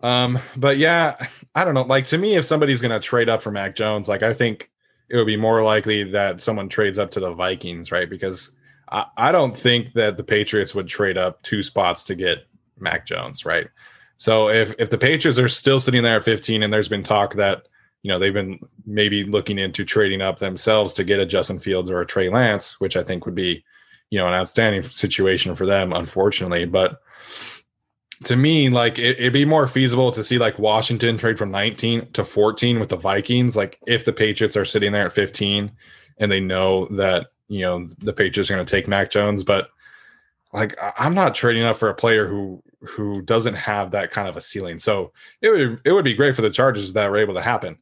Um, 0.00 0.38
but 0.56 0.78
yeah, 0.78 1.26
I 1.54 1.64
don't 1.64 1.74
know. 1.74 1.82
Like 1.82 2.06
to 2.06 2.18
me, 2.18 2.34
if 2.34 2.44
somebody's 2.44 2.82
gonna 2.82 2.98
trade 3.00 3.28
up 3.28 3.40
for 3.42 3.50
Mac 3.50 3.74
Jones, 3.76 4.08
like 4.08 4.22
I 4.22 4.34
think 4.34 4.70
it 5.08 5.16
would 5.16 5.26
be 5.26 5.36
more 5.36 5.62
likely 5.62 6.02
that 6.04 6.40
someone 6.40 6.68
trades 6.68 6.98
up 6.98 7.10
to 7.10 7.20
the 7.20 7.32
Vikings, 7.34 7.92
right? 7.92 8.08
Because 8.10 8.56
I, 8.90 9.06
I 9.16 9.30
don't 9.32 9.56
think 9.56 9.92
that 9.92 10.16
the 10.16 10.24
Patriots 10.24 10.74
would 10.74 10.88
trade 10.88 11.18
up 11.18 11.40
two 11.42 11.62
spots 11.62 12.02
to 12.04 12.14
get 12.14 12.46
Mac 12.80 13.06
Jones, 13.06 13.44
right? 13.44 13.68
So 14.16 14.48
if 14.48 14.74
if 14.78 14.90
the 14.90 14.98
Patriots 14.98 15.38
are 15.38 15.48
still 15.48 15.80
sitting 15.80 16.02
there 16.02 16.16
at 16.16 16.24
15 16.24 16.62
and 16.62 16.72
there's 16.72 16.88
been 16.88 17.02
talk 17.02 17.34
that 17.34 17.66
you 18.02 18.08
know 18.08 18.18
they've 18.18 18.32
been 18.32 18.58
maybe 18.86 19.24
looking 19.24 19.58
into 19.58 19.84
trading 19.84 20.20
up 20.20 20.38
themselves 20.38 20.94
to 20.94 21.04
get 21.04 21.20
a 21.20 21.26
Justin 21.26 21.58
Fields 21.58 21.90
or 21.90 22.00
a 22.00 22.06
Trey 22.06 22.28
Lance, 22.28 22.80
which 22.80 22.96
I 22.96 23.02
think 23.02 23.26
would 23.26 23.34
be 23.34 23.64
you 24.10 24.18
know 24.18 24.26
an 24.26 24.34
outstanding 24.34 24.82
situation 24.82 25.54
for 25.54 25.66
them, 25.66 25.92
unfortunately. 25.92 26.66
But 26.66 27.00
to 28.24 28.36
me, 28.36 28.68
like 28.68 28.98
it, 28.98 29.18
it'd 29.18 29.32
be 29.32 29.44
more 29.44 29.66
feasible 29.66 30.12
to 30.12 30.22
see 30.22 30.38
like 30.38 30.58
Washington 30.58 31.18
trade 31.18 31.38
from 31.38 31.50
19 31.50 32.12
to 32.12 32.24
14 32.24 32.78
with 32.78 32.88
the 32.88 32.96
Vikings. 32.96 33.56
Like 33.56 33.78
if 33.86 34.04
the 34.04 34.12
Patriots 34.12 34.56
are 34.56 34.64
sitting 34.64 34.92
there 34.92 35.06
at 35.06 35.12
15 35.12 35.70
and 36.18 36.30
they 36.30 36.40
know 36.40 36.86
that 36.86 37.28
you 37.48 37.62
know 37.62 37.86
the 37.98 38.12
Patriots 38.12 38.50
are 38.50 38.54
going 38.54 38.66
to 38.66 38.70
take 38.70 38.88
Mac 38.88 39.10
Jones, 39.10 39.44
but 39.44 39.70
like 40.52 40.76
I'm 40.98 41.14
not 41.14 41.34
trading 41.34 41.64
up 41.64 41.76
for 41.76 41.88
a 41.88 41.94
player 41.94 42.26
who 42.26 42.62
who 42.84 43.22
doesn't 43.22 43.54
have 43.54 43.90
that 43.92 44.10
kind 44.10 44.28
of 44.28 44.36
a 44.36 44.40
ceiling. 44.40 44.78
So 44.78 45.12
it 45.40 45.50
would 45.50 45.80
it 45.84 45.92
would 45.92 46.04
be 46.04 46.14
great 46.14 46.34
for 46.34 46.42
the 46.42 46.50
Chargers 46.50 46.88
if 46.88 46.94
that 46.94 47.10
were 47.10 47.16
able 47.18 47.34
to 47.34 47.42
happen. 47.42 47.78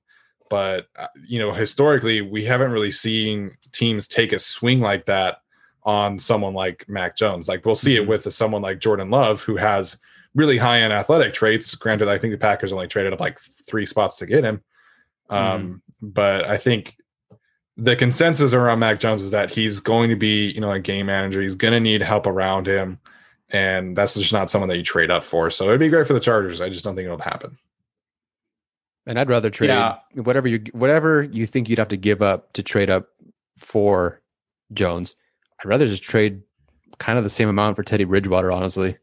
but 0.51 0.89
uh, 0.97 1.07
you 1.29 1.39
know, 1.39 1.53
historically, 1.53 2.21
we 2.23 2.45
haven't 2.45 2.73
really 2.73 2.91
seen 2.91 3.57
teams 3.73 4.09
take 4.09 4.33
a 4.33 4.39
swing 4.39 4.81
like 4.81 5.07
that 5.07 5.39
on 5.85 6.19
someone 6.19 6.53
like 6.55 6.87
Mac 6.89 7.17
Jones. 7.17 7.49
Like 7.49 7.65
we'll 7.65 7.75
see 7.77 7.97
it 7.97 8.05
Mhm. 8.05 8.09
with 8.09 8.33
someone 8.33 8.61
like 8.61 8.81
Jordan 8.81 9.11
Love, 9.11 9.43
who 9.43 9.57
has 9.57 9.97
really 10.35 10.59
high 10.59 10.81
end 10.81 10.93
athletic 10.93 11.33
traits. 11.33 11.75
Granted, 11.77 12.09
I 12.09 12.19
think 12.19 12.33
the 12.33 12.39
Packers 12.39 12.73
only 12.73 12.89
traded 12.89 13.13
up 13.13 13.21
like 13.21 13.39
three 13.67 13.87
spots 13.87 14.17
to 14.17 14.27
get 14.27 14.45
him. 14.45 14.61
Um, 15.29 15.83
but 16.03 16.45
I 16.47 16.57
think 16.57 16.97
the 17.77 17.95
consensus 17.97 18.53
around 18.53 18.81
Mac 18.81 18.99
Jones 19.01 19.23
is 19.23 19.31
that 19.31 19.51
he's 19.51 19.81
going 19.81 20.11
to 20.11 20.17
be, 20.17 20.51
you 20.51 20.61
know, 20.61 20.73
a 20.73 20.81
game 20.81 21.07
manager. 21.07 21.41
He's 21.41 21.55
going 21.55 21.73
to 21.73 21.81
need 21.81 22.03
help 22.03 22.27
around 22.27 22.67
him, 22.67 22.99
and 23.53 23.97
that's 23.97 24.15
just 24.15 24.33
not 24.33 24.51
someone 24.51 24.69
that 24.69 24.77
you 24.77 24.83
trade 24.83 25.11
up 25.11 25.25
for. 25.25 25.51
So 25.51 25.67
it'd 25.69 25.81
be 25.81 25.89
great 25.89 26.07
for 26.07 26.13
the 26.13 26.21
Chargers. 26.21 26.61
I 26.61 26.69
just 26.69 26.85
don't 26.85 26.95
think 26.97 27.07
it'll 27.07 27.19
happen. 27.19 27.59
And 29.07 29.19
I'd 29.19 29.29
rather 29.29 29.51
trade 29.51 29.69
Yeah. 29.69 29.99
whatever 30.15 30.47
you 30.49 30.63
whatever 30.73 31.23
you 31.23 31.47
think 31.47 31.69
you'd 31.69 31.79
have 31.79 31.89
to 31.89 31.97
give 31.97 32.23
up 32.23 32.53
to 32.53 32.63
trade 32.63 32.91
up 32.91 33.09
for 33.57 34.21
Jones. 34.73 35.17
I'd 35.59 35.69
rather 35.69 35.87
just 35.87 36.03
trade 36.03 36.43
kind 36.99 37.19
of 37.19 37.25
the 37.25 37.31
same 37.31 37.49
amount 37.49 37.77
for 37.77 37.83
Teddy 37.83 38.05
Bridgewater, 38.05 38.53
honestly. 38.53 38.99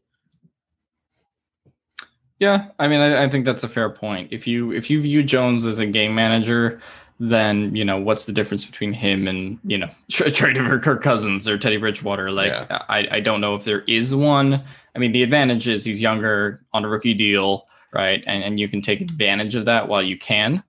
Yeah, 2.38 2.68
I 2.78 2.86
mean, 2.86 3.00
I, 3.00 3.24
I 3.24 3.28
think 3.28 3.44
that's 3.44 3.64
a 3.64 3.68
fair 3.68 3.90
point. 3.90 4.28
If 4.32 4.46
you 4.46 4.70
if 4.72 4.88
you 4.90 5.00
view 5.00 5.22
Jones 5.24 5.66
as 5.66 5.80
a 5.80 5.86
game 5.86 6.14
manager, 6.14 6.80
then 7.20 7.74
you 7.74 7.84
know 7.84 7.98
what's 7.98 8.26
the 8.26 8.32
difference 8.32 8.64
between 8.64 8.92
him 8.92 9.26
and 9.26 9.58
you 9.64 9.76
know 9.76 9.90
tra- 10.10 10.30
trading 10.30 10.66
for 10.66 10.78
Kirk 10.78 11.02
Cousins 11.02 11.48
or 11.48 11.58
Teddy 11.58 11.76
Bridgewater? 11.76 12.30
Like, 12.30 12.48
Yeah. 12.48 12.84
I 12.88 13.08
I 13.10 13.20
don't 13.20 13.40
know 13.40 13.54
if 13.54 13.64
there 13.64 13.82
is 13.82 14.14
one. 14.14 14.62
I 14.94 14.98
mean, 14.98 15.12
the 15.12 15.22
advantage 15.22 15.68
is 15.68 15.84
he's 15.84 16.00
younger 16.00 16.64
on 16.72 16.84
a 16.84 16.88
rookie 16.88 17.14
deal, 17.14 17.66
right? 17.92 18.22
And 18.26 18.44
and 18.44 18.60
you 18.60 18.68
can 18.68 18.80
take 18.80 19.00
advantage 19.00 19.54
of 19.54 19.64
that 19.66 19.88
while 19.88 20.02
you 20.02 20.18
can. 20.18 20.62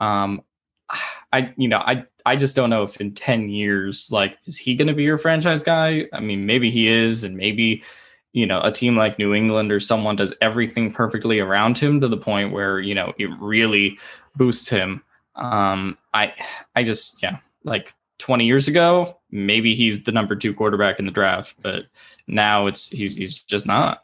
Um, 0.00 0.42
I 1.32 1.52
you 1.56 1.68
know 1.68 1.78
I 1.78 2.04
I 2.26 2.36
just 2.36 2.56
don't 2.56 2.70
know 2.70 2.82
if 2.82 3.00
in 3.00 3.14
ten 3.14 3.48
years, 3.48 4.10
like, 4.12 4.38
is 4.46 4.58
he 4.58 4.74
going 4.74 4.88
to 4.88 4.94
be 4.94 5.04
your 5.04 5.18
franchise 5.18 5.62
guy? 5.62 6.06
I 6.12 6.20
mean, 6.20 6.46
maybe 6.46 6.70
he 6.70 6.88
is, 6.88 7.24
and 7.24 7.36
maybe 7.36 7.82
you 8.32 8.46
know, 8.46 8.60
a 8.62 8.72
team 8.72 8.96
like 8.96 9.18
New 9.18 9.34
England 9.34 9.70
or 9.70 9.78
someone 9.78 10.16
does 10.16 10.34
everything 10.40 10.90
perfectly 10.90 11.38
around 11.38 11.78
him 11.78 12.00
to 12.00 12.08
the 12.08 12.16
point 12.16 12.52
where, 12.52 12.80
you 12.80 12.94
know, 12.94 13.12
it 13.18 13.28
really 13.38 13.98
boosts 14.36 14.68
him. 14.68 15.04
Um, 15.34 15.96
I, 16.14 16.32
I 16.76 16.82
just, 16.82 17.22
yeah, 17.22 17.38
like 17.64 17.94
20 18.18 18.44
years 18.44 18.68
ago, 18.68 19.18
maybe 19.30 19.74
he's 19.74 20.04
the 20.04 20.12
number 20.12 20.36
two 20.36 20.54
quarterback 20.54 20.98
in 20.98 21.06
the 21.06 21.10
draft, 21.12 21.56
but 21.62 21.84
now 22.26 22.66
it's, 22.66 22.88
he's, 22.88 23.16
he's 23.16 23.34
just 23.34 23.66
not. 23.66 24.02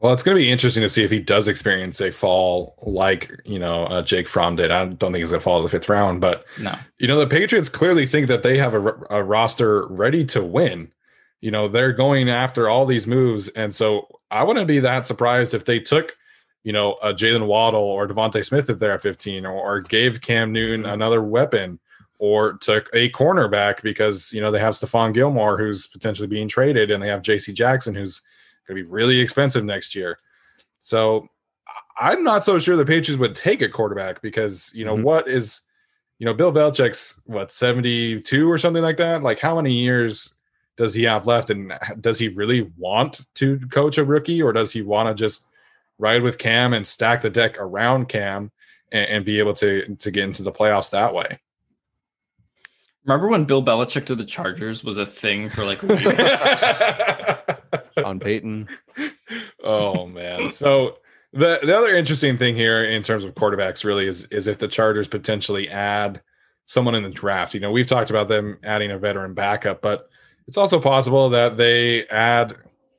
Well, 0.00 0.12
it's 0.12 0.22
going 0.22 0.36
to 0.36 0.40
be 0.40 0.48
interesting 0.50 0.82
to 0.82 0.88
see 0.88 1.02
if 1.02 1.10
he 1.10 1.18
does 1.18 1.48
experience 1.48 2.00
a 2.00 2.12
fall 2.12 2.76
like 2.86 3.32
you 3.44 3.58
know 3.58 3.84
uh, 3.86 4.00
Jake 4.00 4.28
Fromm 4.28 4.54
did. 4.54 4.70
I 4.70 4.84
don't 4.84 4.96
think 4.96 5.16
he's 5.16 5.30
going 5.30 5.40
to 5.40 5.44
fall 5.44 5.58
to 5.58 5.64
the 5.64 5.68
fifth 5.76 5.88
round, 5.88 6.20
but 6.20 6.44
No. 6.56 6.72
you 6.98 7.08
know 7.08 7.18
the 7.18 7.26
Patriots 7.26 7.68
clearly 7.68 8.06
think 8.06 8.28
that 8.28 8.44
they 8.44 8.58
have 8.58 8.74
a 8.74 9.24
roster 9.24 9.88
ready 9.88 10.24
to 10.26 10.44
win. 10.44 10.92
You 11.40 11.50
know 11.50 11.66
they're 11.66 11.92
going 11.92 12.28
after 12.30 12.68
all 12.68 12.86
these 12.86 13.08
moves, 13.08 13.48
and 13.48 13.74
so 13.74 14.06
I 14.30 14.44
wouldn't 14.44 14.68
be 14.68 14.78
that 14.78 15.04
surprised 15.04 15.52
if 15.52 15.64
they 15.64 15.80
took 15.80 16.16
you 16.68 16.74
know 16.74 16.98
a 17.02 17.14
Jalen 17.14 17.46
Waddle 17.46 17.80
or 17.80 18.06
DeVonta 18.06 18.44
Smith 18.44 18.68
if 18.68 18.78
they're 18.78 18.92
at 18.92 19.00
15, 19.00 19.46
or, 19.46 19.52
or 19.58 19.80
gave 19.80 20.20
Cam 20.20 20.52
Newton 20.52 20.84
another 20.84 21.22
weapon, 21.22 21.80
or 22.18 22.58
took 22.58 22.90
a 22.92 23.08
cornerback 23.12 23.80
because 23.80 24.34
you 24.34 24.42
know 24.42 24.50
they 24.50 24.58
have 24.58 24.74
Stephon 24.74 25.14
Gilmore 25.14 25.56
who's 25.56 25.86
potentially 25.86 26.28
being 26.28 26.46
traded, 26.46 26.90
and 26.90 27.02
they 27.02 27.08
have 27.08 27.22
J.C. 27.22 27.54
Jackson 27.54 27.94
who's 27.94 28.20
going 28.66 28.76
to 28.76 28.84
be 28.84 28.90
really 28.90 29.18
expensive 29.18 29.64
next 29.64 29.94
year. 29.94 30.18
So 30.80 31.26
I'm 31.98 32.22
not 32.22 32.44
so 32.44 32.58
sure 32.58 32.76
the 32.76 32.84
Patriots 32.84 33.18
would 33.18 33.34
take 33.34 33.62
a 33.62 33.68
quarterback 33.70 34.20
because 34.20 34.70
you 34.74 34.84
know 34.84 34.94
Mhm. 34.94 35.04
what 35.04 35.26
is, 35.26 35.62
you 36.18 36.26
know, 36.26 36.34
Bill 36.34 36.52
Belichick's 36.52 37.18
what 37.24 37.50
72 37.50 38.46
or 38.46 38.58
something 38.58 38.82
like 38.82 38.98
that. 38.98 39.22
Like 39.22 39.38
how 39.38 39.56
many 39.56 39.72
years 39.72 40.34
does 40.76 40.92
he 40.92 41.04
have 41.04 41.26
left, 41.26 41.48
and 41.48 41.72
does 42.02 42.18
he 42.18 42.28
really 42.28 42.70
want 42.76 43.22
to 43.36 43.58
coach 43.70 43.96
a 43.96 44.04
rookie, 44.04 44.42
or 44.42 44.52
does 44.52 44.70
he 44.70 44.82
want 44.82 45.08
to 45.08 45.14
just 45.18 45.46
ride 45.98 46.22
with 46.22 46.38
Cam 46.38 46.72
and 46.72 46.86
stack 46.86 47.22
the 47.22 47.30
deck 47.30 47.56
around 47.58 48.08
Cam 48.08 48.50
and, 48.92 49.08
and 49.08 49.24
be 49.24 49.38
able 49.38 49.54
to 49.54 49.96
to 49.96 50.10
get 50.10 50.24
into 50.24 50.42
the 50.42 50.52
playoffs 50.52 50.90
that 50.90 51.14
way? 51.14 51.38
Remember 53.04 53.28
when 53.28 53.44
Bill 53.44 53.62
Belichick 53.62 54.06
to 54.06 54.14
the 54.14 54.24
Chargers 54.24 54.84
was 54.84 54.96
a 54.96 55.06
thing 55.06 55.48
for 55.50 55.64
like 55.64 55.82
a 55.82 55.86
week? 57.96 58.04
On 58.04 58.20
Peyton. 58.20 58.68
oh 59.64 60.06
man. 60.06 60.52
So 60.52 60.98
the 61.32 61.60
the 61.62 61.76
other 61.76 61.94
interesting 61.94 62.36
thing 62.36 62.54
here 62.56 62.84
in 62.84 63.02
terms 63.02 63.24
of 63.24 63.34
quarterbacks 63.34 63.84
really 63.84 64.06
is 64.06 64.24
is 64.24 64.46
if 64.46 64.58
the 64.58 64.68
Chargers 64.68 65.08
potentially 65.08 65.68
add 65.68 66.20
someone 66.68 66.94
in 66.94 67.02
the 67.02 67.10
draft. 67.10 67.54
You 67.54 67.60
know, 67.60 67.72
we've 67.72 67.86
talked 67.86 68.10
about 68.10 68.28
them 68.28 68.58
adding 68.62 68.90
a 68.90 68.98
veteran 68.98 69.32
backup, 69.32 69.80
but 69.80 70.08
it's 70.46 70.58
also 70.58 70.78
possible 70.78 71.30
that 71.30 71.56
they 71.56 72.06
add, 72.08 72.56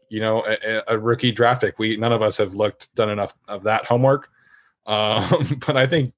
you 0.10 0.20
know, 0.20 0.44
a, 0.46 0.84
a 0.88 1.00
rookie 1.00 1.32
draft 1.32 1.62
pick. 1.62 1.80
We 1.80 1.98
none 1.98 2.12
of 2.12 2.22
us 2.22 2.38
have 2.38 2.54
looked 2.54 2.94
done 2.96 3.10
enough 3.10 3.36
of 3.48 3.64
that 3.64 3.86
homework. 3.86 4.30
Um, 4.86 5.62
but 5.68 5.78
I 5.78 5.86
think 5.86 6.14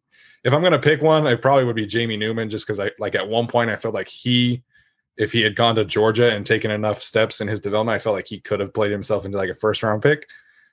if 0.46 0.54
I'm 0.54 0.62
going 0.62 0.72
to 0.72 0.80
pick 0.80 1.02
one, 1.02 1.28
I 1.28 1.36
probably 1.36 1.66
would 1.66 1.76
be 1.76 1.86
Jamie 1.86 2.16
Newman, 2.16 2.50
just 2.50 2.66
because 2.66 2.80
I 2.80 2.92
like 3.00 3.16
at 3.16 3.28
one 3.28 3.48
point 3.48 3.70
I 3.70 3.76
felt 3.76 3.94
like 3.94 4.08
he, 4.08 4.64
if 5.18 5.34
he 5.34 5.42
had 5.42 5.56
gone 5.56 5.76
to 5.76 5.84
Georgia 5.84 6.32
and 6.32 6.46
taken 6.46 6.72
enough 6.72 7.02
steps 7.02 7.42
in 7.42 7.50
his 7.50 7.60
development, 7.60 7.96
I 7.96 8.00
felt 8.00 8.16
like 8.16 8.28
he 8.28 8.40
could 8.40 8.62
have 8.62 8.74
played 8.74 8.92
himself 8.92 9.26
into 9.26 9.38
like 9.38 9.50
a 9.50 9.54
first 9.54 9.84
round 9.84 10.02
pick. 10.02 10.28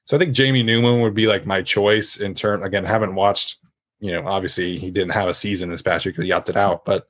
So 0.04 0.16
I 0.16 0.20
think 0.20 0.34
Jamie 0.34 0.62
Newman 0.62 1.00
would 1.02 1.14
be 1.14 1.26
like 1.26 1.44
my 1.44 1.60
choice 1.60 2.16
in 2.16 2.34
turn. 2.34 2.62
Again, 2.62 2.84
haven't 2.84 3.14
watched, 3.14 3.58
you 4.00 4.12
know, 4.12 4.26
obviously 4.26 4.78
he 4.78 4.90
didn't 4.90 5.10
have 5.10 5.28
a 5.28 5.34
season 5.34 5.68
this 5.68 5.82
past 5.82 6.04
year 6.04 6.12
because 6.12 6.24
he 6.24 6.32
opted 6.32 6.56
out. 6.56 6.84
But 6.86 7.08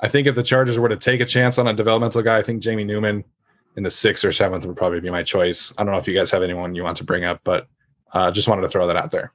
I 0.00 0.08
think 0.08 0.26
if 0.26 0.34
the 0.34 0.42
Chargers 0.42 0.78
were 0.78 0.90
to 0.90 0.96
take 0.96 1.20
a 1.20 1.26
chance 1.26 1.58
on 1.58 1.68
a 1.68 1.72
developmental 1.72 2.22
guy, 2.22 2.38
I 2.38 2.42
think 2.42 2.62
Jamie 2.62 2.84
Newman 2.84 3.24
in 3.76 3.82
the 3.82 3.90
sixth 3.90 4.24
or 4.24 4.32
seventh 4.32 4.66
would 4.66 4.76
probably 4.76 5.00
be 5.00 5.10
my 5.10 5.22
choice. 5.22 5.72
I 5.76 5.84
don't 5.84 5.92
know 5.92 5.98
if 5.98 6.08
you 6.08 6.14
guys 6.14 6.30
have 6.30 6.42
anyone 6.42 6.74
you 6.74 6.84
want 6.84 6.96
to 6.98 7.04
bring 7.04 7.24
up, 7.24 7.40
but 7.44 7.66
uh, 8.12 8.30
just 8.30 8.48
wanted 8.48 8.62
to 8.62 8.68
throw 8.68 8.86
that 8.86 8.96
out 8.96 9.10
there. 9.10 9.32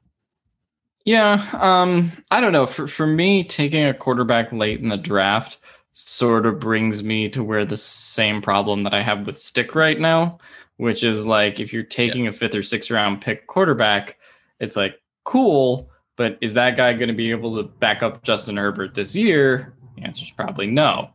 Yeah, 1.05 1.45
um, 1.59 2.11
I 2.29 2.41
don't 2.41 2.51
know. 2.51 2.65
For 2.65 2.87
for 2.87 3.07
me, 3.07 3.43
taking 3.43 3.85
a 3.85 3.93
quarterback 3.93 4.51
late 4.51 4.79
in 4.79 4.89
the 4.89 4.97
draft 4.97 5.57
sort 5.91 6.45
of 6.45 6.59
brings 6.59 7.03
me 7.03 7.29
to 7.29 7.43
where 7.43 7.65
the 7.65 7.77
same 7.77 8.41
problem 8.41 8.83
that 8.83 8.93
I 8.93 9.01
have 9.01 9.25
with 9.25 9.37
Stick 9.37 9.75
right 9.75 9.99
now, 9.99 10.37
which 10.77 11.03
is 11.03 11.25
like 11.25 11.59
if 11.59 11.73
you're 11.73 11.83
taking 11.83 12.27
a 12.27 12.31
fifth 12.31 12.55
or 12.55 12.63
sixth 12.63 12.91
round 12.91 13.21
pick 13.21 13.47
quarterback, 13.47 14.17
it's 14.59 14.75
like 14.75 15.01
cool, 15.23 15.89
but 16.15 16.37
is 16.41 16.53
that 16.53 16.77
guy 16.77 16.93
going 16.93 17.07
to 17.07 17.13
be 17.13 17.31
able 17.31 17.55
to 17.55 17.63
back 17.63 18.03
up 18.03 18.23
Justin 18.23 18.57
Herbert 18.57 18.93
this 18.93 19.15
year? 19.15 19.73
The 19.95 20.03
answer 20.03 20.23
is 20.23 20.31
probably 20.31 20.67
no. 20.67 21.09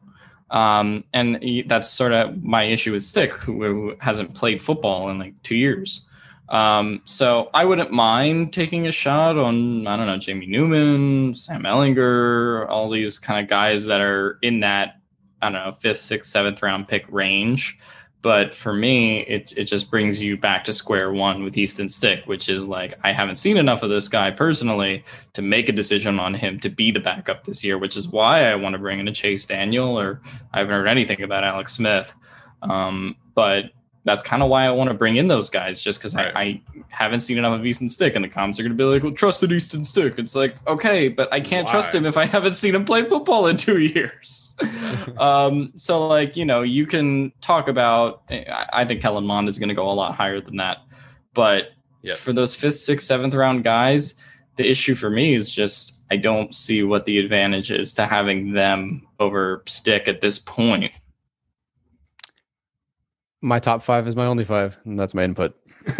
Um, 0.55 1.03
and 1.13 1.45
that's 1.67 1.91
sort 1.91 2.13
of 2.13 2.45
my 2.45 2.63
issue 2.63 2.93
with 2.93 3.03
Stick, 3.03 3.33
who, 3.33 3.97
hasn't 3.99 4.35
played 4.35 4.63
football 4.63 5.11
in 5.11 5.19
like 5.19 5.35
two 5.43 5.57
years. 5.57 6.03
Um, 6.49 7.03
so 7.05 7.51
I 7.53 7.65
wouldn't 7.65 7.91
mind 7.91 8.53
taking 8.53 8.87
a 8.87 8.93
shot 8.93 9.37
on, 9.37 9.89
I 9.89 9.97
don't 9.97 10.07
know, 10.07 10.17
Jamie 10.17 10.47
Newman, 10.47 11.35
Sam 11.35 11.65
Ehlinger, 11.65 12.69
all 12.69 12.89
these 12.89 13.19
kind 13.19 13.43
of 13.43 13.51
guys 13.51 13.87
that 13.87 14.01
are 14.01 14.39
in 14.43 14.61
that, 14.61 15.01
I 15.43 15.51
don't 15.51 15.65
know, 15.65 15.73
fifth, 15.73 16.01
sixth, 16.01 16.31
seventh 16.31 16.63
round 16.63 16.87
pick 16.87 17.05
range. 17.09 17.77
But 18.25 18.55
for 18.55 18.73
me, 18.73 19.21
it, 19.25 19.53
it 19.55 19.65
just 19.65 19.91
brings 19.91 20.23
you 20.23 20.39
back 20.39 20.65
to 20.65 20.73
square 20.73 21.13
one 21.13 21.45
with 21.45 21.59
Easton 21.59 21.91
Stick, 21.91 22.23
which 22.25 22.49
is 22.49 22.65
like, 22.65 22.95
I 23.05 23.13
haven't 23.13 23.35
seen 23.35 23.59
enough 23.59 23.83
of 23.83 23.91
this 23.91 24.09
guy 24.09 24.31
personally 24.31 25.05
to 25.35 25.43
make 25.43 25.69
a 25.69 25.73
decision 25.73 26.19
on 26.19 26.33
him 26.33 26.59
to 26.61 26.71
be 26.71 26.91
the 26.91 27.01
backup 27.01 27.45
this 27.45 27.63
year, 27.63 27.77
which 27.77 27.99
is 27.99 28.09
why 28.09 28.45
I 28.45 28.55
want 28.55 28.73
to 28.73 28.79
bring 28.79 28.99
in 28.99 29.09
a 29.09 29.13
Chase 29.13 29.45
Daniel, 29.45 30.01
or 30.01 30.23
I 30.55 30.61
haven't 30.61 30.73
heard 30.73 30.89
anything 30.89 31.21
about 31.21 31.45
Alex 31.45 31.75
Smith. 31.75 32.15
Um, 32.63 33.17
but 33.35 33.67
that's 34.05 34.23
kind 34.23 34.43
of 34.43 34.51
why 34.51 34.65
I 34.67 34.71
want 34.71 34.89
to 34.89 34.95
bring 34.95 35.17
in 35.17 35.29
those 35.29 35.49
guys, 35.49 35.81
just 35.81 35.99
because 35.99 36.15
Right. 36.15 36.33
I, 36.37 36.41
I 36.41 36.63
haven't 36.89 37.21
seen 37.21 37.39
enough 37.39 37.59
of 37.59 37.65
Easton 37.65 37.89
Stick, 37.89 38.15
and 38.17 38.25
the 38.25 38.29
comments 38.29 38.61
are 38.61 38.63
going 38.63 38.77
to 38.77 38.77
be 38.77 38.85
like, 38.85 39.03
"Well, 39.03 39.13
trusted 39.13 39.51
Easton 39.51 39.83
Stick." 39.85 40.19
It's 40.19 40.35
like, 40.35 40.57
okay, 40.67 41.09
but 41.09 41.33
I 41.33 41.41
can't 41.41 41.67
trust 41.67 41.95
him 41.95 42.05
if 42.05 42.17
I 42.17 42.27
haven't 42.27 42.55
seen 42.55 42.75
him 42.75 42.85
play 42.85 43.05
football 43.05 43.47
in 43.47 43.57
two 43.59 43.79
years. 43.81 44.57
um, 45.19 45.73
so, 45.75 46.07
like, 46.07 46.37
you 46.37 46.45
know, 46.45 46.63
you 46.63 46.87
can 46.87 47.33
talk 47.41 47.69
about. 47.69 48.23
I, 48.31 48.67
I 48.73 48.85
think 48.85 49.01
Kellen 49.01 49.25
Mond 49.25 49.49
is 49.49 49.59
going 49.59 49.71
to 49.71 49.75
go 49.75 49.91
a 49.91 49.93
lot 49.93 50.15
higher 50.15 50.41
than 50.41 50.57
that, 50.57 50.79
but 51.33 51.69
Yes. 52.03 52.21
for 52.23 52.35
those 52.35 52.55
fifth, 52.55 52.77
sixth, 52.77 53.07
seventh 53.07 53.33
round 53.33 53.65
guys, 53.65 54.21
the 54.57 54.71
issue 54.71 54.95
for 54.95 55.09
me 55.09 55.33
is 55.33 55.51
just 55.51 56.05
I 56.11 56.19
don't 56.19 56.55
see 56.55 56.83
what 56.83 57.07
the 57.07 57.19
advantage 57.19 57.71
is 57.71 57.95
to 57.95 58.05
having 58.05 58.53
them 58.53 59.07
over 59.19 59.63
Stick 59.67 60.07
at 60.07 60.21
this 60.21 60.39
point. 60.39 61.01
My 63.45 63.59
top 63.59 63.83
five 63.83 64.09
is 64.09 64.17
my 64.17 64.27
only 64.27 64.45
five, 64.45 64.79
and 64.85 64.99
that's 64.99 65.15
my 65.15 65.23
input. 65.23 65.55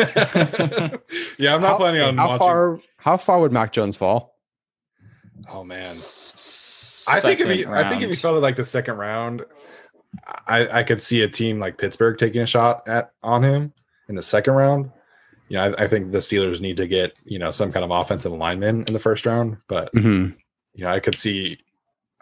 yeah, 1.39 1.55
I'm 1.55 1.61
not 1.61 1.73
How- 1.73 1.77
planning 1.77 2.01
on 2.01 2.17
how 2.17 2.27
watching- 2.29 2.39
far 2.39 2.81
how 2.97 3.17
far 3.19 3.41
would 3.41 3.53
Mac 3.53 3.73
Jones 3.73 3.97
fall? 3.97 4.35
Oh 5.49 5.63
man. 5.63 5.81
I 7.07 7.21
think 7.21 7.41
if 7.41 7.49
he, 7.51 7.63
Second 7.65 7.75
I 7.75 7.89
think 7.91 8.03
if 8.03 8.09
he 8.09 8.17
fell 8.17 8.37
at 8.37 8.43
like 8.43 8.57
the 8.57 8.65
second 8.65 8.97
round, 8.97 9.45
I, 10.49 10.79
I 10.79 10.83
could 10.85 11.03
see 11.03 11.21
a 11.23 11.29
team 11.29 11.61
like 11.61 11.77
Pittsburgh 11.77 12.17
taking 12.17 12.41
a 12.41 12.47
shot 12.47 12.83
at 12.89 13.11
on 13.23 13.45
him 13.45 13.73
in 14.09 14.15
the 14.15 14.23
second 14.23 14.55
round. 14.55 14.91
Yeah, 15.51 15.65
I, 15.65 15.85
I 15.85 15.89
think 15.89 16.13
the 16.13 16.19
Steelers 16.19 16.63
need 16.63 16.79
to 16.79 16.87
get 16.87 17.13
you 17.27 17.39
know 17.39 17.51
some 17.51 17.73
kind 17.73 17.85
of 17.85 17.91
offensive 17.91 18.33
lineman 18.33 18.85
in 18.87 18.95
the 18.95 18.99
first 19.01 19.27
round, 19.27 19.59
but 19.69 19.93
Mm-hmm. 19.95 20.35
you 20.75 20.85
know, 20.85 20.91
I 20.91 21.01
could 21.01 21.19
see, 21.19 21.59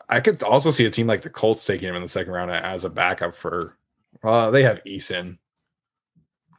I 0.08 0.20
could 0.20 0.42
also 0.42 0.72
see 0.72 0.84
a 0.84 0.90
team 0.90 1.06
like 1.06 1.22
the 1.22 1.30
Colts 1.30 1.64
taking 1.64 1.88
him 1.88 1.94
in 1.94 2.02
the 2.02 2.08
second 2.08 2.32
round 2.32 2.50
as 2.50 2.84
a 2.84 2.90
backup 2.90 3.36
for. 3.36 3.76
Uh, 4.22 4.50
they 4.50 4.62
have 4.62 4.82
Eason. 4.84 5.38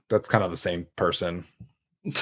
That's 0.10 0.30
kind 0.30 0.44
of 0.44 0.52
the 0.52 0.58
same 0.58 0.88
person. 0.96 1.46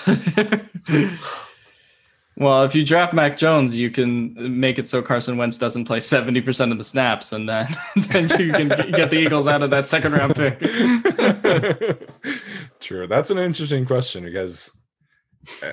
well, 2.37 2.63
if 2.63 2.75
you 2.75 2.85
draft 2.85 3.13
Mac 3.13 3.37
Jones, 3.37 3.77
you 3.77 3.89
can 3.89 4.59
make 4.59 4.77
it 4.77 4.87
so 4.87 5.01
Carson 5.01 5.37
Wentz 5.37 5.57
doesn't 5.57 5.85
play 5.85 5.99
seventy 5.99 6.39
percent 6.39 6.71
of 6.71 6.77
the 6.77 6.83
snaps, 6.83 7.33
and 7.33 7.49
then 7.49 7.67
then 7.95 8.29
you 8.39 8.53
can 8.53 8.69
get 8.69 9.09
the 9.09 9.17
Eagles 9.17 9.47
out 9.47 9.63
of 9.63 9.71
that 9.71 9.87
second 9.87 10.13
round 10.13 10.35
pick. 10.35 10.59
True. 12.79 13.07
That's 13.07 13.31
an 13.31 13.39
interesting 13.39 13.85
question 13.85 14.23
because 14.23 14.77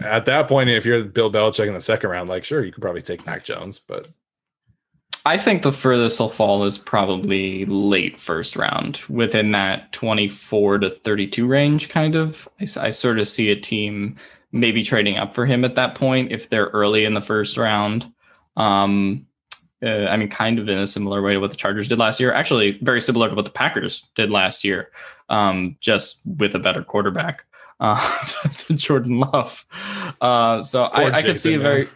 at 0.01 0.24
that 0.24 0.48
point, 0.48 0.70
if 0.70 0.86
you're 0.86 1.05
Bill 1.05 1.30
Belichick 1.30 1.68
in 1.68 1.74
the 1.74 1.80
second 1.80 2.10
round, 2.10 2.30
like 2.30 2.44
sure, 2.44 2.64
you 2.64 2.72
could 2.72 2.82
probably 2.82 3.02
take 3.02 3.26
Mac 3.26 3.44
Jones, 3.44 3.78
but 3.78 4.09
I 5.28 5.36
think 5.36 5.60
the 5.60 5.72
furthest 5.72 6.16
he'll 6.16 6.30
fall 6.30 6.64
is 6.64 6.78
probably 6.78 7.66
late 7.66 8.18
first 8.18 8.56
round, 8.56 9.02
within 9.10 9.52
that 9.52 9.92
24 9.92 10.78
to 10.78 10.88
32 10.88 11.46
range, 11.46 11.90
kind 11.90 12.14
of. 12.14 12.48
I, 12.59 12.62
I, 12.62 12.88
sort 12.88 13.18
of 13.18 13.28
see 13.28 13.50
a 13.50 13.60
team 13.60 14.16
maybe 14.52 14.82
trading 14.82 15.18
up 15.18 15.34
for 15.34 15.44
him 15.44 15.66
at 15.66 15.74
that 15.74 15.94
point 15.94 16.32
if 16.32 16.48
they're 16.48 16.68
early 16.68 17.05
in 17.05 17.12
the 17.12 17.20
first 17.20 17.59
round. 17.59 18.10
Um, 18.56 19.26
uh, 19.82 20.06
I 20.06 20.16
mean, 20.16 20.30
kind 20.30 20.59
of 20.59 20.66
in 20.66 20.78
a 20.78 20.86
similar 20.86 21.20
way 21.20 21.34
to 21.34 21.40
what 21.40 21.50
the 21.50 21.59
Chargers 21.59 21.88
did 21.88 21.98
last 21.98 22.18
year. 22.20 22.32
Actually, 22.32 22.78
very 22.80 23.02
similar 23.02 23.28
to 23.28 23.34
what 23.34 23.44
the 23.44 23.50
Packers 23.50 24.06
did 24.14 24.30
last 24.30 24.64
year, 24.64 24.90
um, 25.28 25.76
just 25.80 26.22
with 26.38 26.55
a 26.55 26.59
better 26.59 26.82
quarterback 26.82 27.44
uh, 27.80 28.26
Jordan 28.76 29.20
Love. 29.20 29.66
Uh, 30.22 30.62
so 30.62 30.84
I, 30.84 31.10
I, 31.10 31.22
could 31.22 31.36
see 31.36 31.52
a 31.52 31.59
very 31.59 31.86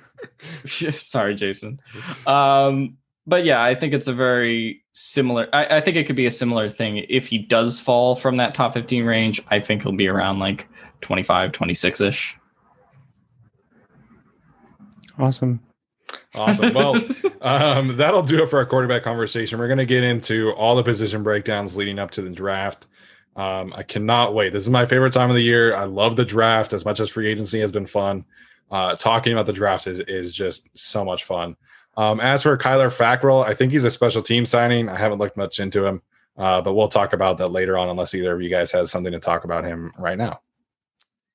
sorry, 0.67 1.35
Jason. 1.35 1.81
Um, 2.27 2.99
but 3.27 3.45
yeah, 3.45 3.63
I 3.63 3.75
think 3.75 3.93
it's 3.93 4.09
a 4.09 4.13
very 4.13 4.83
similar. 4.93 5.49
I, 5.53 5.77
I, 5.77 5.81
think 5.81 5.97
it 5.97 6.07
could 6.07 6.17
be 6.17 6.27
a 6.27 6.31
similar 6.31 6.69
thing. 6.69 7.05
If 7.09 7.27
he 7.27 7.39
does 7.39 7.79
fall 7.79 8.17
from 8.17 8.37
that 8.37 8.55
top 8.55 8.75
15 8.75 9.05
range, 9.05 9.41
I 9.49 9.61
think 9.61 9.83
he'll 9.83 9.93
be 9.93 10.09
around 10.09 10.39
like 10.39 10.69
25, 11.03 11.53
26 11.53 12.01
ish. 12.01 12.37
Awesome. 15.19 15.61
Awesome. 16.35 16.73
Well, 16.75 16.97
um, 17.43 17.97
that'll 17.97 18.23
do 18.23 18.43
it 18.43 18.49
for 18.49 18.59
our 18.59 18.67
quarterback 18.67 19.03
conversation. 19.03 19.59
We're 19.59 19.69
going 19.69 19.79
to 19.79 19.87
get 19.87 20.05
into 20.05 20.51
all 20.53 20.75
the 20.75 20.83
position 20.83 21.23
breakdowns 21.23 21.77
leading 21.77 21.99
up 21.99 22.11
to 22.13 22.23
the 22.23 22.31
draft. 22.31 22.87
Um, 23.37 23.73
I 23.77 23.83
cannot 23.83 24.35
wait. 24.35 24.53
This 24.53 24.65
is 24.65 24.71
my 24.71 24.87
favorite 24.87 25.13
time 25.13 25.31
of 25.31 25.37
the 25.37 25.43
year. 25.43 25.75
I 25.75 25.85
love 25.85 26.17
the 26.17 26.25
draft 26.25 26.73
as 26.73 26.85
much 26.85 27.01
as 27.01 27.11
free 27.11 27.29
agency 27.29 27.61
has 27.61 27.73
been 27.73 27.87
fun. 27.87 28.25
Uh, 28.71 28.95
talking 28.97 29.33
about 29.33 29.47
the 29.47 29.53
draft 29.53 29.87
is, 29.87 30.01
is 30.01 30.35
just 30.35 30.69
so 30.75 31.05
much 31.05 31.25
fun. 31.25 31.57
Um, 31.97 32.21
as 32.21 32.43
for 32.43 32.57
Kyler 32.57 32.89
Fackrell, 32.89 33.45
I 33.45 33.55
think 33.55 33.73
he's 33.73 33.85
a 33.85 33.91
special 33.91 34.23
team 34.23 34.47
signing. 34.47 34.89
I 34.89 34.97
haven't 34.97 35.19
looked 35.19 35.37
much 35.37 35.61
into 35.61 35.85
him, 35.85 36.03
uh, 36.37 36.63
but 36.63 36.75
we'll 36.75 36.89
talk 36.89 37.13
about 37.13 37.39
that 37.39 37.49
later 37.49 37.77
on, 37.77 37.89
unless 37.89 38.15
either 38.15 38.33
of 38.33 38.41
you 38.41 38.49
guys 38.49 38.73
has 38.73 38.91
something 38.91 39.13
to 39.13 39.21
talk 39.21 39.45
about 39.45 39.65
him 39.65 39.93
right 39.99 40.17
now. 40.17 40.41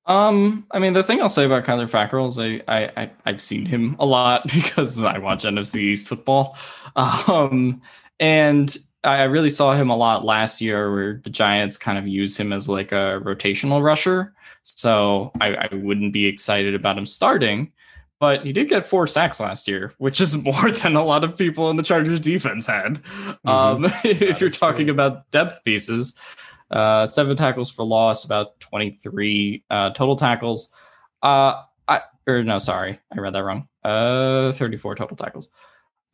Um, 0.07 0.65
I 0.71 0.79
mean, 0.79 0.93
the 0.93 1.03
thing 1.03 1.21
I'll 1.21 1.29
say 1.29 1.45
about 1.45 1.65
Kyler 1.65 1.89
Fackrell 1.89 2.27
is 2.27 2.39
I, 2.39 2.91
I, 2.95 3.11
I 3.25 3.31
have 3.31 3.41
seen 3.41 3.65
him 3.65 3.95
a 3.99 4.05
lot 4.05 4.47
because 4.53 5.03
I 5.03 5.17
watch 5.19 5.43
NFC 5.43 5.75
East 5.77 6.07
football, 6.07 6.57
um, 6.95 7.81
and 8.19 8.75
I 9.03 9.23
really 9.23 9.49
saw 9.49 9.73
him 9.73 9.89
a 9.89 9.95
lot 9.95 10.25
last 10.25 10.61
year 10.61 10.91
where 10.91 11.21
the 11.23 11.29
Giants 11.29 11.77
kind 11.77 11.97
of 11.97 12.07
use 12.07 12.38
him 12.38 12.51
as 12.51 12.67
like 12.67 12.91
a 12.91 13.21
rotational 13.23 13.84
rusher. 13.84 14.34
So 14.63 15.31
I, 15.39 15.55
I, 15.55 15.69
wouldn't 15.71 16.11
be 16.11 16.25
excited 16.25 16.75
about 16.75 16.97
him 16.97 17.05
starting, 17.05 17.71
but 18.19 18.45
he 18.45 18.53
did 18.53 18.69
get 18.69 18.85
four 18.85 19.07
sacks 19.07 19.39
last 19.39 19.68
year, 19.68 19.94
which 19.98 20.19
is 20.22 20.38
more 20.44 20.72
than 20.72 20.95
a 20.95 21.03
lot 21.03 21.23
of 21.23 21.38
people 21.38 21.69
in 21.69 21.77
the 21.77 21.84
Chargers 21.84 22.19
defense 22.19 22.68
had. 22.68 23.02
Mm-hmm. 23.03 23.48
Um, 23.48 23.85
if 24.03 24.41
you're 24.41 24.49
talking 24.49 24.88
true. 24.88 24.94
about 24.94 25.30
depth 25.31 25.64
pieces, 25.64 26.15
uh, 26.72 27.06
seven 27.06 27.35
tackles 27.35 27.72
for 27.72 27.85
loss, 27.85 28.26
about 28.26 28.60
23 28.60 29.64
uh, 29.69 29.91
total 29.91 30.15
tackles. 30.15 30.73
Uh, 31.22 31.61
I, 31.88 32.02
or 32.27 32.44
no, 32.44 32.60
sorry, 32.60 32.99
I 33.15 33.19
read 33.19 33.34
that 33.34 33.44
wrong. 33.44 33.68
Uh, 33.84 34.52
34 34.53 34.95
total 34.95 35.15
tackles. 35.15 35.49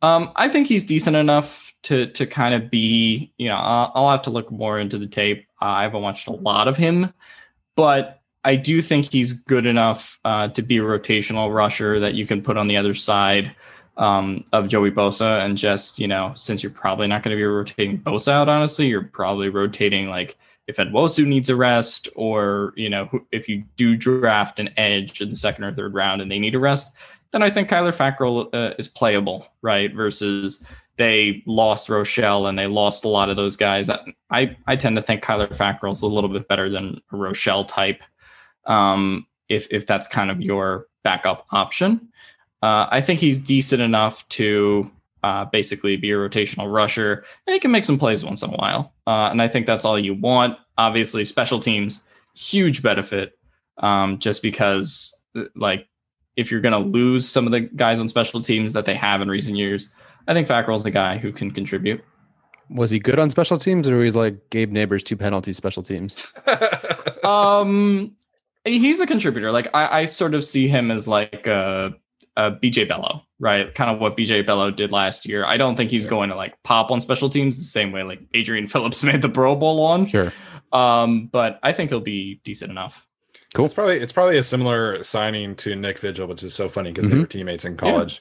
Um, 0.02 0.32
I 0.36 0.48
think 0.48 0.66
he's 0.66 0.84
decent 0.84 1.16
enough 1.16 1.72
to 1.84 2.06
to 2.12 2.26
kind 2.26 2.54
of 2.54 2.70
be, 2.70 3.32
you 3.38 3.48
know, 3.48 3.56
I'll, 3.56 3.92
I'll 3.94 4.10
have 4.10 4.22
to 4.22 4.30
look 4.30 4.50
more 4.50 4.78
into 4.78 4.98
the 4.98 5.06
tape. 5.06 5.46
I 5.60 5.82
haven't 5.82 6.02
watched 6.02 6.28
a 6.28 6.32
lot 6.32 6.68
of 6.68 6.76
him, 6.76 7.12
but 7.74 8.20
I 8.44 8.56
do 8.56 8.82
think 8.82 9.10
he's 9.10 9.32
good 9.32 9.66
enough 9.66 10.18
uh, 10.24 10.48
to 10.48 10.62
be 10.62 10.78
a 10.78 10.82
rotational 10.82 11.54
rusher 11.54 11.98
that 12.00 12.14
you 12.14 12.26
can 12.26 12.42
put 12.42 12.56
on 12.56 12.68
the 12.68 12.76
other 12.76 12.94
side 12.94 13.54
um, 13.96 14.44
of 14.52 14.68
Joey 14.68 14.90
Bosa 14.90 15.44
and 15.44 15.56
just, 15.56 15.98
you 15.98 16.06
know, 16.06 16.32
since 16.34 16.62
you're 16.62 16.72
probably 16.72 17.06
not 17.06 17.22
going 17.22 17.34
to 17.34 17.40
be 17.40 17.44
rotating 17.44 17.98
Bosa 17.98 18.32
out, 18.32 18.48
honestly, 18.48 18.86
you're 18.86 19.04
probably 19.04 19.48
rotating 19.48 20.08
like 20.08 20.36
if 20.66 20.76
Nwosu 20.76 21.26
needs 21.26 21.48
a 21.48 21.56
rest 21.56 22.08
or, 22.16 22.72
you 22.76 22.88
know, 22.88 23.08
if 23.32 23.48
you 23.48 23.64
do 23.76 23.96
draft 23.96 24.58
an 24.58 24.70
edge 24.76 25.20
in 25.20 25.30
the 25.30 25.36
second 25.36 25.64
or 25.64 25.74
third 25.74 25.94
round 25.94 26.22
and 26.22 26.30
they 26.30 26.38
need 26.38 26.54
a 26.54 26.58
rest, 26.58 26.94
then 27.32 27.42
I 27.42 27.50
think 27.50 27.68
Kyler 27.68 27.94
Fackrell 27.94 28.48
uh, 28.54 28.74
is 28.78 28.88
playable, 28.88 29.46
right? 29.62 29.92
Versus 29.92 30.64
they 30.96 31.42
lost 31.46 31.88
Rochell 31.88 32.48
and 32.48 32.58
they 32.58 32.66
lost 32.66 33.04
a 33.04 33.08
lot 33.08 33.28
of 33.28 33.36
those 33.36 33.56
guys. 33.56 33.90
I 34.30 34.56
I 34.66 34.76
tend 34.76 34.96
to 34.96 35.02
think 35.02 35.22
Kyler 35.22 35.48
Fackrell 35.54 35.92
is 35.92 36.02
a 36.02 36.06
little 36.06 36.30
bit 36.30 36.48
better 36.48 36.68
than 36.68 37.00
a 37.12 37.16
Rochell 37.16 37.66
type, 37.66 38.02
um, 38.66 39.26
if 39.48 39.66
if 39.70 39.86
that's 39.86 40.06
kind 40.06 40.30
of 40.30 40.40
your 40.40 40.86
backup 41.02 41.46
option. 41.50 42.08
Uh, 42.62 42.88
I 42.90 43.02
think 43.02 43.20
he's 43.20 43.38
decent 43.38 43.82
enough 43.82 44.26
to 44.30 44.90
uh, 45.22 45.44
basically 45.46 45.96
be 45.96 46.10
a 46.10 46.14
rotational 46.14 46.72
rusher, 46.72 47.24
and 47.46 47.54
he 47.54 47.60
can 47.60 47.70
make 47.70 47.84
some 47.84 47.98
plays 47.98 48.24
once 48.24 48.42
in 48.42 48.50
a 48.50 48.56
while. 48.56 48.92
Uh, 49.06 49.28
and 49.30 49.42
I 49.42 49.48
think 49.48 49.66
that's 49.66 49.84
all 49.84 49.98
you 49.98 50.14
want. 50.14 50.58
Obviously, 50.78 51.24
special 51.24 51.60
teams 51.60 52.02
huge 52.34 52.82
benefit, 52.82 53.38
um, 53.78 54.18
just 54.18 54.42
because 54.42 55.16
like 55.54 55.86
if 56.36 56.50
you're 56.50 56.60
going 56.60 56.72
to 56.72 56.78
lose 56.78 57.28
some 57.28 57.46
of 57.46 57.52
the 57.52 57.60
guys 57.60 58.00
on 58.00 58.08
special 58.08 58.40
teams 58.40 58.72
that 58.72 58.84
they 58.84 58.94
have 58.94 59.20
in 59.20 59.28
recent 59.28 59.56
years, 59.56 59.90
I 60.26 60.34
think 60.34 60.48
Fackrell's 60.48 60.84
the 60.84 60.90
guy 60.90 61.18
who 61.18 61.32
can 61.32 61.50
contribute. 61.50 62.02
Was 62.70 62.90
he 62.90 62.98
good 62.98 63.18
on 63.18 63.30
special 63.30 63.58
teams, 63.58 63.88
or 63.88 63.98
was 63.98 64.14
he 64.14 64.20
like 64.20 64.50
Gabe 64.50 64.72
Nabers 64.72 65.04
two 65.04 65.16
penalties 65.16 65.56
special 65.56 65.82
teams? 65.82 66.26
um, 67.24 68.16
he's 68.64 69.00
a 69.00 69.06
contributor. 69.06 69.52
Like 69.52 69.68
I, 69.74 70.00
I 70.00 70.04
sort 70.04 70.34
of 70.34 70.44
see 70.44 70.68
him 70.68 70.90
as 70.90 71.06
like 71.06 71.46
a, 71.46 71.94
a 72.36 72.52
BJ 72.52 72.88
Bello, 72.88 73.22
right? 73.38 73.74
Kind 73.74 73.90
of 73.90 74.00
what 74.00 74.16
BJ 74.16 74.44
Bello 74.46 74.70
did 74.70 74.90
last 74.90 75.26
year. 75.26 75.44
I 75.44 75.56
don't 75.56 75.76
think 75.76 75.90
he's 75.90 76.04
yeah. 76.04 76.10
going 76.10 76.30
to 76.30 76.36
like 76.36 76.60
pop 76.62 76.90
on 76.90 77.00
special 77.00 77.28
teams 77.28 77.58
the 77.58 77.64
same 77.64 77.92
way 77.92 78.02
like 78.02 78.20
Adrian 78.34 78.66
Phillips 78.68 79.04
made 79.04 79.22
the 79.22 79.28
Pro 79.28 79.54
Bowl 79.54 79.84
on. 79.84 80.06
Sure. 80.06 80.32
Um, 80.72 81.26
but 81.26 81.60
I 81.62 81.72
think 81.72 81.90
he'll 81.90 82.00
be 82.00 82.40
decent 82.44 82.70
enough. 82.70 83.06
Cool. 83.54 83.66
It's 83.66 83.74
probably 83.74 83.98
it's 83.98 84.12
probably 84.12 84.36
a 84.36 84.42
similar 84.42 85.00
signing 85.04 85.54
to 85.56 85.76
Nick 85.76 86.00
Vigil, 86.00 86.26
which 86.26 86.42
is 86.42 86.54
so 86.54 86.68
funny 86.68 86.90
because 86.90 87.06
mm-hmm. 87.08 87.18
they 87.18 87.22
were 87.22 87.28
teammates 87.28 87.64
in 87.64 87.76
college. 87.76 88.20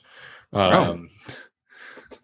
Yeah. 0.51 0.67
Um, 0.67 1.09
oh. 1.27 1.33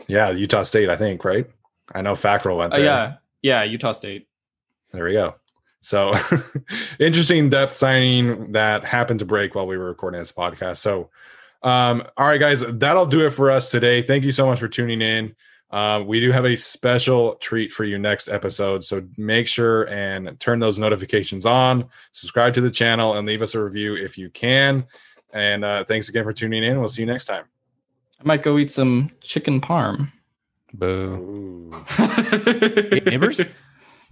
yeah, 0.08 0.30
Utah 0.30 0.62
State, 0.62 0.90
I 0.90 0.96
think, 0.96 1.26
right? 1.26 1.50
I 1.96 2.04
know 2.04 2.14
Fackrell 2.14 2.58
went 2.58 2.74
uh, 2.74 2.78
there. 2.78 2.92
Uh, 2.92 3.14
yeah, 3.42 3.64
yeah, 3.64 3.64
Utah 3.64 3.94
State. 3.94 4.28
There 4.92 5.04
we 5.04 5.14
go. 5.14 5.34
So 5.82 6.14
interesting 7.00 7.50
depth 7.50 7.76
signing 7.76 8.52
that 8.52 8.84
happened 8.84 9.20
to 9.20 9.26
break 9.26 9.56
while 9.56 9.68
we 9.68 9.78
were 9.78 9.86
recording 9.86 10.20
this 10.20 10.32
podcast. 10.32 10.78
So, 10.78 11.10
um, 11.64 12.04
all 12.18 12.28
right, 12.28 12.40
guys, 12.40 12.62
that'll 12.62 13.06
do 13.06 13.26
it 13.26 13.32
for 13.32 13.50
us 13.52 13.72
today. 13.72 14.02
Thank 14.02 14.24
you 14.24 14.32
so 14.32 14.46
much 14.46 14.60
for 14.60 14.68
tuning 14.68 15.02
in. 15.02 15.36
Uh, 15.72 16.04
we 16.06 16.20
do 16.20 16.32
have 16.32 16.46
a 16.46 16.56
special 16.56 17.36
treat 17.36 17.72
for 17.72 17.84
you 17.84 18.00
next 18.00 18.28
episode. 18.28 18.84
So 18.84 19.06
make 19.18 19.48
sure 19.48 19.88
and 19.90 20.40
turn 20.40 20.60
those 20.60 20.80
notifications 20.80 21.46
on, 21.46 21.86
subscribe 22.12 22.56
to 22.56 22.62
the 22.62 22.72
channel, 22.72 23.16
and 23.16 23.28
leave 23.28 23.42
us 23.42 23.54
a 23.54 23.64
review 23.64 23.96
if 23.96 24.18
you 24.18 24.30
can. 24.32 24.88
And 25.32 25.64
uh, 25.64 25.84
thanks 25.84 26.10
again 26.10 26.24
for 26.24 26.34
tuning 26.34 26.64
in. 26.64 26.80
We'll 26.80 26.90
see 26.90 27.04
you 27.04 27.06
next 27.06 27.26
time. 27.26 27.46
I 28.20 28.24
might 28.24 28.42
go 28.42 28.58
eat 28.58 28.72
some 28.72 29.12
chicken 29.22 29.62
parm. 29.62 30.12
Boo. 30.74 31.70
Nabers? 33.06 33.48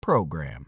PROGRAM. 0.00 0.66